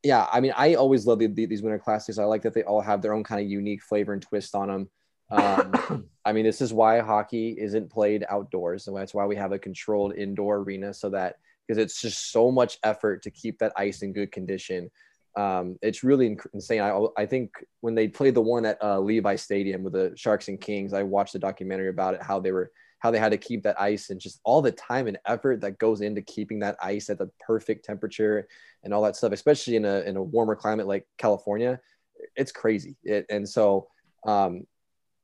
yeah, 0.03 0.27
I 0.31 0.41
mean, 0.41 0.53
I 0.57 0.75
always 0.75 1.07
love 1.07 1.19
the, 1.19 1.29
the, 1.29 1.47
these 1.47 1.63
winter 1.63 1.79
classics. 1.79 2.19
I 2.19 2.25
like 2.25 2.43
that 2.43 2.53
they 2.53 2.63
all 2.63 2.83
have 2.83 3.01
their 3.01 3.15
own 3.15 3.25
kind 3.25 3.41
of 3.41 3.51
unique 3.51 3.83
flavor 3.83 4.13
and 4.13 4.21
twist 4.21 4.55
on 4.55 4.69
them. 4.69 4.91
Um, 5.31 6.09
I 6.25 6.33
mean, 6.33 6.45
this 6.45 6.61
is 6.61 6.73
why 6.73 7.01
hockey 7.01 7.57
isn't 7.59 7.91
played 7.91 8.25
outdoors, 8.29 8.87
and 8.87 8.97
that's 8.97 9.15
why 9.15 9.25
we 9.25 9.37
have 9.37 9.53
a 9.53 9.59
controlled 9.59 10.15
indoor 10.15 10.59
arena, 10.59 10.93
so 10.93 11.11
that 11.11 11.37
because 11.67 11.83
it's 11.83 12.01
just 12.01 12.31
so 12.31 12.51
much 12.51 12.79
effort 12.83 13.23
to 13.23 13.31
keep 13.31 13.59
that 13.59 13.73
ice 13.77 14.03
in 14.03 14.13
good 14.13 14.31
condition. 14.31 14.91
Um, 15.37 15.79
it's 15.83 16.05
really 16.05 16.37
insane. 16.53 16.81
I, 16.81 17.07
I 17.17 17.27
think 17.27 17.53
when 17.81 17.95
they 17.95 18.07
played 18.07 18.35
the 18.35 18.43
one 18.43 18.67
at 18.67 18.83
uh, 18.83 19.01
Levi 19.01 19.37
Stadium 19.37 19.83
with 19.83 19.95
the 19.95 20.13
Sharks 20.15 20.49
and 20.49 20.61
Kings, 20.61 20.93
I 20.93 21.03
watched 21.03 21.35
a 21.35 21.39
documentary 21.39 21.89
about 21.89 22.15
it, 22.15 22.23
how 22.23 22.39
they 22.39 22.53
were 22.53 22.71
how 23.05 23.11
they 23.11 23.19
had 23.19 23.33
to 23.33 23.37
keep 23.37 23.63
that 23.63 23.79
ice 23.79 24.09
and 24.09 24.19
just 24.19 24.41
all 24.45 24.63
the 24.63 24.73
time 24.73 25.07
and 25.07 25.19
effort 25.27 25.61
that 25.61 25.79
goes 25.79 26.01
into 26.01 26.23
keeping 26.23 26.59
that 26.59 26.75
ice 26.83 27.11
at 27.11 27.19
the 27.19 27.31
perfect 27.39 27.85
temperature 27.85 28.49
and 28.83 28.95
all 28.95 29.03
that 29.03 29.15
stuff, 29.15 29.31
especially 29.31 29.77
in 29.77 29.85
a, 29.85 30.01
in 30.01 30.17
a 30.17 30.23
warmer 30.23 30.57
climate 30.57 30.87
like 30.87 31.07
California. 31.19 31.79
it's 32.35 32.51
crazy. 32.51 32.97
It, 33.05 33.27
and 33.29 33.47
so 33.47 33.89
um, 34.27 34.67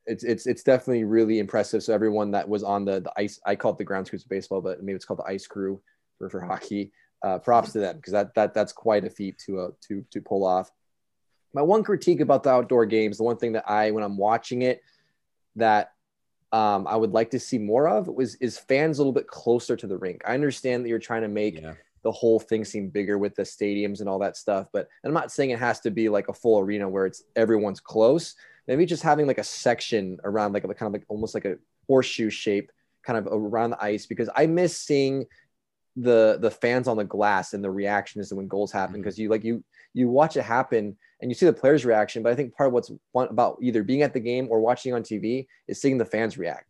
it's 0.04 0.24
it's 0.24 0.46
it's 0.46 0.62
definitely 0.62 1.04
really 1.04 1.38
impressive. 1.38 1.82
So 1.82 1.94
everyone 1.94 2.30
that 2.32 2.46
was 2.46 2.62
on 2.62 2.84
the 2.84 3.00
the 3.00 3.12
ice, 3.16 3.40
I 3.46 3.56
call 3.56 3.72
it 3.72 3.78
the 3.78 3.84
ground 3.84 4.10
crews 4.10 4.24
of 4.24 4.28
baseball, 4.28 4.60
but 4.60 4.82
maybe 4.82 4.96
it's 4.96 5.06
called 5.06 5.20
the 5.20 5.32
ice 5.32 5.46
crew 5.46 5.80
for, 6.18 6.28
for 6.28 6.42
hockey. 6.42 6.92
Uh, 7.22 7.38
props 7.38 7.72
to 7.72 7.78
them 7.78 7.96
because 7.96 8.12
that 8.12 8.34
that 8.34 8.52
that's 8.52 8.74
quite 8.74 9.06
a 9.06 9.10
feat 9.10 9.38
to 9.46 9.58
uh, 9.58 9.70
to 9.88 10.04
to 10.10 10.20
pull 10.20 10.44
off. 10.44 10.70
My 11.54 11.62
one 11.62 11.82
critique 11.82 12.20
about 12.20 12.42
the 12.42 12.50
outdoor 12.50 12.84
games, 12.84 13.16
the 13.16 13.24
one 13.24 13.38
thing 13.38 13.52
that 13.52 13.70
I 13.70 13.90
when 13.90 14.04
I'm 14.04 14.18
watching 14.18 14.60
it 14.62 14.82
that 15.56 15.92
um, 16.52 16.86
I 16.86 16.96
would 16.96 17.12
like 17.12 17.30
to 17.30 17.38
see 17.40 17.58
more 17.58 17.88
of 17.88 18.08
was 18.08 18.34
is 18.36 18.58
fans 18.58 18.98
a 18.98 19.02
little 19.02 19.12
bit 19.12 19.26
closer 19.28 19.76
to 19.76 19.86
the 19.86 19.96
rink. 19.96 20.22
I 20.26 20.34
understand 20.34 20.84
that 20.84 20.88
you're 20.88 20.98
trying 20.98 21.22
to 21.22 21.28
make 21.28 21.60
Yeah. 21.60 21.74
the 22.02 22.10
whole 22.10 22.40
thing 22.40 22.64
seem 22.64 22.88
bigger 22.88 23.18
with 23.18 23.34
the 23.36 23.42
stadiums 23.42 24.00
and 24.00 24.08
all 24.08 24.18
that 24.18 24.36
stuff, 24.36 24.66
but 24.72 24.88
I'm 25.04 25.12
not 25.12 25.30
saying 25.30 25.50
it 25.50 25.58
has 25.58 25.80
to 25.80 25.90
be 25.90 26.08
like 26.08 26.28
a 26.28 26.32
full 26.32 26.58
arena 26.58 26.88
where 26.88 27.06
it's 27.06 27.22
everyone's 27.36 27.80
close. 27.80 28.34
Maybe 28.66 28.86
just 28.86 29.02
having 29.02 29.26
like 29.26 29.38
a 29.38 29.44
section 29.44 30.18
around 30.24 30.52
like 30.52 30.64
a 30.64 30.74
kind 30.74 30.88
of 30.88 30.92
like 30.92 31.04
almost 31.08 31.34
like 31.34 31.44
a 31.44 31.56
horseshoe 31.86 32.30
shape 32.30 32.70
kind 33.04 33.18
of 33.18 33.28
around 33.32 33.70
the 33.70 33.82
ice 33.82 34.06
because 34.06 34.28
I 34.34 34.46
miss 34.46 34.76
seeing 34.78 35.26
the 35.96 36.38
the 36.40 36.50
fans 36.50 36.86
on 36.88 36.96
the 36.96 37.04
glass 37.04 37.52
and 37.52 37.62
the 37.64 37.70
reactions 37.70 38.32
when 38.32 38.46
goals 38.46 38.70
happen 38.72 39.00
because 39.00 39.18
you 39.18 39.28
like 39.28 39.44
you 39.44 39.62
you 39.92 40.08
watch 40.08 40.36
it 40.36 40.42
happen 40.42 40.96
and 41.20 41.30
you 41.30 41.34
see 41.34 41.46
the 41.46 41.52
players 41.52 41.84
reaction 41.84 42.22
but 42.22 42.32
i 42.32 42.34
think 42.34 42.54
part 42.54 42.68
of 42.68 42.72
what's 42.72 42.90
fun 43.12 43.28
about 43.28 43.58
either 43.62 43.82
being 43.82 44.02
at 44.02 44.12
the 44.12 44.20
game 44.20 44.48
or 44.50 44.60
watching 44.60 44.94
on 44.94 45.02
tv 45.02 45.46
is 45.68 45.80
seeing 45.80 45.98
the 45.98 46.04
fans 46.04 46.38
react. 46.38 46.66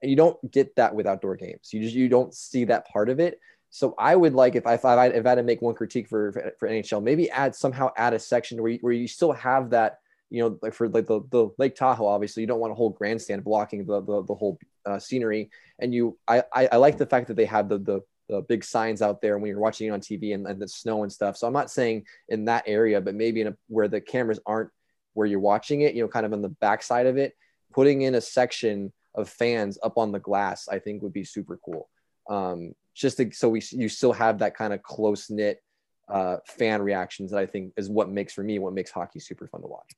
And 0.00 0.10
you 0.10 0.16
don't 0.16 0.50
get 0.50 0.74
that 0.74 0.96
with 0.96 1.06
outdoor 1.06 1.36
games. 1.36 1.72
You 1.72 1.80
just 1.80 1.94
you 1.94 2.08
don't 2.08 2.34
see 2.34 2.64
that 2.64 2.88
part 2.88 3.08
of 3.08 3.20
it. 3.20 3.38
So 3.70 3.94
i 3.98 4.16
would 4.16 4.34
like 4.34 4.56
if 4.56 4.66
i 4.66 4.74
if 4.74 4.84
i, 4.84 5.06
if 5.06 5.24
I 5.24 5.28
had 5.28 5.36
to 5.36 5.42
make 5.42 5.62
one 5.62 5.74
critique 5.74 6.08
for 6.08 6.32
for 6.58 6.68
nhl 6.68 7.02
maybe 7.02 7.30
add 7.30 7.54
somehow 7.54 7.90
add 7.96 8.12
a 8.12 8.18
section 8.18 8.60
where 8.60 8.72
you, 8.72 8.78
where 8.80 8.92
you 8.92 9.08
still 9.08 9.32
have 9.32 9.70
that 9.70 10.00
you 10.28 10.42
know 10.42 10.58
like 10.60 10.74
for 10.74 10.88
like 10.88 11.06
the, 11.06 11.20
the 11.30 11.48
lake 11.56 11.74
tahoe 11.74 12.06
obviously 12.06 12.42
you 12.42 12.46
don't 12.46 12.60
want 12.60 12.72
a 12.72 12.74
whole 12.74 12.90
grandstand 12.90 13.44
blocking 13.44 13.86
the 13.86 14.00
the, 14.02 14.24
the 14.24 14.34
whole 14.34 14.58
uh, 14.84 14.98
scenery. 14.98 15.50
And 15.78 15.94
you 15.94 16.18
I, 16.26 16.42
I 16.52 16.68
i 16.72 16.76
like 16.76 16.98
the 16.98 17.06
fact 17.06 17.28
that 17.28 17.36
they 17.36 17.44
have 17.46 17.68
the 17.68 17.78
the 17.78 18.00
the 18.32 18.40
big 18.40 18.64
signs 18.64 19.02
out 19.02 19.20
there 19.20 19.36
when 19.38 19.48
you're 19.48 19.60
watching 19.60 19.88
it 19.88 19.90
on 19.90 20.00
TV 20.00 20.34
and, 20.34 20.46
and 20.46 20.60
the 20.60 20.66
snow 20.66 21.02
and 21.02 21.12
stuff. 21.12 21.36
So 21.36 21.46
I'm 21.46 21.52
not 21.52 21.70
saying 21.70 22.06
in 22.30 22.46
that 22.46 22.64
area, 22.66 23.00
but 23.00 23.14
maybe 23.14 23.42
in 23.42 23.48
a, 23.48 23.56
where 23.68 23.88
the 23.88 24.00
cameras 24.00 24.40
aren't 24.46 24.70
where 25.12 25.26
you're 25.26 25.38
watching 25.38 25.82
it, 25.82 25.94
you 25.94 26.02
know, 26.02 26.08
kind 26.08 26.24
of 26.24 26.32
on 26.32 26.40
the 26.40 26.48
backside 26.48 27.06
of 27.06 27.18
it, 27.18 27.34
putting 27.74 28.02
in 28.02 28.14
a 28.14 28.20
section 28.20 28.90
of 29.14 29.28
fans 29.28 29.78
up 29.82 29.98
on 29.98 30.12
the 30.12 30.18
glass, 30.18 30.66
I 30.66 30.78
think 30.78 31.02
would 31.02 31.12
be 31.12 31.24
super 31.24 31.60
cool. 31.62 31.90
Um, 32.30 32.72
just 32.94 33.18
to, 33.18 33.30
so 33.32 33.50
we 33.50 33.62
you 33.70 33.90
still 33.90 34.14
have 34.14 34.38
that 34.38 34.56
kind 34.56 34.72
of 34.72 34.82
close 34.82 35.28
knit 35.28 35.62
uh, 36.08 36.38
fan 36.46 36.80
reactions 36.80 37.32
that 37.32 37.38
I 37.38 37.46
think 37.46 37.74
is 37.76 37.90
what 37.90 38.08
makes 38.08 38.32
for 38.32 38.42
me 38.42 38.58
what 38.58 38.72
makes 38.72 38.90
hockey 38.90 39.20
super 39.20 39.46
fun 39.46 39.60
to 39.60 39.66
watch. 39.66 39.90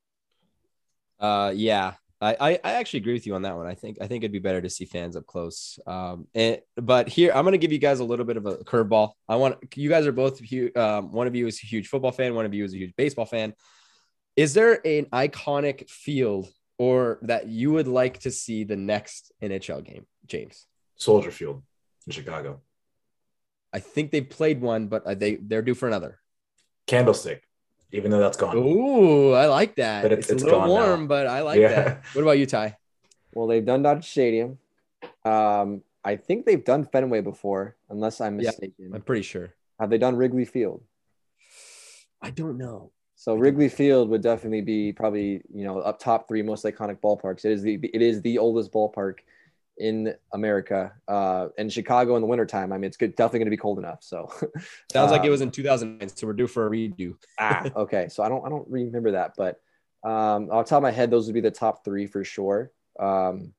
Uh, 1.21 1.53
yeah, 1.55 1.95
I, 2.25 2.37
I 2.41 2.61
I 2.65 2.73
actually 2.75 3.01
agree 3.01 3.13
with 3.13 3.27
you 3.27 3.35
on 3.35 3.43
that 3.43 3.55
one. 3.55 3.67
I 3.67 3.75
think 3.75 3.99
I 4.01 4.07
think 4.07 4.25
it'd 4.25 4.33
be 4.33 4.39
better 4.39 4.63
to 4.63 4.71
see 4.71 4.87
fans 4.87 5.15
up 5.15 5.27
close. 5.27 5.79
Um, 5.87 6.27
and 6.35 6.59
but 6.77 7.09
here 7.09 7.33
I'm 7.35 7.45
gonna 7.45 7.59
give 7.59 7.73
you 7.73 7.79
guys 7.79 8.01
a 8.01 8.05
little 8.05 8.25
bit 8.25 8.39
of 8.39 8.47
a 8.47 8.57
curveball. 8.57 9.13
I 9.29 9.37
want 9.37 9.59
you 9.77 9.91
guys 9.91 10.07
are 10.07 10.13
both 10.13 10.39
huge. 10.39 10.75
Um, 10.75 11.13
one 11.13 11.27
of 11.27 11.35
you 11.35 11.47
is 11.47 11.63
a 11.63 11.67
huge 11.67 11.89
football 11.89 12.13
fan. 12.13 12.35
One 12.35 12.47
of 12.47 12.55
you 12.55 12.65
is 12.65 12.73
a 12.73 12.79
huge 12.79 12.97
baseball 12.97 13.27
fan. 13.27 13.53
Is 14.37 14.55
there 14.55 14.81
an 14.87 15.05
iconic 15.07 15.89
field 15.91 16.49
or 16.79 17.19
that 17.23 17.47
you 17.49 17.73
would 17.73 17.89
like 17.89 18.21
to 18.21 18.31
see 18.31 18.65
the 18.65 18.77
next 18.77 19.31
NHL 19.43 19.85
game, 19.85 20.07
James? 20.27 20.67
Soldier 20.97 21.31
Field 21.31 21.63
in 22.07 22.13
Chicago. 22.13 22.63
I 23.73 23.81
think 23.81 24.11
they've 24.11 24.29
played 24.29 24.63
one, 24.63 24.87
but 24.87 25.21
they 25.21 25.37
they're 25.37 25.63
due 25.63 25.75
for 25.75 25.89
another. 25.89 26.21
Candlestick, 26.87 27.43
even 27.95 28.11
though 28.11 28.19
that's 28.19 28.37
gone. 28.37 28.57
Ooh, 28.57 29.33
I 29.33 29.47
like 29.47 29.77
that. 29.77 30.03
But 30.03 30.13
it's, 30.13 30.27
it's- 30.29 30.33
it's 30.35 30.43
a 30.43 30.45
little 30.47 30.61
gone 30.61 30.69
now. 30.69 30.75
warm, 30.75 31.07
but 31.07 31.27
I 31.27 31.41
like 31.43 31.61
Yeah. 31.61 31.69
that. 31.69 32.05
What 32.13 32.23
about 32.23 32.33
you, 32.39 32.47
Ty? 32.47 32.77
Well, 33.33 33.47
they've 33.47 33.65
done 33.65 33.83
Dodger 33.83 34.03
Stadium. 34.03 34.59
Um, 35.25 35.83
I 36.05 36.17
think 36.17 36.45
they've 36.45 36.65
done 36.65 36.85
Fenway 36.85 37.21
before, 37.21 37.77
unless 37.89 38.21
I'm 38.21 38.39
Yeah. 38.41 38.49
mistaken. 38.51 38.91
I'm 38.95 39.03
pretty 39.03 39.23
sure. 39.23 39.55
Have 39.81 39.91
they 39.91 39.99
done 39.99 40.17
Wrigley 40.17 40.45
Field? 40.45 40.83
I 42.21 42.31
don't 42.31 42.59
know. 42.59 42.91
So 43.17 43.35
Wrigley 43.37 43.69
Field 43.69 44.09
would 44.11 44.23
definitely 44.23 44.61
be 44.61 44.93
probably 44.93 45.41
you 45.55 45.65
know 45.65 45.79
up 45.79 45.99
top 45.99 46.27
three 46.29 46.43
most 46.43 46.65
iconic 46.65 46.99
ballparks. 47.01 47.45
It 47.45 47.53
is 47.53 47.63
the 47.63 47.75
it 47.95 48.03
is 48.03 48.21
the 48.23 48.39
oldest 48.39 48.73
ballpark 48.73 49.17
in 49.79 50.15
America. 50.33 50.93
Uh, 51.09 51.49
in 51.59 51.69
Chicago 51.69 52.17
in 52.17 52.23
the 52.23 52.29
wintertime. 52.29 52.73
I 52.73 52.77
mean, 52.77 52.85
it's 52.85 52.97
good, 52.97 53.15
definitely 53.17 53.41
going 53.41 53.47
to 53.47 53.51
be 53.51 53.57
cold 53.57 53.79
enough. 53.79 53.99
So 54.03 54.31
Sounds 54.93 55.11
like 55.11 55.23
it 55.23 55.27
um, 55.27 55.31
was 55.31 55.41
in 55.41 55.51
2009, 55.51 56.09
so 56.09 56.27
we're 56.27 56.33
due 56.33 56.47
for 56.47 56.67
a 56.67 56.71
redo. 56.71 57.17
ah 57.39 57.65
okay. 57.77 58.09
So 58.09 58.23
I 58.23 58.29
don't 58.29 58.45
I 58.45 58.49
don't 58.49 58.69
remember 58.69 59.13
that, 59.13 59.35
but 59.37 59.61
um, 60.05 60.51
off 60.51 60.67
the 60.67 60.71
top 60.71 60.79
of 60.79 60.83
my 60.83 60.91
head, 60.91 61.11
those 61.11 61.27
would 61.27 61.35
be 61.35 61.41
the 61.41 61.51
top 61.51 61.85
three 61.85 62.07
for 62.07 62.25
sure. 62.25 62.71
Um, 62.99 63.55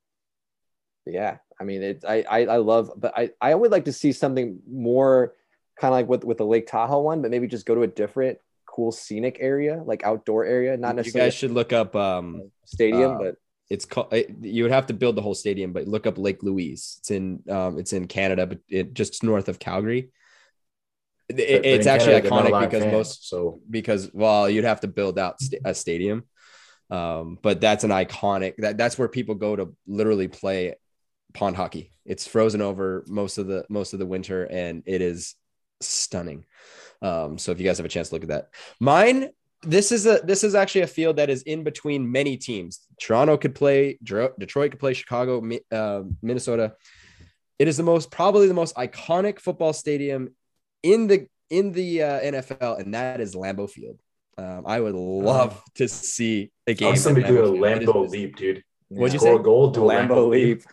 yeah, 1.05 1.37
I 1.59 1.63
mean, 1.63 1.83
it. 1.83 2.05
I, 2.07 2.23
I 2.29 2.45
I 2.45 2.57
love, 2.57 2.91
but 2.95 3.17
I 3.17 3.31
I 3.41 3.53
would 3.53 3.71
like 3.71 3.85
to 3.85 3.93
see 3.93 4.11
something 4.11 4.59
more 4.69 5.33
kind 5.79 5.93
of 5.93 5.97
like 5.97 6.07
with 6.07 6.23
with 6.23 6.37
the 6.37 6.45
Lake 6.45 6.67
Tahoe 6.67 7.01
one, 7.01 7.21
but 7.21 7.31
maybe 7.31 7.47
just 7.47 7.65
go 7.65 7.75
to 7.75 7.81
a 7.81 7.87
different 7.87 8.39
cool 8.65 8.91
scenic 8.91 9.37
area, 9.39 9.81
like 9.85 10.03
outdoor 10.03 10.45
area, 10.45 10.77
not 10.77 10.95
necessarily. 10.95 11.25
you 11.25 11.31
guys 11.31 11.37
should 11.37 11.51
look 11.51 11.73
up. 11.73 11.95
Um, 11.95 12.51
stadium, 12.65 13.11
uh, 13.11 13.17
but 13.17 13.35
it's 13.69 13.85
called. 13.85 14.13
You 14.41 14.63
would 14.63 14.71
have 14.71 14.87
to 14.87 14.93
build 14.93 15.15
the 15.15 15.21
whole 15.21 15.33
stadium, 15.35 15.73
but 15.73 15.87
look 15.87 16.05
up 16.07 16.17
Lake 16.17 16.43
Louise. 16.43 16.97
It's 16.99 17.11
in. 17.11 17.41
Um, 17.49 17.79
it's 17.79 17.93
in 17.93 18.07
Canada, 18.07 18.45
but 18.47 18.59
it 18.69 18.93
just 18.93 19.23
north 19.23 19.49
of 19.49 19.59
Calgary. 19.59 20.11
It- 21.29 21.35
But- 21.37 21.37
but 21.37 21.65
it's 21.65 21.85
in 21.87 21.91
actually 21.91 22.21
Canada, 22.21 22.29
iconic 22.51 22.59
because 22.61 22.83
fans, 22.83 22.93
most 22.93 23.29
so 23.29 23.59
because 23.69 24.11
well, 24.13 24.49
you'd 24.49 24.63
have 24.65 24.81
to 24.81 24.87
build 24.87 25.17
out 25.17 25.41
sta- 25.41 25.57
a 25.65 25.73
stadium. 25.73 26.23
Um, 26.91 27.39
but 27.41 27.59
that's 27.59 27.83
an 27.83 27.89
iconic. 27.89 28.53
That 28.59 28.77
that's 28.77 28.97
where 28.99 29.07
people 29.07 29.33
go 29.35 29.55
to 29.55 29.75
literally 29.87 30.27
play 30.27 30.75
pond 31.33 31.55
hockey. 31.55 31.91
It's 32.05 32.27
frozen 32.27 32.61
over 32.61 33.03
most 33.07 33.39
of 33.39 33.47
the 33.47 33.65
most 33.69 33.93
of 33.93 33.99
the 33.99 34.05
winter, 34.05 34.43
and 34.45 34.83
it 34.85 35.01
is 35.01 35.33
stunning. 35.81 36.45
Um, 37.01 37.39
so 37.39 37.51
if 37.51 37.59
you 37.59 37.65
guys 37.65 37.77
have 37.77 37.85
a 37.85 37.89
chance 37.89 38.09
to 38.09 38.15
look 38.15 38.23
at 38.23 38.29
that, 38.29 38.49
mine. 38.79 39.29
This 39.63 39.91
is 39.91 40.05
a 40.05 40.19
this 40.23 40.43
is 40.43 40.53
actually 40.53 40.81
a 40.81 40.87
field 40.87 41.17
that 41.17 41.29
is 41.29 41.41
in 41.43 41.63
between 41.63 42.11
many 42.11 42.37
teams. 42.37 42.85
Toronto 43.01 43.37
could 43.37 43.55
play, 43.55 43.97
Detroit 44.03 44.71
could 44.71 44.79
play, 44.79 44.93
Chicago, 44.93 45.41
uh, 45.71 46.03
Minnesota. 46.21 46.75
It 47.57 47.67
is 47.67 47.77
the 47.77 47.83
most 47.83 48.11
probably 48.11 48.47
the 48.47 48.53
most 48.53 48.75
iconic 48.75 49.39
football 49.39 49.73
stadium 49.73 50.35
in 50.83 51.07
the 51.07 51.27
in 51.49 51.71
the 51.71 52.03
uh, 52.03 52.19
NFL, 52.21 52.79
and 52.79 52.93
that 52.93 53.21
is 53.21 53.35
Lambeau 53.35 53.69
Field. 53.69 53.99
Um, 54.37 54.63
I 54.65 54.79
would 54.79 54.95
love 54.95 55.61
to 55.75 55.87
see 55.87 56.51
a 56.67 56.73
game. 56.73 56.87
want 56.87 56.97
at 56.97 57.03
somebody 57.03 57.27
do 57.27 57.45
a 57.45 57.47
Lambeau 57.47 57.79
Field. 57.79 57.95
Lambeau 57.95 58.09
leap, 58.09 58.35
dude. 58.35 58.63
What'd 58.89 59.13
you 59.13 59.19
Score 59.19 59.37
say? 59.37 59.39
a 59.39 59.43
goal, 59.43 59.71
do 59.71 59.89
a 59.89 59.93
Lambeau 59.93 60.29
leap. 60.29 60.63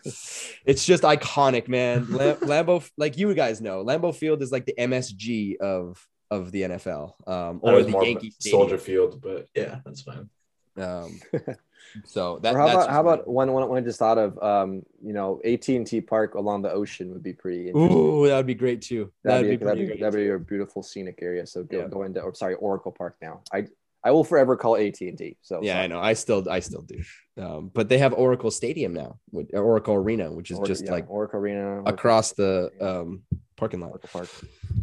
It's 0.65 0.85
just 0.85 1.03
iconic, 1.03 1.67
man. 1.67 2.11
Lam- 2.11 2.37
Lambeau, 2.37 2.87
like 2.97 3.17
you 3.17 3.33
guys 3.33 3.61
know, 3.61 3.83
Lambeau 3.83 4.13
Field 4.13 4.41
is 4.41 4.51
like 4.51 4.65
the 4.65 4.75
MSG 4.77 5.57
of 5.57 6.05
of 6.35 6.51
the 6.51 6.61
NFL, 6.63 7.27
um, 7.27 7.59
or 7.61 7.81
the 7.81 7.89
more 7.89 8.01
of 8.01 8.07
a 8.07 8.11
Yankee 8.11 8.33
Soldier 8.39 8.77
Field, 8.77 9.21
but 9.21 9.47
yeah, 9.55 9.79
that's 9.85 10.01
fine. 10.01 10.29
Um, 10.77 11.19
so 12.05 12.39
that, 12.39 12.55
how 12.55 12.65
that's 12.65 12.73
about 12.73 12.79
just 12.79 12.89
how 12.89 13.03
my- 13.03 13.13
about 13.13 13.27
one 13.27 13.51
one 13.53 13.69
one 13.69 13.77
I 13.77 13.81
just 13.81 13.99
thought 13.99 14.17
of? 14.17 14.41
Um, 14.41 14.83
you 15.03 15.13
know, 15.13 15.39
AT 15.45 15.67
and 15.69 15.85
T 15.85 16.01
Park 16.01 16.35
along 16.35 16.63
the 16.63 16.71
ocean 16.71 17.11
would 17.13 17.23
be 17.23 17.33
pretty. 17.33 17.67
interesting. 17.67 17.97
Ooh, 17.97 18.27
that 18.27 18.37
would 18.37 18.47
be 18.47 18.55
great 18.55 18.81
too. 18.81 19.11
that'd, 19.23 19.43
be, 19.49 19.57
pretty 19.57 19.65
that'd, 19.65 19.79
be, 19.79 19.85
great. 19.87 19.99
that'd 20.01 20.15
be 20.19 20.29
a 20.29 20.39
beautiful 20.39 20.81
scenic 20.83 21.19
area. 21.21 21.45
So 21.45 21.63
go, 21.63 21.79
Yeah. 21.81 21.87
go 21.87 22.03
into, 22.03 22.21
or 22.21 22.33
sorry, 22.33 22.55
Oracle 22.55 22.91
Park 22.91 23.17
now. 23.21 23.41
I 23.53 23.67
I 24.05 24.11
will 24.11 24.25
forever 24.25 24.57
call 24.57 24.75
AT 24.75 24.99
and 24.99 25.17
T. 25.17 25.37
So 25.43 25.61
Yeah, 25.63 25.79
I 25.79 25.87
know. 25.87 25.97
I 25.99 26.11
still, 26.13 26.45
I 26.49 26.59
still 26.59 26.81
do. 26.81 27.01
Um, 27.41 27.71
but 27.73 27.87
they 27.87 27.99
have 27.99 28.13
Oracle 28.13 28.51
Stadium 28.51 28.93
now, 28.93 29.17
with- 29.31 29.55
Oracle 29.55 29.95
Arena, 29.95 30.29
which 30.29 30.51
is 30.51 30.59
Or- 30.59 30.65
just 30.65 30.83
yeah, 30.85 30.91
like 30.91 31.09
Oracle 31.09 31.39
Arena 31.39 31.61
Oracle- 31.75 31.93
across 31.93 32.33
the 32.33 32.69
um, 32.81 33.23
parking 33.55 33.79
lot. 33.79 34.01
Park. 34.11 34.29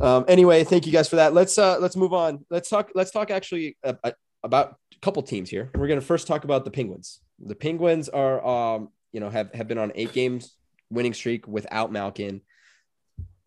Um, 0.00 0.24
anyway, 0.28 0.64
thank 0.64 0.86
you 0.86 0.92
guys 0.92 1.08
for 1.08 1.16
that. 1.16 1.34
Let's 1.34 1.58
uh, 1.58 1.78
let's 1.78 1.96
move 1.96 2.12
on. 2.12 2.44
Let's 2.50 2.68
talk. 2.68 2.90
Let's 2.94 3.10
talk 3.10 3.30
actually 3.30 3.76
uh, 3.84 3.94
uh, 4.02 4.12
about 4.42 4.76
a 4.94 4.98
couple 5.00 5.22
teams 5.22 5.50
here. 5.50 5.70
We're 5.74 5.88
gonna 5.88 6.00
first 6.00 6.26
talk 6.26 6.44
about 6.44 6.64
the 6.64 6.70
Penguins. 6.70 7.20
The 7.38 7.54
Penguins 7.54 8.08
are, 8.08 8.44
um, 8.46 8.88
you 9.12 9.20
know, 9.20 9.30
have 9.30 9.52
have 9.54 9.68
been 9.68 9.78
on 9.78 9.92
eight 9.94 10.12
games 10.12 10.56
winning 10.90 11.14
streak 11.14 11.46
without 11.46 11.92
Malkin. 11.92 12.42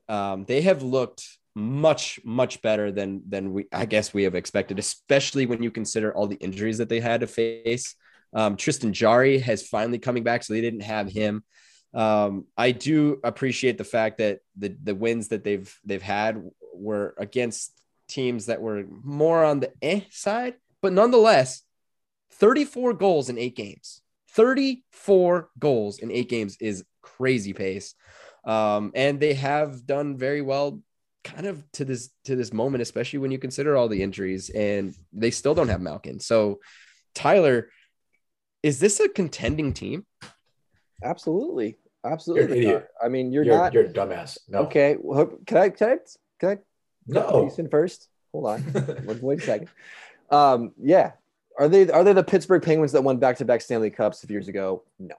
Um, 0.09 0.45
they 0.45 0.61
have 0.61 0.83
looked 0.83 1.25
much 1.55 2.19
much 2.23 2.61
better 2.61 2.91
than 2.91 3.21
than 3.27 3.53
we 3.53 3.65
I 3.71 3.85
guess 3.85 4.13
we 4.13 4.23
have 4.23 4.35
expected, 4.35 4.79
especially 4.79 5.45
when 5.45 5.61
you 5.61 5.71
consider 5.71 6.13
all 6.13 6.27
the 6.27 6.35
injuries 6.35 6.79
that 6.79 6.89
they 6.89 6.99
had 6.99 7.21
to 7.21 7.27
face. 7.27 7.95
Um, 8.33 8.57
Tristan 8.57 8.93
Jarry 8.93 9.37
has 9.39 9.67
finally 9.67 9.99
coming 9.99 10.23
back, 10.23 10.43
so 10.43 10.53
they 10.53 10.61
didn't 10.61 10.81
have 10.81 11.07
him. 11.09 11.43
Um, 11.93 12.45
I 12.57 12.71
do 12.71 13.19
appreciate 13.23 13.77
the 13.77 13.83
fact 13.83 14.17
that 14.17 14.39
the 14.57 14.75
the 14.81 14.95
wins 14.95 15.27
that 15.29 15.43
they've 15.43 15.73
they've 15.85 16.01
had 16.01 16.43
were 16.73 17.13
against 17.17 17.71
teams 18.07 18.47
that 18.47 18.61
were 18.61 18.83
more 19.03 19.43
on 19.43 19.59
the 19.59 19.71
eh 19.81 20.01
side, 20.09 20.55
but 20.81 20.93
nonetheless, 20.93 21.61
34 22.31 22.93
goals 22.93 23.29
in 23.29 23.37
eight 23.37 23.55
games. 23.55 24.01
34 24.29 25.49
goals 25.59 25.99
in 25.99 26.11
eight 26.11 26.29
games 26.29 26.57
is 26.59 26.83
crazy 27.01 27.53
pace. 27.53 27.95
Um, 28.45 28.91
and 28.95 29.19
they 29.19 29.35
have 29.35 29.85
done 29.85 30.17
very 30.17 30.41
well 30.41 30.81
kind 31.23 31.45
of 31.45 31.63
to 31.73 31.85
this 31.85 32.09
to 32.25 32.35
this 32.35 32.51
moment, 32.51 32.81
especially 32.81 33.19
when 33.19 33.31
you 33.31 33.37
consider 33.37 33.77
all 33.77 33.87
the 33.87 34.03
injuries 34.03 34.49
and 34.49 34.93
they 35.13 35.31
still 35.31 35.55
don't 35.55 35.69
have 35.69 35.81
Malkin. 35.81 36.19
So 36.19 36.59
Tyler, 37.15 37.69
is 38.61 38.79
this 38.79 38.99
a 38.99 39.07
contending 39.07 39.73
team? 39.73 40.05
Absolutely, 41.03 41.77
absolutely. 42.05 42.43
You're 42.47 42.57
idiot. 42.57 42.87
not. 43.01 43.05
I 43.05 43.09
mean, 43.09 43.31
you're, 43.31 43.43
You're, 43.43 43.57
not 43.57 43.73
you're 43.73 43.85
a 43.85 43.89
dumbass. 43.89 44.37
No. 44.47 44.59
okay. 44.59 44.97
Well, 44.99 45.37
can 45.45 45.57
I 45.57 45.69
can 45.69 45.89
I 45.89 45.97
can 46.39 46.49
I 46.49 46.57
No. 47.07 47.45
Jason 47.47 47.69
first? 47.69 48.09
Hold 48.31 48.47
on. 48.47 48.73
Wait- 49.05 49.23
Wait 49.23 49.39
a 49.39 49.45
second. 49.45 49.69
Um, 50.29 50.71
yeah. 50.81 51.11
Are 51.59 51.67
they 51.69 51.89
are 51.89 52.03
they 52.03 52.13
the 52.13 52.23
Pittsburgh 52.23 52.63
Penguins 52.63 52.93
that 52.93 53.03
won 53.03 53.17
back 53.17 53.37
to 53.37 53.45
back 53.45 53.61
Stanley 53.61 53.91
Cups 53.91 54.23
a 54.23 54.27
few 54.27 54.33
years 54.35 54.47
ago? 54.47 54.83
No. 54.99 55.15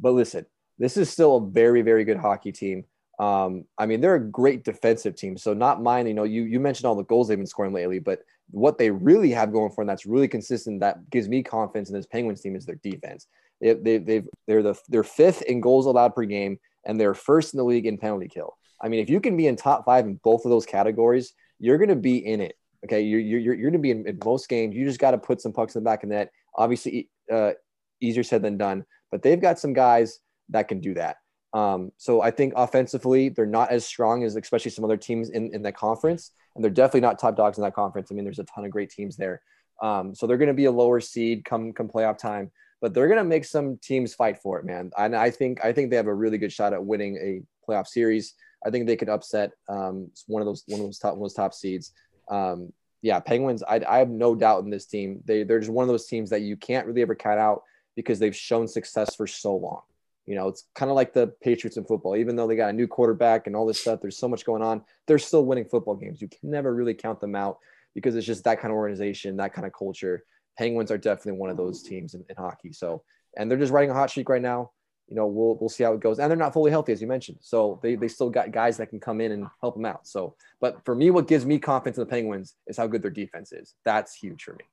But 0.00 0.12
listen, 0.12 0.46
this 0.78 0.96
is 0.96 1.10
still 1.10 1.36
a 1.36 1.46
very, 1.46 1.82
very 1.82 2.04
good 2.04 2.16
hockey 2.16 2.50
team. 2.52 2.84
Um, 3.20 3.66
I 3.78 3.84
mean, 3.86 4.00
they're 4.00 4.14
a 4.14 4.20
great 4.20 4.64
defensive 4.64 5.14
team. 5.14 5.36
So 5.36 5.52
not 5.52 5.82
mine, 5.82 6.06
you 6.06 6.14
know, 6.14 6.24
you 6.24 6.42
you 6.42 6.58
mentioned 6.58 6.86
all 6.86 6.94
the 6.96 7.04
goals 7.04 7.28
they've 7.28 7.38
been 7.38 7.46
scoring 7.46 7.72
lately, 7.72 7.98
but 7.98 8.20
what 8.50 8.78
they 8.78 8.90
really 8.90 9.30
have 9.30 9.52
going 9.52 9.70
for 9.70 9.82
them 9.84 9.88
that's 9.88 10.06
really 10.06 10.26
consistent 10.26 10.80
that 10.80 11.08
gives 11.10 11.28
me 11.28 11.42
confidence 11.42 11.88
in 11.90 11.94
this 11.94 12.06
Penguins 12.06 12.40
team 12.40 12.56
is 12.56 12.66
their 12.66 12.80
defense. 12.82 13.26
They, 13.60 13.74
they, 13.74 13.98
they've 13.98 14.28
they're 14.46 14.62
the 14.62 14.74
they're 14.88 15.04
fifth 15.04 15.42
in 15.42 15.60
goals 15.60 15.86
allowed 15.86 16.14
per 16.14 16.24
game 16.24 16.58
and 16.84 16.98
they're 16.98 17.14
first 17.14 17.54
in 17.54 17.58
the 17.58 17.64
league 17.64 17.86
in 17.86 17.98
penalty 17.98 18.28
kill. 18.28 18.56
I 18.80 18.88
mean, 18.88 19.00
if 19.00 19.10
you 19.10 19.20
can 19.20 19.36
be 19.36 19.46
in 19.46 19.56
top 19.56 19.84
five 19.84 20.06
in 20.06 20.14
both 20.22 20.44
of 20.44 20.50
those 20.50 20.66
categories, 20.66 21.34
you're 21.58 21.78
going 21.78 21.90
to 21.90 21.96
be 21.96 22.18
in 22.18 22.40
it. 22.40 22.56
Okay, 22.84 23.02
you're 23.02 23.20
you're 23.20 23.40
you're 23.40 23.70
going 23.70 23.72
to 23.74 23.78
be 23.78 23.90
in, 23.90 24.08
in 24.08 24.18
most 24.24 24.48
games. 24.48 24.74
You 24.74 24.86
just 24.86 25.00
got 25.00 25.10
to 25.10 25.18
put 25.18 25.40
some 25.40 25.52
pucks 25.52 25.74
in 25.74 25.82
the 25.82 25.84
back 25.84 26.02
of 26.02 26.08
the 26.08 26.14
net. 26.14 26.32
Obviously, 26.54 27.10
uh, 27.30 27.52
easier 28.00 28.22
said 28.22 28.42
than 28.42 28.56
done, 28.56 28.84
but 29.10 29.22
they've 29.22 29.40
got 29.40 29.58
some 29.58 29.74
guys 29.74 30.20
that 30.48 30.68
can 30.68 30.80
do 30.80 30.94
that. 30.94 31.16
Um, 31.52 31.92
so 31.98 32.22
I 32.22 32.30
think 32.30 32.54
offensively, 32.56 33.28
they're 33.28 33.44
not 33.44 33.70
as 33.70 33.84
strong 33.84 34.24
as 34.24 34.36
especially 34.36 34.70
some 34.70 34.84
other 34.84 34.96
teams 34.96 35.28
in 35.28 35.54
in 35.54 35.62
that 35.62 35.76
conference, 35.76 36.32
and 36.54 36.64
they're 36.64 36.70
definitely 36.70 37.02
not 37.02 37.18
top 37.18 37.36
dogs 37.36 37.58
in 37.58 37.64
that 37.64 37.74
conference. 37.74 38.10
I 38.10 38.14
mean, 38.14 38.24
there's 38.24 38.38
a 38.38 38.44
ton 38.44 38.64
of 38.64 38.70
great 38.70 38.90
teams 38.90 39.16
there. 39.16 39.42
Um, 39.82 40.14
so 40.14 40.26
they're 40.26 40.38
going 40.38 40.48
to 40.48 40.54
be 40.54 40.66
a 40.66 40.70
lower 40.70 41.00
seed 41.00 41.44
come 41.44 41.72
come 41.72 41.88
playoff 41.88 42.18
time, 42.18 42.50
but 42.80 42.94
they're 42.94 43.08
to 43.08 43.24
make 43.24 43.44
some 43.44 43.76
teams 43.78 44.14
fight 44.14 44.38
for 44.38 44.58
it, 44.58 44.64
man. 44.64 44.90
And 44.96 45.14
I 45.14 45.30
think 45.30 45.64
I 45.64 45.72
think 45.72 45.90
they 45.90 45.96
have 45.96 46.06
a 46.06 46.14
really 46.14 46.38
good 46.38 46.52
shot 46.52 46.72
at 46.72 46.84
winning 46.84 47.16
a 47.16 47.42
playoff 47.68 47.86
series. 47.86 48.34
I 48.64 48.70
think 48.70 48.86
they 48.86 48.96
could 48.96 49.08
upset 49.08 49.52
um, 49.68 50.10
one 50.26 50.42
of 50.42 50.46
those 50.46 50.64
one 50.66 50.80
of 50.80 50.86
those 50.86 50.98
top 50.98 51.14
one 51.14 51.18
of 51.18 51.24
those 51.24 51.34
top 51.34 51.54
seeds. 51.54 51.92
Um, 52.28 52.72
yeah, 53.02 53.18
Penguins. 53.20 53.62
I, 53.62 53.80
I 53.88 53.98
have 53.98 54.10
no 54.10 54.34
doubt 54.34 54.64
in 54.64 54.70
this 54.70 54.86
team. 54.86 55.22
They 55.24 55.42
they're 55.42 55.60
just 55.60 55.72
one 55.72 55.84
of 55.84 55.88
those 55.88 56.06
teams 56.06 56.30
that 56.30 56.42
you 56.42 56.56
can't 56.56 56.86
really 56.86 57.02
ever 57.02 57.14
count 57.14 57.40
out 57.40 57.62
because 57.96 58.18
they've 58.18 58.36
shown 58.36 58.68
success 58.68 59.14
for 59.14 59.26
so 59.26 59.56
long. 59.56 59.82
You 60.26 60.36
know, 60.36 60.48
it's 60.48 60.64
kind 60.74 60.90
of 60.90 60.94
like 60.94 61.12
the 61.12 61.28
Patriots 61.42 61.76
in 61.76 61.84
football. 61.84 62.16
Even 62.16 62.36
though 62.36 62.46
they 62.46 62.56
got 62.56 62.70
a 62.70 62.74
new 62.74 62.86
quarterback 62.86 63.46
and 63.46 63.56
all 63.56 63.66
this 63.66 63.80
stuff, 63.80 64.00
there's 64.00 64.18
so 64.18 64.28
much 64.28 64.44
going 64.44 64.62
on. 64.62 64.82
They're 65.06 65.18
still 65.18 65.44
winning 65.44 65.64
football 65.64 65.96
games. 65.96 66.22
You 66.22 66.28
can 66.28 66.50
never 66.50 66.74
really 66.74 66.94
count 66.94 67.20
them 67.20 67.34
out 67.34 67.58
because 67.94 68.14
it's 68.14 68.26
just 68.26 68.44
that 68.44 68.60
kind 68.60 68.70
of 68.70 68.76
organization, 68.76 69.36
that 69.38 69.52
kind 69.52 69.66
of 69.66 69.72
culture. 69.72 70.24
Penguins 70.60 70.90
are 70.90 70.98
definitely 70.98 71.40
one 71.40 71.48
of 71.48 71.56
those 71.56 71.82
teams 71.82 72.12
in, 72.12 72.22
in 72.28 72.36
hockey. 72.36 72.70
So, 72.70 73.02
and 73.34 73.50
they're 73.50 73.56
just 73.56 73.72
riding 73.72 73.90
a 73.90 73.94
hot 73.94 74.10
streak 74.10 74.28
right 74.28 74.42
now. 74.42 74.72
You 75.08 75.16
know, 75.16 75.26
we'll 75.26 75.56
we'll 75.58 75.70
see 75.70 75.84
how 75.84 75.94
it 75.94 76.00
goes. 76.00 76.18
And 76.18 76.30
they're 76.30 76.36
not 76.36 76.52
fully 76.52 76.70
healthy, 76.70 76.92
as 76.92 77.00
you 77.00 77.08
mentioned. 77.08 77.38
So 77.40 77.80
they, 77.82 77.94
they 77.94 78.08
still 78.08 78.28
got 78.28 78.52
guys 78.52 78.76
that 78.76 78.90
can 78.90 79.00
come 79.00 79.22
in 79.22 79.32
and 79.32 79.46
help 79.62 79.74
them 79.74 79.86
out. 79.86 80.06
So, 80.06 80.36
but 80.60 80.84
for 80.84 80.94
me, 80.94 81.10
what 81.10 81.26
gives 81.26 81.46
me 81.46 81.58
confidence 81.58 81.96
in 81.96 82.02
the 82.02 82.10
Penguins 82.10 82.56
is 82.66 82.76
how 82.76 82.86
good 82.86 83.00
their 83.00 83.10
defense 83.10 83.52
is. 83.52 83.74
That's 83.86 84.14
huge 84.14 84.42
for 84.42 84.52
me. 84.52 84.64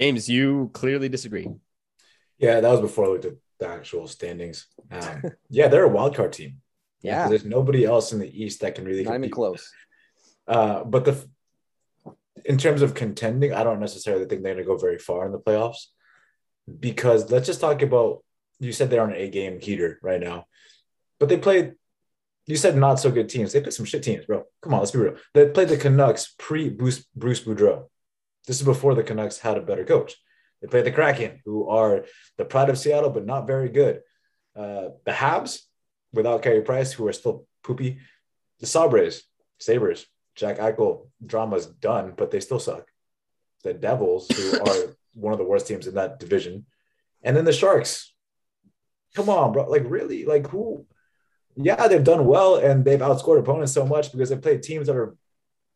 James, 0.00 0.26
you 0.26 0.70
clearly 0.72 1.10
disagree. 1.10 1.50
Yeah, 2.38 2.60
that 2.60 2.70
was 2.70 2.80
before 2.80 3.04
I 3.04 3.08
looked 3.08 3.26
at 3.26 3.34
the 3.58 3.68
actual 3.68 4.08
standings. 4.08 4.68
Um, 4.90 5.22
yeah, 5.50 5.68
they're 5.68 5.84
a 5.84 5.88
wild 5.88 6.16
card 6.16 6.32
team. 6.32 6.62
Yeah, 7.02 7.28
There's 7.28 7.44
nobody 7.44 7.84
else 7.84 8.12
in 8.12 8.20
the 8.20 8.42
East 8.42 8.62
that 8.62 8.74
can 8.74 8.86
really 8.86 9.04
not 9.04 9.16
even 9.16 9.28
close. 9.28 9.70
Uh, 10.48 10.82
but 10.84 11.04
the 11.04 11.28
in 12.44 12.58
terms 12.58 12.82
of 12.82 12.94
contending, 12.94 13.52
I 13.52 13.64
don't 13.64 13.80
necessarily 13.80 14.24
think 14.24 14.42
they're 14.42 14.54
going 14.54 14.64
to 14.64 14.68
go 14.68 14.76
very 14.76 14.98
far 14.98 15.26
in 15.26 15.32
the 15.32 15.38
playoffs 15.38 15.86
because 16.80 17.30
let's 17.30 17.46
just 17.46 17.60
talk 17.60 17.82
about. 17.82 18.24
You 18.60 18.72
said 18.72 18.90
they're 18.90 19.02
on 19.02 19.10
an 19.10 19.16
eight 19.16 19.32
game 19.32 19.60
heater 19.60 19.98
right 20.02 20.20
now, 20.20 20.46
but 21.18 21.28
they 21.28 21.36
played. 21.36 21.74
You 22.46 22.56
said 22.56 22.76
not 22.76 23.00
so 23.00 23.10
good 23.10 23.28
teams. 23.28 23.52
They 23.52 23.60
played 23.60 23.72
some 23.72 23.86
shit 23.86 24.02
teams, 24.02 24.24
bro. 24.24 24.44
Come 24.60 24.74
on, 24.74 24.80
let's 24.80 24.92
be 24.92 24.98
real. 24.98 25.16
They 25.34 25.48
played 25.48 25.68
the 25.68 25.76
Canucks 25.76 26.34
pre 26.38 26.68
Bruce 26.68 27.04
Bruce 27.14 27.40
Boudreau. 27.40 27.86
This 28.46 28.60
is 28.60 28.66
before 28.66 28.94
the 28.94 29.02
Canucks 29.02 29.38
had 29.38 29.56
a 29.56 29.62
better 29.62 29.84
coach. 29.84 30.14
They 30.60 30.68
played 30.68 30.84
the 30.84 30.92
Kraken, 30.92 31.40
who 31.44 31.68
are 31.68 32.04
the 32.38 32.44
pride 32.44 32.70
of 32.70 32.78
Seattle, 32.78 33.10
but 33.10 33.26
not 33.26 33.46
very 33.46 33.68
good. 33.68 34.00
Uh, 34.54 34.90
the 35.04 35.12
Habs, 35.12 35.60
without 36.12 36.42
Carey 36.42 36.62
Price, 36.62 36.92
who 36.92 37.06
are 37.08 37.12
still 37.12 37.46
poopy. 37.64 37.98
The 38.60 38.66
Sabres, 38.66 39.24
Sabres, 39.58 40.06
Jack 40.34 40.58
Eichel 40.58 41.08
drama's 41.24 41.66
done, 41.66 42.14
but 42.16 42.30
they 42.30 42.40
still 42.40 42.58
suck. 42.58 42.88
The 43.64 43.74
Devils, 43.74 44.28
who 44.28 44.60
are 44.66 44.94
one 45.14 45.32
of 45.32 45.38
the 45.38 45.44
worst 45.44 45.66
teams 45.66 45.86
in 45.86 45.94
that 45.94 46.18
division, 46.18 46.66
and 47.22 47.36
then 47.36 47.44
the 47.44 47.52
Sharks. 47.52 48.12
Come 49.14 49.28
on, 49.28 49.52
bro! 49.52 49.68
Like 49.68 49.84
really, 49.86 50.24
like 50.24 50.48
who? 50.48 50.86
Yeah, 51.54 51.86
they've 51.86 52.02
done 52.02 52.26
well 52.26 52.56
and 52.56 52.82
they've 52.82 52.98
outscored 52.98 53.38
opponents 53.38 53.72
so 53.72 53.84
much 53.84 54.10
because 54.10 54.30
they 54.30 54.38
play 54.38 54.56
teams 54.56 54.86
that 54.86 54.96
are 54.96 55.14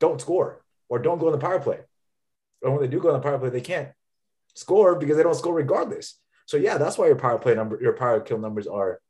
don't 0.00 0.20
score 0.20 0.64
or 0.88 0.98
don't 0.98 1.18
go 1.18 1.26
in 1.26 1.32
the 1.32 1.38
power 1.38 1.60
play. 1.60 1.80
And 2.62 2.72
when 2.72 2.80
they 2.80 2.88
do 2.88 2.98
go 2.98 3.08
in 3.08 3.14
the 3.14 3.20
power 3.20 3.38
play, 3.38 3.50
they 3.50 3.60
can't 3.60 3.90
score 4.54 4.94
because 4.96 5.16
they 5.16 5.22
don't 5.22 5.34
score 5.34 5.54
regardless. 5.54 6.18
So 6.46 6.56
yeah, 6.56 6.78
that's 6.78 6.96
why 6.96 7.06
your 7.06 7.16
power 7.16 7.38
play 7.38 7.54
number, 7.54 7.78
your 7.80 7.92
power 7.92 8.20
kill 8.20 8.38
numbers 8.38 8.66
are 8.66 9.00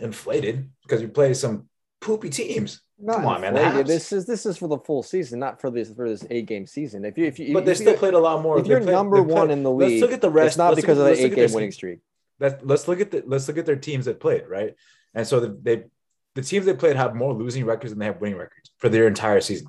inflated 0.00 0.70
because 0.82 1.02
you 1.02 1.08
play 1.08 1.34
some 1.34 1.68
poopy 2.02 2.28
teams. 2.28 2.82
Not 2.98 3.16
Come 3.16 3.26
on, 3.26 3.40
man. 3.40 3.54
This 3.86 4.12
is 4.12 4.26
this 4.26 4.44
is 4.46 4.58
for 4.58 4.68
the 4.68 4.78
full 4.78 5.02
season, 5.02 5.38
not 5.40 5.60
for 5.60 5.70
this 5.70 5.92
for 5.92 6.08
this 6.08 6.24
eight 6.30 6.46
game 6.46 6.66
season. 6.66 7.04
If 7.04 7.16
you 7.18 7.24
if 7.26 7.38
you 7.38 7.52
But 7.54 7.64
they 7.64 7.72
you- 7.72 7.76
still 7.76 7.96
played 7.96 8.14
a 8.14 8.18
lot 8.18 8.42
more. 8.42 8.58
if 8.60 8.66
you're 8.66 8.80
number 8.80 9.22
one 9.22 9.50
in 9.50 9.62
the 9.62 9.70
league, 9.70 9.90
let's 9.92 10.02
look 10.02 10.12
at 10.12 10.20
the 10.20 10.30
rest. 10.30 10.48
it's 10.48 10.56
not 10.58 10.76
because 10.76 10.98
look, 10.98 11.10
of 11.10 11.16
the 11.16 11.22
eight 11.22 11.32
at 11.32 11.36
game 11.36 11.46
their- 11.46 11.54
winning 11.54 11.72
streak. 11.72 12.00
Let's 12.38 12.62
let's 12.64 12.88
look 12.88 13.00
at 13.00 13.10
the 13.10 13.22
let's 13.26 13.48
look 13.48 13.58
at 13.58 13.66
their 13.66 13.76
teams 13.76 14.04
that 14.04 14.20
played 14.20 14.44
right, 14.48 14.74
and 15.14 15.26
so 15.26 15.40
the, 15.40 15.58
they 15.62 15.84
the 16.34 16.42
teams 16.42 16.66
they 16.66 16.74
played 16.74 16.96
have 16.96 17.14
more 17.14 17.32
losing 17.34 17.64
records 17.64 17.92
than 17.92 17.98
they 17.98 18.06
have 18.06 18.20
winning 18.20 18.38
records 18.38 18.70
for 18.78 18.88
their 18.88 19.06
entire 19.06 19.40
season. 19.40 19.68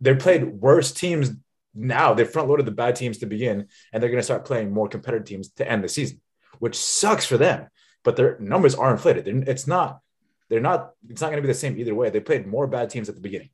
They 0.00 0.14
played 0.14 0.44
worse 0.44 0.92
teams 0.92 1.30
now. 1.74 2.14
They 2.14 2.24
front 2.24 2.48
loaded 2.48 2.66
the 2.66 2.72
bad 2.72 2.96
teams 2.96 3.18
to 3.18 3.26
begin, 3.26 3.68
and 3.92 4.02
they're 4.02 4.10
going 4.10 4.18
to 4.20 4.24
start 4.24 4.44
playing 4.44 4.72
more 4.72 4.88
competitive 4.88 5.26
teams 5.26 5.50
to 5.52 5.68
end 5.68 5.82
the 5.84 5.88
season, 5.88 6.20
which 6.58 6.76
sucks 6.76 7.26
for 7.26 7.36
them. 7.36 7.68
But 8.02 8.16
their 8.16 8.38
numbers 8.38 8.74
are 8.74 8.90
inflated. 8.92 9.26
It's 9.48 9.66
not. 9.66 10.00
They're 10.54 10.60
not. 10.62 10.92
It's 11.08 11.20
not 11.20 11.30
going 11.32 11.38
to 11.38 11.42
be 11.42 11.48
the 11.48 11.58
same 11.58 11.76
either 11.76 11.96
way. 11.96 12.10
They 12.10 12.20
played 12.20 12.46
more 12.46 12.68
bad 12.68 12.88
teams 12.88 13.08
at 13.08 13.16
the 13.16 13.20
beginning. 13.20 13.50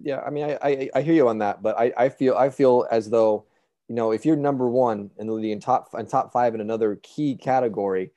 Yeah, 0.00 0.20
I 0.20 0.30
mean, 0.30 0.44
I, 0.44 0.58
I 0.62 0.90
I 0.94 1.02
hear 1.02 1.12
you 1.14 1.26
on 1.26 1.38
that, 1.38 1.60
but 1.60 1.76
I, 1.76 1.92
I 1.96 2.08
feel 2.08 2.36
I 2.36 2.50
feel 2.50 2.86
as 2.88 3.10
though 3.10 3.46
you 3.88 3.96
know 3.96 4.12
if 4.12 4.24
you're 4.24 4.36
number 4.36 4.68
one 4.68 5.10
in 5.18 5.26
the 5.26 5.32
league 5.32 5.50
and 5.50 5.60
top 5.60 5.92
and 5.94 6.08
top 6.08 6.32
five 6.32 6.54
in 6.54 6.60
another 6.60 7.00
key 7.02 7.34
category, 7.34 8.12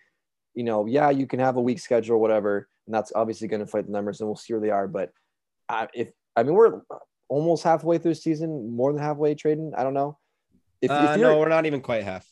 you 0.53 0.63
know, 0.63 0.86
yeah, 0.86 1.09
you 1.09 1.26
can 1.26 1.39
have 1.39 1.55
a 1.57 1.61
weak 1.61 1.80
schedule 1.80 2.18
or 2.18 2.20
whatever, 2.20 2.70
and 2.86 2.93
that's 2.93 3.11
obviously 3.15 3.47
going 3.47 3.61
to 3.61 3.65
fight 3.65 3.88
the 3.88 3.91
numbers, 3.91 4.20
and 4.20 4.30
we'll 4.30 4.36
see 4.36 4.53
where 4.53 4.61
they 4.61 4.70
are. 4.70 4.88
But 4.88 5.11
I, 5.68 5.88
if 5.95 6.09
I 6.36 6.43
mean, 6.43 6.53
we're 6.53 6.82
almost 7.30 7.63
halfway 7.63 7.97
through 7.97 8.11
the 8.11 8.22
season, 8.22 8.70
more 8.70 8.93
than 8.93 9.01
halfway 9.01 9.34
trading. 9.34 9.74
I 9.76 9.82
don't 9.82 9.95
know. 9.95 10.20
If, 10.84 10.91
Uh, 10.91 11.07
if 11.09 11.18
you're 11.18 11.32
no, 11.32 11.39
we're 11.39 11.49
not 11.49 11.65
even 11.65 11.82
quite 11.82 12.03
half. 12.03 12.32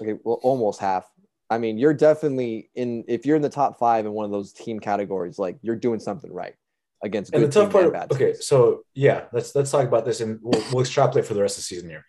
okay, 0.00 0.14
well, 0.24 0.40
almost 0.42 0.80
half. 0.80 1.11
I 1.52 1.58
mean, 1.58 1.76
you're 1.76 1.92
definitely 1.92 2.70
in. 2.74 3.04
If 3.08 3.26
you're 3.26 3.36
in 3.36 3.42
the 3.42 3.50
top 3.50 3.78
five 3.78 4.06
in 4.06 4.12
one 4.12 4.24
of 4.24 4.30
those 4.30 4.54
team 4.54 4.80
categories, 4.80 5.38
like 5.38 5.58
you're 5.60 5.76
doing 5.76 6.00
something 6.00 6.32
right 6.32 6.54
against 7.04 7.34
And 7.34 7.42
good 7.42 7.50
the 7.50 7.52
tough 7.52 7.64
teams 7.64 7.72
part, 7.72 7.84
and 7.84 7.92
bad 7.92 8.12
okay, 8.12 8.32
so 8.32 8.84
yeah, 8.94 9.24
let's 9.32 9.54
let's 9.54 9.70
talk 9.70 9.86
about 9.86 10.06
this, 10.06 10.22
and 10.22 10.38
we'll, 10.40 10.62
we'll 10.72 10.80
extrapolate 10.80 11.26
for 11.26 11.34
the 11.34 11.42
rest 11.42 11.58
of 11.58 11.64
the 11.64 11.64
season 11.64 11.90
here. 11.90 12.06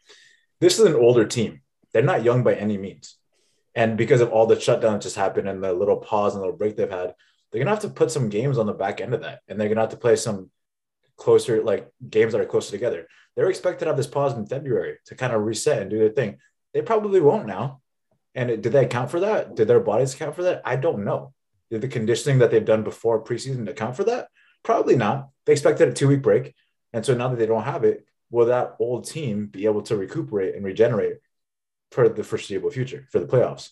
This 0.62 0.80
is 0.80 0.86
an 0.86 0.96
older 0.96 1.26
team; 1.26 1.62
they're 1.92 2.04
not 2.04 2.24
young 2.24 2.44
by 2.44 2.56
any 2.56 2.78
means, 2.78 3.18
and 3.76 3.98
because 3.98 4.22
of 4.22 4.32
all 4.32 4.46
the 4.46 4.58
shutdown 4.58 4.94
that 4.94 5.02
just 5.02 5.18
happened 5.18 5.50
and 5.50 5.62
the 5.62 5.74
little 5.74 5.98
pause 5.98 6.36
and 6.36 6.42
little 6.42 6.56
break 6.56 6.78
they've 6.78 6.90
had, 6.90 7.14
they're 7.52 7.60
gonna 7.60 7.76
have 7.76 7.82
to 7.82 7.90
put 7.90 8.12
some 8.12 8.30
games 8.30 8.58
on 8.58 8.66
the 8.66 8.74
back 8.74 9.02
end 9.02 9.14
of 9.14 9.22
that, 9.24 9.42
and 9.50 9.60
they're 9.60 9.68
gonna 9.68 9.82
have 9.82 9.90
to 9.90 9.98
play 9.98 10.16
some 10.16 10.52
closer, 11.18 11.62
like 11.64 11.92
games 12.10 12.32
that 12.32 12.42
are 12.42 12.46
closer 12.46 12.72
together. 12.72 13.08
They're 13.36 13.50
expected 13.50 13.86
to 13.86 13.90
have 13.90 13.98
this 13.98 14.08
pause 14.08 14.38
in 14.38 14.46
February 14.46 15.00
to 15.08 15.16
kind 15.16 15.34
of 15.34 15.42
reset 15.42 15.82
and 15.82 15.90
do 15.90 16.00
their 16.00 16.10
thing. 16.10 16.38
They 16.74 16.82
probably 16.82 17.20
won't 17.20 17.46
now. 17.46 17.82
And 18.36 18.50
it, 18.50 18.62
did 18.62 18.72
they 18.72 18.86
account 18.86 19.12
for 19.12 19.20
that? 19.22 19.56
Did 19.56 19.68
their 19.68 19.80
bodies 19.80 20.14
account 20.14 20.36
for 20.36 20.44
that? 20.44 20.62
I 20.66 20.76
don't 20.76 21.04
know. 21.04 21.34
Did 21.70 21.82
the 21.82 21.88
conditioning 21.88 22.40
that 22.40 22.52
they've 22.52 22.64
done 22.64 22.84
before 22.84 23.24
preseason 23.24 23.68
account 23.68 23.96
for 23.96 24.04
that? 24.06 24.28
Probably 24.64 24.96
not. 24.96 25.30
They 25.46 25.54
expected 25.54 25.90
a 25.90 25.94
two 25.94 26.08
week 26.08 26.22
break. 26.22 26.56
And 26.94 27.06
so 27.06 27.14
now 27.14 27.30
that 27.30 27.38
they 27.38 27.46
don't 27.46 27.64
have 27.64 27.84
it, 27.84 28.06
will 28.30 28.48
that 28.48 28.76
old 28.80 29.08
team 29.08 29.48
be 29.48 29.66
able 29.66 29.82
to 29.84 29.98
recuperate 29.98 30.56
and 30.56 30.66
regenerate 30.66 31.18
for 31.92 32.10
the 32.10 32.24
foreseeable 32.24 32.72
future 32.72 33.08
for 33.12 33.20
the 33.20 33.28
playoffs? 33.28 33.70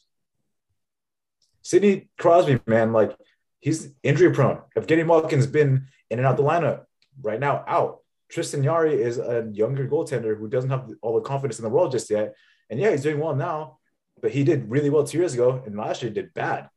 Sidney 1.61 2.09
Crosby, 2.17 2.59
man, 2.65 2.91
like 2.91 3.15
he's 3.59 3.93
injury 4.03 4.31
prone. 4.31 4.61
Evgeny 4.75 5.05
Malkin's 5.05 5.47
been 5.47 5.87
in 6.09 6.19
and 6.19 6.27
out 6.27 6.37
the 6.37 6.43
lineup 6.43 6.85
right 7.21 7.39
now, 7.39 7.63
out. 7.67 7.99
Tristan 8.29 8.63
Jarry 8.63 9.01
is 9.01 9.17
a 9.17 9.49
younger 9.51 9.87
goaltender 9.87 10.37
who 10.37 10.47
doesn't 10.47 10.69
have 10.69 10.89
all 11.01 11.15
the 11.15 11.21
confidence 11.21 11.59
in 11.59 11.63
the 11.63 11.69
world 11.69 11.91
just 11.91 12.09
yet. 12.09 12.33
And 12.69 12.79
yeah, 12.79 12.91
he's 12.91 13.03
doing 13.03 13.19
well 13.19 13.35
now, 13.35 13.79
but 14.21 14.31
he 14.31 14.43
did 14.43 14.69
really 14.69 14.89
well 14.89 15.03
two 15.03 15.17
years 15.17 15.33
ago, 15.33 15.61
and 15.65 15.75
last 15.77 16.01
year 16.01 16.11
did 16.11 16.33
bad. 16.33 16.69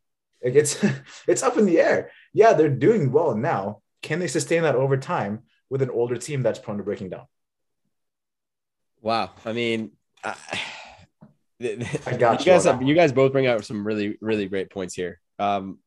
Like 0.43 0.55
it's 0.55 0.85
it's 1.29 1.43
up 1.43 1.57
in 1.57 1.67
the 1.67 1.81
air. 1.81 2.11
Yeah, 2.33 2.53
they're 2.53 2.69
doing 2.69 3.13
well 3.13 3.35
now. 3.37 3.81
Can 4.03 4.19
they 4.19 4.29
sustain 4.29 4.63
that 4.63 4.75
over 4.75 4.97
time 4.97 5.45
with 5.71 5.83
an 5.83 5.91
older 5.91 6.17
team 6.17 6.43
that's 6.43 6.59
prone 6.59 6.77
to 6.79 6.85
breaking 6.85 7.11
down? 7.11 7.27
Wow. 9.01 9.31
I 9.45 9.53
mean, 9.53 9.93
I, 10.23 10.35
I 12.07 12.17
got 12.17 12.41
you 12.45 12.53
you 12.53 12.53
guys 12.53 12.65
have, 12.65 12.83
you 12.83 12.95
guys 12.95 13.13
both 13.13 13.33
bring 13.33 13.47
out 13.47 13.65
some 13.65 13.87
really 13.87 14.17
really 14.21 14.47
great 14.47 14.71
points 14.71 14.95
here. 14.95 15.21
Um, 15.39 15.79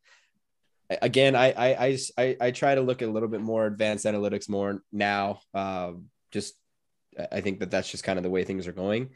again, 0.90 1.36
I 1.36 1.52
I, 1.52 1.86
I 1.86 1.92
just- 1.92 2.12
I 2.18 2.38
I 2.40 2.52
try 2.52 2.76
to 2.76 2.82
look 2.82 3.02
at 3.02 3.10
a 3.10 3.12
little 3.12 3.30
bit 3.30 3.42
more 3.42 3.66
advanced 3.66 4.06
analytics 4.06 4.50
more 4.50 4.82
now. 4.92 5.42
Um, 5.54 6.06
just 6.32 6.56
I- 7.18 7.28
I 7.38 7.42
think 7.42 7.60
that 7.60 7.72
that's 7.72 7.90
just 7.90 8.04
kind 8.04 8.18
of 8.20 8.24
the 8.24 8.30
way 8.30 8.44
things 8.44 8.68
are 8.68 8.72
going, 8.74 9.10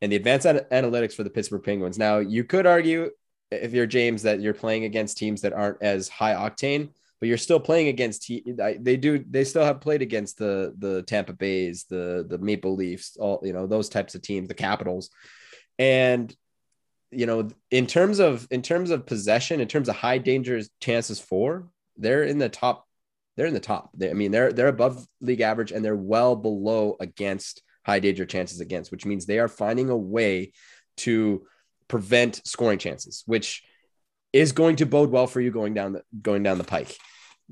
and 0.00 0.10
the 0.10 0.16
advanced 0.16 0.46
ana- 0.46 0.66
analytics 0.72 1.14
for 1.14 1.24
the 1.24 1.30
Pittsburgh 1.30 1.62
Penguins. 1.62 1.98
Now, 1.98 2.18
you 2.18 2.44
could 2.44 2.66
argue 2.66 3.10
if 3.50 3.72
you're 3.72 3.86
James 3.86 4.22
that 4.22 4.40
you're 4.40 4.54
playing 4.54 4.84
against 4.84 5.18
teams 5.18 5.42
that 5.42 5.52
aren't 5.52 5.82
as 5.82 6.08
high 6.08 6.34
octane, 6.34 6.90
but 7.20 7.28
you're 7.28 7.38
still 7.38 7.60
playing 7.60 7.88
against 7.88 8.22
te- 8.22 8.44
they 8.80 8.96
do 8.96 9.24
they 9.28 9.44
still 9.44 9.64
have 9.64 9.80
played 9.80 10.02
against 10.02 10.38
the 10.38 10.74
the 10.78 11.02
Tampa 11.02 11.34
Bays, 11.34 11.84
the 11.84 12.24
the 12.28 12.38
Maple 12.38 12.74
Leafs, 12.74 13.16
all 13.18 13.40
you 13.44 13.52
know 13.52 13.66
those 13.66 13.88
types 13.88 14.14
of 14.14 14.22
teams, 14.22 14.48
the 14.48 14.54
Capitals, 14.54 15.10
and 15.78 16.34
you 17.10 17.26
know 17.26 17.48
in 17.70 17.86
terms 17.86 18.20
of 18.20 18.46
in 18.50 18.62
terms 18.62 18.90
of 18.90 19.06
possession, 19.06 19.60
in 19.60 19.68
terms 19.68 19.88
of 19.88 19.96
high 19.96 20.18
danger 20.18 20.60
chances 20.80 21.20
for, 21.20 21.68
they're 21.96 22.24
in 22.24 22.38
the 22.38 22.48
top. 22.48 22.86
They're 23.36 23.46
in 23.46 23.54
the 23.54 23.60
top. 23.60 23.90
They, 23.94 24.10
I 24.10 24.14
mean, 24.14 24.30
they're 24.32 24.52
they're 24.52 24.68
above 24.68 25.06
league 25.20 25.40
average 25.40 25.72
and 25.72 25.84
they're 25.84 25.96
well 25.96 26.36
below 26.36 26.96
against 27.00 27.62
high 27.90 28.00
danger 28.00 28.24
chances 28.24 28.60
against, 28.60 28.90
which 28.90 29.04
means 29.04 29.26
they 29.26 29.38
are 29.38 29.48
finding 29.48 29.90
a 29.90 29.96
way 29.96 30.52
to 30.98 31.46
prevent 31.88 32.40
scoring 32.46 32.78
chances, 32.78 33.24
which 33.26 33.64
is 34.32 34.52
going 34.52 34.76
to 34.76 34.86
bode 34.86 35.10
well 35.10 35.26
for 35.26 35.40
you 35.40 35.50
going 35.50 35.74
down 35.74 35.92
the 35.94 36.02
going 36.22 36.42
down 36.42 36.58
the 36.58 36.64
pike. 36.64 36.96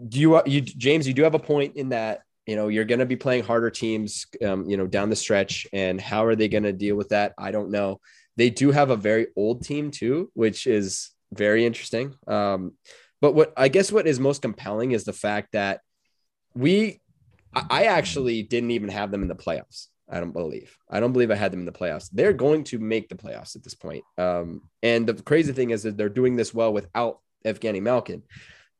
Do 0.08 0.20
you 0.20 0.40
you 0.46 0.60
James? 0.60 1.08
You 1.08 1.14
do 1.14 1.24
have 1.24 1.34
a 1.34 1.40
point 1.52 1.76
in 1.76 1.88
that 1.88 2.22
you 2.46 2.56
know 2.56 2.68
you're 2.68 2.84
going 2.84 3.00
to 3.00 3.06
be 3.14 3.16
playing 3.16 3.42
harder 3.42 3.70
teams, 3.70 4.26
um, 4.46 4.70
you 4.70 4.76
know, 4.76 4.86
down 4.86 5.10
the 5.10 5.16
stretch, 5.16 5.66
and 5.72 6.00
how 6.00 6.24
are 6.24 6.36
they 6.36 6.48
going 6.48 6.62
to 6.62 6.72
deal 6.72 6.96
with 6.96 7.08
that? 7.08 7.34
I 7.36 7.50
don't 7.50 7.70
know. 7.70 8.00
They 8.36 8.50
do 8.50 8.70
have 8.70 8.90
a 8.90 8.96
very 8.96 9.26
old 9.36 9.64
team 9.64 9.90
too, 9.90 10.30
which 10.34 10.66
is 10.66 11.10
very 11.32 11.66
interesting. 11.66 12.14
Um, 12.28 12.74
but 13.20 13.34
what 13.34 13.52
I 13.56 13.68
guess 13.68 13.90
what 13.90 14.06
is 14.06 14.20
most 14.20 14.42
compelling 14.42 14.92
is 14.92 15.02
the 15.04 15.12
fact 15.12 15.48
that 15.52 15.80
we, 16.54 17.00
I 17.52 17.84
actually 17.84 18.42
didn't 18.42 18.70
even 18.70 18.90
have 18.90 19.10
them 19.10 19.22
in 19.22 19.28
the 19.28 19.34
playoffs. 19.34 19.88
I 20.10 20.20
don't 20.20 20.32
believe. 20.32 20.76
I 20.88 21.00
don't 21.00 21.12
believe 21.12 21.30
I 21.30 21.34
had 21.34 21.52
them 21.52 21.60
in 21.60 21.66
the 21.66 21.72
playoffs. 21.72 22.08
They're 22.12 22.32
going 22.32 22.64
to 22.64 22.78
make 22.78 23.08
the 23.08 23.14
playoffs 23.14 23.56
at 23.56 23.62
this 23.62 23.74
point. 23.74 24.04
Um, 24.16 24.62
and 24.82 25.06
the 25.06 25.22
crazy 25.22 25.52
thing 25.52 25.70
is 25.70 25.82
that 25.82 25.96
they're 25.96 26.08
doing 26.08 26.36
this 26.36 26.54
well 26.54 26.72
without 26.72 27.20
Evgeny 27.44 27.82
Malkin. 27.82 28.22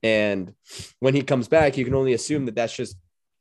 And 0.02 0.54
when 1.00 1.14
he 1.14 1.22
comes 1.22 1.48
back, 1.48 1.76
you 1.76 1.84
can 1.84 1.94
only 1.94 2.14
assume 2.14 2.46
that 2.46 2.54
that's 2.54 2.74
just 2.74 2.96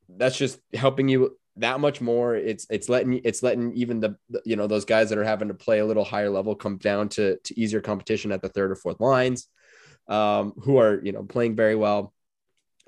that's 0.09 0.37
just 0.37 0.59
helping 0.73 1.07
you 1.07 1.37
that 1.57 1.79
much 1.79 2.01
more. 2.01 2.35
It's 2.35 2.65
it's 2.69 2.89
letting 2.89 3.21
it's 3.23 3.43
letting 3.43 3.73
even 3.73 3.99
the 3.99 4.17
you 4.45 4.55
know 4.55 4.67
those 4.67 4.85
guys 4.85 5.09
that 5.09 5.17
are 5.17 5.23
having 5.23 5.49
to 5.49 5.53
play 5.53 5.79
a 5.79 5.85
little 5.85 6.03
higher 6.03 6.29
level 6.29 6.55
come 6.55 6.77
down 6.77 7.09
to 7.09 7.37
to 7.37 7.59
easier 7.59 7.81
competition 7.81 8.31
at 8.31 8.41
the 8.41 8.49
third 8.49 8.71
or 8.71 8.75
fourth 8.75 8.99
lines, 8.99 9.47
um, 10.07 10.53
who 10.63 10.77
are 10.77 10.99
you 11.03 11.11
know 11.11 11.23
playing 11.23 11.55
very 11.55 11.75
well 11.75 12.13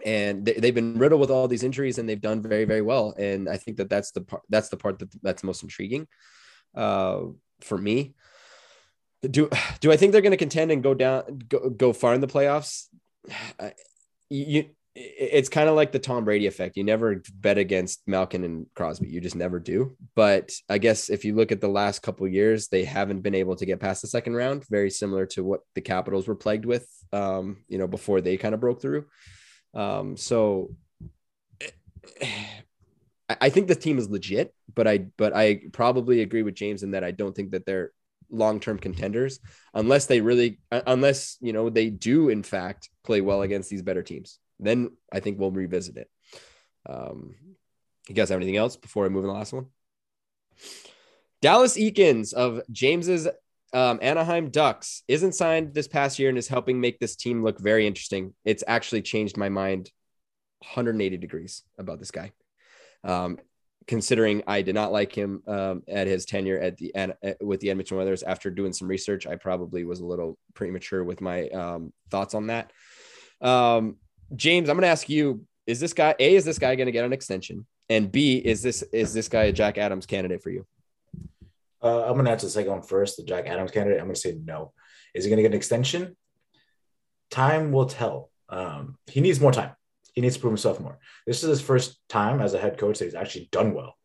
and 0.06 0.46
they, 0.46 0.54
they've 0.54 0.76
been 0.76 0.98
riddled 0.98 1.22
with 1.22 1.32
all 1.32 1.48
these 1.48 1.64
injuries 1.64 1.98
and 1.98 2.08
they've 2.08 2.22
done 2.22 2.42
very 2.42 2.66
very 2.66 2.82
well 2.82 3.14
and 3.18 3.50
i 3.50 3.58
think 3.58 3.78
that 3.78 3.90
that's 3.90 4.12
the 4.12 4.22
part 4.22 4.44
that's 4.50 4.70
the 4.70 4.78
part 4.78 5.00
that 5.00 5.10
that's 5.22 5.44
most 5.44 5.64
intriguing 5.64 6.08
uh 6.76 7.22
for 7.62 7.78
me 7.78 8.14
do 9.30 9.50
do 9.80 9.92
i 9.92 9.98
think 9.98 10.12
they're 10.12 10.22
going 10.22 10.32
to 10.32 10.38
contend 10.38 10.72
and 10.72 10.84
go 10.84 10.94
down 10.94 11.40
go, 11.48 11.70
go 11.70 11.94
far 11.94 12.14
in 12.14 12.22
the 12.22 12.28
playoffs 12.28 12.86
I- 13.60 13.74
you 14.30 14.66
it's 14.96 15.50
kind 15.50 15.70
of 15.70 15.76
like 15.76 15.92
the 15.92 16.00
Tom 16.00 16.26
Brady 16.26 16.48
effect. 16.48 16.76
You 16.76 16.84
never 16.84 17.22
bet 17.34 17.58
against 17.58 18.02
Malkin 18.08 18.44
and 18.44 18.66
Crosby. 18.76 19.08
You 19.08 19.22
just 19.22 19.36
never 19.36 19.60
do. 19.60 19.96
But 20.16 20.52
I 20.68 20.78
guess 20.78 21.10
if 21.10 21.24
you 21.24 21.36
look 21.36 21.52
at 21.52 21.62
the 21.62 21.68
last 21.70 22.02
couple 22.02 22.26
of 22.26 22.34
years, 22.34 22.68
they 22.68 22.84
haven't 22.84 23.22
been 23.22 23.36
able 23.36 23.56
to 23.58 23.66
get 23.66 23.80
past 23.80 24.02
the 24.02 24.08
second 24.08 24.34
round. 24.34 24.66
Very 24.70 24.90
similar 24.90 25.26
to 25.28 25.44
what 25.44 25.62
the 25.76 25.82
Capitals 25.82 26.28
were 26.28 26.36
plagued 26.36 26.66
with, 26.66 26.88
um, 27.14 27.58
you 27.68 27.78
know, 27.78 27.88
before 27.88 28.20
they 28.20 28.36
kind 28.36 28.54
of 28.54 28.60
broke 28.60 28.82
through. 28.82 29.06
Um, 29.74 30.18
so 30.18 30.72
I 33.30 33.50
think 33.50 33.68
the 33.68 33.76
team 33.76 33.98
is 33.98 34.10
legit, 34.10 34.54
but 34.74 34.88
I 34.88 35.00
but 35.18 35.36
I 35.36 35.62
probably 35.72 36.22
agree 36.22 36.44
with 36.44 36.56
James 36.56 36.84
in 36.84 36.92
that 36.92 37.04
I 37.04 37.12
don't 37.12 37.36
think 37.36 37.52
that 37.52 37.66
they're 37.66 37.92
long-term 38.32 38.78
contenders 38.78 39.40
unless 39.74 40.06
they 40.06 40.22
really 40.22 40.60
unless 40.72 41.38
you 41.42 41.52
know 41.52 41.70
they 41.70 41.90
do 41.90 42.30
in 42.30 42.44
fact 42.44 42.90
play 43.04 43.22
well 43.22 43.42
against 43.42 43.70
these 43.70 43.82
better 43.82 44.04
teams. 44.04 44.40
Then 44.60 44.92
I 45.12 45.20
think 45.20 45.40
we'll 45.40 45.52
revisit 45.52 45.98
it. 45.98 46.10
Um, 46.88 47.36
you 48.08 48.16
guys 48.16 48.30
have 48.30 48.38
anything 48.38 48.58
else 48.58 48.76
before 48.76 49.06
I 49.06 49.10
move 49.10 49.24
on 49.24 49.28
to 49.30 49.34
the 49.34 49.38
last 49.38 49.54
one? 49.54 49.68
Dallas 51.42 51.78
Eakins 51.78 52.34
of 52.34 52.62
James's 52.72 53.28
um, 53.74 54.00
Anaheim 54.02 54.50
Ducks 54.50 55.04
isn't 55.08 55.36
signed 55.36 55.74
this 55.74 55.88
past 55.88 56.20
year 56.20 56.30
and 56.30 56.38
is 56.38 56.48
helping 56.48 56.82
make 56.82 57.00
this 57.00 57.16
team 57.16 57.44
look 57.44 57.60
very 57.60 57.86
interesting. 57.86 58.34
It's 58.46 58.64
actually 58.68 59.02
changed 59.02 59.38
my 59.38 59.50
mind 59.50 59.92
180 60.60 61.18
degrees 61.18 61.64
about 61.78 62.00
this 62.00 62.12
guy. 62.12 62.32
Um, 63.04 63.38
considering 63.88 64.44
I 64.46 64.62
did 64.62 64.76
not 64.76 64.92
like 64.92 65.14
him 65.14 65.42
um, 65.48 65.84
at 65.88 66.08
his 66.08 66.26
tenure 66.26 66.60
at 66.60 66.78
the 66.78 66.94
at, 66.96 67.18
with 67.42 67.60
the 67.60 67.70
Edmonton 67.70 67.98
Oilers, 67.98 68.24
after 68.24 68.50
doing 68.50 68.74
some 68.74 68.88
research, 68.88 69.26
I 69.26 69.36
probably 69.36 69.84
was 69.84 70.00
a 70.00 70.06
little 70.06 70.38
premature 70.54 71.04
with 71.04 71.22
my 71.22 71.48
um, 71.50 71.94
thoughts 72.10 72.34
on 72.34 72.48
that. 72.48 72.72
Um, 73.42 73.98
James, 74.36 74.70
I'm 74.70 74.76
going 74.76 74.84
to 74.84 74.90
ask 74.90 75.10
you: 75.10 75.46
Is 75.66 75.80
this 75.80 75.94
guy 75.94 76.16
a? 76.20 76.36
Is 76.36 76.46
this 76.46 76.60
guy 76.60 76.76
going 76.76 76.88
to 76.88 76.92
get 76.92 77.06
an 77.06 77.14
extension? 77.14 77.66
And 77.90 78.12
B, 78.12 78.38
is 78.38 78.62
this 78.62 78.84
is 78.94 79.14
this 79.14 79.28
guy 79.28 79.46
a 79.46 79.52
Jack 79.52 79.78
Adams 79.78 80.06
candidate 80.06 80.44
for 80.44 80.52
you? 80.52 80.66
Uh, 81.82 82.04
I'm 82.04 82.16
gonna 82.16 82.32
answer 82.32 82.48
the 82.48 82.52
second 82.52 82.72
one 82.72 82.82
first. 82.82 83.18
The 83.18 83.24
Jack 83.24 83.48
Adams 83.48 83.72
candidate. 83.72 84.00
I'm 84.00 84.08
gonna 84.08 84.16
say 84.16 84.38
no. 84.44 84.74
Is 85.14 85.24
he 85.24 85.30
gonna 85.30 85.42
get 85.42 85.52
an 85.52 85.58
extension? 85.58 86.16
Time 87.30 87.72
will 87.72 87.86
tell. 87.86 88.30
Um, 88.50 88.98
he 89.08 89.22
needs 89.22 89.40
more 89.40 89.52
time. 89.52 89.72
He 90.14 90.22
needs 90.22 90.36
to 90.36 90.42
prove 90.42 90.52
himself 90.52 90.80
more. 90.80 91.00
This 91.26 91.44
is 91.44 91.50
his 91.50 91.62
first 91.62 92.00
time 92.10 92.42
as 92.42 92.54
a 92.54 92.60
head 92.60 92.78
coach 92.78 93.00
that 93.00 93.06
he's 93.06 93.16
actually 93.16 93.50
done 93.52 93.74
well. 93.74 93.96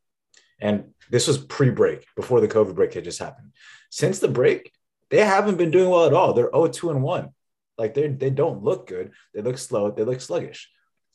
And 0.60 0.92
this 1.10 1.26
was 1.26 1.38
pre-break, 1.38 2.06
before 2.14 2.40
the 2.40 2.48
COVID 2.48 2.74
break 2.74 2.94
had 2.94 3.04
just 3.04 3.18
happened. 3.18 3.52
Since 3.90 4.18
the 4.18 4.28
break, 4.28 4.70
they 5.10 5.18
haven't 5.18 5.56
been 5.56 5.70
doing 5.70 5.90
well 5.90 6.06
at 6.06 6.12
all. 6.12 6.32
They're 6.32 6.50
0-2 6.50 6.90
and 6.90 7.02
1. 7.02 7.28
Like 7.76 7.94
they 7.94 8.08
they 8.08 8.30
don't 8.30 8.62
look 8.62 8.86
good. 8.86 9.12
They 9.34 9.42
look 9.42 9.58
slow. 9.58 9.90
They 9.90 10.04
look 10.04 10.20
sluggish. 10.20 10.70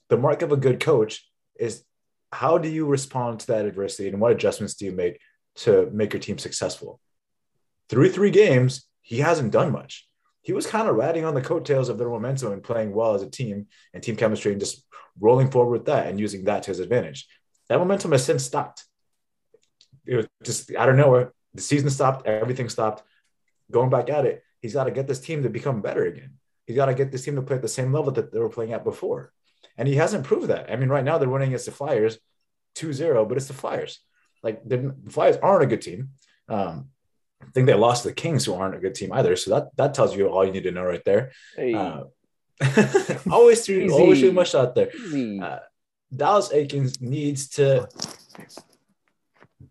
The 0.09 0.17
mark 0.17 0.41
of 0.41 0.51
a 0.51 0.57
good 0.57 0.79
coach 0.79 1.25
is 1.57 1.83
how 2.31 2.57
do 2.57 2.69
you 2.69 2.85
respond 2.85 3.39
to 3.39 3.47
that 3.47 3.65
adversity 3.65 4.09
and 4.09 4.19
what 4.19 4.31
adjustments 4.31 4.75
do 4.75 4.85
you 4.85 4.91
make 4.91 5.19
to 5.59 5.89
make 5.91 6.13
your 6.13 6.19
team 6.19 6.37
successful. 6.37 6.99
Through 7.89 8.11
three 8.11 8.31
games, 8.31 8.87
he 9.01 9.19
hasn't 9.19 9.51
done 9.51 9.71
much. 9.71 10.07
He 10.41 10.53
was 10.53 10.67
kind 10.67 10.87
of 10.87 10.95
riding 10.95 11.25
on 11.25 11.33
the 11.33 11.41
coattails 11.41 11.89
of 11.89 11.97
their 11.97 12.09
momentum 12.09 12.53
and 12.53 12.63
playing 12.63 12.93
well 12.93 13.13
as 13.13 13.21
a 13.21 13.29
team 13.29 13.67
and 13.93 14.01
team 14.01 14.15
chemistry 14.15 14.51
and 14.51 14.59
just 14.59 14.85
rolling 15.19 15.51
forward 15.51 15.71
with 15.71 15.85
that 15.85 16.07
and 16.07 16.19
using 16.19 16.45
that 16.45 16.63
to 16.63 16.71
his 16.71 16.79
advantage. 16.79 17.27
That 17.67 17.79
momentum 17.79 18.11
has 18.13 18.23
since 18.23 18.43
stopped. 18.43 18.85
It 20.05 20.15
was 20.15 20.27
just 20.43 20.73
out 20.75 20.89
of 20.89 20.95
nowhere. 20.95 21.33
The 21.53 21.61
season 21.61 21.89
stopped, 21.89 22.25
everything 22.25 22.69
stopped. 22.69 23.03
Going 23.69 23.89
back 23.89 24.09
at 24.09 24.25
it, 24.25 24.43
he's 24.61 24.73
got 24.73 24.85
to 24.85 24.91
get 24.91 25.07
this 25.07 25.19
team 25.19 25.43
to 25.43 25.49
become 25.49 25.81
better 25.81 26.05
again. 26.05 26.35
He's 26.65 26.75
got 26.75 26.85
to 26.85 26.93
get 26.93 27.11
this 27.11 27.25
team 27.25 27.35
to 27.35 27.41
play 27.41 27.57
at 27.57 27.61
the 27.61 27.67
same 27.67 27.91
level 27.91 28.11
that 28.13 28.31
they 28.31 28.39
were 28.39 28.49
playing 28.49 28.73
at 28.73 28.83
before. 28.83 29.33
And 29.77 29.87
he 29.87 29.95
hasn't 29.95 30.23
proved 30.23 30.47
that. 30.47 30.71
I 30.71 30.75
mean, 30.77 30.89
right 30.89 31.03
now 31.03 31.17
they're 31.17 31.29
winning 31.29 31.49
against 31.49 31.65
the 31.65 31.71
Flyers 31.71 32.17
2 32.75 32.93
0, 32.93 33.25
but 33.25 33.37
it's 33.37 33.47
the 33.47 33.53
Flyers. 33.53 33.99
Like 34.43 34.63
the 34.67 34.95
Flyers 35.09 35.37
aren't 35.37 35.63
a 35.63 35.67
good 35.67 35.81
team. 35.81 36.09
Um, 36.47 36.89
I 37.41 37.45
think 37.53 37.67
they 37.67 37.73
lost 37.73 38.03
to 38.03 38.09
the 38.09 38.13
Kings, 38.15 38.45
who 38.45 38.53
aren't 38.53 38.75
a 38.75 38.79
good 38.79 38.95
team 38.95 39.11
either. 39.13 39.35
So 39.35 39.51
that 39.51 39.75
that 39.77 39.93
tells 39.93 40.15
you 40.15 40.27
all 40.27 40.45
you 40.45 40.51
need 40.51 40.63
to 40.63 40.71
know 40.71 40.83
right 40.83 41.03
there. 41.05 41.31
Hey, 41.55 41.73
Uh, 41.73 42.03
always 43.31 43.65
through, 43.65 43.83
Easy. 43.85 43.93
always 43.93 44.19
too 44.19 44.31
much 44.33 44.53
out 44.53 44.75
there. 44.75 44.89
uh, 45.41 45.59
Dallas 46.13 46.49
Eakins 46.49 46.99
needs 47.01 47.47
to 47.49 47.87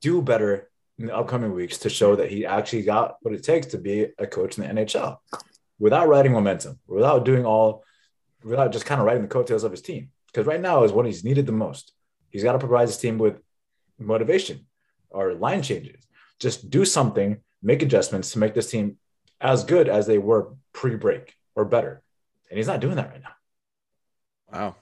do 0.00 0.22
better 0.22 0.70
in 0.98 1.06
the 1.06 1.16
upcoming 1.16 1.52
weeks 1.52 1.78
to 1.78 1.90
show 1.90 2.16
that 2.16 2.30
he 2.30 2.46
actually 2.46 2.82
got 2.82 3.16
what 3.22 3.34
it 3.34 3.42
takes 3.42 3.68
to 3.68 3.78
be 3.78 4.08
a 4.18 4.26
coach 4.26 4.58
in 4.58 4.64
the 4.64 4.82
NHL 4.82 5.18
without 5.78 6.08
riding 6.08 6.32
momentum, 6.32 6.78
without 6.86 7.24
doing 7.24 7.44
all, 7.44 7.84
without 8.42 8.72
just 8.72 8.86
kind 8.86 9.00
of 9.00 9.06
riding 9.06 9.22
the 9.22 9.28
coattails 9.28 9.64
of 9.64 9.70
his 9.70 9.82
team. 9.82 10.10
Because 10.26 10.46
right 10.46 10.60
now 10.60 10.84
is 10.84 10.92
when 10.92 11.06
he's 11.06 11.24
needed 11.24 11.46
the 11.46 11.52
most. 11.52 11.92
He's 12.30 12.42
got 12.42 12.52
to 12.52 12.58
provide 12.58 12.88
his 12.88 12.98
team 12.98 13.18
with 13.18 13.40
motivation 13.98 14.66
or 15.10 15.34
line 15.34 15.62
changes. 15.62 16.06
Just 16.38 16.70
do 16.70 16.84
something, 16.84 17.38
make 17.62 17.82
adjustments 17.82 18.32
to 18.32 18.38
make 18.38 18.54
this 18.54 18.70
team 18.70 18.96
as 19.40 19.64
good 19.64 19.88
as 19.88 20.06
they 20.06 20.18
were 20.18 20.50
pre-break 20.72 21.34
or 21.54 21.64
better. 21.64 22.02
And 22.50 22.56
he's 22.56 22.66
not 22.66 22.80
doing 22.80 22.96
that 22.96 23.10
right 23.10 23.22
now. 23.22 24.74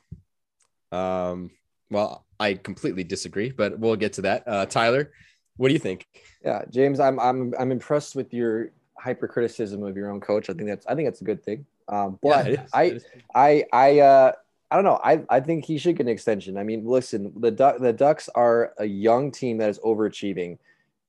Wow. 0.92 1.30
Um, 1.30 1.50
well, 1.90 2.24
I 2.38 2.54
completely 2.54 3.04
disagree, 3.04 3.50
but 3.50 3.78
we'll 3.78 3.96
get 3.96 4.14
to 4.14 4.22
that. 4.22 4.44
Uh, 4.46 4.66
Tyler, 4.66 5.12
what 5.56 5.68
do 5.68 5.74
you 5.74 5.80
think? 5.80 6.06
Yeah, 6.44 6.62
James, 6.70 7.00
I'm 7.00 7.18
I'm 7.18 7.54
I'm 7.58 7.72
impressed 7.72 8.14
with 8.14 8.32
your 8.32 8.70
hypercriticism 8.98 9.82
of 9.82 9.96
your 9.96 10.10
own 10.10 10.20
coach. 10.20 10.50
I 10.50 10.52
think 10.52 10.68
that's 10.68 10.86
I 10.86 10.94
think 10.94 11.06
that's 11.06 11.20
a 11.22 11.24
good 11.24 11.42
thing. 11.42 11.66
Um, 11.88 12.18
but 12.22 12.46
Yeah, 12.46 12.52
it 12.52 12.60
is. 12.60 12.70
I 12.72 13.00
I 13.34 13.64
I 13.72 14.00
uh 14.00 14.32
I 14.70 14.76
don't 14.76 14.84
know. 14.84 15.00
I 15.02 15.24
I 15.28 15.40
think 15.40 15.64
he 15.64 15.78
should 15.78 15.96
get 15.96 16.06
an 16.06 16.12
extension. 16.12 16.56
I 16.58 16.64
mean, 16.64 16.84
listen, 16.84 17.32
the 17.36 17.50
Duck 17.50 17.78
the 17.80 17.92
Ducks 17.92 18.28
are 18.34 18.74
a 18.78 18.84
young 18.86 19.30
team 19.30 19.58
that 19.58 19.70
is 19.70 19.78
overachieving, 19.80 20.58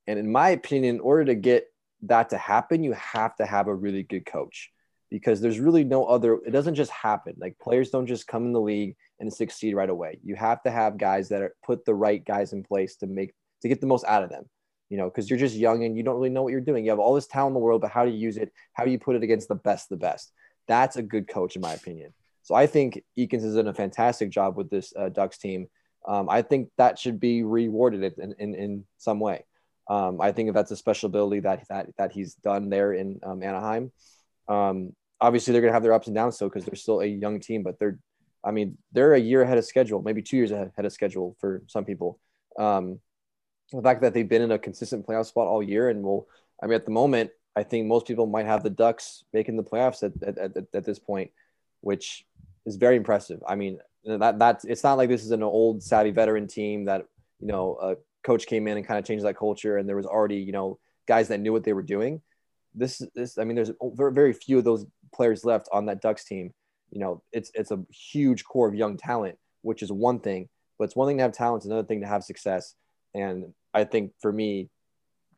And 0.08 0.18
in 0.18 0.32
my 0.32 0.50
opinion, 0.50 0.96
in 0.96 1.00
order 1.02 1.26
to 1.26 1.34
get 1.36 1.72
that 2.02 2.30
to 2.30 2.38
happen, 2.38 2.82
you 2.84 2.92
have 2.94 3.36
to 3.36 3.46
have 3.46 3.68
a 3.68 3.74
really 3.74 4.02
good 4.02 4.26
coach 4.26 4.72
because 5.10 5.40
there's 5.40 5.60
really 5.60 5.84
no 5.84 6.04
other, 6.06 6.38
it 6.46 6.50
doesn't 6.52 6.76
just 6.76 6.90
happen. 6.90 7.34
Like 7.38 7.58
players 7.58 7.90
don't 7.90 8.06
just 8.06 8.26
come 8.26 8.46
in 8.46 8.52
the 8.52 8.60
league 8.60 8.96
and 9.20 9.32
succeed 9.32 9.74
right 9.74 9.90
away. 9.90 10.18
You 10.24 10.34
have 10.36 10.62
to 10.64 10.70
have 10.70 10.98
guys 10.98 11.28
that 11.30 11.42
are 11.42 11.54
put 11.64 11.84
the 11.84 11.94
right 11.94 12.24
guys 12.24 12.52
in 12.54 12.62
place 12.64 12.96
to 12.96 13.06
make, 13.06 13.34
to 13.62 13.68
get 13.68 13.80
the 13.80 13.86
most 13.86 14.04
out 14.06 14.24
of 14.24 14.30
them, 14.30 14.44
you 14.90 14.96
know, 14.98 15.10
because 15.10 15.28
you're 15.30 15.38
just 15.38 15.56
young 15.56 15.84
and 15.84 15.96
you 15.96 16.02
don't 16.02 16.16
really 16.16 16.30
know 16.30 16.42
what 16.42 16.52
you're 16.52 16.60
doing. 16.60 16.84
You 16.84 16.90
have 16.92 17.00
all 17.00 17.14
this 17.14 17.26
talent 17.26 17.50
in 17.50 17.54
the 17.54 17.60
world, 17.60 17.82
but 17.82 17.90
how 17.90 18.04
do 18.04 18.10
you 18.10 18.18
use 18.18 18.38
it? 18.38 18.52
How 18.72 18.84
do 18.84 18.90
you 18.90 18.98
put 18.98 19.16
it 19.16 19.22
against 19.22 19.48
the 19.48 19.56
best, 19.56 19.90
the 19.90 19.96
best? 19.96 20.32
That's 20.68 20.96
a 20.96 21.02
good 21.02 21.28
coach, 21.28 21.56
in 21.56 21.62
my 21.62 21.74
opinion. 21.74 22.12
So 22.48 22.54
I 22.54 22.66
think 22.66 23.04
Eakins 23.18 23.42
has 23.42 23.56
done 23.56 23.68
a 23.68 23.74
fantastic 23.74 24.30
job 24.30 24.56
with 24.56 24.70
this 24.70 24.94
uh, 24.96 25.10
Ducks 25.10 25.36
team. 25.36 25.68
Um, 26.06 26.30
I 26.30 26.40
think 26.40 26.70
that 26.78 26.98
should 26.98 27.20
be 27.20 27.42
rewarded 27.42 28.14
in, 28.16 28.34
in, 28.38 28.54
in 28.54 28.84
some 28.96 29.20
way. 29.20 29.44
Um, 29.86 30.18
I 30.18 30.32
think 30.32 30.54
that's 30.54 30.70
a 30.70 30.76
special 30.76 31.08
ability 31.08 31.40
that 31.40 31.68
that 31.68 31.88
that 31.98 32.12
he's 32.12 32.36
done 32.36 32.70
there 32.70 32.94
in 32.94 33.20
um, 33.22 33.42
Anaheim. 33.42 33.92
Um, 34.48 34.94
obviously, 35.20 35.52
they're 35.52 35.60
going 35.60 35.72
to 35.72 35.74
have 35.74 35.82
their 35.82 35.92
ups 35.92 36.06
and 36.06 36.16
downs 36.16 36.36
still 36.36 36.48
because 36.48 36.64
they're 36.64 36.74
still 36.74 37.00
a 37.00 37.04
young 37.04 37.38
team, 37.38 37.62
but 37.62 37.78
they're, 37.78 37.98
I 38.42 38.50
mean, 38.50 38.78
they're 38.92 39.12
a 39.12 39.20
year 39.20 39.42
ahead 39.42 39.58
of 39.58 39.66
schedule, 39.66 40.00
maybe 40.00 40.22
two 40.22 40.38
years 40.38 40.50
ahead 40.50 40.86
of 40.86 40.92
schedule 40.92 41.36
for 41.40 41.62
some 41.66 41.84
people. 41.84 42.18
Um, 42.58 42.98
the 43.72 43.82
fact 43.82 44.00
that 44.00 44.14
they've 44.14 44.26
been 44.26 44.40
in 44.40 44.52
a 44.52 44.58
consistent 44.58 45.06
playoff 45.06 45.26
spot 45.26 45.48
all 45.48 45.62
year, 45.62 45.90
and 45.90 46.02
will, 46.02 46.28
I 46.62 46.66
mean, 46.66 46.76
at 46.76 46.86
the 46.86 46.92
moment, 46.92 47.28
I 47.54 47.62
think 47.62 47.86
most 47.86 48.06
people 48.06 48.26
might 48.26 48.46
have 48.46 48.62
the 48.62 48.70
Ducks 48.70 49.24
making 49.34 49.58
the 49.58 49.64
playoffs 49.64 50.02
at, 50.02 50.14
at, 50.26 50.38
at, 50.38 50.64
at 50.72 50.84
this 50.86 50.98
point, 50.98 51.30
which 51.82 52.24
is 52.66 52.76
very 52.76 52.96
impressive. 52.96 53.42
I 53.46 53.54
mean, 53.54 53.78
that 54.04 54.38
that's 54.38 54.64
it's 54.64 54.84
not 54.84 54.98
like 54.98 55.08
this 55.08 55.24
is 55.24 55.30
an 55.30 55.42
old 55.42 55.82
savvy 55.82 56.10
veteran 56.10 56.46
team 56.46 56.84
that 56.86 57.06
you 57.40 57.46
know 57.46 57.78
a 57.80 57.96
coach 58.24 58.46
came 58.46 58.66
in 58.68 58.76
and 58.76 58.86
kind 58.86 58.98
of 58.98 59.04
changed 59.04 59.24
that 59.24 59.36
culture, 59.36 59.76
and 59.76 59.88
there 59.88 59.96
was 59.96 60.06
already 60.06 60.36
you 60.36 60.52
know 60.52 60.78
guys 61.06 61.28
that 61.28 61.40
knew 61.40 61.52
what 61.52 61.64
they 61.64 61.72
were 61.72 61.82
doing. 61.82 62.20
This 62.74 63.00
is 63.00 63.08
this 63.14 63.38
I 63.38 63.44
mean, 63.44 63.56
there's 63.56 63.72
very 63.82 64.12
very 64.12 64.32
few 64.32 64.58
of 64.58 64.64
those 64.64 64.86
players 65.12 65.44
left 65.44 65.68
on 65.72 65.86
that 65.86 66.00
Ducks 66.00 66.24
team. 66.24 66.52
You 66.90 67.00
know, 67.00 67.22
it's 67.32 67.50
it's 67.54 67.70
a 67.70 67.84
huge 67.90 68.44
core 68.44 68.68
of 68.68 68.74
young 68.74 68.96
talent, 68.96 69.38
which 69.62 69.82
is 69.82 69.92
one 69.92 70.20
thing, 70.20 70.48
but 70.78 70.84
it's 70.84 70.96
one 70.96 71.08
thing 71.08 71.18
to 71.18 71.22
have 71.22 71.32
talent, 71.32 71.60
it's 71.60 71.66
another 71.66 71.86
thing 71.86 72.00
to 72.00 72.06
have 72.06 72.24
success. 72.24 72.74
And 73.14 73.52
I 73.74 73.84
think 73.84 74.12
for 74.20 74.32
me, 74.32 74.70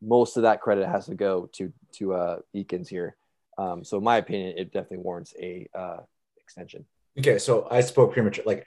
most 0.01 0.37
of 0.37 0.43
that 0.43 0.61
credit 0.61 0.87
has 0.87 1.05
to 1.07 1.15
go 1.15 1.49
to 1.53 1.71
to 1.93 2.13
uh, 2.13 2.39
Eakins 2.55 2.87
here. 2.87 3.15
Um, 3.57 3.83
so 3.83 3.97
in 3.97 4.03
my 4.03 4.17
opinion, 4.17 4.57
it 4.57 4.71
definitely 4.71 4.99
warrants 4.99 5.33
a 5.39 5.67
uh, 5.75 5.97
extension. 6.37 6.85
Okay, 7.19 7.37
so 7.39 7.67
I 7.69 7.81
spoke 7.81 8.13
premature. 8.13 8.43
Like 8.45 8.65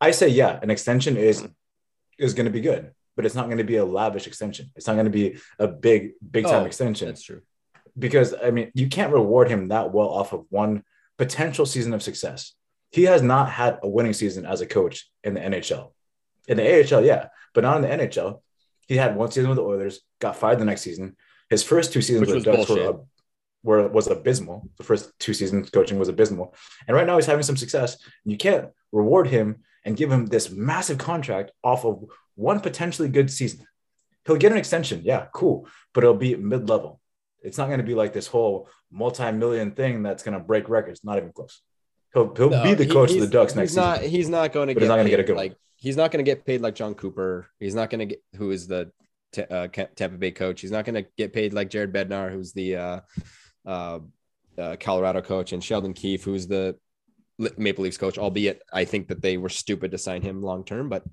I 0.00 0.10
say, 0.10 0.28
yeah, 0.28 0.58
an 0.62 0.70
extension 0.70 1.16
is 1.16 1.42
mm-hmm. 1.42 1.52
is 2.18 2.34
going 2.34 2.46
to 2.46 2.52
be 2.52 2.60
good, 2.60 2.92
but 3.16 3.24
it's 3.24 3.34
not 3.34 3.46
going 3.46 3.58
to 3.58 3.64
be 3.64 3.76
a 3.76 3.84
lavish 3.84 4.26
extension. 4.26 4.70
It's 4.76 4.86
not 4.86 4.94
going 4.94 5.06
to 5.06 5.10
be 5.10 5.38
a 5.58 5.68
big 5.68 6.12
big 6.30 6.44
time 6.44 6.62
Oh, 6.62 6.66
extension. 6.66 7.08
That's 7.08 7.22
true. 7.22 7.42
because 7.98 8.34
I 8.34 8.50
mean, 8.50 8.70
you 8.74 8.88
can't 8.88 9.12
reward 9.12 9.48
him 9.48 9.68
that 9.68 9.92
well 9.92 10.08
off 10.08 10.32
of 10.32 10.44
one 10.50 10.82
potential 11.16 11.64
season 11.66 11.94
of 11.94 12.02
success. 12.02 12.54
He 12.90 13.04
has 13.04 13.22
not 13.22 13.50
had 13.50 13.78
a 13.82 13.88
winning 13.88 14.12
season 14.12 14.46
as 14.46 14.60
a 14.60 14.66
coach 14.66 15.10
in 15.22 15.34
the 15.34 15.40
NHL. 15.40 15.92
In 16.46 16.58
the 16.58 16.96
AHL, 16.96 17.04
yeah, 17.04 17.28
but 17.54 17.64
not 17.64 17.76
in 17.76 17.82
the 17.82 18.04
NHL. 18.04 18.40
He 18.86 18.96
had 18.96 19.16
one 19.16 19.30
season 19.30 19.48
with 19.48 19.56
the 19.56 19.64
Oilers, 19.64 20.00
got 20.20 20.36
fired 20.36 20.58
the 20.58 20.64
next 20.64 20.82
season. 20.82 21.16
His 21.48 21.62
first 21.62 21.92
two 21.92 22.02
seasons 22.02 22.28
Which 22.28 22.34
with 22.34 22.44
the 22.44 22.52
Ducks 22.52 22.68
were, 22.68 23.00
were 23.64 23.88
was 23.88 24.06
abysmal. 24.06 24.68
The 24.78 24.84
first 24.84 25.10
two 25.18 25.34
seasons 25.34 25.70
coaching 25.70 25.98
was 25.98 26.08
abysmal, 26.08 26.54
and 26.86 26.96
right 26.96 27.06
now 27.06 27.16
he's 27.16 27.26
having 27.26 27.42
some 27.42 27.56
success. 27.56 27.96
You 28.24 28.36
can't 28.36 28.68
reward 28.92 29.26
him 29.26 29.64
and 29.84 29.96
give 29.96 30.12
him 30.12 30.26
this 30.26 30.50
massive 30.50 30.98
contract 30.98 31.50
off 31.64 31.84
of 31.84 32.04
one 32.36 32.60
potentially 32.60 33.08
good 33.08 33.30
season. 33.30 33.66
He'll 34.26 34.36
get 34.36 34.52
an 34.52 34.58
extension, 34.58 35.02
yeah, 35.04 35.26
cool, 35.34 35.66
but 35.92 36.04
it'll 36.04 36.14
be 36.14 36.36
mid 36.36 36.68
level. 36.68 37.00
It's 37.42 37.58
not 37.58 37.66
going 37.66 37.80
to 37.80 37.84
be 37.84 37.94
like 37.94 38.12
this 38.14 38.26
whole 38.26 38.68
multi-million 38.90 39.72
thing 39.72 40.02
that's 40.02 40.22
going 40.22 40.38
to 40.38 40.42
break 40.42 40.68
records. 40.68 41.04
Not 41.04 41.18
even 41.18 41.32
close. 41.32 41.60
He'll 42.14 42.34
he'll 42.34 42.62
be 42.62 42.74
the 42.74 42.84
he- 42.84 42.90
coach 42.90 43.10
of 43.12 43.20
the 43.20 43.26
Ducks 43.26 43.54
next 43.54 43.70
he's 43.72 43.76
not, 43.76 43.98
season. 43.98 44.10
He's 44.10 44.28
not 44.28 44.52
going 44.52 44.68
to 44.68 44.74
But 44.74 44.80
get. 44.80 44.84
he's 44.84 44.88
not 44.88 44.96
gonna 44.96 45.04
paid 45.08 45.10
get 45.10 45.20
a 45.20 45.24
good 45.24 45.36
one. 45.36 45.44
like 45.44 45.56
he's 45.76 45.96
not 45.96 46.10
going 46.10 46.24
to 46.24 46.30
get 46.30 46.46
paid 46.46 46.60
like 46.62 46.74
Jon 46.74 46.94
Cooper. 46.94 47.50
He's 47.60 47.74
not 47.74 47.90
going 47.90 47.98
to 48.00 48.06
get 48.06 48.22
who 48.36 48.50
is 48.50 48.66
the 48.66 48.90
uh, 49.50 49.66
Tampa 49.68 50.16
Bay 50.16 50.30
coach. 50.30 50.60
He's 50.60 50.70
not 50.70 50.84
going 50.86 50.94
to 50.94 51.04
get 51.18 51.32
paid 51.32 51.52
like 51.52 51.68
Jared 51.68 51.92
Bednar, 51.92 52.30
who's 52.32 52.52
the 52.52 52.76
uh, 52.76 53.00
uh, 53.66 54.00
uh, 54.58 54.76
Colorado 54.78 55.22
coach, 55.22 55.52
and 55.52 55.62
Sheldon 55.62 55.94
Keefe, 55.94 56.24
who's 56.24 56.46
the 56.46 56.76
Maple 57.38 57.84
Leafs 57.84 57.98
coach. 57.98 58.18
Albeit, 58.18 58.62
I 58.72 58.84
think 58.84 59.08
that 59.08 59.22
they 59.22 59.36
were 59.36 59.48
stupid 59.48 59.90
to 59.90 59.98
sign 59.98 60.22
him 60.22 60.42
long 60.42 60.64
term, 60.64 60.88
but 60.88 61.04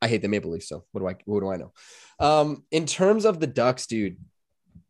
I 0.00 0.08
hate 0.08 0.22
the 0.22 0.28
Maple 0.28 0.50
Leafs. 0.50 0.68
So 0.68 0.84
what 0.92 1.00
do 1.00 1.08
I 1.08 1.16
what 1.24 1.40
do 1.40 1.50
I 1.50 1.56
know? 1.56 1.72
Um, 2.18 2.64
in 2.70 2.86
terms 2.86 3.24
of 3.24 3.40
the 3.40 3.46
Ducks, 3.46 3.86
dude, 3.86 4.18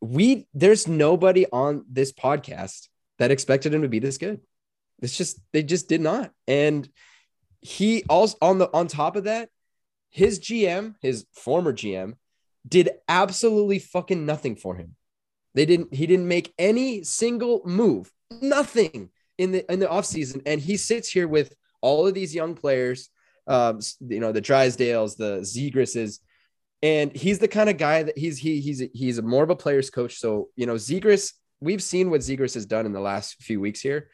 we 0.00 0.46
there's 0.54 0.88
nobody 0.88 1.46
on 1.52 1.84
this 1.90 2.12
podcast 2.12 2.88
that 3.18 3.30
expected 3.30 3.72
him 3.72 3.82
to 3.82 3.88
be 3.88 3.98
this 3.98 4.18
good. 4.18 4.40
It's 5.00 5.16
just 5.16 5.40
they 5.52 5.62
just 5.62 5.88
did 5.88 6.00
not. 6.00 6.32
And 6.46 6.88
he 7.60 8.04
also 8.08 8.36
on 8.42 8.58
the 8.58 8.70
on 8.72 8.88
top 8.88 9.16
of 9.16 9.24
that, 9.24 9.48
his 10.10 10.40
GM, 10.40 10.94
his 11.00 11.26
former 11.32 11.72
GM, 11.72 12.14
did 12.66 12.90
absolutely 13.08 13.78
fucking 13.78 14.26
nothing 14.26 14.56
for 14.56 14.76
him. 14.76 14.96
They 15.54 15.66
didn't 15.66 15.94
he 15.94 16.06
didn't 16.06 16.28
make 16.28 16.52
any 16.58 17.04
single 17.04 17.62
move, 17.64 18.10
nothing 18.40 19.10
in 19.38 19.52
the 19.52 19.70
in 19.70 19.78
the 19.78 19.86
offseason. 19.86 20.42
And 20.46 20.60
he 20.60 20.76
sits 20.76 21.08
here 21.08 21.28
with 21.28 21.54
all 21.80 22.06
of 22.06 22.14
these 22.14 22.34
young 22.34 22.54
players, 22.54 23.10
um, 23.46 23.80
you 24.00 24.20
know, 24.20 24.32
the 24.32 24.40
Drysdales, 24.40 25.16
the 25.16 25.40
Zegrases, 25.40 26.20
and 26.82 27.14
he's 27.14 27.38
the 27.38 27.48
kind 27.48 27.68
of 27.68 27.76
guy 27.76 28.02
that 28.02 28.16
he's 28.16 28.38
he 28.38 28.60
he's 28.60 28.82
he's 28.94 29.20
more 29.20 29.44
of 29.44 29.50
a 29.50 29.56
player's 29.56 29.90
coach. 29.90 30.18
So 30.18 30.48
you 30.56 30.66
know, 30.66 30.74
Zegras, 30.74 31.32
we've 31.60 31.82
seen 31.82 32.10
what 32.10 32.20
Zegras 32.20 32.54
has 32.54 32.66
done 32.66 32.86
in 32.86 32.92
the 32.92 33.00
last 33.00 33.42
few 33.42 33.60
weeks 33.60 33.80
here. 33.80 34.10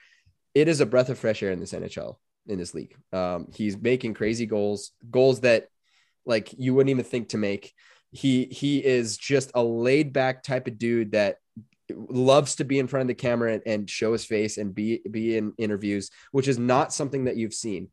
It 0.55 0.69
is 0.69 0.81
a 0.81 0.87
breath 0.87 1.09
of 1.09 1.19
fresh 1.19 1.43
air 1.43 1.53
in 1.53 1.61
this 1.61 1.73
NHL 1.73 2.17
in 2.49 2.59
this 2.59 2.75
league. 2.75 2.97
Um, 3.13 3.49
he's 3.55 3.77
making 3.77 4.15
crazy 4.15 4.47
goals, 4.47 4.93
goals 5.11 5.41
that 5.41 5.69
like 6.27 6.53
you 6.59 6.75
wouldn't 6.75 6.91
even 6.91 7.05
think 7.05 7.31
to 7.31 7.39
make. 7.39 7.73
He 8.11 8.47
he 8.47 8.85
is 8.85 9.17
just 9.17 9.51
a 9.55 9.63
laid 9.63 10.13
back 10.13 10.43
type 10.43 10.67
of 10.67 10.79
dude 10.79 11.13
that 11.13 11.37
loves 11.91 12.57
to 12.57 12.65
be 12.65 12.79
in 12.79 12.87
front 12.87 13.03
of 13.03 13.09
the 13.09 13.15
camera 13.15 13.55
and, 13.55 13.63
and 13.67 13.91
show 13.91 14.13
his 14.13 14.25
face 14.25 14.59
and 14.59 14.75
be 14.75 15.01
be 15.11 15.37
in 15.37 15.53
interviews, 15.59 16.11
which 16.33 16.49
is 16.49 16.59
not 16.59 16.93
something 16.93 17.25
that 17.25 17.37
you've 17.37 17.55
seen. 17.55 17.89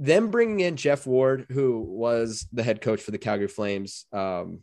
Them 0.00 0.30
bringing 0.30 0.60
in 0.60 0.76
Geoff 0.76 1.06
Ward, 1.06 1.46
who 1.50 1.80
was 1.80 2.46
the 2.52 2.62
head 2.62 2.80
coach 2.80 3.00
for 3.00 3.12
the 3.12 3.18
Calgary 3.18 3.48
Flames, 3.48 4.06
um, 4.12 4.60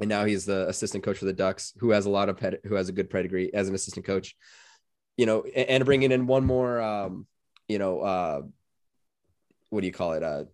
and 0.00 0.08
now 0.08 0.24
he's 0.24 0.46
the 0.46 0.66
assistant 0.68 1.04
coach 1.04 1.18
for 1.18 1.26
the 1.26 1.32
Ducks, 1.32 1.72
who 1.78 1.90
has 1.90 2.06
a 2.06 2.10
lot 2.10 2.28
of 2.28 2.38
ped- 2.38 2.64
who 2.64 2.74
has 2.74 2.88
a 2.88 2.92
good 2.92 3.10
pedigree 3.10 3.52
as 3.52 3.68
an 3.68 3.74
assistant 3.74 4.06
coach. 4.06 4.34
You 5.16 5.26
know, 5.26 5.42
and, 5.42 5.68
and 5.68 5.84
bringing 5.84 6.12
in 6.12 6.26
one 6.26 6.44
more, 6.44 6.80
um, 6.80 7.26
you 7.68 7.78
know, 7.78 8.00
uh, 8.00 8.42
what 9.70 9.80
do 9.80 9.86
you 9.86 9.92
call 9.92 10.12
it? 10.12 10.22
Uh, 10.22 10.44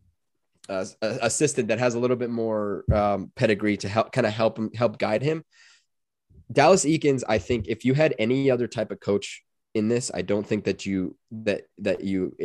uh, 0.69 0.85
assistant 1.01 1.69
that 1.69 1.79
has 1.79 1.95
a 1.95 1.99
little 1.99 2.17
bit 2.17 2.31
more 2.31 2.85
um, 2.93 3.33
pedigree 3.35 3.77
to 3.79 3.89
help 3.89 4.13
kind 4.13 4.27
of 4.27 4.33
help 4.33 4.59
him 4.59 4.71
help 4.75 4.99
guide 4.99 5.23
him. 5.23 5.45
Dallas 6.51 6.85
Eakins, 6.85 7.23
I 7.29 7.39
think 7.39 7.67
if 7.69 7.85
you 7.85 7.95
had 7.95 8.15
any 8.19 8.51
other 8.51 8.67
type 8.67 8.91
of 8.91 9.01
coach 9.01 9.43
in 9.75 9.89
this, 9.89 10.11
I 10.13 10.23
don't 10.23 10.47
think 10.47 10.65
that 10.65 10.85
you 10.87 11.17
that 11.31 11.63
that 11.79 12.05
you 12.05 12.37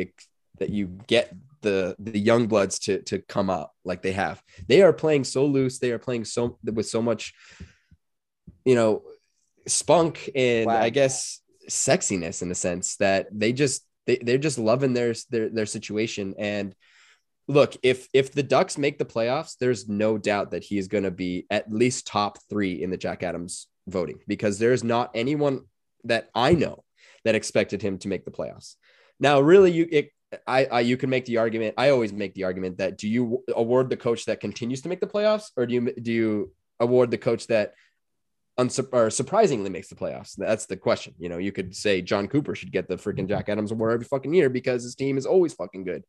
that 0.58 0.70
you 0.70 0.86
get 1.06 1.34
the 1.60 1.94
the 1.98 2.18
young 2.18 2.46
bloods 2.46 2.78
to 2.80 3.02
to 3.02 3.18
come 3.20 3.50
out 3.50 3.70
like 3.84 4.02
they 4.02 4.12
have. 4.12 4.42
They 4.66 4.82
are 4.82 4.92
playing 4.92 5.24
so 5.24 5.46
loose. 5.46 5.78
They 5.78 5.92
are 5.92 5.98
playing 5.98 6.24
so 6.24 6.58
with 6.64 6.88
so 6.88 7.02
much, 7.02 7.34
you 8.64 8.74
know, 8.74 9.02
spunk 9.66 10.30
and 10.34 10.64
Swag. 10.64 10.82
I 10.82 10.90
guess 10.90 11.40
sexiness 11.68 12.42
in 12.42 12.50
a 12.50 12.54
sense 12.54 12.96
that 12.96 13.28
they 13.30 13.52
just 13.52 13.84
they, 14.06 14.16
they're 14.16 14.38
just 14.38 14.58
loving 14.58 14.94
their 14.94 15.14
their 15.30 15.48
their 15.50 15.66
situation 15.66 16.34
and 16.38 16.74
look 17.48 17.74
if 17.82 18.08
if 18.12 18.32
the 18.32 18.42
ducks 18.42 18.78
make 18.78 18.98
the 18.98 19.04
playoffs 19.04 19.56
there's 19.58 19.88
no 19.88 20.18
doubt 20.18 20.50
that 20.50 20.62
he 20.62 20.78
is 20.78 20.86
going 20.86 21.04
to 21.04 21.10
be 21.10 21.46
at 21.50 21.72
least 21.72 22.06
top 22.06 22.38
three 22.48 22.82
in 22.82 22.90
the 22.90 22.96
jack 22.96 23.22
adams 23.22 23.66
voting 23.88 24.18
because 24.28 24.58
there's 24.58 24.84
not 24.84 25.10
anyone 25.14 25.62
that 26.04 26.28
i 26.34 26.52
know 26.52 26.84
that 27.24 27.34
expected 27.34 27.82
him 27.82 27.98
to 27.98 28.08
make 28.08 28.24
the 28.24 28.30
playoffs 28.30 28.74
now 29.18 29.40
really 29.40 29.72
you 29.72 29.88
it, 29.90 30.10
I, 30.46 30.66
I 30.66 30.80
you 30.80 30.96
can 30.96 31.10
make 31.10 31.24
the 31.24 31.38
argument 31.38 31.74
i 31.78 31.88
always 31.88 32.12
make 32.12 32.34
the 32.34 32.44
argument 32.44 32.78
that 32.78 32.98
do 32.98 33.08
you 33.08 33.42
award 33.56 33.88
the 33.88 33.96
coach 33.96 34.26
that 34.26 34.40
continues 34.40 34.82
to 34.82 34.88
make 34.88 35.00
the 35.00 35.06
playoffs 35.06 35.50
or 35.56 35.66
do 35.66 35.74
you 35.74 35.94
do 35.94 36.12
you 36.12 36.52
award 36.80 37.10
the 37.10 37.18
coach 37.18 37.46
that 37.46 37.72
unsup- 38.58 38.92
or 38.92 39.08
surprisingly 39.08 39.70
makes 39.70 39.88
the 39.88 39.94
playoffs. 39.94 40.34
That's 40.36 40.66
the 40.66 40.76
question. 40.76 41.14
You 41.18 41.28
know, 41.28 41.38
you 41.38 41.52
could 41.52 41.74
say 41.74 42.02
Jon 42.02 42.28
Cooper 42.28 42.54
should 42.54 42.72
get 42.72 42.88
the 42.88 42.96
freaking 42.96 43.28
Jack 43.28 43.48
Adams 43.48 43.72
award 43.72 43.92
every 43.92 44.04
fucking 44.04 44.34
year 44.34 44.50
because 44.50 44.82
his 44.82 44.94
team 44.94 45.16
is 45.16 45.26
always 45.26 45.54
fucking 45.54 45.84
good. 45.84 46.02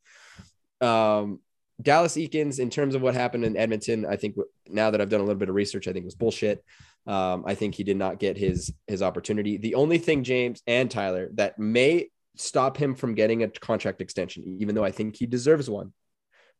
Um, 0.81 1.39
Dallas 1.81 2.15
Eakins, 2.15 2.59
in 2.59 2.69
terms 2.69 2.95
of 2.95 3.01
what 3.01 3.13
happened 3.13 3.45
in 3.45 3.55
Edmonton, 3.55 4.05
I 4.05 4.17
think 4.17 4.35
now 4.67 4.91
that 4.91 4.99
I've 4.99 5.09
done 5.09 5.21
a 5.21 5.23
little 5.23 5.39
bit 5.39 5.49
of 5.49 5.55
research, 5.55 5.87
I 5.87 5.93
think 5.93 6.03
it 6.03 6.05
was 6.05 6.15
bullshit. 6.15 6.63
Um, 7.07 7.43
I 7.47 7.55
think 7.55 7.75
he 7.75 7.83
did 7.83 7.97
not 7.97 8.19
get 8.19 8.37
his 8.37 8.73
his 8.87 9.01
opportunity. 9.01 9.57
The 9.57 9.75
only 9.75 9.97
thing, 9.97 10.23
James 10.23 10.61
and 10.67 10.91
Tyler, 10.91 11.29
that 11.33 11.57
may 11.57 12.09
stop 12.35 12.77
him 12.77 12.95
from 12.95 13.15
getting 13.15 13.43
a 13.43 13.49
contract 13.49 14.01
extension, 14.01 14.57
even 14.59 14.75
though 14.75 14.83
I 14.83 14.91
think 14.91 15.15
he 15.15 15.25
deserves 15.25 15.69
one, 15.69 15.93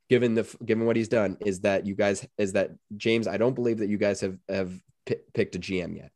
given 0.10 0.36
the 0.36 0.48
given 0.64 0.86
what 0.86 0.96
he's 0.96 1.10
done, 1.10 1.38
is 1.46 1.62
that 1.62 1.86
you 1.86 1.96
guys 1.96 2.26
is 2.38 2.54
that 2.54 2.72
James. 2.96 3.28
I 3.28 3.38
don't 3.38 3.56
believe 3.56 3.80
that 3.80 3.90
you 3.90 3.98
guys 3.98 4.22
have 4.22 4.38
have 4.48 4.72
p- 5.06 5.18
picked 5.34 5.56
a 5.56 5.60
GM 5.60 5.98
yet, 5.98 6.12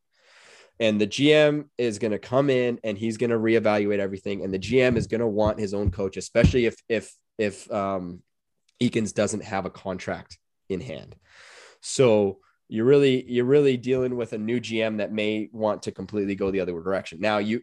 and 0.79 0.99
the 0.99 1.07
GM 1.07 1.65
is 1.77 1.99
going 1.99 2.11
to 2.11 2.19
come 2.19 2.49
in 2.49 2.79
and 2.85 2.97
he's 2.97 3.17
going 3.17 3.31
to 3.31 3.37
reevaluate 3.37 3.99
everything, 3.99 4.43
and 4.43 4.53
the 4.53 4.59
GM 4.59 4.95
is 4.95 5.07
going 5.07 5.21
to 5.21 5.27
want 5.27 5.59
his 5.59 5.73
own 5.73 5.91
coach, 5.91 6.15
especially 6.15 6.65
if 6.65 6.77
if 6.87 7.13
if 7.37 7.71
um, 7.71 8.21
Eakins 8.81 9.13
doesn't 9.13 9.43
have 9.43 9.65
a 9.65 9.69
contract 9.69 10.37
in 10.69 10.81
hand. 10.81 11.15
So 11.81 12.39
you're 12.69 12.85
really 12.85 13.23
you're 13.29 13.45
really 13.45 13.77
dealing 13.77 14.15
with 14.15 14.33
a 14.33 14.37
new 14.37 14.59
GM 14.59 14.97
that 14.97 15.11
may 15.11 15.49
want 15.51 15.83
to 15.83 15.91
completely 15.91 16.35
go 16.35 16.49
the 16.49 16.61
other 16.61 16.71
direction. 16.71 17.19
Now, 17.19 17.37
you 17.37 17.61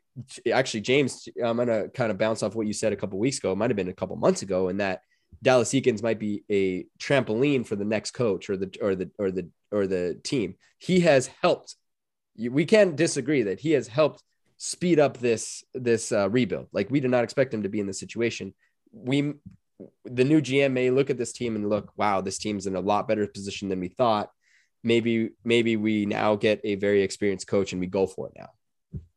actually, 0.53 0.83
James, 0.83 1.29
I'm 1.43 1.57
gonna 1.57 1.89
kind 1.89 2.11
of 2.11 2.19
bounce 2.19 2.43
off 2.43 2.55
what 2.55 2.67
you 2.67 2.73
said 2.73 2.93
a 2.93 2.97
couple 2.97 3.19
weeks 3.19 3.39
ago. 3.39 3.53
It 3.53 3.57
might 3.57 3.71
have 3.71 3.77
been 3.77 3.89
a 3.89 3.95
couple 3.95 4.17
months 4.17 4.43
ago, 4.43 4.69
and 4.69 4.81
that 4.81 5.01
Dallas 5.43 5.71
Eakins 5.71 6.03
might 6.03 6.19
be 6.19 6.45
a 6.51 6.85
trampoline 6.99 7.67
for 7.67 7.77
the 7.77 7.85
next 7.85 8.13
coach 8.13 8.51
or 8.51 8.57
the 8.57 8.73
or 8.81 8.95
the 8.95 9.11
or 9.19 9.31
the 9.31 9.49
or 9.73 9.87
the 9.87 10.21
team. 10.23 10.57
He 10.79 11.01
has 11.01 11.29
helped. 11.43 11.77
We 12.39 12.65
can't 12.65 12.97
disagree 12.97 13.43
that 13.43 13.61
he 13.61 13.73
has 13.73 13.89
helped 13.89 14.23
speed 14.59 15.01
up 15.01 15.17
this 15.19 15.65
this 15.75 16.13
uh, 16.13 16.29
rebuild. 16.29 16.69
Like 16.73 16.91
we 16.91 17.01
did 17.01 17.11
not 17.11 17.25
expect 17.25 17.53
him 17.53 17.63
to 17.63 17.69
be 17.69 17.81
in 17.81 17.87
this 17.87 17.99
situation. 17.99 18.55
We 18.93 19.35
the 20.05 20.25
new 20.25 20.41
GM 20.41 20.73
may 20.73 20.91
look 20.91 21.11
at 21.11 21.19
this 21.19 21.33
team 21.33 21.57
and 21.57 21.69
look, 21.69 21.93
wow, 21.97 22.21
this 22.21 22.39
team's 22.39 22.67
in 22.67 22.77
a 22.77 22.81
lot 22.81 23.09
better 23.09 23.27
position 23.27 23.69
than 23.69 23.81
we 23.81 23.89
thought. 23.89 24.31
Maybe, 24.83 25.31
maybe 25.45 25.77
we 25.77 26.07
now 26.07 26.37
get 26.37 26.61
a 26.65 26.77
very 26.77 27.03
experienced 27.03 27.47
coach 27.47 27.73
and 27.73 27.81
we 27.81 27.87
go 27.87 28.07
for 28.07 28.29
it 28.29 28.35
now. 28.37 28.49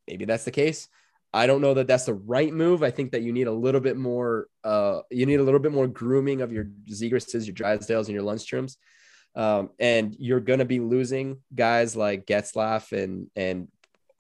Maybe 0.08 0.26
that's 0.26 0.46
the 0.46 0.52
case. 0.52 0.90
I 1.34 1.48
don't 1.48 1.62
know 1.62 1.74
that 1.74 1.88
that's 1.88 2.06
the 2.06 2.14
right 2.14 2.54
move. 2.54 2.84
I 2.84 2.92
think 2.92 3.12
that 3.12 3.24
you 3.24 3.34
need 3.34 3.48
a 3.48 3.52
little 3.52 3.82
bit 3.82 3.98
more. 3.98 4.48
Uh, 4.64 5.00
you 5.10 5.26
need 5.26 5.40
a 5.40 5.44
little 5.44 5.60
bit 5.60 5.72
more 5.72 5.88
grooming 5.88 6.42
of 6.42 6.52
your 6.52 6.66
Zegrases, 6.90 7.48
your 7.48 7.56
Drysdales, 7.56 8.06
and 8.06 8.14
your 8.14 8.24
Lundstroms. 8.24 8.76
Um, 9.36 9.72
and 9.80 10.16
you're 10.20 10.40
going 10.40 10.60
to 10.60 10.66
be 10.66 10.80
losing 10.80 11.42
guys 11.56 11.96
like 11.96 12.28
Getzlaf 12.28 12.92
and 12.92 13.32
and 13.36 13.68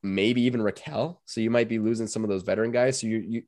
maybe 0.02 0.42
even 0.44 0.62
Rakell. 0.62 1.18
So 1.26 1.40
you 1.40 1.52
might 1.52 1.70
be 1.70 1.78
losing 1.78 2.08
some 2.08 2.24
of 2.24 2.30
those 2.30 2.42
veteran 2.42 2.72
guys. 2.72 3.00
So 3.00 3.08
you 3.08 3.18
you 3.18 3.42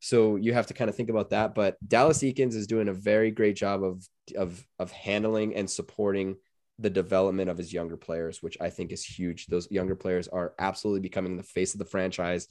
so 0.00 0.36
you 0.36 0.54
have 0.54 0.66
to 0.66 0.74
kind 0.74 0.88
of 0.88 0.96
think 0.96 1.10
about 1.10 1.30
that. 1.30 1.54
But 1.54 1.76
Dallas 1.86 2.18
Eakins 2.18 2.54
is 2.54 2.66
doing 2.66 2.88
a 2.88 2.94
very 2.94 3.30
great 3.30 3.54
job 3.54 3.84
of 3.84 4.06
of 4.34 4.66
of 4.78 4.90
handling 4.90 5.54
and 5.54 5.70
supporting 5.70 6.36
the 6.78 6.90
development 6.90 7.50
of 7.50 7.58
his 7.58 7.72
younger 7.72 7.98
players, 7.98 8.42
which 8.42 8.56
I 8.60 8.70
think 8.70 8.90
is 8.90 9.04
huge. 9.04 9.46
Those 9.46 9.70
younger 9.70 9.94
players 9.94 10.26
are 10.28 10.54
absolutely 10.58 11.00
becoming 11.00 11.36
the 11.36 11.42
face 11.42 11.74
of 11.74 11.78
the 11.78 11.84
franchise. 11.84 12.48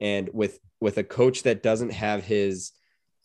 And 0.00 0.30
with 0.32 0.60
with 0.80 0.96
a 0.98 1.04
coach 1.04 1.42
that 1.42 1.62
doesn't 1.62 1.92
have 1.92 2.24
his 2.24 2.70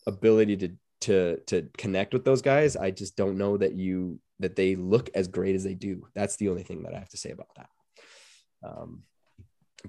ability 0.06 0.56
to 0.56 0.72
to 1.02 1.36
to 1.46 1.68
connect 1.78 2.12
with 2.12 2.24
those 2.24 2.42
guys, 2.42 2.76
I 2.76 2.90
just 2.90 3.16
don't 3.16 3.38
know 3.38 3.56
that 3.56 3.74
you 3.74 4.18
that 4.40 4.56
they 4.56 4.74
look 4.74 5.10
as 5.14 5.28
great 5.28 5.54
as 5.54 5.62
they 5.62 5.74
do. 5.74 6.08
That's 6.14 6.36
the 6.36 6.48
only 6.48 6.64
thing 6.64 6.82
that 6.82 6.94
I 6.94 6.98
have 6.98 7.10
to 7.10 7.16
say 7.16 7.30
about 7.30 7.54
that. 7.56 7.68
Um, 8.64 9.04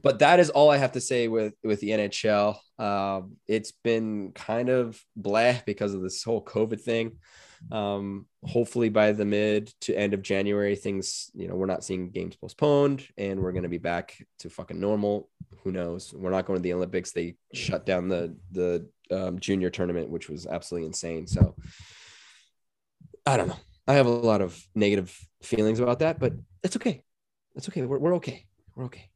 but 0.01 0.19
that 0.19 0.39
is 0.39 0.49
all 0.49 0.69
I 0.69 0.77
have 0.77 0.93
to 0.93 1.01
say 1.01 1.27
with 1.27 1.53
with 1.63 1.79
the 1.79 1.89
NHL. 1.89 2.57
Um, 2.79 3.37
it's 3.47 3.71
been 3.71 4.31
kind 4.33 4.69
of 4.69 5.01
blah 5.15 5.55
because 5.65 5.93
of 5.93 6.01
this 6.01 6.23
whole 6.23 6.43
COVID 6.43 6.81
thing. 6.81 7.17
Um, 7.71 8.25
hopefully 8.43 8.89
by 8.89 9.11
the 9.11 9.25
mid 9.25 9.71
to 9.81 9.95
end 9.95 10.13
of 10.13 10.21
January, 10.21 10.75
things 10.75 11.29
you 11.33 11.47
know 11.47 11.55
we're 11.55 11.65
not 11.67 11.83
seeing 11.83 12.09
games 12.09 12.35
postponed, 12.35 13.07
and 13.17 13.39
we're 13.39 13.51
going 13.51 13.63
to 13.63 13.69
be 13.69 13.77
back 13.77 14.17
to 14.39 14.49
fucking 14.49 14.79
normal. 14.79 15.29
Who 15.63 15.71
knows? 15.71 16.13
We're 16.13 16.31
not 16.31 16.45
going 16.45 16.57
to 16.57 16.63
the 16.63 16.73
Olympics. 16.73 17.11
They 17.11 17.35
shut 17.53 17.85
down 17.85 18.07
the 18.07 18.35
the 18.51 18.87
um, 19.11 19.39
junior 19.39 19.69
tournament, 19.69 20.09
which 20.09 20.29
was 20.29 20.47
absolutely 20.47 20.87
insane. 20.87 21.27
So 21.27 21.55
I 23.25 23.37
don't 23.37 23.49
know. 23.49 23.59
I 23.87 23.93
have 23.93 24.07
a 24.07 24.09
lot 24.09 24.41
of 24.41 24.59
negative 24.73 25.15
feelings 25.43 25.79
about 25.79 25.99
that, 25.99 26.19
but 26.19 26.33
that's 26.63 26.77
okay. 26.77 27.03
That's 27.55 27.67
okay. 27.69 27.83
We're, 27.83 27.99
we're 27.99 28.15
okay. 28.15 28.45
We're 28.75 28.85
okay. 28.85 29.10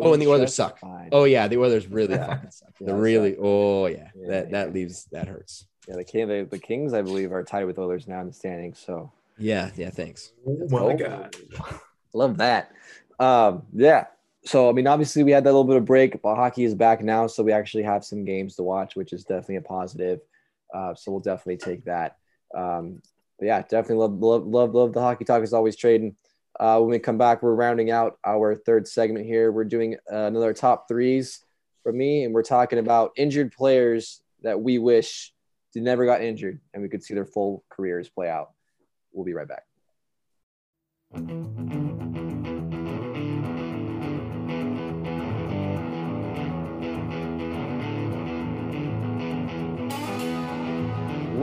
Oh, 0.00 0.12
and 0.12 0.20
the 0.20 0.26
Oilers 0.26 0.54
suck. 0.54 0.78
Fine. 0.78 1.08
Oh 1.12 1.24
yeah, 1.24 1.48
the 1.48 1.58
Oilers 1.58 1.86
really 1.86 2.14
yeah. 2.14 2.26
fucking 2.26 2.50
suck. 2.50 2.72
Yeah, 2.80 2.92
really. 2.92 3.32
Suck. 3.32 3.40
Oh 3.42 3.86
yeah, 3.86 4.08
yeah 4.14 4.28
that 4.28 4.50
that 4.50 4.74
leaves 4.74 5.06
that 5.12 5.28
hurts. 5.28 5.66
Yeah, 5.88 5.96
the 5.96 6.04
King, 6.04 6.28
the, 6.28 6.46
the 6.50 6.58
Kings, 6.58 6.92
I 6.92 7.00
believe, 7.00 7.32
are 7.32 7.42
tied 7.42 7.64
with 7.64 7.78
Oilers 7.78 8.06
now 8.06 8.20
in 8.20 8.26
the 8.26 8.32
standings. 8.32 8.78
So 8.78 9.10
yeah, 9.38 9.70
yeah. 9.76 9.90
Thanks. 9.90 10.32
Oh 10.46 10.86
my 10.86 10.94
god, 10.94 11.34
love 12.12 12.36
that. 12.38 12.72
Um, 13.18 13.62
yeah. 13.72 14.06
So 14.44 14.68
I 14.68 14.72
mean, 14.72 14.86
obviously, 14.86 15.24
we 15.24 15.32
had 15.32 15.44
that 15.44 15.50
little 15.52 15.64
bit 15.64 15.76
of 15.76 15.84
break, 15.84 16.20
but 16.20 16.36
hockey 16.36 16.64
is 16.64 16.74
back 16.74 17.02
now, 17.02 17.26
so 17.26 17.42
we 17.42 17.52
actually 17.52 17.84
have 17.84 18.04
some 18.04 18.24
games 18.24 18.56
to 18.56 18.62
watch, 18.62 18.96
which 18.96 19.12
is 19.12 19.24
definitely 19.24 19.56
a 19.56 19.62
positive. 19.62 20.20
Uh, 20.74 20.94
so 20.94 21.10
we'll 21.10 21.20
definitely 21.20 21.56
take 21.56 21.84
that. 21.84 22.18
Um, 22.54 23.00
but 23.38 23.46
yeah, 23.46 23.62
definitely 23.62 23.96
love 23.96 24.18
love 24.20 24.46
love 24.46 24.74
love 24.74 24.92
the 24.92 25.00
hockey 25.00 25.24
talk 25.24 25.42
is 25.42 25.52
always 25.52 25.76
trading. 25.76 26.16
Uh, 26.58 26.78
when 26.80 26.90
we 26.90 26.98
come 26.98 27.18
back, 27.18 27.42
we're 27.42 27.54
rounding 27.54 27.90
out 27.90 28.18
our 28.26 28.54
third 28.54 28.88
segment 28.88 29.26
here. 29.26 29.52
We're 29.52 29.64
doing 29.64 29.94
uh, 30.10 30.24
another 30.24 30.52
top 30.52 30.88
threes 30.88 31.44
for 31.82 31.92
me, 31.92 32.24
and 32.24 32.34
we're 32.34 32.42
talking 32.42 32.78
about 32.78 33.12
injured 33.16 33.52
players 33.52 34.20
that 34.42 34.60
we 34.60 34.78
wish 34.78 35.32
they 35.74 35.80
never 35.80 36.04
got 36.06 36.22
injured 36.22 36.60
and 36.72 36.82
we 36.82 36.88
could 36.88 37.02
see 37.02 37.14
their 37.14 37.26
full 37.26 37.64
careers 37.70 38.08
play 38.08 38.28
out. 38.28 38.50
We'll 39.12 39.24
be 39.24 39.34
right 39.34 39.48
back. 39.48 39.64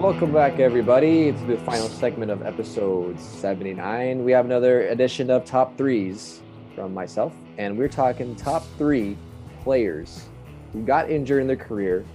Welcome 0.06 0.34
back, 0.34 0.60
everybody, 0.60 1.32
to 1.32 1.46
the 1.46 1.58
final 1.58 1.90
segment 1.90 2.30
of 2.30 2.44
episode 2.46 3.20
79. 3.20 4.24
We 4.24 4.32
have 4.34 4.46
another 4.46 4.88
edition 4.90 5.32
of 5.32 5.46
Top 5.46 5.76
Threes 5.80 6.44
from 6.76 6.94
myself, 6.94 7.34
and 7.58 7.76
we're 7.76 7.88
talking 7.88 8.36
top 8.36 8.64
three 8.78 9.18
players 9.64 10.28
who 10.74 10.84
got 10.84 11.10
injured 11.10 11.42
in 11.42 11.48
their 11.48 11.56
career, 11.56 12.06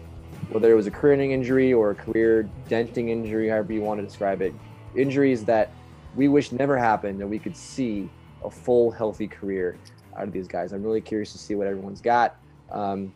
whether 0.50 0.70
it 0.70 0.76
was 0.76 0.86
a 0.86 0.90
career 0.92 1.20
injury 1.20 1.72
or 1.72 1.90
a 1.90 1.94
career 1.96 2.48
denting 2.68 3.08
injury, 3.08 3.48
however 3.48 3.72
you 3.72 3.80
want 3.80 3.98
to 3.98 4.06
describe 4.06 4.40
it. 4.40 4.54
Injuries 4.94 5.44
that 5.46 5.72
we 6.14 6.28
wish 6.28 6.52
never 6.52 6.78
happened, 6.78 7.20
and 7.20 7.28
we 7.28 7.40
could 7.40 7.56
see 7.56 8.08
a 8.44 8.50
full, 8.50 8.92
healthy 8.92 9.26
career 9.26 9.76
out 10.16 10.28
of 10.28 10.32
these 10.32 10.46
guys. 10.46 10.72
I'm 10.72 10.84
really 10.84 11.00
curious 11.00 11.32
to 11.32 11.38
see 11.38 11.56
what 11.56 11.66
everyone's 11.66 12.00
got. 12.00 12.36
Um, 12.70 13.12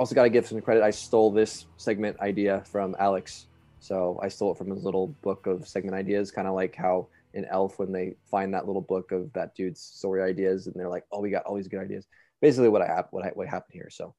also, 0.00 0.16
got 0.16 0.24
to 0.24 0.30
give 0.30 0.48
some 0.48 0.60
credit. 0.60 0.82
I 0.82 0.90
stole 0.90 1.30
this 1.30 1.66
segment 1.76 2.18
idea 2.18 2.64
from 2.66 2.96
Alex 2.98 3.46
so 3.80 4.18
I 4.22 4.28
stole 4.28 4.52
it 4.52 4.58
from 4.58 4.70
his 4.70 4.84
little 4.84 5.08
book 5.22 5.46
of 5.46 5.66
segment 5.66 5.94
ideas, 5.94 6.30
kind 6.30 6.48
of 6.48 6.54
like 6.54 6.74
how 6.74 7.08
in 7.34 7.44
Elf 7.46 7.78
when 7.78 7.92
they 7.92 8.16
find 8.30 8.52
that 8.54 8.66
little 8.66 8.82
book 8.82 9.12
of 9.12 9.32
that 9.34 9.54
dude's 9.54 9.80
story 9.80 10.22
ideas, 10.22 10.66
and 10.66 10.74
they're 10.74 10.88
like, 10.88 11.04
"Oh, 11.12 11.20
we 11.20 11.30
got 11.30 11.44
all 11.44 11.56
these 11.56 11.68
good 11.68 11.80
ideas." 11.80 12.06
Basically, 12.40 12.68
what 12.68 12.82
I 12.82 12.86
have, 12.86 13.06
what 13.10 13.24
I, 13.24 13.28
what 13.28 13.48
happened 13.48 13.74
here. 13.74 13.90
So, 13.90 14.14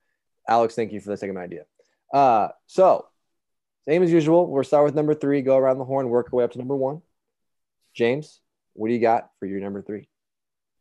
Alex, 0.47 0.75
thank 0.75 0.91
you 0.91 0.99
for 0.99 1.09
the 1.09 1.17
segment 1.17 1.39
idea. 1.39 1.65
Uh, 2.13 2.49
so, 2.67 3.07
same 3.87 4.03
as 4.03 4.11
usual, 4.11 4.49
we'll 4.49 4.63
start 4.63 4.85
with 4.85 4.95
number 4.95 5.13
three, 5.13 5.41
go 5.41 5.57
around 5.57 5.77
the 5.77 5.85
horn, 5.85 6.09
work 6.09 6.29
our 6.31 6.37
way 6.37 6.43
up 6.43 6.51
to 6.51 6.57
number 6.57 6.75
one. 6.75 7.01
James, 7.93 8.39
what 8.73 8.87
do 8.87 8.93
you 8.93 8.99
got 8.99 9.29
for 9.39 9.45
your 9.45 9.59
number 9.59 9.81
three? 9.81 10.07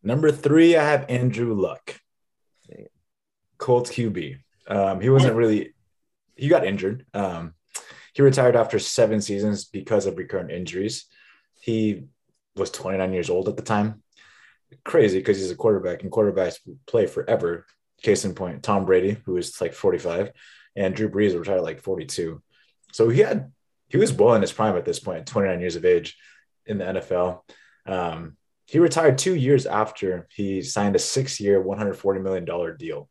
Number 0.03 0.31
three, 0.31 0.77
I 0.77 0.85
have 0.85 1.07
Andrew 1.09 1.55
Luck, 1.55 2.01
Colts 3.57 3.91
QB. 3.91 4.39
Um, 4.69 5.01
he 5.01 5.11
wasn't 5.11 5.35
really, 5.35 5.75
he 6.37 6.49
got 6.49 6.67
injured. 6.67 7.07
Um, 7.15 7.55
he 8.15 8.23
retired 8.23 8.57
after 8.57 8.79
seven 8.79 9.21
seasons 9.21 9.65
because 9.65 10.07
of 10.07 10.17
recurrent 10.17 10.51
injuries. 10.51 11.07
He 11.61 12.05
was 12.57 12.71
29 12.71 13.13
years 13.13 13.31
old 13.31 13.49
at 13.49 13.57
the 13.57 13.63
time. 13.63 14.03
Crazy 14.85 15.19
because 15.19 15.39
he's 15.39 15.51
a 15.51 15.57
quarterback 15.57 16.03
and 16.03 16.13
quarterbacks 16.13 16.59
play 16.87 17.07
forever. 17.07 17.67
Case 18.03 18.25
in 18.25 18.35
point, 18.35 18.63
Tom 18.63 18.85
Brady, 18.85 19.17
who 19.25 19.37
is 19.37 19.61
like 19.61 19.75
45, 19.75 20.31
and 20.77 20.95
Drew 20.95 21.09
Brees 21.09 21.37
retired 21.37 21.63
like 21.63 21.81
42. 21.81 22.41
So 22.93 23.09
he 23.09 23.21
had 23.21 23.51
he 23.89 23.97
was 23.97 24.13
well 24.13 24.35
in 24.35 24.43
his 24.43 24.53
prime 24.53 24.77
at 24.77 24.85
this 24.85 25.01
point, 25.01 25.27
29 25.27 25.61
years 25.61 25.77
of 25.77 25.85
age 25.85 26.17
in 26.67 26.79
the 26.79 26.85
NFL. 26.85 27.41
Um, 27.87 28.37
he 28.67 28.79
retired 28.79 29.17
two 29.17 29.35
years 29.35 29.65
after 29.65 30.29
he 30.31 30.61
signed 30.61 30.95
a 30.95 30.99
six-year, 30.99 31.61
140 31.61 32.21
million 32.21 32.45
dollar 32.45 32.75
deal. 32.75 33.09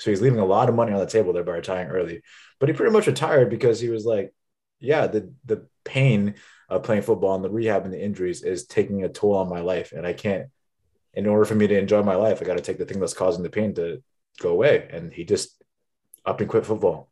So 0.00 0.10
he's 0.10 0.22
leaving 0.22 0.38
a 0.38 0.46
lot 0.46 0.70
of 0.70 0.74
money 0.74 0.92
on 0.92 0.98
the 0.98 1.06
table 1.06 1.34
there 1.34 1.44
by 1.44 1.52
retiring 1.52 1.90
early. 1.90 2.22
But 2.58 2.70
he 2.70 2.74
pretty 2.74 2.92
much 2.92 3.06
retired 3.06 3.50
because 3.50 3.80
he 3.80 3.90
was 3.90 4.06
like, 4.06 4.32
yeah, 4.78 5.06
the 5.06 5.32
the 5.44 5.66
pain 5.84 6.36
of 6.70 6.84
playing 6.84 7.02
football 7.02 7.34
and 7.34 7.44
the 7.44 7.50
rehab 7.50 7.84
and 7.84 7.92
the 7.92 8.02
injuries 8.02 8.42
is 8.42 8.66
taking 8.66 9.04
a 9.04 9.10
toll 9.10 9.36
on 9.36 9.50
my 9.50 9.60
life, 9.60 9.92
and 9.92 10.06
I 10.06 10.14
can't. 10.14 10.48
In 11.12 11.26
order 11.26 11.44
for 11.44 11.54
me 11.54 11.66
to 11.66 11.78
enjoy 11.78 12.02
my 12.02 12.14
life, 12.14 12.40
I 12.40 12.46
got 12.46 12.56
to 12.56 12.62
take 12.62 12.78
the 12.78 12.86
thing 12.86 12.98
that's 12.98 13.14
causing 13.14 13.42
the 13.42 13.50
pain 13.50 13.74
to 13.74 14.02
go 14.40 14.50
away. 14.50 14.88
And 14.90 15.12
he 15.12 15.24
just 15.24 15.62
up 16.24 16.40
and 16.40 16.48
quit 16.48 16.64
football, 16.64 17.10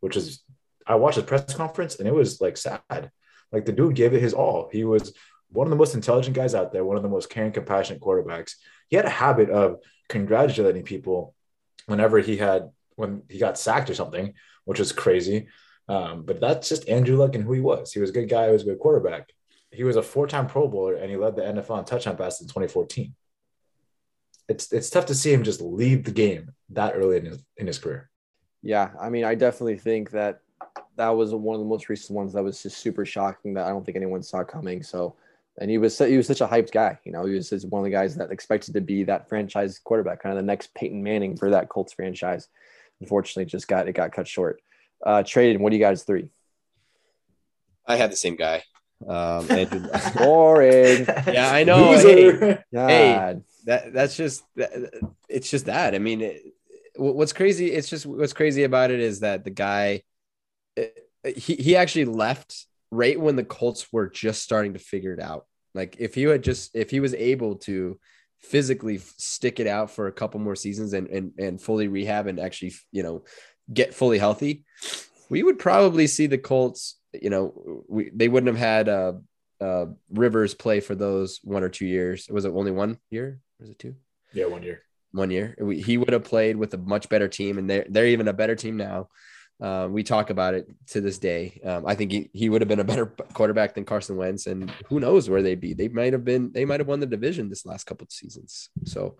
which 0.00 0.16
is 0.16 0.42
I 0.86 0.94
watched 0.94 1.16
his 1.16 1.24
press 1.24 1.54
conference 1.54 1.96
and 1.96 2.06
it 2.06 2.14
was 2.14 2.40
like 2.40 2.56
sad. 2.56 3.10
Like 3.50 3.64
the 3.64 3.72
dude 3.72 3.96
gave 3.96 4.14
it 4.14 4.22
his 4.22 4.34
all. 4.34 4.68
He 4.70 4.84
was 4.84 5.12
one 5.48 5.66
of 5.66 5.70
the 5.70 5.76
most 5.76 5.94
intelligent 5.94 6.36
guys 6.36 6.54
out 6.54 6.72
there, 6.72 6.84
one 6.84 6.96
of 6.96 7.02
the 7.02 7.08
most 7.08 7.30
caring, 7.30 7.52
compassionate 7.52 8.02
quarterbacks. 8.02 8.54
He 8.88 8.96
had 8.96 9.04
a 9.04 9.10
habit 9.10 9.50
of 9.50 9.76
congratulating 10.08 10.84
people 10.84 11.34
whenever 11.86 12.18
he 12.18 12.36
had 12.36 12.70
when 12.96 13.22
he 13.28 13.38
got 13.38 13.58
sacked 13.58 13.90
or 13.90 13.94
something, 13.94 14.34
which 14.64 14.78
was 14.78 14.92
crazy. 14.92 15.48
Um, 15.88 16.22
but 16.24 16.40
that's 16.40 16.68
just 16.68 16.88
Andrew 16.88 17.16
Luck 17.16 17.34
and 17.34 17.44
who 17.44 17.52
he 17.52 17.60
was. 17.60 17.92
He 17.92 18.00
was 18.00 18.10
a 18.10 18.12
good 18.12 18.28
guy. 18.28 18.46
He 18.46 18.52
was 18.52 18.62
a 18.62 18.66
good 18.66 18.78
quarterback. 18.78 19.30
He 19.70 19.84
was 19.84 19.96
a 19.96 20.02
four-time 20.02 20.46
Pro 20.46 20.68
Bowler, 20.68 20.94
and 20.94 21.10
he 21.10 21.16
led 21.16 21.34
the 21.34 21.42
NFL 21.42 21.78
in 21.78 21.84
touchdown 21.84 22.16
passes 22.16 22.42
in 22.42 22.48
2014. 22.48 23.14
It's 24.48 24.72
it's 24.72 24.90
tough 24.90 25.06
to 25.06 25.14
see 25.14 25.32
him 25.32 25.44
just 25.44 25.62
leave 25.62 26.04
the 26.04 26.10
game 26.10 26.52
that 26.70 26.94
early 26.94 27.16
in 27.16 27.24
his 27.24 27.44
in 27.56 27.66
his 27.66 27.78
career. 27.78 28.10
Yeah, 28.62 28.90
I 29.00 29.08
mean, 29.08 29.24
I 29.24 29.34
definitely 29.34 29.78
think 29.78 30.10
that 30.10 30.40
that 30.96 31.08
was 31.08 31.34
one 31.34 31.54
of 31.54 31.60
the 31.60 31.66
most 31.66 31.88
recent 31.88 32.14
ones 32.14 32.32
that 32.32 32.42
was 32.42 32.62
just 32.62 32.78
super 32.78 33.04
shocking 33.04 33.54
that 33.54 33.66
I 33.66 33.70
don't 33.70 33.84
think 33.84 33.96
anyone 33.96 34.22
saw 34.22 34.44
coming. 34.44 34.82
So, 34.82 35.16
and 35.58 35.70
he 35.70 35.78
was 35.78 35.98
he 35.98 36.16
was 36.16 36.26
such 36.26 36.40
a 36.40 36.46
hyped 36.46 36.72
guy. 36.72 36.98
You 37.04 37.12
know, 37.12 37.24
he 37.24 37.34
was 37.34 37.50
just 37.50 37.68
one 37.68 37.80
of 37.80 37.84
the 37.84 37.90
guys 37.90 38.16
that 38.16 38.30
expected 38.30 38.74
to 38.74 38.80
be 38.80 39.04
that 39.04 39.28
franchise 39.28 39.78
quarterback, 39.78 40.22
kind 40.22 40.36
of 40.36 40.42
the 40.42 40.46
next 40.46 40.74
Peyton 40.74 41.02
Manning 41.02 41.36
for 41.36 41.50
that 41.50 41.68
Colts 41.68 41.92
franchise. 41.92 42.48
Unfortunately, 43.00 43.44
just 43.44 43.68
got 43.68 43.88
it 43.88 43.92
got 43.92 44.12
cut 44.12 44.26
short. 44.26 44.62
Uh, 45.04 45.22
Tradon. 45.22 45.60
What 45.60 45.70
do 45.70 45.76
you 45.76 45.82
guys 45.82 46.04
three? 46.04 46.28
I 47.86 47.96
had 47.96 48.12
the 48.12 48.16
same 48.16 48.36
guy. 48.36 48.62
Um, 49.06 49.50
Andrew, 49.50 49.88
Boring. 50.16 51.06
yeah, 51.26 51.50
I 51.52 51.64
know. 51.64 51.90
Loser. 51.90 52.64
Hey, 52.70 53.14
God. 53.14 53.44
that 53.66 53.92
that's 53.92 54.16
just 54.16 54.44
that, 54.56 54.72
it's 55.28 55.50
just 55.50 55.66
that. 55.66 55.94
I 55.94 55.98
mean, 55.98 56.22
it, 56.22 56.42
what's 56.96 57.32
crazy? 57.34 57.72
It's 57.72 57.90
just 57.90 58.06
what's 58.06 58.32
crazy 58.32 58.62
about 58.62 58.90
it 58.90 59.00
is 59.00 59.20
that 59.20 59.44
the 59.44 59.50
guy 59.50 60.02
he 61.24 61.56
he 61.56 61.76
actually 61.76 62.06
left 62.06 62.66
right 62.92 63.18
when 63.18 63.34
the 63.36 63.44
Colts 63.44 63.90
were 63.90 64.08
just 64.08 64.42
starting 64.42 64.74
to 64.74 64.78
figure 64.78 65.14
it 65.14 65.20
out. 65.20 65.46
Like 65.74 65.96
if 65.98 66.14
he 66.14 66.24
had 66.24 66.44
just 66.44 66.76
if 66.76 66.90
he 66.90 67.00
was 67.00 67.14
able 67.14 67.56
to 67.60 67.98
physically 68.38 68.98
stick 68.98 69.58
it 69.58 69.66
out 69.66 69.90
for 69.90 70.06
a 70.06 70.12
couple 70.12 70.38
more 70.38 70.54
seasons 70.54 70.92
and 70.92 71.08
and 71.08 71.32
and 71.38 71.60
fully 71.60 71.88
rehab 71.88 72.26
and 72.26 72.38
actually 72.38 72.74
you 72.92 73.02
know 73.02 73.24
get 73.72 73.94
fully 73.94 74.18
healthy, 74.18 74.64
we 75.30 75.42
would 75.42 75.58
probably 75.58 76.06
see 76.06 76.26
the 76.26 76.38
Colts. 76.38 76.98
You 77.12 77.30
know, 77.30 77.84
we 77.88 78.10
they 78.14 78.28
wouldn't 78.28 78.54
have 78.54 78.58
had 78.58 78.88
uh, 78.88 79.12
uh, 79.60 79.86
Rivers 80.10 80.54
play 80.54 80.80
for 80.80 80.94
those 80.94 81.40
one 81.42 81.62
or 81.62 81.70
two 81.70 81.86
years. 81.86 82.28
Was 82.30 82.44
it 82.44 82.52
only 82.52 82.70
one 82.70 82.98
year? 83.10 83.40
Was 83.58 83.70
it 83.70 83.78
two? 83.78 83.96
Yeah, 84.34 84.46
one 84.46 84.62
year. 84.62 84.82
One 85.12 85.30
year. 85.30 85.56
We, 85.58 85.80
he 85.80 85.96
would 85.96 86.12
have 86.12 86.24
played 86.24 86.56
with 86.56 86.74
a 86.74 86.78
much 86.78 87.08
better 87.08 87.28
team, 87.28 87.56
and 87.56 87.68
they're 87.70 87.86
they're 87.88 88.06
even 88.06 88.28
a 88.28 88.34
better 88.34 88.54
team 88.54 88.76
now. 88.76 89.08
Uh, 89.60 89.88
we 89.88 90.02
talk 90.02 90.30
about 90.30 90.54
it 90.54 90.68
to 90.88 91.00
this 91.00 91.18
day. 91.18 91.60
Um, 91.64 91.86
I 91.86 91.94
think 91.94 92.10
he, 92.10 92.30
he 92.32 92.48
would 92.48 92.60
have 92.60 92.68
been 92.68 92.80
a 92.80 92.84
better 92.84 93.06
quarterback 93.32 93.74
than 93.74 93.84
Carson 93.84 94.16
Wentz, 94.16 94.46
and 94.46 94.70
who 94.88 94.98
knows 94.98 95.30
where 95.30 95.42
they'd 95.42 95.60
be. 95.60 95.72
They 95.72 95.88
might 95.88 96.12
have 96.12 96.24
been. 96.24 96.50
They 96.52 96.64
might 96.64 96.80
have 96.80 96.88
won 96.88 97.00
the 97.00 97.06
division 97.06 97.48
this 97.48 97.64
last 97.64 97.84
couple 97.84 98.04
of 98.04 98.12
seasons. 98.12 98.70
So 98.84 99.18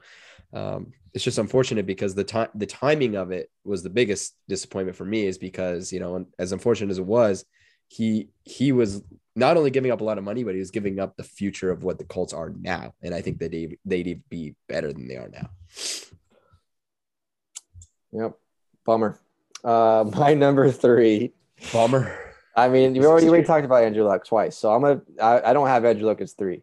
um, 0.53 0.93
it's 1.15 1.25
just 1.25 1.39
unfortunate 1.39 1.87
because 1.87 2.15
the 2.15 2.25
time 2.25 2.49
the 2.55 2.67
timing 2.67 3.15
of 3.15 3.31
it 3.31 3.51
was 3.65 3.83
the 3.83 3.91
biggest 3.91 4.35
disappointment 4.49 4.97
for 4.97 5.05
me. 5.05 5.27
Is 5.27 5.39
because 5.39 5.93
you 5.93 6.01
know, 6.01 6.27
as 6.39 6.53
unfortunate 6.53 6.91
as 6.91 6.99
it 6.99 7.07
was, 7.07 7.45
he 7.87 8.31
he 8.45 8.73
was 8.73 9.03
not 9.37 9.57
only 9.57 9.71
giving 9.71 9.91
up 9.91 10.01
a 10.01 10.05
lot 10.05 10.19
of 10.19 10.25
money, 10.25 10.45
but 10.45 10.55
he 10.55 10.61
was 10.61 10.71
giving 10.71 10.99
up 10.99 11.17
the 11.17 11.25
future 11.25 11.71
of 11.71 11.85
what 11.85 11.99
the 11.99 12.05
Colts 12.05 12.33
are 12.33 12.51
now. 12.51 12.95
And 13.01 13.15
I 13.15 13.21
think 13.23 13.39
that 13.39 13.53
they 13.53 13.79
they'd 13.85 14.23
be 14.29 14.57
better 14.69 14.93
than 14.93 15.09
they 15.09 15.17
are 15.17 15.29
now. 15.29 15.51
Yep. 18.13 18.33
Bummer. 18.85 19.19
Uh, 19.65 20.05
my 20.15 20.35
number 20.35 20.71
three. 20.71 21.33
Bummer. 21.73 22.19
I 22.55 22.69
mean, 22.69 22.95
you 22.95 23.05
already, 23.07 23.29
already 23.29 23.45
talked 23.47 23.65
about 23.65 23.83
Andrew 23.83 24.05
Luck 24.05 24.27
twice, 24.27 24.57
so 24.57 24.73
I'm 24.73 24.83
gonna. 24.83 25.01
I, 25.21 25.51
I 25.51 25.53
don't 25.53 25.69
have 25.69 25.85
Andrew 25.85 26.07
Luck 26.07 26.21
as 26.21 26.33
three. 26.33 26.63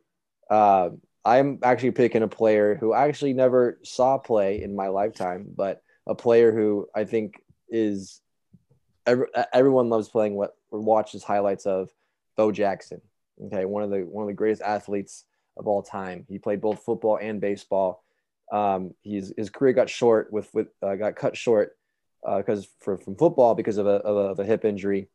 Uh, 0.50 0.90
I'm 1.26 1.60
actually 1.64 1.92
picking 1.92 2.22
a 2.22 2.28
player 2.28 2.76
who 2.76 2.94
I 2.94 3.08
actually 3.08 3.34
never 3.34 3.80
saw 3.84 4.18
play 4.18 4.62
in 4.62 4.76
my 4.76 4.88
lifetime, 4.88 5.48
but 5.56 5.82
a 6.06 6.16
player 6.16 6.52
who 6.52 6.88
I 6.96 7.06
think 7.06 7.42
is 7.70 8.22
every, 9.06 9.28
everyone 9.52 9.90
loves 9.90 10.10
playing 10.10 10.36
what 10.36 10.56
watches 10.72 11.24
highlights 11.24 11.66
of 11.66 11.90
Bo 12.38 12.52
Jackson. 12.52 13.02
Okay, 13.46 13.66
one 13.66 13.84
of 13.84 13.90
the 13.90 14.02
one 14.02 14.24
of 14.24 14.28
the 14.28 14.34
greatest 14.34 14.62
athletes 14.62 15.26
of 15.58 15.68
all 15.68 15.82
time. 15.82 16.26
He 16.30 16.38
played 16.38 16.62
both 16.62 16.84
football 16.84 17.18
and 17.20 17.42
baseball. 17.42 18.04
Um, 18.52 18.94
he's 19.02 19.34
his 19.38 19.50
career 19.50 19.74
got 19.74 19.90
short 19.90 20.32
with 20.32 20.54
with 20.54 20.68
uh, 20.82 20.96
got 20.96 21.16
cut 21.16 21.36
short 21.36 21.78
because 22.24 22.68
uh, 22.88 22.96
from 22.98 23.16
football 23.16 23.56
because 23.56 23.78
of 23.78 23.88
a, 23.88 23.90
of 23.90 24.16
a, 24.16 24.20
of 24.32 24.40
a 24.40 24.46
hip 24.46 24.66
injury. 24.66 25.10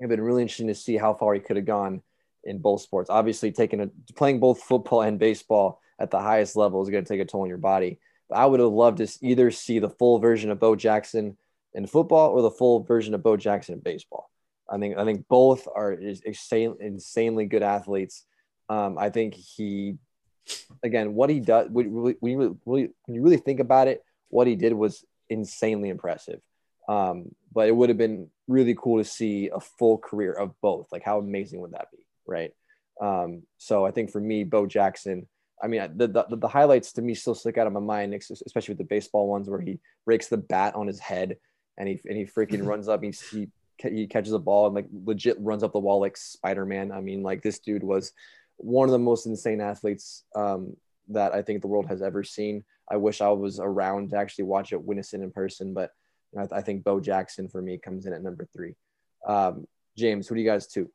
It's 0.00 0.08
been 0.08 0.20
really 0.20 0.42
interesting 0.42 0.68
to 0.68 0.74
see 0.74 0.96
how 0.96 1.14
far 1.14 1.34
he 1.34 1.40
could 1.40 1.56
have 1.56 1.66
gone 1.66 2.02
in 2.42 2.58
both 2.58 2.82
sports. 2.82 3.10
Obviously, 3.10 3.52
taking 3.52 3.80
a 3.80 3.90
playing 4.14 4.40
both 4.40 4.62
football 4.62 5.02
and 5.02 5.18
baseball 5.18 5.80
at 5.98 6.10
the 6.10 6.20
highest 6.20 6.56
level 6.56 6.82
is 6.82 6.90
going 6.90 7.04
to 7.04 7.08
take 7.08 7.20
a 7.20 7.24
toll 7.24 7.42
on 7.42 7.48
your 7.48 7.58
body. 7.58 7.98
But 8.28 8.38
I 8.38 8.46
would 8.46 8.60
have 8.60 8.70
loved 8.70 8.98
to 8.98 9.08
either 9.20 9.50
see 9.50 9.78
the 9.78 9.90
full 9.90 10.18
version 10.18 10.50
of 10.50 10.60
Bo 10.60 10.76
Jackson 10.76 11.36
in 11.72 11.86
football 11.86 12.30
or 12.30 12.42
the 12.42 12.50
full 12.50 12.82
version 12.82 13.14
of 13.14 13.22
Bo 13.22 13.36
Jackson 13.36 13.74
in 13.74 13.80
baseball. 13.80 14.30
I 14.68 14.78
think 14.78 14.96
I 14.96 15.04
think 15.04 15.28
both 15.28 15.68
are 15.72 15.92
insane, 15.92 16.76
insanely 16.80 17.46
good 17.46 17.62
athletes. 17.62 18.24
Um, 18.68 18.96
I 18.98 19.10
think 19.10 19.34
he, 19.34 19.96
again, 20.82 21.14
what 21.14 21.28
he 21.28 21.40
does 21.40 21.68
when 21.70 21.86
you, 21.86 22.18
really, 22.24 22.56
when 22.64 23.14
you 23.14 23.22
really 23.22 23.36
think 23.36 23.60
about 23.60 23.88
it, 23.88 24.02
what 24.28 24.46
he 24.46 24.56
did 24.56 24.72
was 24.72 25.04
insanely 25.30 25.88
impressive. 25.88 26.40
Um, 26.88 27.34
but 27.52 27.68
it 27.68 27.76
would 27.76 27.88
have 27.88 27.98
been 27.98 28.28
really 28.46 28.76
cool 28.78 28.98
to 28.98 29.04
see 29.04 29.48
a 29.48 29.60
full 29.60 29.98
career 29.98 30.32
of 30.32 30.52
both. 30.60 30.88
Like, 30.92 31.02
how 31.02 31.18
amazing 31.18 31.60
would 31.60 31.72
that 31.72 31.88
be, 31.90 32.04
right? 32.26 32.52
Um, 33.00 33.42
so 33.58 33.86
I 33.86 33.90
think 33.90 34.10
for 34.10 34.20
me, 34.20 34.44
Bo 34.44 34.66
Jackson. 34.66 35.26
I 35.62 35.66
mean, 35.66 35.96
the, 35.96 36.08
the, 36.08 36.36
the 36.36 36.48
highlights 36.48 36.92
to 36.94 37.02
me 37.02 37.14
still 37.14 37.34
stick 37.34 37.56
out 37.56 37.66
of 37.66 37.72
my 37.72 37.80
mind, 37.80 38.12
especially 38.12 38.72
with 38.72 38.78
the 38.78 38.84
baseball 38.84 39.28
ones 39.28 39.48
where 39.48 39.60
he 39.60 39.78
breaks 40.04 40.28
the 40.28 40.36
bat 40.36 40.74
on 40.74 40.86
his 40.86 40.98
head 40.98 41.36
and 41.78 41.88
he 41.88 42.00
and 42.04 42.18
he 42.18 42.26
freaking 42.26 42.66
runs 42.66 42.88
up. 42.88 43.02
He, 43.02 43.14
he 43.30 43.48
he 43.78 44.06
catches 44.06 44.32
a 44.32 44.38
ball 44.38 44.66
and 44.66 44.74
like 44.74 44.86
legit 44.92 45.36
runs 45.40 45.62
up 45.62 45.72
the 45.72 45.78
wall 45.78 46.00
like 46.00 46.16
Spider 46.16 46.66
Man. 46.66 46.92
I 46.92 47.00
mean, 47.00 47.22
like 47.22 47.42
this 47.42 47.60
dude 47.60 47.82
was 47.82 48.12
one 48.56 48.88
of 48.88 48.92
the 48.92 48.98
most 48.98 49.26
insane 49.26 49.60
athletes 49.60 50.24
um, 50.36 50.76
that 51.08 51.34
I 51.34 51.42
think 51.42 51.60
the 51.60 51.68
world 51.68 51.86
has 51.86 52.02
ever 52.02 52.22
seen. 52.24 52.64
I 52.90 52.96
wish 52.96 53.20
I 53.20 53.28
was 53.28 53.60
around 53.60 54.10
to 54.10 54.16
actually 54.16 54.44
watch 54.44 54.72
it 54.72 54.82
witness 54.82 55.14
it 55.14 55.20
in 55.20 55.30
person, 55.30 55.74
but 55.74 55.90
you 56.32 56.40
know, 56.40 56.48
I, 56.50 56.58
I, 56.58 56.62
think 56.62 56.84
Bo 56.84 57.00
Jackson 57.00 57.48
for 57.48 57.62
me 57.62 57.78
comes 57.78 58.06
in 58.06 58.12
at 58.12 58.22
number 58.22 58.46
three. 58.54 58.74
Um, 59.26 59.66
James, 59.96 60.28
who 60.28 60.34
do 60.34 60.40
you 60.40 60.48
guys 60.48 60.66
two? 60.66 60.90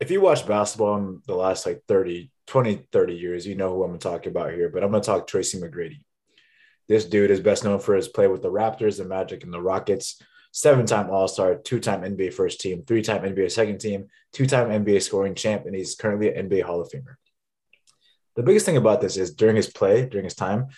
If 0.00 0.10
you 0.10 0.20
watch 0.20 0.46
basketball 0.46 0.96
in 0.96 1.22
the 1.26 1.34
last 1.34 1.66
like 1.66 1.82
30, 1.88 2.30
20, 2.46 2.86
30 2.92 3.14
years, 3.14 3.46
you 3.46 3.54
know 3.54 3.74
who 3.74 3.84
I'm 3.84 3.98
talking 3.98 4.30
about 4.30 4.52
here, 4.52 4.68
but 4.68 4.82
I'm 4.82 4.90
going 4.90 5.02
to 5.02 5.06
talk 5.06 5.26
Tracy 5.26 5.58
McGrady. 5.58 6.00
This 6.88 7.04
dude 7.04 7.30
is 7.30 7.40
best 7.40 7.64
known 7.64 7.80
for 7.80 7.94
his 7.94 8.08
play 8.08 8.28
with 8.28 8.42
the 8.42 8.50
Raptors, 8.50 8.98
the 8.98 9.04
Magic, 9.04 9.44
and 9.44 9.52
the 9.52 9.60
Rockets. 9.60 10.22
Seven 10.52 10.86
time 10.86 11.10
All 11.10 11.28
Star, 11.28 11.56
two 11.56 11.78
time 11.78 12.02
NBA 12.02 12.32
first 12.32 12.60
team, 12.60 12.82
three 12.86 13.02
time 13.02 13.22
NBA 13.22 13.50
second 13.50 13.78
team, 13.78 14.06
two 14.32 14.46
time 14.46 14.68
NBA 14.68 15.02
scoring 15.02 15.34
champ, 15.34 15.66
and 15.66 15.74
he's 15.74 15.94
currently 15.94 16.34
an 16.34 16.48
NBA 16.48 16.62
Hall 16.62 16.80
of 16.80 16.90
Famer. 16.90 17.16
The 18.38 18.44
biggest 18.44 18.66
thing 18.66 18.76
about 18.76 19.00
this 19.00 19.16
is 19.16 19.34
during 19.34 19.56
his 19.56 19.66
play, 19.66 20.06
during 20.06 20.22
his 20.22 20.36
time, 20.36 20.68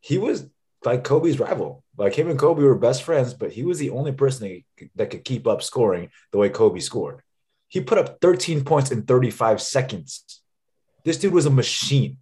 he 0.00 0.16
was 0.16 0.48
like 0.82 1.04
Kobe's 1.04 1.38
rival. 1.38 1.84
Like 1.98 2.14
him 2.14 2.30
and 2.30 2.38
Kobe 2.38 2.62
were 2.62 2.74
best 2.74 3.02
friends, 3.02 3.34
but 3.34 3.52
he 3.52 3.64
was 3.64 3.78
the 3.78 3.90
only 3.90 4.12
person 4.12 4.64
that 4.94 5.10
could 5.10 5.22
keep 5.22 5.46
up 5.46 5.62
scoring 5.62 6.08
the 6.32 6.38
way 6.38 6.48
Kobe 6.48 6.80
scored. 6.80 7.20
He 7.68 7.82
put 7.82 7.98
up 7.98 8.22
13 8.22 8.64
points 8.64 8.90
in 8.90 9.02
35 9.02 9.60
seconds. 9.60 10.40
This 11.04 11.18
dude 11.18 11.34
was 11.34 11.44
a 11.44 11.50
machine. 11.50 12.16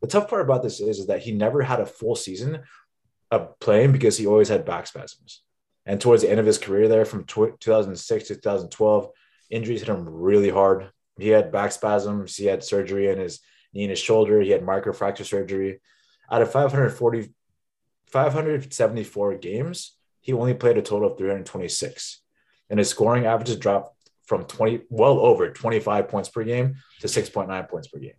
The 0.00 0.06
tough 0.06 0.30
part 0.30 0.40
about 0.40 0.62
this 0.62 0.80
is, 0.80 1.00
is 1.00 1.06
that 1.08 1.20
he 1.20 1.32
never 1.32 1.60
had 1.60 1.80
a 1.80 1.84
full 1.84 2.16
season 2.16 2.62
of 3.30 3.60
playing 3.60 3.92
because 3.92 4.16
he 4.16 4.26
always 4.26 4.48
had 4.48 4.64
back 4.64 4.86
spasms. 4.86 5.42
And 5.84 6.00
towards 6.00 6.22
the 6.22 6.30
end 6.30 6.40
of 6.40 6.46
his 6.46 6.56
career 6.56 6.88
there 6.88 7.04
from 7.04 7.24
2006 7.24 8.28
to 8.28 8.34
2012, 8.34 9.10
injuries 9.50 9.80
hit 9.80 9.90
him 9.90 10.08
really 10.08 10.48
hard. 10.48 10.90
He 11.18 11.28
had 11.28 11.52
back 11.52 11.72
spasms, 11.72 12.34
he 12.34 12.46
had 12.46 12.64
surgery 12.64 13.10
in 13.10 13.18
his 13.18 13.40
knee 13.72 13.84
and 13.84 13.90
his 13.90 13.98
shoulder, 13.98 14.40
he 14.40 14.50
had 14.50 14.62
microfracture 14.62 15.24
surgery. 15.24 15.80
Out 16.30 16.42
of 16.42 16.52
540, 16.52 17.32
574 18.06 19.34
games, 19.36 19.96
he 20.20 20.32
only 20.32 20.54
played 20.54 20.78
a 20.78 20.82
total 20.82 21.12
of 21.12 21.18
326. 21.18 22.22
And 22.68 22.78
his 22.78 22.88
scoring 22.88 23.26
averages 23.26 23.56
dropped 23.56 23.96
from 24.24 24.44
20, 24.44 24.82
well 24.90 25.18
over 25.18 25.50
25 25.50 26.08
points 26.08 26.28
per 26.28 26.44
game 26.44 26.76
to 27.00 27.08
6.9 27.08 27.68
points 27.68 27.88
per 27.88 27.98
game 27.98 28.14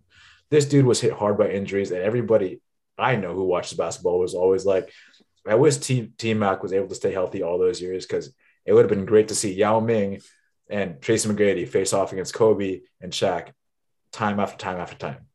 this 0.52 0.66
dude 0.66 0.86
was 0.86 1.02
hit 1.02 1.14
hard 1.14 1.38
by 1.38 1.50
injuries, 1.50 1.90
and 1.90 2.02
everybody 2.02 2.62
I 2.98 3.16
know 3.16 3.34
who 3.34 3.46
watches 3.46 3.74
basketball 3.74 4.20
was 4.20 4.36
always 4.36 4.66
like, 4.66 4.92
I 5.48 5.56
wish 5.56 5.78
T, 5.78 6.12
T 6.18 6.36
Mac 6.36 6.62
was 6.62 6.74
able 6.74 6.90
to 6.90 6.96
stay 6.96 7.12
healthy 7.12 7.42
all 7.42 7.58
those 7.58 7.82
years 7.82 8.06
because 8.06 8.32
it 8.66 8.74
would 8.74 8.84
have 8.84 8.90
been 8.90 9.06
great 9.06 9.30
to 9.30 9.36
see 9.36 9.54
Yao 9.54 9.80
Ming 9.80 10.22
and 10.70 11.02
Tracy 11.02 11.28
McGrady 11.28 11.68
face 11.68 11.94
off 11.94 12.12
against 12.12 12.36
Kobe 12.36 12.82
and 13.00 13.12
Shaq 13.12 13.54
time 14.12 14.40
after 14.40 14.58
time 14.58 14.78
after 14.78 14.98
time. 14.98 15.26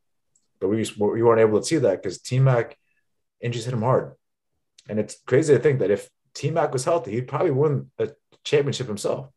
But 0.60 0.68
we, 0.68 0.86
we 0.98 1.22
weren't 1.22 1.40
able 1.40 1.60
to 1.60 1.66
see 1.66 1.76
that 1.78 2.02
because 2.02 2.20
T 2.20 2.38
Mac 2.38 2.76
injuries 3.40 3.64
hit 3.64 3.74
him 3.74 3.82
hard. 3.82 4.14
And 4.88 4.98
it's 4.98 5.16
crazy 5.26 5.54
to 5.54 5.60
think 5.60 5.80
that 5.80 5.90
if 5.90 6.08
T 6.34 6.50
Mac 6.50 6.72
was 6.72 6.84
healthy, 6.84 7.12
he'd 7.12 7.28
probably 7.28 7.50
win 7.50 7.90
a 7.98 8.10
championship 8.44 8.86
himself. 8.86 9.28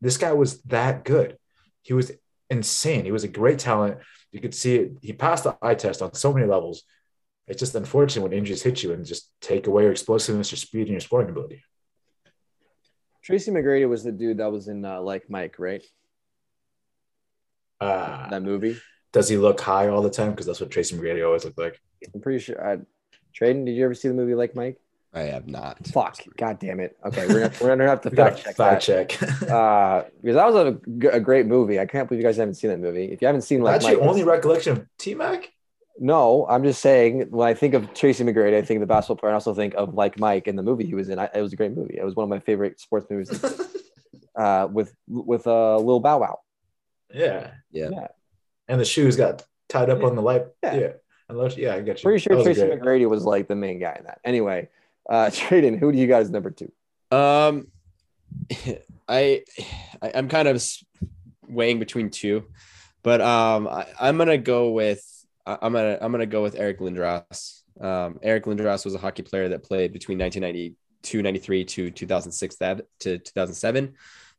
This 0.00 0.18
guy 0.18 0.32
was 0.32 0.60
that 0.62 1.04
good. 1.04 1.38
He 1.82 1.92
was 1.94 2.12
insane. 2.50 3.04
He 3.04 3.12
was 3.12 3.24
a 3.24 3.28
great 3.28 3.58
talent. 3.58 3.98
You 4.32 4.40
could 4.40 4.54
see 4.54 4.76
it. 4.76 4.92
He 5.02 5.12
passed 5.12 5.44
the 5.44 5.56
eye 5.62 5.74
test 5.74 6.02
on 6.02 6.14
so 6.14 6.32
many 6.32 6.46
levels. 6.46 6.82
It's 7.46 7.60
just 7.60 7.74
unfortunate 7.74 8.22
when 8.22 8.32
injuries 8.32 8.62
hit 8.62 8.82
you 8.82 8.92
and 8.92 9.04
just 9.04 9.30
take 9.40 9.66
away 9.68 9.84
your 9.84 9.92
explosiveness, 9.92 10.50
your 10.50 10.58
speed, 10.58 10.82
and 10.82 10.90
your 10.90 11.00
scoring 11.00 11.30
ability. 11.30 11.62
Tracy 13.22 13.50
McGrady 13.50 13.88
was 13.88 14.04
the 14.04 14.12
dude 14.12 14.38
that 14.38 14.50
was 14.50 14.68
in 14.68 14.84
uh, 14.84 15.00
like 15.00 15.30
Mike, 15.30 15.56
right? 15.58 15.82
Uh, 17.80 18.28
That 18.30 18.42
movie. 18.42 18.78
Does 19.12 19.28
he 19.28 19.36
look 19.36 19.60
high 19.60 19.88
all 19.88 20.02
the 20.02 20.10
time? 20.10 20.30
Because 20.30 20.46
that's 20.46 20.60
what 20.60 20.70
Tracy 20.70 20.96
McGrady 20.96 21.24
always 21.24 21.44
looked 21.44 21.58
like. 21.58 21.80
I'm 22.14 22.20
pretty 22.20 22.38
sure. 22.38 22.62
I, 22.64 22.78
Tradon, 23.38 23.64
did 23.64 23.72
you 23.72 23.84
ever 23.84 23.94
see 23.94 24.08
the 24.08 24.14
movie 24.14 24.34
like 24.34 24.54
Mike? 24.54 24.80
I 25.14 25.20
have 25.22 25.46
not. 25.46 25.86
Fuck. 25.86 26.18
God 26.36 26.58
damn 26.58 26.78
it. 26.78 26.98
Okay, 27.04 27.26
we're 27.26 27.40
gonna, 27.40 27.52
we're 27.60 27.68
gonna 27.68 27.88
have 27.88 28.02
to 28.02 28.10
fact 28.14 28.44
check 28.44 28.56
fact 28.56 28.86
that. 28.86 29.08
check. 29.08 29.32
Uh, 29.50 30.04
because 30.20 30.36
that 30.36 30.52
was 30.52 30.54
a, 30.56 31.08
a, 31.08 31.20
great 31.20 31.46
movie. 31.46 31.80
I 31.80 31.86
can't 31.86 32.06
believe 32.06 32.20
you 32.20 32.26
guys 32.26 32.36
haven't 32.36 32.54
seen 32.54 32.70
that 32.70 32.80
movie. 32.80 33.06
If 33.06 33.22
you 33.22 33.26
haven't 33.26 33.42
seen 33.42 33.62
like 33.62 33.76
That's 33.76 33.84
Mike, 33.84 33.94
your 33.94 34.02
only 34.02 34.24
recollection 34.24 34.72
of 34.72 34.86
T 34.98 35.14
Mac? 35.14 35.50
no, 35.98 36.46
I'm 36.50 36.64
just 36.64 36.82
saying 36.82 37.28
when 37.30 37.48
I 37.48 37.54
think 37.54 37.72
of 37.72 37.94
Tracy 37.94 38.24
McGrady, 38.24 38.58
I 38.58 38.62
think 38.62 38.78
of 38.78 38.80
the 38.82 38.92
basketball 38.92 39.16
player. 39.16 39.32
I 39.32 39.34
also 39.34 39.54
think 39.54 39.74
of 39.74 39.94
like 39.94 40.18
Mike 40.18 40.48
in 40.48 40.56
the 40.56 40.62
movie 40.62 40.84
he 40.84 40.94
was 40.94 41.08
in. 41.08 41.18
I, 41.18 41.30
it 41.34 41.40
was 41.40 41.54
a 41.54 41.56
great 41.56 41.74
movie. 41.74 41.96
It 41.96 42.04
was 42.04 42.14
one 42.14 42.24
of 42.24 42.28
my 42.30 42.40
favorite 42.40 42.80
sports 42.80 43.06
movies. 43.10 43.30
Uh, 44.36 44.68
with 44.70 44.94
with 45.08 45.46
uh, 45.46 45.78
Lil 45.78 45.98
Bow 45.98 46.18
Wow. 46.18 46.40
yeah. 47.10 47.52
Yeah. 47.70 47.88
Yeah. 47.90 48.08
And 48.68 48.80
the 48.80 48.84
shoes 48.84 49.16
got 49.16 49.44
tied 49.68 49.90
up 49.90 50.00
Yeah. 50.00 50.06
on 50.06 50.16
the 50.16 50.22
light. 50.22 50.46
Yeah. 50.62 50.74
Yeah. 50.74 50.92
Unless, 51.28 51.56
yeah, 51.56 51.74
I 51.74 51.80
get 51.80 51.98
you. 51.98 52.02
Pretty 52.04 52.20
sure 52.22 52.42
Tracy 52.42 52.60
great. 52.66 52.80
McGrady 52.80 53.08
was 53.08 53.24
like 53.24 53.48
the 53.48 53.56
main 53.56 53.78
guy 53.80 53.96
in 53.98 54.04
that. 54.04 54.20
Anyway, 54.24 54.68
uh, 55.10 55.26
Tradon, 55.32 55.78
who 55.78 55.90
do 55.92 55.98
you 55.98 56.06
guys 56.06 56.30
number 56.30 56.50
two? 56.50 56.70
Um, 57.10 57.68
I, 59.08 59.42
I 60.02 60.12
I'm 60.14 60.28
kind 60.28 60.48
of 60.48 60.64
weighing 61.48 61.78
between 61.78 62.10
two, 62.10 62.44
but 63.02 63.20
um, 63.20 63.68
I, 63.68 63.86
I'm 64.00 64.18
gonna 64.18 64.38
go 64.38 64.70
with 64.70 65.02
I- 65.46 65.58
I'm 65.62 65.72
gonna 65.72 65.98
I'm 66.00 66.10
gonna 66.12 66.26
go 66.26 66.42
with 66.42 66.56
Eric 66.56 66.80
Lindros. 66.80 67.62
Um, 67.80 68.18
Eric 68.22 68.44
Lindros 68.44 68.84
was 68.84 68.94
a 68.94 68.98
hockey 68.98 69.22
player 69.22 69.48
that 69.50 69.62
played 69.62 69.92
between 69.92 70.18
1992 70.18 71.22
93 71.22 71.64
to 71.64 71.90
2006 71.90 72.56
that 72.56 72.82
to 73.00 73.18
2007. 73.18 73.94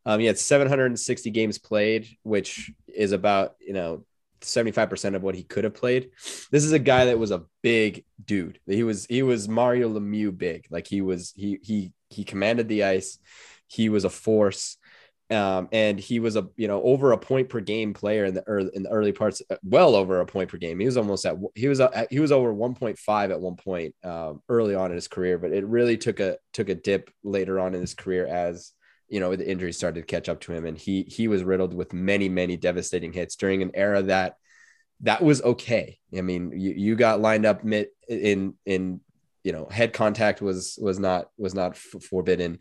Um, 0.05 0.19
he 0.19 0.25
had 0.25 0.37
760 0.39 1.29
games 1.31 1.57
played, 1.57 2.07
which 2.23 2.71
is 2.87 3.11
about 3.13 3.55
you 3.59 3.73
know 3.73 4.05
75% 4.41 5.15
of 5.15 5.23
what 5.23 5.35
he 5.35 5.43
could 5.43 5.63
have 5.63 5.73
played. 5.73 6.11
This 6.51 6.63
is 6.63 6.71
a 6.71 6.79
guy 6.79 7.05
that 7.05 7.19
was 7.19 7.31
a 7.31 7.43
big 7.61 8.05
dude. 8.23 8.59
He 8.65 8.83
was 8.83 9.05
he 9.05 9.23
was 9.23 9.49
Mario 9.49 9.89
Lemieux 9.89 10.35
big. 10.37 10.65
Like 10.69 10.87
he 10.87 11.01
was 11.01 11.33
he 11.35 11.59
he 11.61 11.93
he 12.09 12.23
commanded 12.23 12.67
the 12.67 12.83
ice. 12.83 13.19
He 13.67 13.89
was 13.89 14.05
a 14.05 14.09
force. 14.09 14.77
Um, 15.29 15.67
and 15.73 15.99
he 15.99 16.21
was 16.21 16.37
a 16.37 16.47
you 16.55 16.69
know 16.69 16.81
over 16.81 17.11
a 17.11 17.17
point 17.17 17.49
per 17.49 17.59
game 17.59 17.93
player 17.93 18.23
in 18.23 18.33
the 18.33 18.43
early 18.47 18.69
in 18.73 18.83
the 18.83 18.89
early 18.89 19.11
parts, 19.11 19.41
uh, 19.49 19.57
well 19.61 19.93
over 19.93 20.21
a 20.21 20.25
point 20.25 20.49
per 20.49 20.57
game. 20.57 20.79
He 20.79 20.85
was 20.85 20.95
almost 20.95 21.25
at 21.25 21.35
he 21.53 21.67
was 21.67 21.81
uh, 21.81 22.05
he 22.09 22.21
was 22.21 22.31
over 22.31 22.53
1.5 22.53 23.31
at 23.31 23.41
one 23.41 23.57
point 23.57 23.93
um, 24.05 24.41
early 24.47 24.73
on 24.73 24.91
in 24.91 24.95
his 24.95 25.09
career, 25.09 25.37
but 25.37 25.51
it 25.51 25.65
really 25.65 25.97
took 25.97 26.21
a 26.21 26.37
took 26.53 26.69
a 26.69 26.75
dip 26.75 27.09
later 27.25 27.59
on 27.59 27.75
in 27.75 27.81
his 27.81 27.93
career 27.93 28.25
as 28.25 28.71
you 29.09 29.19
know 29.19 29.35
the 29.35 29.49
injuries 29.49 29.77
started 29.77 30.01
to 30.01 30.05
catch 30.05 30.29
up 30.29 30.41
to 30.41 30.53
him, 30.53 30.65
and 30.65 30.77
he 30.77 31.03
he 31.03 31.27
was 31.27 31.43
riddled 31.43 31.73
with 31.73 31.93
many 31.93 32.29
many 32.29 32.57
devastating 32.57 33.13
hits 33.13 33.35
during 33.35 33.61
an 33.61 33.71
era 33.73 34.01
that 34.03 34.35
that 35.01 35.21
was 35.23 35.41
okay. 35.41 35.99
I 36.15 36.21
mean, 36.21 36.51
you, 36.55 36.71
you 36.71 36.95
got 36.95 37.21
lined 37.21 37.45
up 37.45 37.63
mid 37.63 37.87
in 38.07 38.55
in 38.65 39.01
you 39.43 39.51
know 39.53 39.67
head 39.71 39.93
contact 39.93 40.41
was 40.41 40.77
was 40.81 40.99
not 40.99 41.29
was 41.37 41.53
not 41.53 41.77
forbidden, 41.77 42.59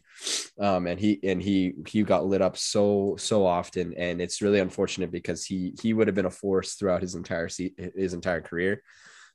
um, 0.60 0.86
and 0.86 1.00
he 1.00 1.18
and 1.24 1.42
he 1.42 1.74
he 1.86 2.02
got 2.02 2.26
lit 2.26 2.42
up 2.42 2.56
so 2.56 3.16
so 3.18 3.44
often, 3.46 3.94
and 3.94 4.20
it's 4.20 4.42
really 4.42 4.60
unfortunate 4.60 5.10
because 5.10 5.44
he 5.44 5.74
he 5.82 5.92
would 5.92 6.06
have 6.06 6.14
been 6.14 6.26
a 6.26 6.30
force 6.30 6.74
throughout 6.74 7.02
his 7.02 7.14
entire 7.14 7.48
se- 7.48 7.74
his 7.96 8.14
entire 8.14 8.40
career. 8.40 8.82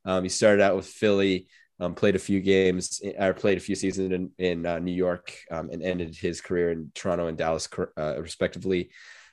Um, 0.05 0.23
he 0.23 0.29
started 0.29 0.61
out 0.63 0.75
with 0.75 0.87
Philly. 0.87 1.47
Um, 1.81 1.95
played 1.95 2.15
a 2.15 2.19
few 2.19 2.41
games 2.41 3.01
or 3.17 3.33
played 3.33 3.57
a 3.57 3.61
few 3.61 3.73
seasons 3.73 4.11
in, 4.11 4.29
in 4.37 4.65
uh, 4.67 4.77
New 4.77 4.91
York 4.93 5.35
um, 5.49 5.71
and 5.71 5.81
ended 5.81 6.15
his 6.15 6.39
career 6.39 6.69
in 6.71 6.91
Toronto 6.93 7.25
and 7.25 7.35
Dallas, 7.35 7.67
uh, 7.97 8.21
respectively. 8.21 8.91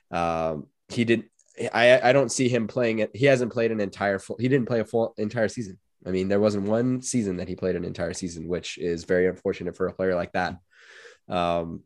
Um, 0.09 0.65
he 0.87 1.05
did. 1.05 1.25
I 1.71 2.09
I 2.09 2.11
don't 2.11 2.31
see 2.31 2.49
him 2.49 2.67
playing 2.67 2.99
it. 2.99 3.11
He 3.13 3.27
hasn't 3.27 3.53
played 3.53 3.71
an 3.71 3.79
entire 3.79 4.17
full. 4.17 4.37
He 4.39 4.47
didn't 4.47 4.67
play 4.67 4.79
a 4.79 4.85
full 4.85 5.13
entire 5.19 5.47
season. 5.47 5.77
I 6.07 6.09
mean, 6.09 6.27
there 6.27 6.39
wasn't 6.39 6.67
one 6.67 7.03
season 7.03 7.37
that 7.37 7.47
he 7.47 7.55
played 7.55 7.75
an 7.75 7.85
entire 7.85 8.13
season, 8.13 8.47
which 8.47 8.79
is 8.79 9.03
very 9.03 9.27
unfortunate 9.27 9.75
for 9.77 9.87
a 9.87 9.93
player 9.93 10.15
like 10.15 10.31
that. 10.31 10.57
Um, 11.27 11.83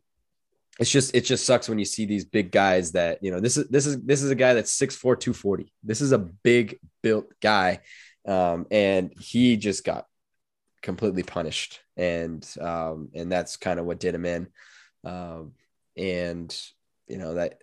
it's 0.78 0.90
just 0.90 1.14
it 1.14 1.26
just 1.26 1.44
sucks 1.44 1.68
when 1.68 1.78
you 1.78 1.84
see 1.84 2.06
these 2.06 2.24
big 2.24 2.50
guys 2.50 2.92
that 2.92 3.18
you 3.22 3.30
know 3.30 3.40
this 3.40 3.56
is 3.56 3.68
this 3.68 3.86
is 3.86 4.00
this 4.02 4.22
is 4.22 4.30
a 4.30 4.34
guy 4.34 4.54
that's 4.54 4.76
6'4 4.76 5.20
240 5.20 5.72
this 5.84 6.00
is 6.00 6.12
a 6.12 6.18
big 6.18 6.80
built 7.02 7.32
guy 7.40 7.80
um, 8.26 8.66
and 8.70 9.12
he 9.20 9.56
just 9.56 9.84
got 9.84 10.06
completely 10.84 11.24
punished. 11.24 11.80
And 11.96 12.46
um, 12.60 13.08
and 13.14 13.32
that's 13.32 13.56
kind 13.56 13.80
of 13.80 13.86
what 13.86 13.98
did 13.98 14.14
him 14.14 14.26
in. 14.26 14.46
Um, 15.04 15.52
and 15.96 16.56
you 17.08 17.18
know 17.18 17.34
that 17.34 17.62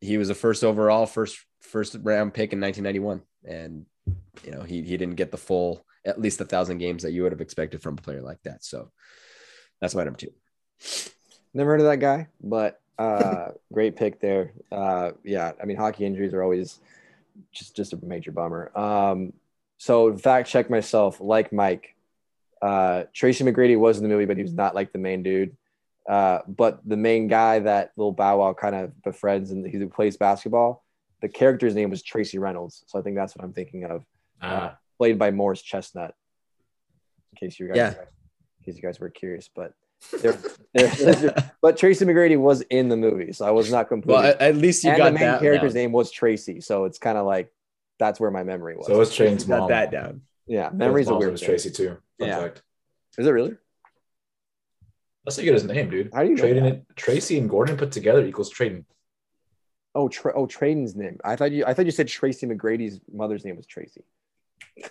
he 0.00 0.18
was 0.18 0.30
a 0.30 0.34
first 0.34 0.62
overall 0.62 1.06
first 1.06 1.38
first 1.60 1.96
round 2.02 2.32
pick 2.34 2.52
in 2.52 2.60
1991 2.60 3.22
and 3.44 3.84
you 4.44 4.52
know 4.52 4.62
he, 4.62 4.82
he 4.82 4.96
didn't 4.96 5.16
get 5.16 5.30
the 5.30 5.36
full 5.36 5.84
at 6.04 6.20
least 6.20 6.40
a 6.40 6.44
thousand 6.44 6.78
games 6.78 7.02
that 7.02 7.12
you 7.12 7.22
would 7.22 7.32
have 7.32 7.40
expected 7.40 7.82
from 7.82 7.94
a 7.94 8.02
player 8.02 8.22
like 8.22 8.42
that. 8.44 8.64
So 8.64 8.90
that's 9.80 9.94
my 9.94 10.04
number 10.04 10.18
two 10.18 10.32
Never 11.54 11.70
heard 11.70 11.80
of 11.80 11.86
that 11.86 11.98
guy, 11.98 12.28
but 12.42 12.80
uh, 12.98 13.48
great 13.72 13.96
pick 13.96 14.20
there. 14.20 14.52
Uh, 14.70 15.12
yeah, 15.24 15.52
I 15.60 15.66
mean, 15.66 15.76
hockey 15.76 16.04
injuries 16.04 16.34
are 16.34 16.42
always 16.42 16.78
just 17.52 17.74
just 17.74 17.92
a 17.92 17.98
major 18.04 18.32
bummer. 18.32 18.76
Um, 18.76 19.32
so 19.78 20.16
fact 20.16 20.48
check 20.48 20.70
myself, 20.70 21.20
like 21.20 21.52
Mike, 21.52 21.94
uh, 22.62 23.04
Tracy 23.14 23.44
McGrady 23.44 23.78
was 23.78 23.98
in 23.98 24.02
the 24.02 24.08
movie, 24.08 24.24
but 24.24 24.36
he 24.36 24.42
was 24.42 24.52
not 24.54 24.74
like 24.74 24.92
the 24.92 24.98
main 24.98 25.22
dude. 25.22 25.56
Uh, 26.08 26.40
but 26.48 26.80
the 26.88 26.96
main 26.96 27.28
guy 27.28 27.58
that 27.58 27.92
little 27.96 28.12
Bow 28.12 28.38
Wow 28.38 28.54
kind 28.54 28.74
of 28.74 29.02
befriends 29.02 29.50
and 29.50 29.66
he 29.66 29.84
plays 29.86 30.16
basketball, 30.16 30.84
the 31.20 31.28
character's 31.28 31.74
name 31.74 31.90
was 31.90 32.02
Tracy 32.02 32.38
Reynolds. 32.38 32.82
So 32.86 32.98
I 32.98 33.02
think 33.02 33.16
that's 33.16 33.36
what 33.36 33.44
I'm 33.44 33.52
thinking 33.52 33.84
of. 33.84 34.04
Ah, 34.40 34.78
Played 34.96 35.18
by 35.18 35.30
Morris 35.30 35.60
Chestnut. 35.62 36.14
In 37.32 37.48
case 37.48 37.60
you 37.60 37.68
guys, 37.68 37.76
Yeah. 37.76 37.90
in 37.90 38.64
case 38.64 38.76
you 38.76 38.82
guys 38.82 38.98
were 38.98 39.10
curious, 39.10 39.50
but 39.54 39.74
there, 40.22 40.36
there, 40.74 41.52
but 41.62 41.76
Tracy 41.76 42.04
McGrady 42.04 42.38
was 42.38 42.62
in 42.62 42.88
the 42.88 42.96
movie, 42.96 43.32
so 43.32 43.44
I 43.46 43.50
was 43.50 43.70
not 43.70 43.88
completely. 43.88 44.22
well 44.22 44.30
at, 44.32 44.40
at 44.40 44.56
least 44.56 44.84
you 44.84 44.90
and 44.90 44.98
got 44.98 45.04
the 45.06 45.10
main 45.12 45.20
that 45.22 45.40
character's 45.40 45.74
down. 45.74 45.82
name 45.82 45.92
was 45.92 46.10
Tracy, 46.10 46.60
so 46.60 46.84
it's 46.84 46.98
kind 46.98 47.18
of 47.18 47.26
like 47.26 47.52
that's 47.98 48.18
where 48.20 48.30
my 48.30 48.44
memory 48.44 48.76
was. 48.76 48.86
so 48.86 48.94
it 48.94 48.96
was 48.96 49.14
Train's 49.14 49.44
got 49.44 49.68
that 49.68 49.90
down 49.90 50.22
yeah, 50.46 50.68
Train's 50.68 50.78
memories 50.78 51.08
are 51.08 51.12
mom's 51.14 51.20
weird. 51.24 51.34
is 51.34 51.40
things. 51.40 51.62
Tracy 51.62 51.70
too. 51.70 51.96
Fun 52.18 52.28
Yeah. 52.28 52.40
fact. 52.40 52.62
Is 53.16 53.26
it 53.26 53.30
really? 53.30 53.56
That's 55.24 55.36
how 55.36 55.42
you 55.42 55.46
get 55.46 55.54
his 55.54 55.64
name, 55.64 55.90
dude. 55.90 56.10
How 56.14 56.22
do 56.22 56.30
you 56.30 56.36
Trading 56.36 56.64
it? 56.64 56.84
Tracy 56.96 57.38
and 57.38 57.50
Gordon 57.50 57.76
put 57.76 57.92
together 57.92 58.24
equals 58.24 58.52
Tradon. 58.52 58.84
Oh, 59.94 60.08
Tra- 60.08 60.32
oh, 60.34 60.46
Tradon's 60.46 60.94
name. 60.94 61.18
I 61.24 61.36
thought 61.36 61.50
you. 61.52 61.64
I 61.66 61.74
thought 61.74 61.84
you 61.86 61.90
said 61.92 62.08
Tracy 62.08 62.46
McGrady's 62.46 63.00
mother's 63.12 63.44
name 63.44 63.56
was 63.56 63.66
Tracy. 63.66 64.04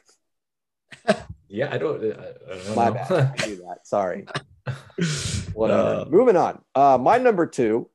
Yeah, 1.50 1.74
I 1.74 1.78
don't. 1.78 2.04
I, 2.04 2.08
I 2.08 2.58
don't 2.58 2.76
My 2.76 2.86
know. 2.90 2.94
bad. 2.94 3.34
I 3.42 3.46
knew 3.48 3.56
that. 3.58 3.88
Sorry. 3.88 4.26
Whatever. 5.54 5.82
Uh, 6.02 6.06
Moving 6.10 6.36
on. 6.36 6.62
Uh, 6.76 6.98
my 7.00 7.18
number 7.20 7.46
two 7.48 7.90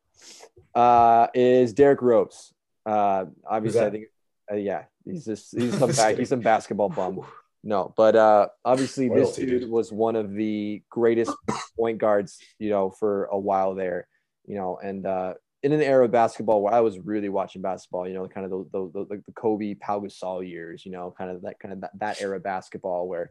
uh, 0.74 1.26
is 1.34 1.74
Derrick 1.74 2.00
Rose. 2.00 2.54
Uh, 2.86 3.26
obviously, 3.46 3.82
I 3.82 3.90
think, 3.90 4.04
uh, 4.50 4.54
yeah, 4.54 4.84
he's 5.04 5.26
just 5.26 5.54
he's 5.54 5.76
some 5.78 5.92
back, 5.92 6.16
he's 6.16 6.30
some 6.30 6.40
basketball 6.40 6.88
bum. 6.88 7.20
No, 7.64 7.94
but 7.96 8.16
uh, 8.16 8.48
obviously, 8.64 9.08
this 9.08 9.36
dude 9.36 9.60
dude. 9.60 9.70
was 9.70 9.92
one 9.92 10.16
of 10.16 10.32
the 10.32 10.82
greatest 10.90 11.32
point 11.78 11.98
guards, 11.98 12.38
you 12.58 12.70
know, 12.70 12.90
for 12.90 13.26
a 13.26 13.38
while 13.38 13.74
there, 13.74 14.08
you 14.46 14.56
know, 14.56 14.78
and 14.82 15.06
uh, 15.06 15.34
in 15.62 15.72
an 15.72 15.80
era 15.80 16.04
of 16.04 16.10
basketball 16.10 16.60
where 16.60 16.74
I 16.74 16.80
was 16.80 16.98
really 16.98 17.28
watching 17.28 17.62
basketball, 17.62 18.08
you 18.08 18.14
know, 18.14 18.26
kind 18.26 18.44
of 18.44 18.50
the 18.50 18.64
the, 18.72 19.06
the, 19.06 19.22
the 19.26 19.32
Kobe, 19.32 19.74
Pau 19.74 20.00
Gasol 20.00 20.48
years, 20.48 20.84
you 20.84 20.90
know, 20.90 21.14
kind 21.16 21.30
of 21.30 21.42
that 21.42 21.60
kind 21.60 21.72
of 21.72 21.80
that, 21.82 21.98
that 22.00 22.20
era 22.20 22.36
of 22.36 22.42
basketball 22.42 23.06
where, 23.06 23.30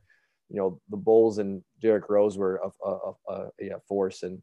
you 0.50 0.56
know, 0.56 0.80
the 0.90 0.98
Bulls 0.98 1.38
and 1.38 1.62
Derrick 1.82 2.10
Rose 2.10 2.38
were 2.38 2.62
a, 2.64 2.88
a, 2.90 3.14
a, 3.28 3.70
a 3.76 3.80
force, 3.86 4.24
and 4.24 4.42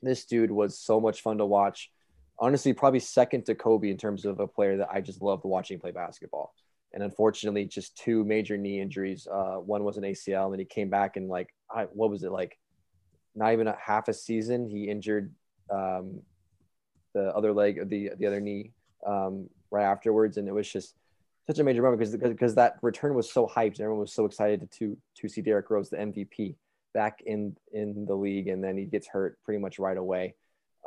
this 0.00 0.26
dude 0.26 0.52
was 0.52 0.78
so 0.78 1.00
much 1.00 1.22
fun 1.22 1.38
to 1.38 1.46
watch. 1.46 1.90
Honestly, 2.38 2.72
probably 2.72 3.00
second 3.00 3.46
to 3.46 3.56
Kobe 3.56 3.90
in 3.90 3.96
terms 3.96 4.24
of 4.24 4.38
a 4.38 4.46
player 4.46 4.76
that 4.76 4.90
I 4.92 5.00
just 5.00 5.20
loved 5.20 5.44
watching 5.44 5.80
play 5.80 5.90
basketball 5.90 6.54
and 6.92 7.02
unfortunately 7.02 7.64
just 7.64 7.96
two 7.96 8.24
major 8.24 8.56
knee 8.56 8.80
injuries. 8.80 9.26
Uh, 9.30 9.56
one 9.56 9.84
was 9.84 9.96
an 9.96 10.04
acl 10.04 10.50
and 10.50 10.60
he 10.60 10.64
came 10.64 10.90
back 10.90 11.16
and 11.16 11.28
like 11.28 11.54
I, 11.70 11.84
what 11.84 12.10
was 12.10 12.22
it 12.22 12.32
like 12.32 12.58
not 13.34 13.52
even 13.52 13.66
a 13.66 13.76
half 13.80 14.08
a 14.08 14.14
season 14.14 14.68
he 14.68 14.88
injured 14.88 15.32
um, 15.70 16.20
the 17.14 17.34
other 17.34 17.52
leg 17.52 17.78
of 17.78 17.88
the 17.88 18.10
the 18.18 18.26
other 18.26 18.40
knee 18.40 18.72
um, 19.06 19.48
right 19.70 19.84
afterwards. 19.84 20.36
And 20.36 20.48
it 20.48 20.52
was 20.52 20.70
just 20.70 20.94
such 21.46 21.58
a 21.58 21.64
major 21.64 21.82
moment 21.82 22.00
because 22.00 22.16
because 22.16 22.54
that 22.54 22.76
return 22.82 23.14
was 23.14 23.30
so 23.30 23.46
hyped 23.46 23.76
and 23.76 23.80
everyone 23.80 24.00
was 24.00 24.12
so 24.12 24.24
excited 24.24 24.60
to 24.60 24.78
to, 24.78 24.96
to 25.16 25.28
see 25.28 25.40
Derrick 25.40 25.70
Rose 25.70 25.90
the 25.90 25.96
MVP 25.96 26.56
back 26.94 27.20
in 27.26 27.56
in 27.72 28.06
the 28.06 28.14
league. 28.14 28.48
And 28.48 28.62
then 28.62 28.76
he 28.76 28.84
gets 28.84 29.06
hurt 29.06 29.38
pretty 29.44 29.60
much 29.60 29.78
right 29.78 29.96
away 29.96 30.34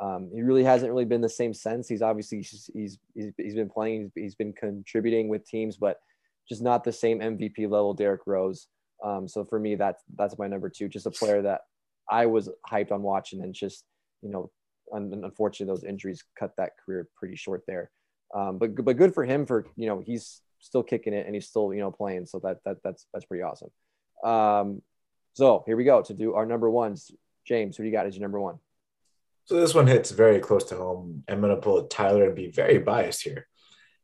um, 0.02 0.30
he 0.34 0.42
really 0.42 0.64
hasn't 0.64 0.90
really 0.90 1.04
been 1.04 1.20
the 1.20 1.28
same 1.28 1.54
sense. 1.54 1.88
He's 1.88 2.02
obviously 2.02 2.38
he's 2.38 2.68
he's, 2.74 2.98
he's, 3.36 3.54
been 3.54 3.70
playing, 3.70 4.10
he's, 4.14 4.24
he's 4.24 4.34
been 4.34 4.52
contributing 4.52 5.28
with 5.28 5.46
teams, 5.46 5.76
but 5.76 6.00
just 6.48 6.60
not 6.60 6.82
the 6.82 6.92
same 6.92 7.20
MVP 7.20 7.70
level 7.70 7.94
Derrick 7.94 8.22
Rose. 8.26 8.66
Um, 9.04 9.28
so 9.28 9.44
for 9.44 9.60
me, 9.60 9.76
that's 9.76 10.02
that's 10.16 10.36
my 10.38 10.48
number 10.48 10.68
two. 10.68 10.88
Just 10.88 11.06
a 11.06 11.10
player 11.10 11.42
that 11.42 11.60
I 12.10 12.26
was 12.26 12.48
hyped 12.68 12.90
on 12.90 13.02
watching, 13.02 13.42
and 13.42 13.54
just 13.54 13.84
you 14.22 14.30
know, 14.30 14.50
un- 14.92 15.22
unfortunately, 15.24 15.72
those 15.72 15.84
injuries 15.84 16.24
cut 16.36 16.52
that 16.56 16.72
career 16.84 17.06
pretty 17.16 17.36
short 17.36 17.62
there. 17.68 17.92
Um, 18.34 18.58
but 18.58 18.74
but 18.84 18.96
good 18.96 19.14
for 19.14 19.24
him 19.24 19.46
for 19.46 19.66
you 19.76 19.86
know 19.86 20.02
he's 20.04 20.40
still 20.58 20.82
kicking 20.82 21.12
it 21.12 21.26
and 21.26 21.34
he's 21.34 21.46
still 21.46 21.72
you 21.72 21.80
know 21.80 21.92
playing. 21.92 22.26
So 22.26 22.40
that 22.40 22.58
that 22.64 22.78
that's 22.82 23.06
that's 23.12 23.24
pretty 23.24 23.42
awesome. 23.42 23.70
Um, 24.24 24.82
so 25.34 25.62
here 25.64 25.76
we 25.76 25.84
go 25.84 26.02
to 26.02 26.14
do 26.14 26.34
our 26.34 26.44
number 26.44 26.68
ones. 26.68 27.12
James, 27.46 27.76
who 27.76 27.84
do 27.84 27.88
you 27.88 27.94
got 27.94 28.06
as 28.06 28.16
your 28.16 28.22
number 28.22 28.40
one? 28.40 28.58
So 29.44 29.60
this 29.60 29.74
one 29.74 29.86
hits 29.86 30.10
very 30.10 30.40
close 30.40 30.64
to 30.64 30.76
home. 30.76 31.24
I'm 31.28 31.40
gonna 31.40 31.56
pull 31.56 31.84
a 31.84 31.88
Tyler 31.88 32.26
and 32.26 32.36
be 32.36 32.50
very 32.50 32.78
biased 32.78 33.22
here. 33.22 33.48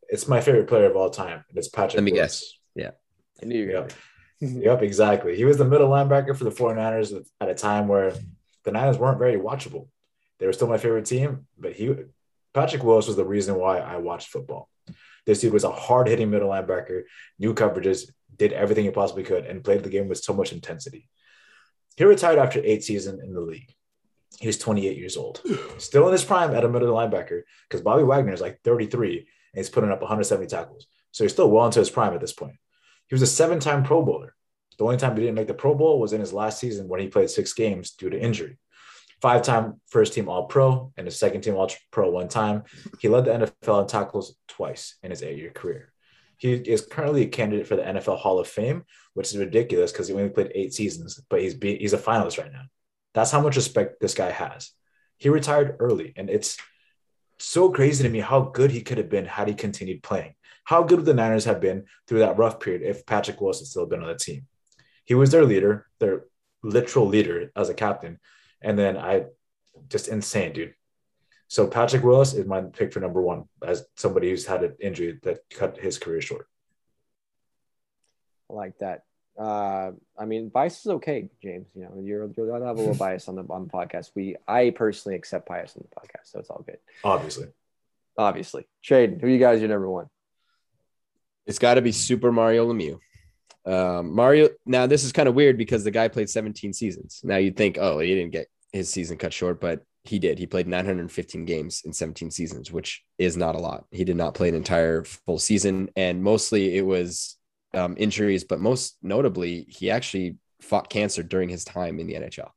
It's 0.09 0.27
my 0.27 0.40
favorite 0.40 0.69
player 0.69 0.90
of 0.90 0.97
all 0.97 1.10
time, 1.10 1.44
and 1.48 1.59
it's 1.59 1.69
Patrick. 1.69 1.94
Let 1.94 2.05
me 2.05 2.12
Willis. 2.12 2.40
guess. 2.40 2.59
Yeah. 2.74 2.90
I 3.43 3.47
knew 3.47 3.62
you 3.65 3.70
Yep. 3.70 3.93
Yep, 4.40 4.82
exactly. 4.82 5.35
He 5.35 5.44
was 5.44 5.56
the 5.56 5.65
middle 5.65 5.89
linebacker 5.89 6.36
for 6.36 6.44
the 6.44 6.51
49ers 6.51 7.27
at 7.40 7.48
a 7.48 7.55
time 7.55 7.89
where 7.89 8.15
the 8.65 8.70
Niners 8.70 8.97
weren't 8.97 9.19
very 9.19 9.36
watchable. 9.36 9.89
They 10.39 10.47
were 10.47 10.52
still 10.52 10.69
my 10.69 10.78
favorite 10.78 11.06
team, 11.06 11.47
but 11.59 11.73
he 11.73 11.93
Patrick 12.55 12.85
Willis 12.85 13.09
was 13.09 13.16
the 13.16 13.24
reason 13.24 13.56
why 13.56 13.78
I 13.78 13.97
watched 13.97 14.28
football. 14.28 14.69
This 15.27 15.40
dude 15.40 15.52
was 15.52 15.65
a 15.65 15.70
hard-hitting 15.70 16.31
middle 16.31 16.51
linebacker, 16.51 17.02
new 17.39 17.52
coverages, 17.52 18.10
did 18.36 18.52
everything 18.52 18.85
he 18.85 18.90
possibly 18.90 19.24
could, 19.24 19.44
and 19.44 19.65
played 19.65 19.82
the 19.82 19.90
game 19.90 20.09
with 20.09 20.19
so 20.19 20.32
much 20.32 20.52
intensity. 20.52 21.09
He 21.97 22.05
retired 22.05 22.39
after 22.39 22.60
eight 22.62 22.85
seasons 22.85 23.20
in 23.23 23.35
the 23.35 23.40
league. 23.40 23.74
He 24.39 24.47
was 24.47 24.59
28 24.59 24.97
years 24.97 25.17
old, 25.17 25.41
still 25.79 26.07
in 26.07 26.13
his 26.13 26.25
prime 26.25 26.55
at 26.55 26.65
a 26.65 26.69
middle 26.69 26.95
linebacker 26.95 27.43
because 27.69 27.83
Bobby 27.83 28.05
Wagner 28.05 28.33
is 28.33 28.41
like 28.41 28.61
33 28.63 29.19
and 29.19 29.27
he's 29.55 29.71
putting 29.71 29.91
up 29.91 30.01
170 30.01 30.47
tackles. 30.47 30.87
So 31.11 31.25
he's 31.25 31.33
still 31.33 31.51
well 31.51 31.67
into 31.67 31.81
his 31.81 31.91
prime 31.91 32.15
at 32.15 32.21
this 32.21 32.33
point. 32.33 32.57
He 33.09 33.15
was 33.15 33.23
a 33.23 33.27
seven 33.27 33.59
time 33.59 33.83
Pro 33.83 34.05
Bowler. 34.05 34.35
The 34.79 34.85
only 34.85 34.97
time 34.97 35.17
he 35.17 35.23
didn't 35.23 35.35
make 35.35 35.49
the 35.49 35.55
Pro 35.55 35.75
Bowl 35.75 35.99
was 35.99 36.13
in 36.13 36.21
his 36.21 36.33
last 36.33 36.61
season 36.61 36.89
when 36.89 37.01
he 37.01 37.09
played 37.09 37.31
six 37.31 37.53
games 37.53 37.93
due 37.93 38.11
to 38.11 38.21
injury. 38.21 38.59
Five 39.21 39.43
time 39.43 39.81
first 39.89 40.13
team 40.13 40.29
All 40.29 40.47
Pro 40.47 40.93
and 40.97 41.09
a 41.09 41.11
second 41.11 41.41
team 41.41 41.57
All 41.57 41.69
Pro 41.91 42.11
one 42.11 42.29
time. 42.29 42.63
He 43.01 43.09
led 43.09 43.25
the 43.25 43.33
NFL 43.33 43.83
in 43.83 43.89
tackles 43.89 44.37
twice 44.47 44.97
in 45.03 45.11
his 45.11 45.23
eight 45.23 45.39
year 45.39 45.51
career. 45.51 45.93
He 46.37 46.53
is 46.53 46.87
currently 46.87 47.23
a 47.23 47.29
candidate 47.29 47.67
for 47.67 47.75
the 47.75 47.83
NFL 47.83 48.19
Hall 48.19 48.39
of 48.39 48.47
Fame, 48.47 48.85
which 49.15 49.31
is 49.31 49.39
ridiculous 49.39 49.91
because 49.91 50.07
he 50.07 50.15
only 50.15 50.29
played 50.29 50.53
eight 50.55 50.73
seasons, 50.73 51.21
but 51.29 51.43
he's 51.43 51.55
be, 51.55 51.77
he's 51.77 51.95
a 51.95 51.99
finalist 51.99 52.39
right 52.39 52.53
now. 52.53 52.63
That's 53.19 53.32
how 53.32 53.40
much 53.40 53.57
respect 53.57 53.99
this 53.99 54.15
guy 54.15 54.31
has. 54.31 54.70
He 55.16 55.28
retired 55.28 55.74
early, 55.81 56.12
and 56.15 56.31
it's 56.31 56.57
so 57.40 57.69
crazy 57.69 58.05
to 58.05 58.09
me 58.09 58.20
how 58.20 58.43
good 58.43 58.70
he 58.70 58.81
could 58.81 58.97
have 58.97 59.09
been 59.09 59.24
had 59.24 59.49
he 59.49 59.55
continued 59.55 60.05
playing. 60.05 60.35
How 60.62 60.85
good 60.85 60.99
would 60.99 61.05
the 61.05 61.15
Niners 61.15 61.45
have 61.47 61.61
been 61.61 61.86
through 62.07 62.20
that 62.20 62.39
rough 62.39 62.61
period 62.61 62.82
if 62.82 63.07
Patrick 63.07 63.40
Willis 63.40 63.59
had 63.59 63.66
still 63.66 63.86
been 63.86 64.03
on 64.03 64.07
the 64.07 64.15
team? 64.15 64.47
He 65.05 65.15
was 65.15 65.32
their 65.32 65.45
leader, 65.45 65.89
their 65.99 66.27
literal 66.62 67.09
leader 67.09 67.51
as 67.57 67.69
a 67.69 67.74
captain. 67.74 68.20
And 68.62 68.78
then 68.78 68.97
I 68.97 69.24
just 69.89 70.07
insane, 70.07 70.53
dude. 70.53 70.74
So 71.49 71.66
Patrick 71.66 72.05
Willis 72.05 72.35
is 72.35 72.47
my 72.47 72.61
pick 72.61 72.93
for 72.93 73.01
number 73.01 73.20
one 73.20 73.47
as 73.66 73.85
somebody 73.97 74.31
who's 74.31 74.47
had 74.47 74.62
an 74.62 74.77
injury 74.78 75.19
that 75.24 75.40
cut 75.51 75.77
his 75.77 75.99
career 75.99 76.20
short. 76.20 76.47
I 78.49 78.55
like 78.55 78.78
that. 78.78 79.03
Uh, 79.39 79.93
I 80.19 80.24
mean, 80.24 80.48
bias 80.48 80.81
is 80.81 80.86
okay, 80.86 81.28
James. 81.40 81.69
You 81.74 81.82
know, 81.82 82.01
you're 82.02 82.28
you're 82.36 82.48
allowed 82.48 82.59
to 82.59 82.66
have 82.66 82.77
a 82.77 82.81
little 82.81 82.94
bias 82.94 83.28
on 83.28 83.36
the 83.36 83.44
on 83.48 83.65
the 83.65 83.70
podcast. 83.70 84.10
We, 84.15 84.36
I 84.48 84.70
personally 84.70 85.16
accept 85.16 85.47
bias 85.47 85.77
on 85.77 85.86
the 85.89 86.01
podcast, 86.01 86.32
so 86.32 86.40
it's 86.40 86.51
all 86.51 86.65
good. 86.66 86.78
Obviously. 87.05 87.47
Obviously, 88.16 88.66
Trade. 88.82 89.19
Who 89.20 89.28
you 89.28 89.39
guys 89.39 89.60
your 89.60 89.69
number 89.69 89.89
one? 89.89 90.06
It's 91.47 91.60
got 91.60 91.74
to 91.74 91.82
be 91.82 91.93
Super 91.93 92.32
Mario 92.32 92.70
Lemieux. 92.70 92.98
Um, 93.65 94.12
Mario. 94.12 94.48
Now 94.66 94.86
this 94.86 95.05
is 95.05 95.12
kind 95.12 95.28
of 95.28 95.36
weird 95.36 95.56
because 95.56 95.85
the 95.85 95.93
guy 95.93 96.09
played 96.09 96.28
17 96.28 96.73
seasons. 96.73 97.20
Now 97.23 97.36
you'd 97.36 97.56
think, 97.56 97.78
oh, 97.78 98.01
he 98.01 98.15
didn't 98.15 98.32
get 98.32 98.48
his 98.73 98.90
season 98.90 99.19
cut 99.19 99.32
short, 99.32 99.60
but 99.60 99.82
he 100.02 100.19
did. 100.19 100.39
He 100.39 100.47
played 100.47 100.66
915 100.66 101.44
games 101.44 101.82
in 101.85 101.93
17 101.93 102.32
seasons, 102.32 102.73
which 102.73 103.05
is 103.19 103.36
not 103.36 103.55
a 103.55 103.59
lot. 103.59 103.85
He 103.93 104.05
did 104.05 104.16
not 104.16 104.35
play 104.35 104.48
an 104.48 104.55
entire 104.56 105.05
full 105.05 105.39
season, 105.39 105.90
and 105.94 106.23
mostly 106.23 106.77
it 106.77 106.85
was 106.85 107.38
um, 107.74 107.95
injuries. 107.99 108.45
But 108.45 108.61
most 108.61 108.97
notably, 109.03 109.66
he 109.69 109.90
actually 109.90 110.36
fought 110.61 110.90
cancer 110.90 111.23
during 111.23 111.49
his 111.49 111.65
time 111.65 111.99
in 111.99 112.07
the 112.07 112.15
NHL, 112.15 112.51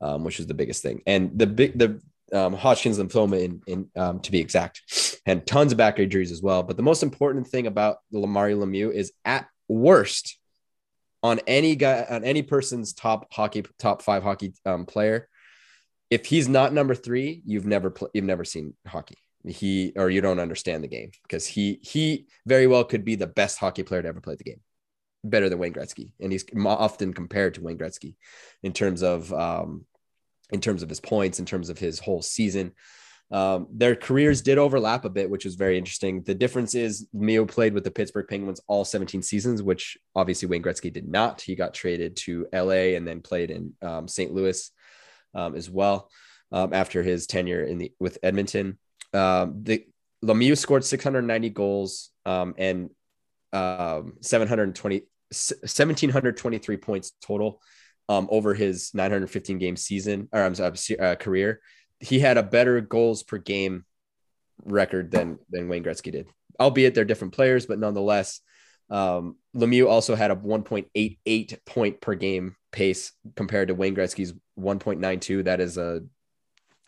um, 0.00 0.24
which 0.24 0.38
was 0.38 0.46
the 0.46 0.54
biggest 0.54 0.82
thing. 0.82 1.02
And 1.06 1.38
the 1.38 1.46
big 1.46 1.78
the 1.78 2.00
um, 2.32 2.54
Hodgkin's 2.54 2.98
lymphoma, 2.98 3.42
in, 3.42 3.62
in 3.66 3.90
um, 4.00 4.20
to 4.20 4.30
be 4.30 4.40
exact, 4.40 4.82
and 5.26 5.46
tons 5.46 5.72
of 5.72 5.78
back 5.78 5.98
injuries 5.98 6.32
as 6.32 6.42
well. 6.42 6.62
But 6.62 6.76
the 6.76 6.82
most 6.82 7.02
important 7.02 7.46
thing 7.46 7.66
about 7.66 7.98
Mario 8.12 8.64
Lemieux 8.64 8.92
is 8.92 9.12
at 9.24 9.46
worst 9.68 10.38
on 11.22 11.40
any 11.46 11.76
guy 11.76 12.06
on 12.08 12.24
any 12.24 12.42
person's 12.42 12.92
top 12.92 13.32
hockey 13.32 13.64
top 13.78 14.02
five 14.02 14.22
hockey 14.22 14.54
um, 14.64 14.86
player. 14.86 15.28
If 16.08 16.26
he's 16.26 16.48
not 16.48 16.72
number 16.72 16.94
three, 16.94 17.42
you've 17.44 17.66
never 17.66 17.90
pl- 17.90 18.10
you've 18.14 18.24
never 18.24 18.44
seen 18.44 18.74
hockey. 18.86 19.16
He 19.46 19.92
or 19.96 20.10
you 20.10 20.20
don't 20.20 20.40
understand 20.40 20.84
the 20.84 20.88
game 20.88 21.12
because 21.22 21.46
he 21.46 21.80
he 21.82 22.26
very 22.46 22.66
well 22.66 22.84
could 22.84 23.04
be 23.04 23.14
the 23.14 23.26
best 23.26 23.58
hockey 23.58 23.82
player 23.82 24.02
to 24.02 24.08
ever 24.08 24.20
play 24.20 24.34
the 24.34 24.44
game, 24.44 24.60
better 25.24 25.48
than 25.48 25.58
Wayne 25.58 25.72
Gretzky, 25.72 26.12
and 26.20 26.30
he's 26.30 26.44
often 26.64 27.14
compared 27.14 27.54
to 27.54 27.62
Wayne 27.62 27.78
Gretzky 27.78 28.16
in 28.62 28.72
terms 28.72 29.02
of 29.02 29.32
um, 29.32 29.86
in 30.50 30.60
terms 30.60 30.82
of 30.82 30.88
his 30.88 31.00
points, 31.00 31.38
in 31.38 31.46
terms 31.46 31.70
of 31.70 31.78
his 31.78 31.98
whole 31.98 32.22
season. 32.22 32.72
Um, 33.32 33.68
their 33.72 33.94
careers 33.94 34.42
did 34.42 34.58
overlap 34.58 35.04
a 35.04 35.10
bit, 35.10 35.30
which 35.30 35.44
was 35.44 35.54
very 35.54 35.78
interesting. 35.78 36.22
The 36.22 36.34
difference 36.34 36.74
is 36.74 37.06
Mio 37.12 37.46
played 37.46 37.74
with 37.74 37.84
the 37.84 37.90
Pittsburgh 37.90 38.26
Penguins 38.28 38.60
all 38.66 38.84
17 38.84 39.22
seasons, 39.22 39.62
which 39.62 39.96
obviously 40.16 40.48
Wayne 40.48 40.62
Gretzky 40.62 40.92
did 40.92 41.08
not. 41.08 41.40
He 41.40 41.54
got 41.54 41.72
traded 41.72 42.16
to 42.16 42.48
LA 42.52 42.96
and 42.96 43.06
then 43.06 43.20
played 43.20 43.52
in 43.52 43.72
um, 43.82 44.08
St. 44.08 44.32
Louis 44.34 44.70
um, 45.34 45.54
as 45.54 45.70
well 45.70 46.10
um, 46.50 46.72
after 46.72 47.02
his 47.02 47.26
tenure 47.26 47.62
in 47.62 47.78
the 47.78 47.92
with 48.00 48.18
Edmonton. 48.22 48.78
Um, 49.12 49.62
the 49.62 49.86
Lemieux 50.24 50.56
scored 50.56 50.84
690 50.84 51.50
goals 51.50 52.10
um, 52.26 52.54
and 52.58 52.90
720 53.52 55.02
1723 55.32 56.76
points 56.76 57.12
total 57.22 57.60
over 58.08 58.54
his 58.54 58.92
915 58.94 59.58
game 59.58 59.76
season 59.76 60.28
or 60.32 60.42
I'm 60.42 60.54
sorry, 60.54 60.74
uh, 60.98 61.14
career 61.14 61.60
he 62.00 62.18
had 62.18 62.38
a 62.38 62.42
better 62.42 62.80
goals 62.80 63.22
per 63.22 63.38
game 63.38 63.84
record 64.64 65.10
than 65.10 65.38
than 65.50 65.68
Wayne 65.68 65.84
Gretzky 65.84 66.10
did. 66.10 66.26
Albeit 66.58 66.94
they're 66.94 67.04
different 67.04 67.34
players, 67.34 67.66
but 67.66 67.78
nonetheless, 67.78 68.40
um, 68.90 69.36
Lemieux 69.54 69.88
also 69.88 70.14
had 70.14 70.30
a 70.30 70.36
1.88 70.36 71.64
point 71.64 72.00
per 72.00 72.14
game 72.14 72.56
pace 72.72 73.12
compared 73.36 73.68
to 73.68 73.74
Wayne 73.74 73.94
Gretzky's 73.94 74.34
1.92. 74.58 75.44
That 75.44 75.60
is 75.60 75.78
a 75.78 76.02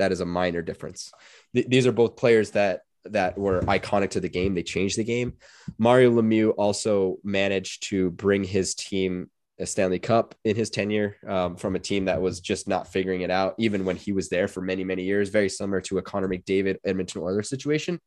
that 0.02 0.12
is 0.12 0.20
a 0.20 0.26
minor 0.26 0.62
difference. 0.62 1.12
Th- 1.54 1.66
these 1.66 1.86
are 1.86 1.92
both 1.92 2.16
players 2.16 2.50
that 2.52 2.80
that 3.06 3.36
were 3.36 3.60
iconic 3.62 4.10
to 4.10 4.20
the 4.20 4.28
game. 4.28 4.54
They 4.54 4.62
changed 4.62 4.96
the 4.96 5.04
game. 5.04 5.34
Mario 5.78 6.10
Lemieux 6.12 6.54
also 6.56 7.16
managed 7.24 7.88
to 7.88 8.10
bring 8.10 8.44
his 8.44 8.74
team 8.74 9.28
a 9.58 9.66
Stanley 9.66 9.98
Cup 9.98 10.34
in 10.44 10.56
his 10.56 10.70
tenure 10.70 11.16
um, 11.26 11.56
from 11.56 11.74
a 11.76 11.80
team 11.80 12.06
that 12.06 12.20
was 12.20 12.40
just 12.40 12.68
not 12.68 12.88
figuring 12.88 13.22
it 13.22 13.30
out, 13.30 13.54
even 13.58 13.84
when 13.84 13.96
he 13.96 14.12
was 14.12 14.28
there 14.28 14.48
for 14.48 14.60
many, 14.60 14.84
many 14.84 15.04
years. 15.04 15.30
Very 15.30 15.48
similar 15.48 15.80
to 15.82 15.98
a 15.98 16.02
Connor 16.02 16.28
McDavid 16.28 16.78
Edmonton 16.84 17.22
Oilers 17.22 17.48
situation. 17.48 18.00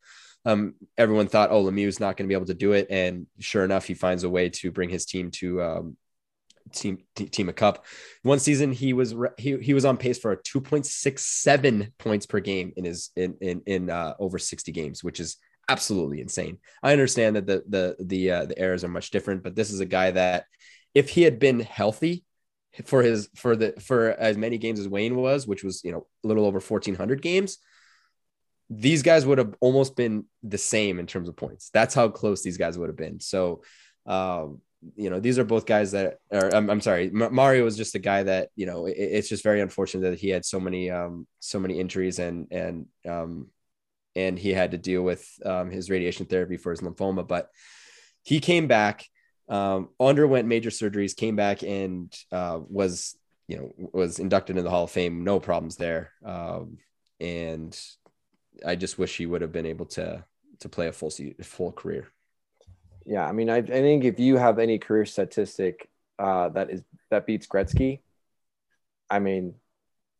Um, 0.45 0.76
everyone 0.97 1.27
thought, 1.27 1.51
oh, 1.51 1.63
Lemieux's 1.63 1.99
not 1.99 2.17
going 2.17 2.27
to 2.27 2.31
be 2.31 2.35
able 2.35 2.45
to 2.47 2.53
do 2.53 2.73
it, 2.73 2.88
and 2.89 3.26
sure 3.39 3.63
enough, 3.63 3.85
he 3.85 3.95
finds 3.95 4.23
a 4.23 4.30
way 4.30 4.49
to 4.49 4.72
bring 4.72 4.89
his 4.89 5.05
team 5.05 5.31
to 5.31 5.61
um, 5.61 5.97
team 6.71 6.99
team 7.15 7.49
a 7.49 7.53
cup. 7.53 7.85
One 8.23 8.39
season, 8.39 8.71
he 8.71 8.93
was 8.93 9.15
he, 9.37 9.57
he 9.57 9.73
was 9.73 9.85
on 9.85 9.97
pace 9.97 10.19
for 10.19 10.31
a 10.31 10.41
two 10.41 10.61
point 10.61 10.85
six 10.85 11.25
seven 11.25 11.93
points 11.97 12.25
per 12.25 12.39
game 12.39 12.73
in 12.75 12.85
his 12.85 13.11
in 13.15 13.35
in, 13.41 13.61
in 13.65 13.89
uh, 13.89 14.13
over 14.19 14.39
sixty 14.39 14.71
games, 14.71 15.03
which 15.03 15.19
is 15.19 15.37
absolutely 15.67 16.21
insane. 16.21 16.57
I 16.83 16.91
understand 16.91 17.35
that 17.35 17.47
the 17.47 17.63
the 17.67 17.95
the 17.99 18.31
uh, 18.31 18.45
the 18.45 18.57
errors 18.59 18.83
are 18.83 18.89
much 18.89 19.11
different, 19.11 19.43
but 19.43 19.55
this 19.55 19.71
is 19.71 19.79
a 19.79 19.85
guy 19.85 20.11
that 20.11 20.45
if 20.93 21.09
he 21.09 21.23
had 21.23 21.39
been 21.39 21.59
healthy 21.59 22.23
for 22.85 23.01
his 23.01 23.29
for 23.35 23.55
the 23.55 23.73
for 23.79 24.11
as 24.11 24.37
many 24.37 24.57
games 24.57 24.79
as 24.79 24.87
Wayne 24.87 25.15
was, 25.15 25.47
which 25.47 25.63
was 25.63 25.83
you 25.83 25.91
know 25.91 26.07
a 26.23 26.27
little 26.27 26.45
over 26.45 26.59
fourteen 26.59 26.95
hundred 26.95 27.21
games, 27.21 27.57
these 28.69 29.03
guys 29.03 29.25
would 29.25 29.37
have 29.37 29.55
almost 29.59 29.95
been 29.95 30.25
the 30.43 30.57
same 30.57 30.99
in 30.99 31.07
terms 31.07 31.29
of 31.29 31.35
points. 31.35 31.69
That's 31.73 31.93
how 31.93 32.09
close 32.09 32.41
these 32.41 32.57
guys 32.57 32.77
would 32.77 32.89
have 32.89 32.97
been. 32.97 33.19
So, 33.19 33.63
um, 34.05 34.61
you 34.95 35.09
know, 35.09 35.19
these 35.19 35.39
are 35.39 35.43
both 35.43 35.65
guys 35.65 35.91
that 35.91 36.19
are. 36.31 36.53
I'm, 36.53 36.69
I'm 36.69 36.81
sorry, 36.81 37.07
M- 37.07 37.33
Mario 37.33 37.63
was 37.63 37.77
just 37.77 37.95
a 37.95 37.99
guy 37.99 38.23
that 38.23 38.49
you 38.55 38.65
know. 38.65 38.85
It, 38.85 38.95
it's 38.97 39.29
just 39.29 39.43
very 39.43 39.61
unfortunate 39.61 40.09
that 40.09 40.19
he 40.19 40.29
had 40.29 40.45
so 40.45 40.59
many 40.59 40.89
um, 40.89 41.27
so 41.39 41.59
many 41.59 41.79
injuries 41.79 42.19
and 42.19 42.47
and 42.51 42.85
um, 43.07 43.47
and 44.15 44.37
he 44.39 44.53
had 44.53 44.71
to 44.71 44.77
deal 44.77 45.01
with 45.01 45.27
um, 45.45 45.69
his 45.69 45.89
radiation 45.89 46.25
therapy 46.25 46.57
for 46.57 46.71
his 46.71 46.81
lymphoma, 46.81 47.27
but 47.27 47.49
he 48.23 48.39
came 48.39 48.67
back 48.67 49.05
um, 49.49 49.89
underwent 49.99 50.47
major 50.47 50.69
surgeries, 50.69 51.15
came 51.15 51.35
back 51.35 51.63
and 51.63 52.13
uh, 52.31 52.59
was 52.67 53.15
you 53.47 53.57
know 53.57 53.89
was 53.93 54.19
inducted 54.19 54.57
in 54.57 54.63
the 54.63 54.69
Hall 54.69 54.85
of 54.85 54.91
Fame, 54.91 55.23
no 55.23 55.39
problems 55.39 55.75
there. 55.75 56.11
Um, 56.23 56.77
and 57.19 57.79
I 58.65 58.75
just 58.75 58.97
wish 58.97 59.17
he 59.17 59.25
would 59.25 59.41
have 59.41 59.51
been 59.51 59.65
able 59.65 59.85
to 59.87 60.23
to 60.59 60.69
play 60.69 60.87
a 60.87 60.93
full 60.93 61.11
full 61.43 61.71
career. 61.71 62.07
Yeah, 63.06 63.26
I 63.26 63.32
mean, 63.32 63.49
I, 63.49 63.57
I 63.57 63.61
think 63.61 64.03
if 64.03 64.19
you 64.19 64.38
have 64.38 64.60
any 64.60 64.80
career 64.80 65.06
statistic 65.06 65.90
uh, 66.18 66.49
that 66.49 66.69
is 66.69 66.82
that 67.10 67.26
beats 67.26 67.48
Gretzky, 67.48 67.99
I 69.10 69.19
mean, 69.19 69.56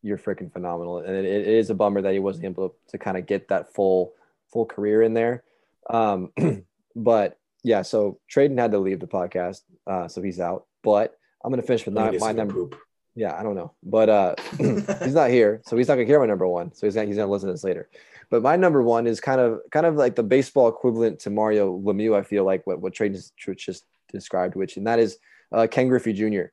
you're 0.03 0.18
freaking 0.18 0.52
phenomenal, 0.52 0.99
and 0.99 1.16
it, 1.16 1.26
it 1.26 1.48
is 1.48 1.70
a 1.70 1.76
bummer 1.76 2.02
that 2.02 2.14
he 2.14 2.20
wasn't 2.20 2.45
able 2.45 2.76
to, 2.90 2.98
kind 2.98 3.18
of 3.18 3.26
get 3.26 3.48
that 3.48 3.74
full 3.74 4.14
full 4.52 4.66
career 4.66 5.02
in 5.02 5.14
there. 5.14 5.44
Um, 5.90 6.32
but 6.95 7.40
yeah, 7.64 7.82
so 7.82 8.20
Tradon 8.32 8.60
had 8.60 8.72
to 8.72 8.78
leave 8.78 8.99
the 8.99 9.07
podcast, 9.07 9.62
uh, 9.88 10.07
so 10.07 10.22
he's 10.22 10.40
out. 10.40 10.66
But 10.84 11.18
I'm 11.44 11.52
gonna 11.52 11.64
finish 11.64 11.86
with 11.86 11.95
my, 11.95 12.12
my 12.12 12.32
number. 12.32 12.53
Poop. 12.53 12.76
Yeah, 13.15 13.33
I 13.37 13.43
don't 13.43 13.55
know, 13.55 13.73
but 13.81 14.09
uh, 14.09 14.35
he's 14.57 15.13
not 15.13 15.29
here, 15.29 15.61
so 15.65 15.77
he's 15.77 15.87
not 15.87 15.95
gonna 15.95 16.05
hear 16.05 16.19
my 16.19 16.25
number 16.25 16.47
one. 16.47 16.73
So 16.73 16.85
he's 16.85 16.95
gonna, 16.95 17.07
he's 17.07 17.15
gonna 17.15 17.31
listen 17.31 17.47
to 17.47 17.53
this 17.53 17.63
later. 17.63 17.89
But 18.29 18.41
my 18.41 18.55
number 18.55 18.81
one 18.81 19.07
is 19.07 19.21
kind 19.21 19.39
of 19.39 19.61
kind 19.71 19.85
of 19.85 19.95
like 19.95 20.15
the 20.15 20.23
baseball 20.23 20.67
equivalent 20.67 21.19
to 21.21 21.29
Mario 21.29 21.79
Lemieux. 21.79 22.17
I 22.17 22.23
feel 22.23 22.43
like 22.43 22.67
what 22.67 22.81
what 22.81 22.93
Tradon 22.93 23.31
just 23.57 23.85
described, 24.11 24.55
which 24.55 24.77
and 24.77 24.87
that 24.87 24.99
is 24.99 25.17
uh, 25.51 25.67
Ken 25.69 25.87
Griffey 25.87 26.13
Jr. 26.13 26.45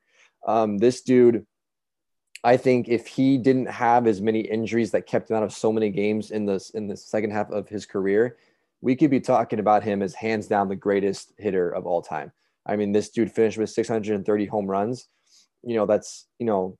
Um, 0.47 0.77
this 0.77 1.01
dude, 1.01 1.45
I 2.43 2.57
think 2.57 2.87
if 2.87 3.07
he 3.07 3.37
didn't 3.37 3.67
have 3.67 4.07
as 4.07 4.21
many 4.21 4.41
injuries 4.41 4.91
that 4.91 5.07
kept 5.07 5.29
him 5.29 5.37
out 5.37 5.43
of 5.43 5.53
so 5.53 5.71
many 5.71 5.89
games 5.89 6.31
in 6.31 6.45
the 6.45 6.63
in 6.73 6.87
the 6.87 6.97
second 6.97 7.31
half 7.31 7.51
of 7.51 7.67
his 7.67 7.85
career, 7.85 8.37
we 8.81 8.95
could 8.95 9.09
be 9.09 9.19
talking 9.19 9.59
about 9.59 9.83
him 9.83 10.01
as 10.01 10.13
hands 10.13 10.47
down 10.47 10.69
the 10.69 10.75
greatest 10.75 11.33
hitter 11.37 11.69
of 11.69 11.85
all 11.85 12.01
time. 12.01 12.31
I 12.65 12.75
mean, 12.75 12.91
this 12.91 13.09
dude 13.09 13.31
finished 13.31 13.57
with 13.57 13.69
630 13.69 14.45
home 14.45 14.67
runs. 14.67 15.07
You 15.63 15.75
know, 15.75 15.85
that's 15.85 16.27
you 16.39 16.45
know 16.45 16.77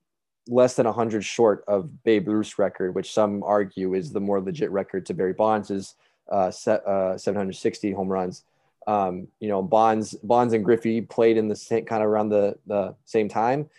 less 0.47 0.75
than 0.75 0.85
100 0.85 1.23
short 1.23 1.63
of 1.67 2.03
Babe 2.03 2.27
Ruth's 2.27 2.59
record, 2.59 2.95
which 2.95 3.13
some 3.13 3.43
argue 3.43 3.93
is 3.93 4.11
the 4.11 4.19
more 4.19 4.41
legit 4.41 4.71
record 4.71 5.05
to 5.05 5.13
Barry 5.13 5.33
Bonds' 5.33 5.95
uh, 6.31 6.51
set, 6.51 6.85
uh, 6.85 7.17
760 7.17 7.91
home 7.93 8.09
runs. 8.09 8.43
Um, 8.85 9.27
you 9.39 9.47
know, 9.47 9.61
Bonds, 9.61 10.13
Bonds 10.23 10.53
and 10.53 10.63
Griffey 10.65 11.01
played 11.01 11.37
in 11.37 11.47
the 11.47 11.55
same 11.55 11.85
kind 11.85 12.03
of 12.03 12.09
around 12.09 12.29
the, 12.29 12.57
the 12.67 12.95
same 13.05 13.29
time. 13.29 13.69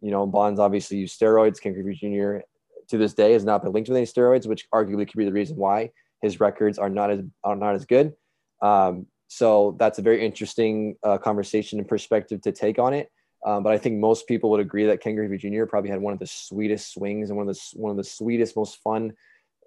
You 0.00 0.10
know, 0.10 0.26
Bonds 0.26 0.58
obviously 0.58 0.98
used 0.98 1.18
steroids. 1.18 1.60
Ken 1.60 1.72
Griffey 1.72 1.94
Jr. 1.94 2.44
to 2.88 2.98
this 2.98 3.14
day 3.14 3.32
has 3.32 3.44
not 3.44 3.62
been 3.62 3.72
linked 3.72 3.88
with 3.88 3.96
any 3.96 4.06
steroids, 4.06 4.46
which 4.46 4.68
arguably 4.70 5.06
could 5.06 5.18
be 5.18 5.24
the 5.24 5.32
reason 5.32 5.56
why 5.56 5.90
his 6.22 6.40
records 6.40 6.78
are 6.78 6.88
not 6.88 7.10
as 7.10 7.20
are 7.44 7.56
not 7.56 7.74
as 7.76 7.84
good. 7.84 8.14
Um, 8.60 9.06
so 9.28 9.76
that's 9.78 9.98
a 9.98 10.02
very 10.02 10.24
interesting 10.24 10.96
uh, 11.04 11.18
conversation 11.18 11.78
and 11.78 11.86
perspective 11.86 12.40
to 12.42 12.52
take 12.52 12.78
on 12.78 12.94
it. 12.94 13.12
Um, 13.48 13.62
but 13.62 13.72
I 13.72 13.78
think 13.78 13.98
most 13.98 14.28
people 14.28 14.50
would 14.50 14.60
agree 14.60 14.86
that 14.86 15.00
Ken 15.00 15.14
Griffey 15.14 15.38
Jr. 15.38 15.64
probably 15.64 15.88
had 15.88 16.02
one 16.02 16.12
of 16.12 16.18
the 16.18 16.26
sweetest 16.26 16.92
swings 16.92 17.30
and 17.30 17.38
one 17.38 17.48
of 17.48 17.54
the 17.54 17.60
one 17.80 17.90
of 17.90 17.96
the 17.96 18.04
sweetest, 18.04 18.56
most 18.56 18.82
fun 18.82 19.14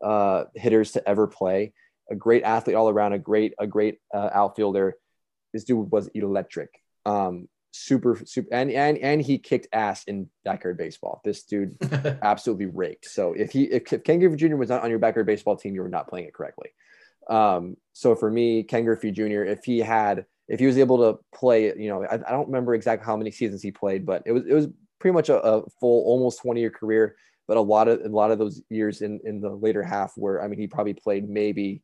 uh, 0.04 0.44
hitters 0.54 0.92
to 0.92 1.10
ever 1.10 1.26
play 1.26 1.74
a 2.12 2.16
great 2.16 2.44
athlete 2.44 2.76
all 2.76 2.90
around, 2.90 3.14
a 3.14 3.20
great 3.20 3.56
a 3.58 3.66
great 3.66 3.98
uh, 4.14 4.30
outfielder. 4.32 4.98
This 5.52 5.64
dude 5.64 5.92
was 5.92 6.10
electric. 6.10 6.70
Um, 7.08 7.48
super 7.72 8.22
super 8.24 8.54
and 8.54 8.70
and 8.70 9.00
and 9.00 9.20
he 9.20 9.40
kicked 9.40 9.68
ass 9.74 10.04
in 10.04 10.30
backyard 10.46 10.78
baseball. 10.78 11.20
This 11.24 11.44
dude 11.44 11.76
absolutely 12.22 12.68
raked. 12.68 13.06
So 13.06 13.34
if 13.34 13.52
he 13.52 13.64
if, 13.64 13.92
if 13.92 14.04
Ken 14.04 14.20
Griffey 14.20 14.36
Jr. 14.36 14.58
was 14.58 14.70
not 14.70 14.84
on 14.84 14.92
your 14.92 15.00
backyard 15.00 15.26
baseball 15.26 15.56
team, 15.56 15.74
you 15.74 15.82
were 15.82 15.90
not 15.90 16.08
playing 16.08 16.28
it 16.28 16.36
correctly. 16.36 16.70
Um, 17.28 17.78
so 17.94 18.14
for 18.14 18.30
me, 18.30 18.62
Ken 18.62 18.86
Griffey 18.86 19.12
Jr. 19.12 19.44
If 19.44 19.64
he 19.64 19.80
had 19.80 20.26
if 20.52 20.60
he 20.60 20.66
was 20.66 20.78
able 20.78 20.98
to 20.98 21.18
play, 21.34 21.74
you 21.78 21.88
know, 21.88 22.04
I, 22.04 22.16
I 22.16 22.32
don't 22.32 22.48
remember 22.48 22.76
exactly 22.76 23.06
how 23.06 23.16
many 23.16 23.32
seasons 23.32 23.62
he 23.62 23.72
played, 23.72 24.06
but 24.06 24.22
it 24.26 24.34
was 24.34 24.46
it 24.46 24.54
was 24.54 24.68
pretty 25.00 25.14
much 25.14 25.30
a, 25.30 25.42
a 25.42 25.64
full 25.80 26.04
almost 26.06 26.42
20 26.42 26.60
year 26.60 26.70
career. 26.70 27.16
But 27.48 27.56
a 27.56 27.62
lot 27.62 27.88
of 27.88 28.02
a 28.02 28.10
lot 28.10 28.32
of 28.32 28.38
those 28.38 28.62
years 28.70 29.02
in 29.02 29.22
in 29.24 29.40
the 29.40 29.50
later 29.50 29.82
half 29.82 30.12
where 30.18 30.44
I 30.44 30.48
mean 30.48 30.60
he 30.60 30.68
probably 30.68 30.94
played 30.94 31.30
maybe 31.30 31.82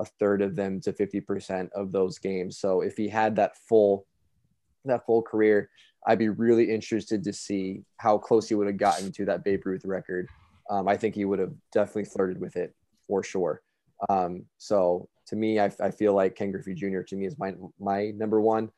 a 0.00 0.04
third 0.04 0.42
of 0.42 0.56
them 0.56 0.80
to 0.80 0.92
50% 0.92 1.68
of 1.72 1.92
those 1.92 2.18
games. 2.18 2.58
So 2.58 2.80
if 2.80 2.96
he 2.96 3.08
had 3.08 3.36
that 3.36 3.56
full 3.68 4.06
that 4.84 5.06
full 5.06 5.22
career, 5.22 5.70
I'd 6.04 6.18
be 6.18 6.30
really 6.30 6.68
interested 6.72 7.22
to 7.22 7.32
see 7.32 7.84
how 7.98 8.18
close 8.18 8.48
he 8.48 8.56
would 8.56 8.66
have 8.66 8.76
gotten 8.76 9.12
to 9.12 9.24
that 9.26 9.44
Babe 9.44 9.64
Ruth 9.64 9.84
record. 9.84 10.26
Um, 10.68 10.88
I 10.88 10.96
think 10.96 11.14
he 11.14 11.24
would 11.24 11.38
have 11.38 11.52
definitely 11.72 12.06
flirted 12.06 12.40
with 12.40 12.56
it 12.56 12.74
for 13.06 13.22
sure. 13.22 13.62
Um, 14.08 14.46
so 14.58 15.08
to 15.30 15.36
me, 15.36 15.58
I, 15.58 15.70
I, 15.80 15.90
feel 15.90 16.14
like 16.14 16.36
Ken 16.36 16.50
Griffey 16.50 16.74
Jr. 16.74 17.00
to 17.00 17.16
me 17.16 17.26
is 17.26 17.38
my 17.38 17.54
my 17.78 18.10
number 18.10 18.40
one. 18.40 18.70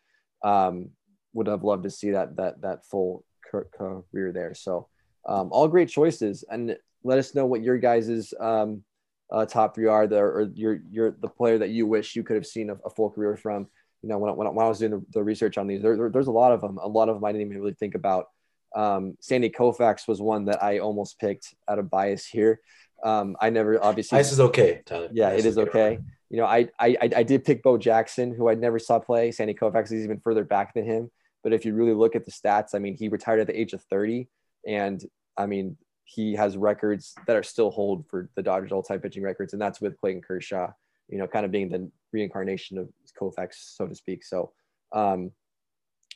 Um, 0.44 0.90
would 1.34 1.46
have 1.46 1.64
loved 1.64 1.84
to 1.84 1.90
see 1.90 2.10
that 2.10 2.36
that 2.36 2.60
that 2.62 2.86
full 2.86 3.24
career 3.50 4.32
there. 4.32 4.54
So 4.54 4.88
um, 5.26 5.48
all 5.52 5.68
great 5.68 5.88
choices, 5.88 6.44
and 6.50 6.76
let 7.04 7.18
us 7.18 7.34
know 7.34 7.46
what 7.46 7.62
your 7.62 7.78
guys's 7.78 8.34
um, 8.40 8.82
uh, 9.30 9.46
top 9.46 9.74
three 9.74 9.86
are, 9.86 10.06
the, 10.06 10.18
or 10.18 10.50
you're, 10.54 10.80
you're 10.90 11.10
the 11.10 11.28
player 11.28 11.58
that 11.58 11.70
you 11.70 11.86
wish 11.86 12.16
you 12.16 12.22
could 12.22 12.36
have 12.36 12.46
seen 12.46 12.70
a, 12.70 12.74
a 12.84 12.90
full 12.90 13.10
career 13.10 13.36
from. 13.36 13.66
You 14.02 14.08
know, 14.08 14.18
when, 14.18 14.34
when, 14.36 14.54
when 14.54 14.66
I 14.66 14.68
was 14.68 14.80
doing 14.80 14.90
the, 14.90 15.02
the 15.12 15.22
research 15.22 15.58
on 15.58 15.66
these, 15.66 15.80
there, 15.80 15.96
there, 15.96 16.10
there's 16.10 16.26
a 16.26 16.32
lot 16.32 16.52
of 16.52 16.60
them. 16.60 16.78
A 16.78 16.88
lot 16.88 17.08
of 17.08 17.16
them 17.16 17.24
I 17.24 17.32
didn't 17.32 17.46
even 17.46 17.60
really 17.60 17.74
think 17.74 17.94
about. 17.94 18.26
Um, 18.74 19.16
Sandy 19.20 19.50
Koufax 19.50 20.08
was 20.08 20.20
one 20.20 20.46
that 20.46 20.62
I 20.62 20.78
almost 20.78 21.18
picked 21.18 21.54
out 21.68 21.78
of 21.78 21.90
bias 21.90 22.26
here. 22.26 22.60
Um, 23.04 23.36
I 23.40 23.50
never 23.50 23.82
obviously. 23.82 24.18
Ice 24.18 24.32
is 24.32 24.40
okay, 24.40 24.82
Tyler. 24.86 25.08
Yeah, 25.12 25.28
Ice 25.28 25.40
it 25.40 25.46
is, 25.46 25.46
is 25.46 25.58
okay. 25.58 25.98
You 26.32 26.38
know, 26.38 26.46
I, 26.46 26.66
I 26.80 26.96
I 27.02 27.22
did 27.22 27.44
pick 27.44 27.62
Bo 27.62 27.76
Jackson, 27.76 28.34
who 28.34 28.48
I 28.48 28.54
never 28.54 28.78
saw 28.78 28.98
play. 28.98 29.30
Sandy 29.32 29.52
Koufax 29.52 29.92
is 29.92 30.02
even 30.02 30.18
further 30.18 30.44
back 30.44 30.72
than 30.72 30.86
him. 30.86 31.10
But 31.42 31.52
if 31.52 31.66
you 31.66 31.74
really 31.74 31.92
look 31.92 32.16
at 32.16 32.24
the 32.24 32.30
stats, 32.30 32.74
I 32.74 32.78
mean, 32.78 32.96
he 32.96 33.08
retired 33.08 33.40
at 33.40 33.48
the 33.48 33.60
age 33.60 33.74
of 33.74 33.82
30, 33.82 34.28
and 34.66 35.04
I 35.36 35.44
mean, 35.44 35.76
he 36.04 36.34
has 36.34 36.56
records 36.56 37.14
that 37.26 37.36
are 37.36 37.42
still 37.42 37.70
hold 37.70 38.06
for 38.08 38.30
the 38.34 38.42
Dodgers 38.42 38.72
all-time 38.72 39.00
pitching 39.00 39.22
records, 39.22 39.52
and 39.52 39.60
that's 39.60 39.82
with 39.82 40.00
Clayton 40.00 40.22
Kershaw. 40.22 40.72
You 41.10 41.18
know, 41.18 41.26
kind 41.26 41.44
of 41.44 41.50
being 41.50 41.68
the 41.68 41.90
reincarnation 42.12 42.78
of 42.78 42.88
Koufax, 43.20 43.76
so 43.76 43.86
to 43.86 43.94
speak. 43.94 44.24
So, 44.24 44.52
um, 44.92 45.32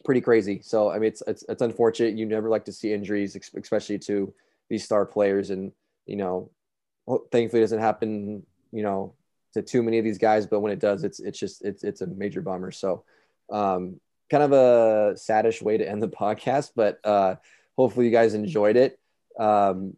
pretty 0.07 0.23
crazy. 0.23 0.63
So, 0.63 0.91
I 0.91 0.95
mean, 0.99 1.09
it's 1.09 1.23
it's 1.27 1.45
it's 1.47 1.61
unfortunate. 1.61 2.17
You 2.17 2.25
never 2.25 2.49
like 2.49 2.65
to 2.65 2.73
see 2.73 2.91
injuries, 2.91 3.37
especially 3.37 3.99
to 3.99 4.33
these 4.71 4.83
star 4.83 5.05
players, 5.05 5.51
and 5.51 5.73
you 6.07 6.17
know, 6.17 6.51
thankfully, 7.31 7.61
it 7.61 7.65
doesn't 7.65 7.81
happen. 7.81 8.47
You 8.73 8.83
know, 8.83 9.15
to 9.57 9.63
too 9.63 9.83
many 9.83 9.99
of 9.99 10.05
these 10.05 10.19
guys, 10.19 10.47
but 10.47 10.61
when 10.61 10.73
it 10.73 10.79
does, 10.79 11.05
it's 11.05 11.21
it's 11.21 11.39
just 11.39 11.65
it's 11.65 11.85
it's 11.85 12.01
a 12.01 12.07
major 12.07 12.41
bummer. 12.41 12.71
So, 12.71 13.05
um, 13.51 14.01
kind 14.31 14.43
of 14.43 14.53
a 14.53 15.15
saddish 15.15 15.63
way 15.63 15.79
to 15.79 15.89
end 15.89 16.03
the 16.03 16.09
podcast, 16.23 16.73
but 16.77 16.99
uh, 17.05 17.37
hopefully, 17.77 18.07
you 18.07 18.13
guys 18.13 18.35
enjoyed 18.35 18.77
it. 18.77 18.99
Um, 19.39 19.97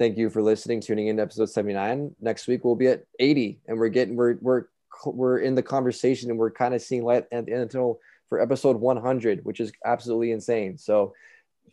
thank 0.00 0.16
you 0.16 0.30
for 0.30 0.40
listening, 0.40 0.80
tuning 0.80 1.08
in 1.08 1.18
to 1.18 1.22
episode 1.22 1.50
79. 1.50 2.16
Next 2.20 2.48
week 2.48 2.64
we'll 2.64 2.74
be 2.74 2.88
at 2.88 3.04
80 3.18 3.60
and 3.68 3.78
we're 3.78 3.90
getting, 3.90 4.16
we're, 4.16 4.38
we're, 4.40 4.64
we're 5.04 5.38
in 5.38 5.54
the 5.54 5.62
conversation 5.62 6.30
and 6.30 6.38
we're 6.38 6.50
kind 6.50 6.74
of 6.74 6.80
seeing 6.80 7.04
light 7.04 7.26
at 7.30 7.44
the 7.44 7.52
end 7.52 7.60
until 7.60 8.00
for 8.30 8.40
episode 8.40 8.76
100, 8.76 9.44
which 9.44 9.60
is 9.60 9.72
absolutely 9.84 10.32
insane. 10.32 10.78
So 10.78 11.12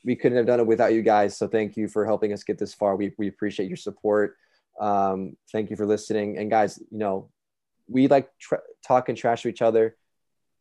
we 0.03 0.15
couldn't 0.15 0.37
have 0.37 0.45
done 0.45 0.59
it 0.59 0.67
without 0.67 0.93
you 0.93 1.01
guys. 1.03 1.37
So 1.37 1.47
thank 1.47 1.77
you 1.77 1.87
for 1.87 2.05
helping 2.05 2.33
us 2.33 2.43
get 2.43 2.57
this 2.57 2.73
far. 2.73 2.97
We, 2.97 3.13
we 3.17 3.29
appreciate 3.29 3.69
your 3.69 3.77
support. 3.77 4.35
Um, 4.79 5.35
thank 5.51 5.69
you 5.69 5.75
for 5.75 5.85
listening. 5.85 6.37
And 6.37 6.49
guys, 6.49 6.79
you 6.91 6.97
know, 6.97 7.29
we 7.87 8.07
like 8.07 8.29
tra- 8.39 8.61
talk 8.85 9.09
and 9.09 9.17
trash 9.17 9.43
to 9.43 9.49
each 9.49 9.61
other. 9.61 9.95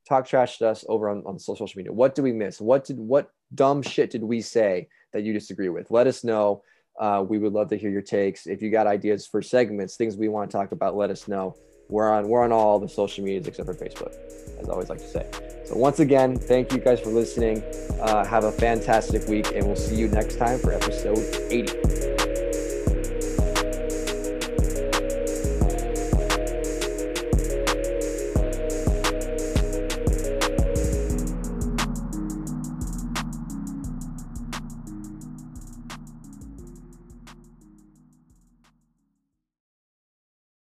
Talk 0.08 0.26
trash 0.26 0.58
to 0.58 0.68
us 0.68 0.84
over 0.88 1.08
on, 1.08 1.22
on 1.26 1.38
social 1.38 1.68
media. 1.76 1.92
What 1.92 2.14
do 2.14 2.22
we 2.22 2.32
miss? 2.32 2.60
What 2.60 2.84
did 2.84 2.98
what 2.98 3.30
dumb 3.54 3.82
shit 3.82 4.10
did 4.10 4.22
we 4.22 4.40
say 4.40 4.88
that 5.12 5.22
you 5.22 5.32
disagree 5.32 5.68
with? 5.68 5.90
Let 5.90 6.06
us 6.06 6.22
know. 6.22 6.62
Uh, 6.98 7.24
we 7.28 7.38
would 7.38 7.52
love 7.52 7.68
to 7.68 7.76
hear 7.76 7.90
your 7.90 8.02
takes. 8.02 8.46
If 8.46 8.62
you 8.62 8.70
got 8.70 8.86
ideas 8.86 9.26
for 9.26 9.42
segments, 9.42 9.96
things 9.96 10.16
we 10.16 10.28
want 10.28 10.50
to 10.50 10.56
talk 10.56 10.72
about, 10.72 10.96
let 10.96 11.10
us 11.10 11.28
know. 11.28 11.56
We're 11.88 12.10
on 12.10 12.28
we're 12.28 12.42
on 12.42 12.52
all 12.52 12.78
the 12.78 12.88
social 12.88 13.24
medias 13.24 13.46
except 13.46 13.66
for 13.66 13.74
Facebook, 13.74 14.14
as 14.60 14.68
I 14.68 14.72
always 14.72 14.88
like 14.88 14.98
to 14.98 15.06
say. 15.06 15.28
So 15.64 15.76
once 15.76 16.00
again, 16.00 16.36
thank 16.36 16.72
you 16.72 16.78
guys 16.78 17.00
for 17.00 17.10
listening. 17.10 17.62
Uh, 18.00 18.24
have 18.24 18.44
a 18.44 18.52
fantastic 18.52 19.26
week, 19.28 19.52
and 19.54 19.66
we'll 19.66 19.76
see 19.76 19.96
you 19.96 20.08
next 20.08 20.38
time 20.38 20.58
for 20.58 20.72
episode 20.72 21.18
80. 21.50 22.05